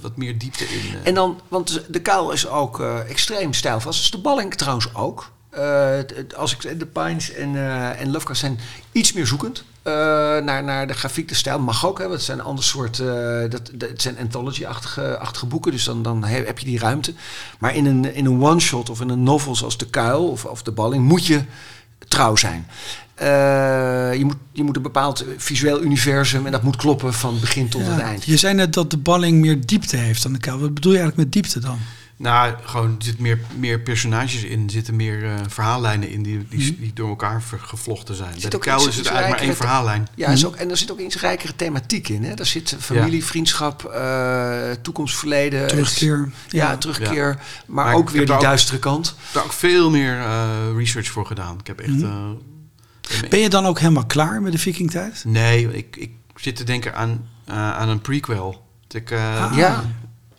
wat 0.00 0.16
meer 0.16 0.38
diepte 0.38 0.64
in. 0.64 0.94
eh. 0.94 1.06
En 1.08 1.14
dan, 1.14 1.40
want 1.48 1.82
de 1.88 2.00
kuil 2.00 2.30
is 2.30 2.48
ook 2.48 2.80
eh, 2.80 3.10
extreem 3.10 3.52
stijlvast. 3.52 4.00
Is 4.00 4.10
de 4.10 4.18
balling 4.18 4.54
trouwens 4.54 4.94
ook. 4.94 5.30
Eh, 5.58 6.36
als 6.36 6.56
ik 6.56 6.78
de 6.78 6.86
Pines 6.86 7.32
en, 7.32 7.56
eh 7.56 8.00
en 8.00 8.10
Lovecraft 8.10 8.40
zijn 8.40 8.58
iets 8.92 9.12
meer 9.12 9.26
zoekend 9.26 9.64
eh, 9.82 9.92
naar, 10.38 10.64
naar 10.64 10.86
de 10.86 10.92
grafiek, 10.94 11.28
de 11.28 11.34
stijl. 11.34 11.58
Mag 11.58 11.86
ook, 11.86 11.98
hè, 11.98 12.02
want 12.04 12.16
het 12.16 12.24
zijn 12.24 12.38
een 12.38 12.44
ander 12.44 12.64
soort. 12.64 12.96
dat, 12.96 13.50
dat, 13.74 13.88
het 13.88 14.02
zijn 14.02 14.18
anthology-achtige 14.18 15.18
achtige 15.18 15.46
boeken, 15.46 15.72
dus 15.72 15.84
dan, 15.84 16.02
dan 16.02 16.24
he- 16.24 16.44
heb 16.44 16.58
je 16.58 16.64
die 16.66 16.78
ruimte. 16.78 17.14
Maar 17.58 17.74
in 17.74 17.86
een, 17.86 18.14
in 18.14 18.26
een 18.26 18.42
one-shot 18.42 18.90
of 18.90 19.00
in 19.00 19.08
een 19.08 19.22
novel 19.22 19.56
zoals 19.56 19.76
de 19.78 19.86
Kuil 19.86 20.28
of, 20.28 20.44
of 20.44 20.62
de 20.62 20.72
Balling 20.72 21.04
moet 21.04 21.26
je 21.26 21.42
trouw 22.08 22.36
zijn. 22.36 22.66
Je, 24.18 24.22
moet, 24.24 24.36
je 24.52 24.62
moet 24.62 24.76
een 24.76 24.82
bepaald 24.82 25.24
visueel 25.36 25.82
universum 25.82 26.46
en 26.46 26.52
dat 26.52 26.62
moet 26.62 26.76
kloppen 26.76 27.12
van 27.14 27.40
begin 27.40 27.68
tot 27.68 27.80
Ja. 27.80 27.86
het 27.90 28.00
eind. 28.00 28.24
Je 28.24 28.36
zei 28.36 28.54
net 28.54 28.72
dat 28.72 28.90
de 28.90 28.96
balling 28.96 29.40
meer 29.40 29.66
diepte 29.66 29.96
heeft 29.96 30.22
dan 30.22 30.32
de 30.32 30.38
kuil. 30.38 30.58
Wat 30.58 30.74
bedoel 30.74 30.92
je 30.92 30.98
eigenlijk 30.98 31.28
met 31.28 31.42
diepte 31.42 31.60
dan? 31.60 31.78
Nou, 32.18 32.54
gewoon 32.62 32.88
er 32.98 33.04
zitten 33.04 33.22
meer, 33.22 33.38
meer 33.56 33.80
personages 33.80 34.42
in, 34.44 34.64
er 34.64 34.70
zitten 34.70 34.96
meer 34.96 35.24
eh, 35.24 35.34
verhaallijnen 35.48 36.08
in 36.10 36.22
die, 36.22 36.46
die, 36.48 36.72
Mhm. 36.72 36.80
die 36.80 36.92
door 36.92 37.08
elkaar 37.08 37.42
ver- 37.42 37.58
gevlochten 37.58 38.14
zijn. 38.14 38.30
Bij 38.30 38.40
zit 38.40 38.50
de 38.50 38.58
is 38.58 38.96
het 38.96 39.06
eigenlijk 39.06 39.28
maar 39.28 39.38
één 39.38 39.56
verhaallijn. 39.56 40.08
Ja, 40.14 40.28
is 40.28 40.46
ook, 40.46 40.56
en 40.56 40.70
er 40.70 40.76
zit 40.76 40.90
ook 40.92 40.98
iets 40.98 41.20
rijkere 41.20 41.56
thematiek 41.56 42.08
in. 42.08 42.24
Hè? 42.24 42.34
Daar 42.34 42.46
zit 42.46 42.76
familie, 42.80 43.24
vriendschap, 43.24 43.84
eh, 43.84 44.70
toekomst, 44.82 45.16
verleden. 45.16 45.68
Terugkeer. 45.68 46.30
Ja, 46.48 46.70
Ja. 46.70 46.76
terugkeer. 46.76 47.38
Maar, 47.66 47.84
Maar 47.84 47.94
ook 47.94 48.10
weer 48.10 48.20
die 48.20 48.30
er 48.30 48.34
ook- 48.36 48.40
duistere 48.42 48.78
kant. 48.78 49.06
Ik 49.06 49.14
heb 49.24 49.32
daar 49.34 49.44
ook 49.44 49.52
veel 49.52 49.90
meer 49.90 50.18
eh, 50.18 50.46
research 50.76 51.08
voor 51.08 51.26
gedaan. 51.26 51.58
Ik 51.58 51.66
heb 51.66 51.80
echt... 51.80 51.88
Mhm. 51.96 52.04
eh, 52.04 53.28
Ben 53.30 53.40
je 53.40 53.48
dan 53.48 53.66
ook 53.66 53.78
helemaal 53.78 54.06
klaar 54.06 54.42
met 54.42 54.52
de 54.52 54.58
vikingtijd? 54.58 55.22
nee, 55.26 55.76
ik, 55.76 55.96
ik 55.96 56.10
zit 56.34 56.56
te 56.56 56.64
denken 56.64 56.94
aan, 56.94 57.28
eh, 57.44 57.54
aan 57.76 57.88
een 57.88 58.00
prequel. 58.00 58.66
Dat 58.86 59.00
ik, 59.00 59.10
eh, 59.10 59.44
Ah. 59.50 59.56
Ja. 59.56 59.84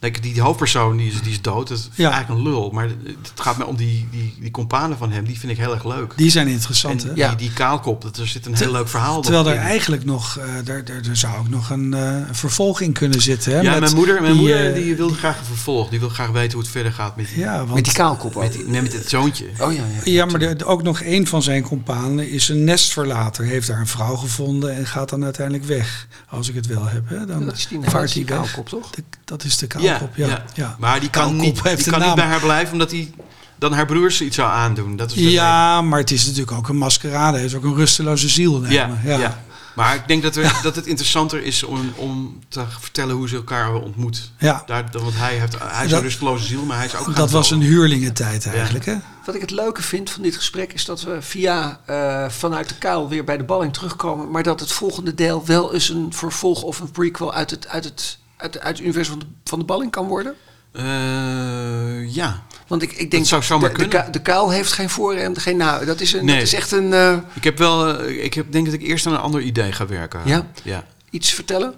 Like, 0.01 0.19
die, 0.19 0.33
die 0.33 0.41
hoofdpersoon 0.41 0.97
die 0.97 1.11
is, 1.11 1.21
die 1.21 1.31
is 1.31 1.41
dood. 1.41 1.67
Dat 1.67 1.77
is 1.77 1.89
Ja. 1.95 2.11
eigenlijk 2.11 2.39
een 2.41 2.51
lul. 2.51 2.69
Maar 2.71 2.83
het 2.87 3.31
gaat 3.41 3.57
me 3.57 3.65
om 3.65 3.75
die, 3.75 4.07
die, 4.11 4.35
die 4.39 4.51
companen 4.51 4.97
van 4.97 5.11
hem. 5.11 5.25
Die 5.25 5.39
vind 5.39 5.51
ik 5.51 5.57
heel 5.57 5.73
erg 5.73 5.85
leuk. 5.85 6.13
Die 6.15 6.29
zijn 6.31 6.47
interessant, 6.47 7.03
en 7.03 7.09
hè? 7.09 7.15
Ja. 7.15 7.27
die, 7.29 7.37
die 7.37 7.53
kaalkop, 7.53 8.01
dat, 8.01 8.17
er 8.17 8.27
zit 8.27 8.45
een 8.45 8.55
heel 8.55 8.71
leuk 8.71 8.87
verhaal 8.89 9.21
Terwijl 9.21 9.47
er 9.47 9.53
in. 9.55 9.59
eigenlijk 9.59 10.05
nog, 10.05 10.37
eh 10.37 10.45
daar, 10.63 10.85
daar, 10.85 11.01
daar 11.01 11.15
zou 11.15 11.37
ook 11.37 11.49
nog 11.49 11.69
een 11.69 11.93
eh, 11.93 12.15
vervolg 12.31 12.81
in 12.81 12.91
kunnen 12.93 13.21
zitten. 13.21 13.51
Hè? 13.53 13.59
Ja, 13.59 13.71
Met 13.71 13.79
mijn 13.79 13.95
moeder, 13.95 14.21
mijn 14.21 14.33
die, 14.33 14.41
moeder 14.41 14.67
eh, 14.75 14.83
die 14.83 14.95
wil 14.95 15.09
graag 15.09 15.39
een 15.39 15.45
vervolg. 15.45 15.89
Die 15.89 15.99
wil 15.99 16.09
graag 16.09 16.29
weten 16.29 16.51
hoe 16.51 16.61
het 16.61 16.71
verder 16.71 16.91
gaat 16.91 17.15
met 17.15 17.27
die, 17.27 17.39
Ja, 17.39 17.57
want, 17.57 17.73
Met 17.73 17.83
die 17.83 17.93
kaalkop 17.93 18.35
ook. 18.35 18.43
met, 18.43 18.51
die, 18.53 18.67
nee, 18.67 18.81
met 18.81 18.93
het 18.93 19.09
zoontje. 19.09 19.45
Oh 19.59 19.73
ja, 19.73 19.83
ja. 20.03 20.11
ja 20.11 20.25
maar 20.25 20.39
de- 20.39 20.65
ook 20.65 20.83
nog 20.83 21.01
een 21.03 21.27
van 21.27 21.41
zijn 21.43 21.63
companen 21.63 22.29
is 22.29 22.49
een 22.49 22.63
nestverlater. 22.63 23.45
Heeft 23.45 23.67
daar 23.67 23.79
een 23.79 23.87
vrouw 23.87 24.15
gevonden 24.15 24.75
en 24.75 24.85
gaat 24.85 25.09
dan 25.09 25.23
uiteindelijk 25.23 25.65
weg. 25.65 26.07
Als 26.29 26.49
ik 26.49 26.55
het 26.55 26.67
wel 26.67 26.85
heb. 26.87 27.09
Hè? 27.09 27.25
Dan 27.25 27.45
Dat 27.45 27.57
is 27.57 27.67
die, 27.67 27.79
vaart 27.83 28.13
hij 28.13 28.25
weg. 28.25 28.35
kaalkop, 28.37 28.69
toch? 28.69 28.89
De- 28.89 29.03
dat 29.25 29.43
is 29.43 29.57
de 29.57 29.67
kaalkop, 29.67 29.88
ja. 30.15 30.43
ja, 30.53 30.75
Maar 30.79 30.99
die 30.99 31.09
kan, 31.09 31.35
niet, 31.35 31.63
heeft 31.63 31.83
die 31.83 31.93
kan 31.93 32.01
niet 32.01 32.15
bij 32.15 32.25
haar 32.25 32.39
blijven, 32.39 32.73
omdat 32.73 32.91
hij 32.91 33.11
dan 33.55 33.73
haar 33.73 33.85
broers 33.85 34.21
iets 34.21 34.35
zou 34.35 34.51
aandoen. 34.51 34.95
Dat 34.95 35.09
is 35.11 35.15
de 35.15 35.31
Ja, 35.31 35.81
maar 35.81 35.99
het 35.99 36.11
is 36.11 36.25
natuurlijk 36.25 36.51
ook 36.51 36.69
een 36.69 36.77
maskerade. 36.77 37.37
Het 37.37 37.45
is 37.45 37.55
ook 37.55 37.63
een 37.63 37.75
rusteloze 37.75 38.29
ziel. 38.29 38.59
nemen. 38.59 38.99
ja, 39.03 39.17
ja. 39.17 39.41
Maar 39.75 39.95
ik 39.95 40.07
denk 40.07 40.23
dat, 40.23 40.35
er, 40.35 40.59
dat 40.63 40.75
het 40.75 40.85
interessanter 40.85 41.43
is 41.43 41.63
om, 41.63 41.91
om 41.95 42.39
te 42.49 42.63
vertellen 42.79 43.15
hoe 43.15 43.29
ze 43.29 43.35
elkaar 43.35 43.63
hebben 43.63 43.81
ontmoet. 43.83 44.31
Ja, 44.39 44.63
Daar, 44.65 44.85
want 44.91 45.13
hij, 45.15 45.35
heeft, 45.37 45.55
hij 45.63 45.83
is 45.85 45.89
Dat- 45.89 45.99
een 45.99 46.05
rusteloze 46.05 46.45
ziel, 46.45 46.63
maar 46.65 46.77
hij 46.77 46.85
is 46.85 46.95
ook 46.95 47.03
gaan 47.05 47.13
dat 47.13 47.31
was 47.31 47.51
een 47.51 47.61
huurlingentijd 47.61 48.45
eigenlijk. 48.47 48.85
Hè? 48.85 48.95
Wat 49.25 49.35
ik 49.35 49.41
het 49.41 49.51
leuke 49.51 49.81
vind 49.81 50.09
van 50.09 50.21
dit 50.21 50.35
gesprek 50.35 50.73
is 50.73 50.85
dat 50.85 51.01
we 51.01 51.17
via 51.21 51.79
eh, 51.85 52.29
vanuit 52.29 52.69
de 52.69 52.75
kuil 52.75 53.09
weer 53.09 53.23
bij 53.23 53.37
de 53.37 53.43
balling 53.43 53.73
terugkomen. 53.73 54.31
Maar 54.31 54.43
dat 54.43 54.59
het 54.59 54.71
volgende 54.71 55.13
deel 55.15 55.45
wel 55.45 55.73
eens 55.73 55.89
een 55.89 56.07
vervolg 56.13 56.61
of 56.61 56.79
een 56.79 56.91
prequel 56.91 57.33
uit 57.33 57.49
het, 57.51 57.67
uit 57.67 57.83
het, 57.83 58.17
uit, 58.39 58.59
uit 58.59 58.77
het 58.77 58.79
universum 58.85 59.11
van 59.13 59.19
de, 59.19 59.25
van 59.43 59.59
de 59.59 59.65
balling 59.65 59.91
kan 59.91 60.07
worden. 60.07 60.35
Eh, 60.71 62.13
ja. 62.15 62.43
Want 62.67 62.81
ik, 62.81 62.91
ik 62.91 63.11
denk, 63.11 63.25
zou 63.25 63.43
zomaar 63.43 63.69
de, 63.73 63.77
de, 63.77 63.87
kunnen. 63.87 64.11
de 64.11 64.21
kuil 64.21 64.49
heeft 64.49 64.71
geen 64.71 64.89
voor 64.89 65.13
en 65.13 65.39
geen 65.39 65.57
na. 65.57 65.79
Dat 65.85 65.99
is, 66.01 66.13
een, 66.13 66.25
Nee. 66.25 66.35
dat 66.35 66.43
is 66.43 66.53
echt 66.53 66.71
een... 66.71 66.93
eh, 66.93 67.17
Ik 67.33 67.43
heb 67.43 67.57
wel, 67.57 67.97
eh, 67.97 68.23
ik 68.23 68.33
heb, 68.33 68.51
denk 68.51 68.65
dat 68.65 68.73
ik 68.73 68.81
eerst 68.81 69.05
aan 69.05 69.13
een 69.13 69.19
ander 69.19 69.41
idee 69.41 69.71
ga 69.71 69.87
werken. 69.87 70.19
Ja? 70.25 70.47
ja. 70.63 70.85
iets 71.09 71.33
vertellen? 71.33 71.73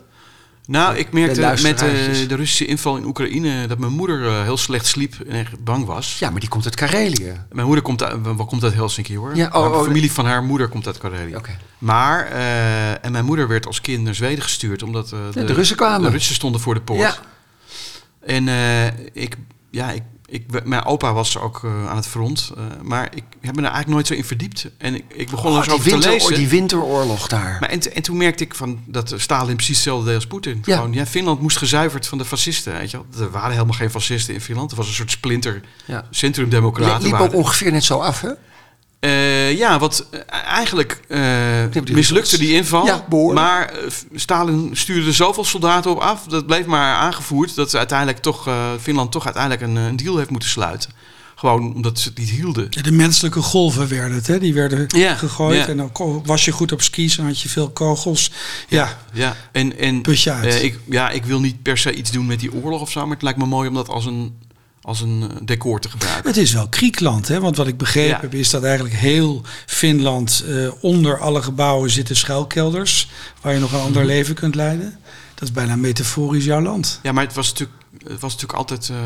Nou, 0.67 0.95
ik 0.95 1.11
merkte 1.11 1.41
De 1.41 1.61
met 1.61 1.81
eh, 1.81 1.87
de 2.27 2.35
Russische 2.35 2.65
inval 2.65 2.97
in 2.97 3.05
Oekraïne 3.05 3.67
dat 3.67 3.77
mijn 3.77 3.91
moeder 3.91 4.27
eh, 4.27 4.43
heel 4.43 4.57
slecht 4.57 4.85
sliep 4.85 5.15
en 5.27 5.35
echt 5.35 5.63
bang 5.63 5.85
was. 5.85 6.19
Ja, 6.19 6.29
maar 6.29 6.39
die 6.39 6.49
komt 6.49 6.65
uit 6.65 6.75
Karelië. 6.75 7.45
Mijn 7.51 7.65
moeder 7.65 7.83
komt 7.83 8.03
uit, 8.03 8.17
wat 8.21 8.47
komt 8.47 8.63
uit 8.63 8.73
Helsinki 8.73 9.17
hoor. 9.17 9.35
Ja, 9.35 9.49
oh, 9.53 9.71
de 9.71 9.77
oh, 9.77 9.83
familie 9.83 10.11
van 10.11 10.25
haar 10.25 10.43
moeder 10.43 10.67
komt 10.67 10.87
uit 10.87 10.97
Karelië. 10.97 11.35
Oké. 11.35 11.57
Maar, 11.77 12.25
eh, 12.25 13.05
en 13.05 13.11
mijn 13.11 13.25
moeder 13.25 13.47
werd 13.47 13.67
als 13.67 13.81
kind 13.81 14.03
naar 14.03 14.15
Zweden 14.15 14.43
gestuurd 14.43 14.83
omdat 14.83 15.11
eh, 15.11 15.45
de 15.45 15.53
Russen 15.53 15.75
kwamen. 15.75 16.01
De 16.01 16.09
Russen 16.09 16.35
stonden 16.35 16.61
voor 16.61 16.73
de 16.73 16.81
poort. 16.81 16.99
Ja. 16.99 17.15
En 18.25 18.47
ik, 19.13 19.37
ja, 19.71 19.91
ik, 19.91 20.03
ik, 20.31 20.65
mijn 20.65 20.85
opa 20.85 21.13
was 21.13 21.37
ook 21.37 21.61
eh, 21.63 21.89
aan 21.89 21.95
het 21.95 22.07
front, 22.07 22.51
eh, 22.57 22.63
maar 22.81 23.09
ik 23.15 23.23
heb 23.41 23.55
me 23.55 23.61
er 23.61 23.71
eigenlijk 23.71 23.87
nooit 23.87 24.07
zo 24.07 24.13
in 24.13 24.25
verdiept. 24.25 24.69
En 24.77 24.95
ik, 24.95 25.03
ik 25.13 25.29
begon 25.29 25.51
er 25.51 25.57
Oh, 25.57 25.63
zo 25.63 25.69
die, 25.69 25.93
over 25.93 25.99
te 25.99 26.09
lezen. 26.09 26.33
die 26.33 26.47
winteroorlog 26.47 27.27
daar. 27.27 27.57
Maar 27.59 27.69
en, 27.69 28.01
toen 28.03 28.17
merkte 28.17 28.43
ik 28.43 28.55
van 28.55 28.79
dat 28.85 29.13
Stalin 29.17 29.55
precies 29.55 29.75
hetzelfde 29.75 30.05
deed 30.05 30.15
als 30.15 30.27
Poetin. 30.27 30.61
Ja. 30.65 30.75
Gewoon, 30.75 30.93
ja, 30.93 31.05
Finland 31.05 31.41
moest 31.41 31.57
gezuiverd 31.57 32.07
van 32.07 32.17
de 32.17 32.25
fascisten. 32.25 32.73
Weet 32.73 32.91
je 32.91 32.97
wel. 32.97 33.25
Er 33.25 33.31
waren 33.31 33.51
helemaal 33.51 33.73
geen 33.73 33.91
fascisten 33.91 34.33
in 34.33 34.41
Finland. 34.41 34.71
Er 34.71 34.77
was 34.77 34.87
een 34.87 34.93
soort 34.93 35.11
splinter 35.11 35.61
ja. 35.85 36.05
centrumdemocraten. 36.09 37.03
liep 37.03 37.19
ook 37.19 37.33
ongeveer 37.33 37.71
net 37.71 37.83
zo 37.83 37.99
af, 37.99 38.21
hè? 38.21 38.31
Eh, 39.01 39.57
ja, 39.57 39.79
wat 39.79 40.05
eh, 40.11 40.19
eigenlijk 40.45 40.99
eh, 41.07 41.83
mislukte 41.91 42.37
die 42.37 42.53
inval. 42.53 42.85
Ja, 42.85 43.05
maar 43.33 43.73
Stalin 44.15 44.69
stuurde 44.73 45.07
er 45.07 45.13
zoveel 45.13 45.43
soldaten 45.45 45.91
op 45.91 45.97
af. 45.99 46.23
Dat 46.23 46.45
bleef 46.45 46.65
maar 46.65 46.95
aangevoerd. 46.95 47.55
Dat 47.55 47.69
ze 47.69 47.77
uiteindelijk 47.77 48.17
toch, 48.19 48.47
eh, 48.47 48.71
Finland 48.81 49.11
toch 49.11 49.25
uiteindelijk 49.25 49.63
een, 49.63 49.75
een 49.75 49.95
deal 49.95 50.17
heeft 50.17 50.29
moeten 50.29 50.49
sluiten. 50.49 50.89
Gewoon 51.35 51.73
omdat 51.75 51.99
ze 51.99 52.09
het 52.09 52.17
niet 52.17 52.29
hielden. 52.29 52.67
Ja, 52.69 52.81
De 52.81 52.91
menselijke 52.91 53.41
golven 53.41 53.87
werden 53.87 54.15
het, 54.15 54.27
hè? 54.27 54.39
die 54.39 54.53
werden 54.53 54.85
Ja, 54.87 55.15
gegooid. 55.15 55.57
ja. 55.57 55.67
En 55.67 55.77
dan 55.77 56.21
was 56.25 56.45
je 56.45 56.51
goed 56.51 56.71
op 56.71 56.81
skis 56.81 57.17
en 57.17 57.25
had 57.25 57.41
je 57.41 57.49
veel 57.49 57.69
kogels. 57.69 58.31
Ja, 58.67 58.97
Ja, 59.13 59.35
en, 59.51 59.77
en 59.77 60.03
eh, 60.03 60.63
ik, 60.63 60.79
ja, 60.89 61.09
ik 61.09 61.25
wil 61.25 61.39
niet 61.39 61.61
per 61.61 61.77
se 61.77 61.93
iets 61.93 62.11
doen 62.11 62.25
met 62.25 62.39
die 62.39 62.53
oorlog 62.53 62.81
of 62.81 62.91
zo. 62.91 63.01
Maar 63.01 63.13
het 63.13 63.21
lijkt 63.21 63.39
me 63.39 63.45
mooi 63.45 63.67
om 63.67 63.73
dat 63.73 63.89
als 63.89 64.05
een, 64.05 64.37
als 64.81 65.01
een 65.01 65.21
eh, 65.29 65.35
decor 65.43 65.79
te 65.79 65.89
gebruiken. 65.89 66.27
Het 66.27 66.37
is 66.37 66.51
wel 66.53 66.67
Kriekland, 66.69 67.27
hè? 67.27 67.39
want 67.39 67.57
wat 67.57 67.67
ik 67.67 67.77
begrepen 67.77 68.09
Ja. 68.09 68.19
heb 68.21 68.33
is 68.33 68.49
dat 68.49 68.63
eigenlijk 68.63 68.95
heel 68.95 69.41
Finland 69.65 70.43
eh, 70.47 70.71
onder 70.81 71.19
alle 71.19 71.41
gebouwen 71.41 71.89
zitten 71.89 72.15
schuilkelders 72.15 73.09
waar 73.41 73.53
je 73.53 73.59
nog 73.59 73.71
een 73.71 73.77
Mhm. 73.77 73.85
ander 73.85 74.05
leven 74.05 74.35
kunt 74.35 74.55
leiden. 74.55 74.97
Dat 75.33 75.43
is 75.49 75.51
bijna 75.51 75.75
metaforisch 75.75 76.45
jouw 76.45 76.61
land. 76.61 76.99
Ja, 77.03 77.11
maar 77.11 77.23
het 77.23 77.33
was 77.33 77.49
natuurlijk, 77.49 77.77
het 78.07 78.19
was 78.19 78.31
natuurlijk 78.33 78.59
altijd... 78.59 78.89
eh, 78.89 78.97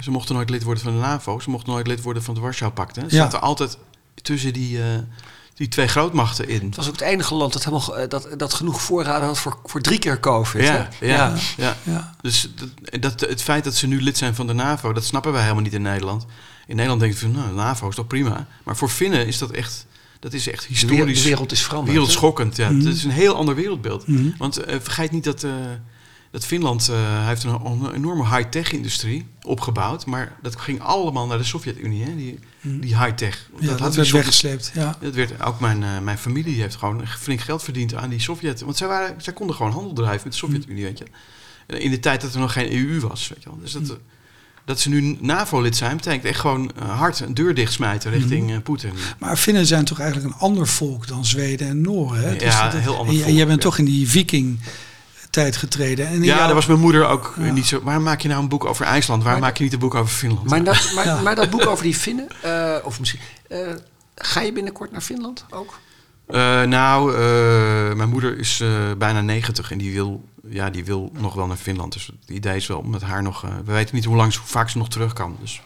ze 0.00 0.10
mochten 0.10 0.34
nooit 0.34 0.50
lid 0.50 0.62
worden 0.62 0.82
van 0.82 0.92
de 0.92 0.98
NAVO. 0.98 1.40
Ze 1.40 1.50
mochten 1.50 1.72
nooit 1.72 1.86
lid 1.86 2.02
worden 2.02 2.22
van 2.22 2.34
het 2.34 2.42
Warschau-pact. 2.42 2.94
Ze 2.94 3.00
Ja. 3.02 3.08
zaten 3.08 3.40
altijd 3.40 3.78
tussen 4.22 4.52
die, 4.52 4.78
die 5.56 5.68
twee 5.68 5.88
grootmachten 5.88 6.48
in. 6.48 6.64
Het 6.66 6.76
was 6.76 6.86
ook 6.86 6.92
het 6.92 7.00
enige 7.00 7.34
land 7.34 7.52
dat, 7.52 7.64
helemaal, 7.64 7.96
eh, 7.98 8.08
dat, 8.08 8.28
dat 8.36 8.54
genoeg 8.54 8.82
voorraden 8.82 9.26
had 9.26 9.38
voor, 9.38 9.58
voor 9.64 9.80
drie 9.80 9.98
keer 9.98 10.20
COVID. 10.20 10.62
Ja, 10.62 10.88
ja, 11.00 11.34
ja. 11.56 11.76
Ja. 11.82 12.14
Dus 12.20 12.50
dat, 12.54 13.02
dat, 13.02 13.20
het 13.20 13.42
feit 13.42 13.64
dat 13.64 13.74
ze 13.74 13.86
nu 13.86 14.02
lid 14.02 14.16
zijn 14.18 14.34
van 14.34 14.46
de 14.46 14.52
NAVO, 14.52 14.92
dat 14.92 15.04
snappen 15.04 15.32
wij 15.32 15.42
helemaal 15.42 15.62
niet 15.62 15.72
in 15.74 15.82
Nederland. 15.82 16.26
In 16.66 16.74
Nederland 16.74 17.00
denken 17.00 17.18
we 17.20 17.24
van, 17.24 17.34
nou, 17.34 17.48
de 17.48 17.54
NAVO 17.54 17.88
is 17.88 17.94
toch 17.94 18.06
prima. 18.06 18.46
Maar 18.64 18.76
voor 18.76 18.88
Finnen 18.88 19.26
is 19.26 19.38
dat 19.38 19.50
echt, 19.50 19.86
dat 20.20 20.32
is 20.32 20.48
echt 20.50 20.64
historisch, 20.64 21.22
de 21.22 21.28
wereld 21.28 21.52
is 21.52 21.62
veranderd. 21.62 21.92
wereldschokkend. 21.92 22.56
Ja, 22.56 22.70
Mhm. 22.70 22.86
Het 22.86 22.94
is 22.96 23.04
een 23.04 23.10
heel 23.10 23.34
ander 23.34 23.54
wereldbeeld. 23.54 24.06
Mhm. 24.06 24.28
Want 24.38 24.56
eh, 24.56 24.76
vergeet 24.82 25.10
niet 25.10 25.24
dat, 25.24 25.42
eh, 25.42 25.50
dat 26.36 26.46
Finland 26.46 26.88
eh, 26.88 27.26
heeft 27.26 27.44
een, 27.44 27.64
een 27.64 27.94
enorme 27.94 28.36
high-tech 28.36 28.72
industrie 28.72 29.26
opgebouwd. 29.42 30.06
Maar 30.06 30.36
dat 30.42 30.56
ging 30.56 30.80
allemaal 30.82 31.26
naar 31.26 31.38
de 31.38 31.44
Sovjet-Unie, 31.44 32.04
hè, 32.04 32.16
die, 32.16 32.38
die 32.60 32.98
high-tech. 32.98 33.48
Ja, 33.58 33.66
dat, 33.66 33.78
had 33.80 33.88
die 33.88 33.96
werd 33.96 34.06
Sovjet- 34.08 34.12
weggesleept. 34.12 34.70
Ja. 34.74 34.96
dat 35.00 35.14
werd, 35.14 35.42
ook 35.44 35.60
mijn, 35.60 35.82
eh, 35.82 35.98
mijn 35.98 36.18
familie 36.18 36.60
heeft 36.60 36.76
gewoon 36.76 37.06
flink 37.06 37.40
geld 37.40 37.62
verdiend 37.62 37.94
aan 37.94 38.08
die 38.08 38.20
Sovjet. 38.20 38.60
Want 38.60 38.76
zij, 38.76 38.86
waren, 38.86 39.14
zij 39.22 39.32
konden 39.32 39.56
gewoon 39.56 39.72
handel 39.72 39.92
drijven 39.92 40.20
met 40.22 40.32
de 40.32 40.38
Sovjet-Unie, 40.38 40.84
weet 40.84 40.98
je. 40.98 41.04
In 41.78 41.90
de 41.90 42.00
tijd 42.00 42.20
dat 42.20 42.34
er 42.34 42.40
nog 42.40 42.52
geen 42.52 42.72
EU 42.72 43.00
was, 43.00 43.28
weet 43.28 43.42
je 43.42 43.48
wel. 43.48 43.58
Dus 43.58 43.72
dat, 43.72 43.82
eh, 43.82 43.96
dat 44.64 44.80
ze 44.80 44.88
nu 44.88 45.16
NAVO-lid 45.20 45.76
zijn, 45.76 45.96
betekent 45.96 46.24
echt 46.24 46.40
gewoon 46.40 46.70
hard 46.86 47.20
een 47.20 47.34
deur 47.34 47.54
dichtsmijten 47.54 48.10
richting 48.10 48.62
Poetin. 48.62 48.92
Maar 49.18 49.36
Finnen 49.36 49.66
zijn 49.66 49.84
toch 49.84 49.98
eigenlijk 50.00 50.34
een 50.34 50.40
ander 50.40 50.66
volk 50.68 51.06
dan 51.06 51.24
Zweden 51.24 51.68
en 51.68 51.80
Noren. 51.80 52.20
Hè? 52.22 52.30
Ja, 52.44 52.64
dat- 52.64 52.74
een 52.74 52.80
heel 52.80 52.96
ander 52.96 53.08
en, 53.14 53.18
volk, 53.18 53.28
en 53.28 53.34
jij 53.34 53.46
bent 53.46 53.62
ja. 53.62 53.68
toch 53.68 53.78
in 53.78 53.84
die 53.84 54.08
viking 54.08 54.58
tijd 55.42 55.56
getreden. 55.56 56.06
En 56.06 56.22
Ja, 56.22 56.36
daar 56.46 56.54
was 56.54 56.66
mijn 56.66 56.80
moeder 56.80 57.06
ook 57.06 57.34
Ja. 57.38 57.52
niet 57.52 57.66
zo... 57.66 57.80
Waarom 57.82 58.02
maak 58.02 58.20
je 58.20 58.28
nou 58.28 58.42
een 58.42 58.48
boek 58.48 58.64
over 58.64 58.84
IJsland? 58.86 59.22
Waarom 59.22 59.40
Maar- 59.40 59.48
maak 59.50 59.58
je 59.58 59.64
niet 59.64 59.72
een 59.72 59.78
boek 59.78 59.94
over 59.94 60.14
Finland? 60.14 60.48
Maar 60.48 60.64
dat, 60.64 60.90
maar, 60.94 61.04
Ja. 61.06 61.20
maar 61.20 61.34
dat 61.34 61.50
boek 61.50 61.66
over 61.72 61.84
die 61.84 61.94
Finnen, 61.94 62.28
eh, 62.42 62.74
of 62.84 62.98
misschien... 62.98 63.20
eh, 63.48 63.58
ga 64.14 64.40
je 64.40 64.52
binnenkort 64.52 64.90
naar 64.92 65.00
Finland 65.00 65.44
ook? 65.50 65.78
Eh, 66.26 66.62
nou, 66.62 67.14
eh, 67.14 67.18
mijn 67.96 68.08
moeder 68.08 68.38
is 68.38 68.60
eh, 68.60 68.68
bijna 68.98 69.20
90 69.20 69.70
en 69.70 69.78
die 69.78 69.92
wil, 69.92 70.24
ja, 70.48 70.70
die 70.70 70.84
wil 70.84 71.10
nog 71.18 71.34
wel 71.34 71.46
naar 71.46 71.56
Finland. 71.56 71.92
Dus 71.92 72.06
het 72.06 72.30
idee 72.36 72.56
is 72.56 72.66
wel 72.66 72.78
om 72.78 72.90
met 72.90 73.02
haar 73.02 73.22
nog... 73.22 73.40
we 73.64 73.72
weten 73.72 73.94
niet 73.94 74.04
hoe 74.04 74.16
lang, 74.16 74.34
hoe 74.36 74.46
vaak 74.46 74.68
ze 74.70 74.78
nog 74.78 74.88
terug 74.88 75.12
kan. 75.12 75.36
Dus. 75.40 75.62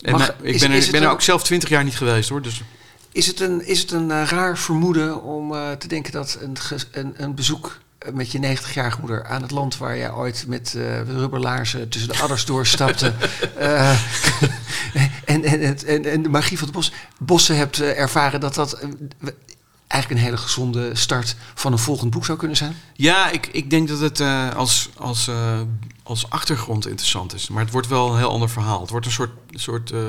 En 0.00 0.12
Mag- 0.12 0.28
ik 0.42 0.54
is- 0.54 0.60
ben, 0.60 0.70
er, 0.70 0.76
is 0.76 0.86
ik 0.86 0.92
ben 0.92 1.02
er 1.02 1.10
ook 1.10 1.22
zelf 1.22 1.42
20 1.42 1.68
jaar 1.68 1.84
niet 1.84 1.96
geweest 1.96 2.28
hoor. 2.28 2.42
Dus 2.42 2.62
Is 3.12 3.26
het 3.26 3.40
een, 3.40 3.66
is 3.66 3.80
het 3.80 3.90
een 3.90 4.26
raar 4.26 4.58
vermoeden 4.58 5.22
om 5.22 5.54
eh, 5.54 5.70
te 5.72 5.88
denken 5.88 6.12
dat 6.12 6.38
een, 6.40 6.56
een, 6.92 7.12
een 7.16 7.34
bezoek 7.34 7.78
met 8.12 8.32
je 8.32 8.56
90-jarige 8.56 9.00
moeder 9.00 9.24
aan 9.24 9.42
het 9.42 9.50
land 9.50 9.76
waar 9.76 9.96
jij 9.96 10.12
ooit 10.12 10.44
met 10.46 10.74
eh 10.74 11.02
rubberlaarzen 11.02 11.88
tussen 11.88 12.12
de 12.12 12.18
adders 12.18 12.44
doorstapte 12.44 13.12
eh, 13.58 13.90
en, 15.24 15.44
en, 15.44 15.60
en, 15.86 16.04
en, 16.04 16.22
de 16.22 16.28
magie 16.28 16.58
van 16.58 16.66
de 16.66 16.72
bos, 16.72 16.92
bossen 17.18 17.56
hebt 17.56 17.80
eh, 17.80 17.98
ervaren, 17.98 18.40
dat 18.40 18.54
dat 18.54 18.72
eh, 18.72 18.88
eigenlijk 19.88 20.20
een 20.20 20.26
hele 20.26 20.42
gezonde 20.42 20.94
start 20.94 21.36
van 21.54 21.72
een 21.72 21.78
volgend 21.78 22.10
boek 22.10 22.24
zou 22.24 22.38
kunnen 22.38 22.56
zijn? 22.56 22.76
Ja, 22.94 23.30
ik, 23.30 23.46
ik 23.46 23.70
denk 23.70 23.88
dat 23.88 24.00
het 24.00 24.20
eh, 24.20 24.54
als, 24.54 24.90
als, 24.96 25.28
eh, 25.28 25.60
als 26.02 26.30
achtergrond 26.30 26.86
interessant 26.86 27.34
is. 27.34 27.48
Maar 27.48 27.62
het 27.62 27.72
wordt 27.72 27.88
wel 27.88 28.10
een 28.10 28.18
heel 28.18 28.30
ander 28.30 28.50
verhaal. 28.50 28.80
Het 28.80 28.90
wordt 28.90 29.06
een 29.06 29.12
soort, 29.12 29.30
soort, 29.50 29.90
eh, 29.90 30.00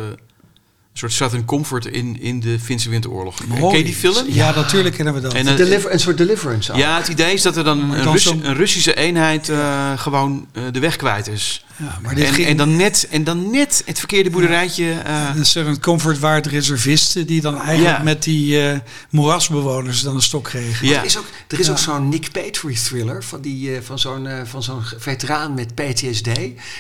soort 0.94 1.12
Southern 1.14 1.46
Comfort 1.46 1.86
in, 1.86 2.20
in 2.22 2.40
de 2.40 2.60
Finse 2.60 2.90
Winteroorlog. 2.90 3.36
Ken 3.60 3.78
je 3.78 3.84
die 3.84 3.94
film? 3.94 4.26
Ja, 4.28 4.56
natuurlijk 4.56 4.96
kennen 4.96 5.14
we 5.14 5.22
dat. 5.22 5.34
En, 5.34 5.48
eh, 5.48 5.56
Deliver, 5.58 5.94
een 5.94 6.00
soort 6.00 6.18
deliverance. 6.18 6.74
ja, 6.78 6.98
het 6.98 7.08
idee 7.08 7.34
is 7.34 7.42
dat 7.42 7.58
er 7.58 7.64
dan 7.64 7.92
een, 7.92 8.12
Rus- 8.12 8.26
een 8.26 8.54
Russische 8.56 8.96
eenheid 8.96 9.50
eh, 9.50 9.92
gewoon 10.00 10.48
eh, 10.52 10.64
de 10.72 10.80
weg 10.80 10.96
kwijt 10.96 11.28
is. 11.28 11.66
ja, 11.78 12.00
maar 12.02 12.16
dit 12.16 12.26
En, 12.28 12.34
ging, 12.34 12.48
en, 12.48 12.58
dan 12.58 12.76
net, 12.76 13.08
en 13.12 13.24
dan 13.24 13.52
net 13.52 13.82
het 13.86 14.00
verkeerde 14.00 14.30
boerderijtje. 14.30 14.92
eh, 14.92 15.30
een 15.36 15.46
soort 15.46 15.80
comfortwaard 15.80 16.46
reservisten 16.46 17.28
die 17.28 17.42
dan 17.42 17.62
eigenlijk 17.62 17.98
Ja. 17.98 18.04
met 18.04 18.24
die 18.24 18.62
eh 18.70 18.78
moerasbewoners 19.10 20.02
dan 20.02 20.16
een 20.16 20.22
stok 20.22 20.44
kregen. 20.44 20.88
ja. 20.88 21.00
Er 21.00 21.06
is 21.06 21.18
ook, 21.18 21.26
er 21.48 21.60
is 21.60 21.70
ook 21.70 21.78
zo'n 21.78 22.10
Nick 22.10 22.32
Patry 22.32 22.76
thriller 22.76 23.24
van, 23.24 23.42
die, 23.42 23.76
eh, 23.76 23.82
van 23.82 24.00
zo'n 24.00 24.28
eh, 24.28 24.42
van 24.46 24.64
zo'n 24.64 24.82
veteraan 24.98 25.54
met 25.54 25.76
PTSD. 25.76 26.30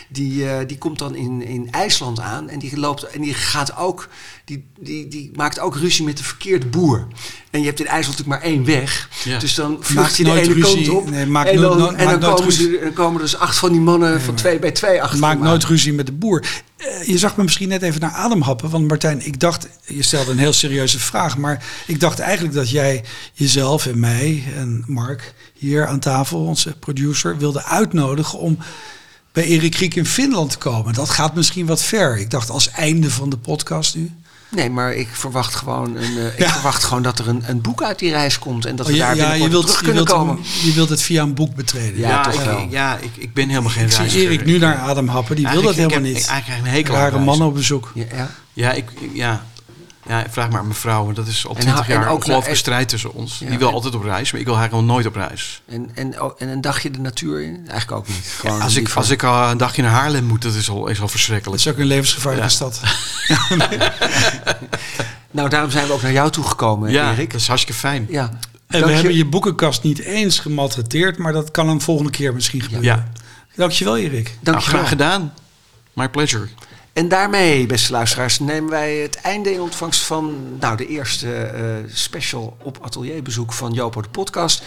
Die, 0.07 0.49
eh, 0.49 0.67
die 0.67 0.77
komt 0.77 0.99
dan 0.99 1.15
in, 1.15 1.41
in 1.45 1.67
IJsland 1.71 2.19
aan 2.19 2.49
en 2.49 2.59
die, 2.59 2.77
loopt, 2.79 3.03
en 3.03 3.21
die 3.21 3.33
gaat 3.33 3.77
ook 3.77 3.98
ook, 3.99 4.07
die, 4.45 4.65
die, 4.79 5.07
die 5.07 5.31
maakt 5.35 5.59
ook 5.59 5.75
ruzie 5.77 6.05
met 6.05 6.17
de 6.17 6.23
verkeerde 6.23 6.65
boer. 6.65 7.07
En 7.51 7.59
je 7.59 7.65
hebt 7.65 7.79
in 7.79 7.85
IJssel 7.87 8.11
natuurlijk 8.11 8.41
maar 8.41 8.51
één 8.51 8.65
weg. 8.65 9.09
Ja. 9.23 9.39
Dus 9.39 9.55
dan 9.55 9.71
Maakt 9.71 9.85
vlucht 9.85 10.17
je 10.17 10.23
de 10.23 10.29
nooit 10.29 10.41
ene 10.45 10.53
ruzie. 10.53 10.85
kant 10.85 10.97
op. 10.97 11.09
Nee, 11.09 11.25
maakt 11.25 11.49
en 11.49 11.55
nooit- 11.55 11.69
dan, 11.69 11.77
nooit- 11.77 11.95
en 11.97 12.19
dan, 12.19 12.35
komen, 12.35 12.53
ze, 12.53 12.63
ruzie. 12.63 12.79
dan 12.79 12.93
komen 12.93 13.15
er 13.15 13.21
dus 13.21 13.37
acht 13.37 13.57
van 13.57 13.71
die 13.71 13.81
mannen 13.81 14.21
van 14.21 14.35
twee 14.35 14.59
bij 14.59 14.71
twee 14.71 15.01
achter. 15.03 15.19
Maak 15.19 15.39
nooit 15.39 15.63
ruzie 15.63 15.93
met 15.93 16.05
de 16.05 16.11
boer. 16.11 16.45
Eh, 16.77 17.07
je 17.07 17.17
zag 17.17 17.35
me 17.37 17.43
misschien 17.43 17.69
net 17.69 17.81
even 17.81 18.01
naar 18.01 18.11
adem 18.11 18.41
happen. 18.41 18.69
Want 18.69 18.87
Martijn, 18.87 19.25
ik 19.25 19.39
dacht, 19.39 19.67
je 19.85 20.03
stelde 20.03 20.31
een 20.31 20.37
heel 20.37 20.53
serieuze 20.53 20.99
vraag. 20.99 21.37
Maar 21.37 21.63
ik 21.87 21.99
dacht 21.99 22.19
eigenlijk 22.19 22.53
dat 22.55 22.69
jij 22.69 23.03
jezelf 23.33 23.85
en 23.85 23.99
mij 23.99 24.43
en 24.55 24.83
Mark 24.87 25.33
hier 25.53 25.87
aan 25.87 25.99
tafel, 25.99 26.39
onze 26.45 26.75
producer, 26.79 27.37
wilde 27.37 27.63
uitnodigen 27.63 28.39
om 28.39 28.57
bij 29.31 29.43
Erik 29.43 29.71
Kriek 29.71 29.95
in 29.95 30.05
Finland 30.05 30.57
komen. 30.57 30.93
Dat 30.93 31.09
gaat 31.09 31.35
misschien 31.35 31.65
wat 31.65 31.81
ver. 31.83 32.17
Ik 32.17 32.29
dacht 32.29 32.49
als 32.49 32.71
einde 32.71 33.09
van 33.11 33.29
de 33.29 33.37
podcast 33.37 33.95
nu. 33.95 34.11
Nee, 34.51 34.69
maar 34.69 34.93
ik 34.93 35.07
verwacht 35.11 35.55
gewoon, 35.55 35.95
een, 35.95 36.17
eh, 36.17 36.25
ik 36.25 36.39
Ja. 36.39 36.49
verwacht 36.51 36.83
gewoon 36.83 37.03
dat 37.03 37.19
er 37.19 37.27
een, 37.27 37.43
een 37.45 37.61
boek 37.61 37.83
uit 37.83 37.99
die 37.99 38.11
reis 38.11 38.39
komt. 38.39 38.65
En 38.65 38.75
dat 38.75 38.87
we 38.87 38.93
Oh, 38.93 38.99
daar 38.99 39.07
ja, 39.15 39.21
binnenkort 39.21 39.43
je 39.43 39.49
wilt, 39.49 39.67
terug 39.67 39.85
je, 39.85 39.91
wilt 39.93 40.09
komen. 40.09 40.39
je 40.63 40.73
wilt 40.73 40.89
het 40.89 41.01
via 41.01 41.21
een 41.23 41.33
boek 41.33 41.55
betreden. 41.55 41.99
Ja, 41.99 42.09
Ja, 42.09 42.21
toch 42.23 42.33
ik, 42.33 42.45
wel. 42.45 42.67
ja 42.69 42.97
ik, 42.97 43.09
ik 43.17 43.33
ben 43.33 43.49
helemaal 43.49 43.69
geen 43.71 43.83
Ik 43.85 43.89
zie 43.91 43.99
reiziger. 43.99 44.25
Erik 44.31 44.45
nu 44.45 44.55
Ik- 44.55 44.61
naar 44.61 44.75
adem 44.77 45.07
happen. 45.07 45.35
Die 45.35 45.47
wil 45.47 45.61
dat 45.61 45.75
helemaal 45.75 45.97
ik 45.97 46.03
niet. 46.03 46.17
heb 46.21 46.27
eigenlijk 46.29 46.65
een 46.65 46.71
hekel 46.71 46.95
aan 46.95 47.01
Rare 47.01 47.19
mannen 47.19 47.47
op 47.47 47.53
bezoek. 47.53 47.91
Ja, 47.95 48.05
ja. 48.15 48.29
Ja, 48.53 48.71
ik, 48.71 48.91
ik- 48.99 49.09
ja. 49.13 49.45
Ja, 50.09 50.25
vraag 50.29 50.49
maar 50.49 50.59
aan 50.59 50.65
mijn 50.67 50.79
vrouw. 50.79 51.03
want 51.03 51.15
Dat 51.15 51.27
is 51.27 51.47
al 51.47 51.53
twintig 51.55 51.87
jaar 51.87 51.97
ook 52.01 52.05
een 52.07 52.11
ongelooflijke 52.15 52.55
strijd 52.57 52.89
tussen 52.89 53.13
ons. 53.13 53.37
Ja. 53.39 53.49
Die 53.49 53.57
wil 53.57 53.71
altijd 53.71 53.95
op 53.95 54.03
reis, 54.03 54.31
maar 54.31 54.39
ik 54.41 54.47
wil 54.47 54.55
eigenlijk 54.57 54.85
nog 54.87 54.95
nooit 54.95 55.07
op 55.07 55.15
reis. 55.15 55.61
En, 55.67 55.89
en, 55.95 56.21
oh, 56.21 56.35
en 56.37 56.47
een 56.47 56.61
dagje 56.61 56.91
de 56.91 56.99
natuur 56.99 57.41
in? 57.41 57.55
Eigenlijk 57.67 57.91
ook 57.91 58.07
niet. 58.07 58.33
Gewoon 58.39 58.61
Als 58.61 58.75
ik, 58.75 58.89
als 58.93 59.09
ik 59.09 59.23
al 59.23 59.49
een 59.51 59.57
dagje 59.57 59.81
naar 59.81 59.91
Haarlem 59.91 60.23
moet, 60.23 60.41
dat 60.41 60.53
is 60.53 60.69
al, 60.69 60.87
is 60.87 60.95
al 60.95 61.01
Dat 61.01 61.11
verschrikkelijk. 61.11 61.61
is 61.61 61.67
ook 61.67 61.77
een 61.77 61.85
levensgevaarlijke 61.85 62.47
Ja. 62.49 62.53
stad. 62.53 62.81
Nou, 65.31 65.49
daarom 65.49 65.71
zijn 65.71 65.87
we 65.87 65.93
ook 65.93 66.01
naar 66.01 66.11
jou 66.11 66.31
toegekomen, 66.31 66.91
Ja, 66.91 67.11
Erik. 67.11 67.31
dat 67.31 67.41
is 67.41 67.47
hartstikke 67.47 67.79
fijn. 67.79 68.05
Ja. 68.09 68.21
En 68.21 68.29
Dank 68.67 68.83
we 68.83 68.89
je- 68.89 68.95
hebben 68.95 69.15
je 69.15 69.25
boekenkast 69.25 69.83
niet 69.83 69.99
eens 69.99 70.39
gemaltreteerd, 70.39 71.17
maar 71.17 71.33
dat 71.33 71.51
kan 71.51 71.69
een 71.69 71.81
volgende 71.81 72.11
keer 72.11 72.33
misschien 72.33 72.61
gebeuren. 72.61 72.85
Ja, 72.87 73.07
Dankjewel 73.55 73.97
Erik. 73.97 74.23
nou, 74.25 74.37
Dankjewel. 74.41 74.77
graag 74.77 74.89
gedaan. 74.89 75.33
My 75.93 76.09
pleasure. 76.09 76.47
En 76.99 77.07
daarmee, 77.07 77.65
beste 77.65 77.91
luisteraars, 77.91 78.39
nemen 78.39 78.69
wij 78.69 78.95
het 78.95 79.15
einde 79.15 79.53
in 79.53 79.61
ontvangst 79.61 80.01
van 80.01 80.35
nou, 80.59 80.77
de 80.77 80.87
eerste 80.87 81.33
eh, 81.33 81.63
special 81.93 82.57
op 82.63 82.77
atelierbezoek 82.81 83.53
van 83.53 83.73
Jopo 83.73 84.01
de 84.01 84.09
podcast. 84.09 84.63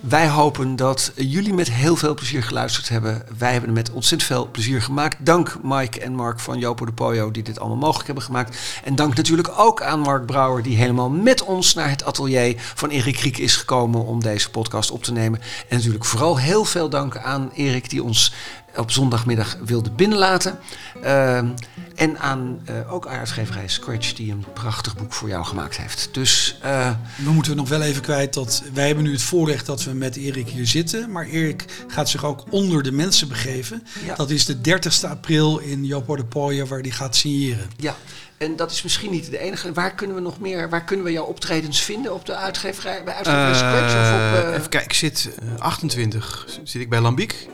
Wij 0.00 0.28
hopen 0.28 0.76
dat 0.76 1.12
jullie 1.16 1.54
met 1.54 1.70
heel 1.70 1.96
veel 1.96 2.14
plezier 2.14 2.42
geluisterd 2.42 2.88
hebben. 2.88 3.22
Wij 3.38 3.50
hebben 3.50 3.68
er 3.68 3.74
met 3.74 3.90
ontzettend 3.90 4.30
veel 4.30 4.48
plezier 4.50 4.82
gemaakt. 4.82 5.16
Dank 5.26 5.56
Mike 5.62 6.00
en 6.00 6.14
Mark 6.14 6.40
van 6.40 6.58
Jopo 6.58 6.84
de 6.84 6.92
Poyo 6.92 7.30
die 7.30 7.42
dit 7.42 7.58
allemaal 7.58 7.78
mogelijk 7.78 8.06
hebben 8.06 8.24
gemaakt. 8.24 8.58
En 8.84 8.94
dank 8.94 9.14
natuurlijk 9.14 9.52
ook 9.56 9.82
aan 9.82 10.00
Mark 10.00 10.26
Brouwer 10.26 10.62
die 10.62 10.76
helemaal 10.76 11.10
met 11.10 11.42
ons 11.42 11.74
naar 11.74 11.90
het 11.90 12.04
atelier 12.04 12.54
van 12.58 12.88
Erik 12.90 13.14
Kriek 13.14 13.38
is 13.38 13.56
gekomen 13.56 14.04
om 14.04 14.22
deze 14.22 14.50
podcast 14.50 14.90
op 14.90 15.02
te 15.02 15.12
nemen. 15.12 15.40
En 15.68 15.76
natuurlijk 15.76 16.04
vooral 16.04 16.38
heel 16.38 16.64
veel 16.64 16.88
dank 16.88 17.16
aan 17.16 17.50
Erik 17.54 17.90
die 17.90 18.02
ons 18.02 18.32
op 18.76 18.90
zondagmiddag 18.90 19.56
wilde 19.64 19.90
binnenlaten. 19.90 20.58
Ehm, 21.02 21.48
en 21.94 22.18
aan 22.18 22.60
eh, 22.64 22.92
ook 22.92 23.06
uitgeverij 23.06 23.68
Scratch 23.68 24.12
die 24.12 24.32
een 24.32 24.44
prachtig 24.52 24.96
boek 24.96 25.12
voor 25.12 25.28
jou 25.28 25.44
gemaakt 25.44 25.76
heeft. 25.76 26.08
Dus 26.12 26.58
eh, 26.62 26.90
We 27.24 27.30
moeten 27.30 27.56
nog 27.56 27.68
wel 27.68 27.82
even 27.82 28.02
kwijt 28.02 28.34
dat 28.34 28.62
wij 28.72 28.86
hebben 28.86 29.04
nu 29.04 29.12
het 29.12 29.22
voorrecht 29.22 29.66
dat 29.66 29.84
we 29.84 29.92
met 29.92 30.16
Erik 30.16 30.48
hier 30.48 30.66
zitten. 30.66 31.10
Maar 31.10 31.26
Erik 31.26 31.64
gaat 31.88 32.08
zich 32.08 32.24
ook 32.24 32.44
onder 32.50 32.82
de 32.82 32.92
mensen 32.92 33.28
begeven. 33.28 33.86
Ja. 34.06 34.14
Dat 34.14 34.30
is 34.30 34.44
de 34.44 34.56
30ste 34.56 35.08
april 35.08 35.58
in 35.58 35.84
Jopo 35.84 36.16
de 36.16 36.24
Pooijen 36.24 36.66
waar 36.66 36.80
hij 36.80 36.90
gaat 36.90 37.16
signeren. 37.16 37.70
ja, 37.76 37.96
en 38.38 38.56
dat 38.56 38.70
is 38.70 38.82
misschien 38.82 39.10
niet 39.10 39.30
de 39.30 39.38
enige. 39.38 39.72
Waar 39.72 39.94
kunnen 39.94 40.16
we 40.16 40.22
nog 40.22 40.40
meer, 40.40 40.70
waar 40.70 40.84
kunnen 40.84 41.04
we 41.04 41.12
jouw 41.12 41.24
optredens 41.24 41.80
vinden? 41.82 42.14
Op 42.14 42.26
de 42.26 42.34
uitgeverij, 42.36 43.04
bij 43.04 43.14
uitgeverij 43.14 43.54
Scratch? 43.54 43.94
Of 43.94 44.12
op, 44.12 44.18
Eh, 44.18 44.38
eh, 44.38 44.54
even 44.54 44.68
kijken, 44.68 44.90
ik 44.90 44.96
zit 44.96 45.30
eh, 45.38 45.60
28 45.60 46.46
zit 46.64 46.80
ik 46.82 46.88
bij 46.88 47.00
Lambiek. 47.00 47.48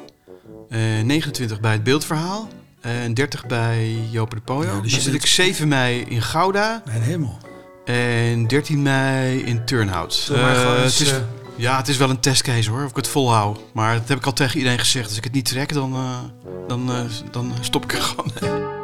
Eh 0.70 0.78
29 1.04 1.60
bij 1.60 1.72
het 1.72 1.82
beeldverhaal. 1.82 2.48
En 2.80 3.14
30 3.14 3.46
bij 3.46 3.98
Jopen 4.10 4.36
de 4.36 4.42
Pojo. 4.42 4.74
Ja, 4.74 4.80
dus 4.80 4.92
Dan 4.92 5.00
zit 5.00 5.14
ik 5.14 5.26
7 5.26 5.68
mei 5.68 6.04
in 6.08 6.22
Gouda. 6.22 6.82
Mijn 6.84 7.02
hemel. 7.02 7.38
En 7.84 8.46
13 8.46 8.82
mei 8.82 9.40
in 9.42 9.64
Turnhout. 9.64 10.30
Eh, 10.32 10.82
het 10.82 11.00
is, 11.00 11.12
eh, 11.12 11.18
ja, 11.56 11.76
het 11.76 11.88
is 11.88 11.96
wel 11.96 12.10
een 12.10 12.20
testcase 12.20 12.70
hoor, 12.70 12.84
of 12.84 12.90
ik 12.90 12.96
het 12.96 13.08
volhoud. 13.08 13.60
Maar 13.72 13.94
dat 13.94 14.08
heb 14.08 14.18
ik 14.18 14.26
al 14.26 14.32
tegen 14.32 14.56
iedereen 14.56 14.78
gezegd. 14.78 15.08
Als 15.08 15.16
ik 15.16 15.24
het 15.24 15.32
niet 15.32 15.44
trek, 15.44 15.72
dan, 15.72 15.94
eh, 15.94 16.18
dan, 16.68 16.92
eh, 16.92 17.00
dan 17.30 17.52
stop 17.60 17.84
ik 17.84 17.92
er 17.92 18.02
gewoon 18.02 18.32
mee. 18.40 18.79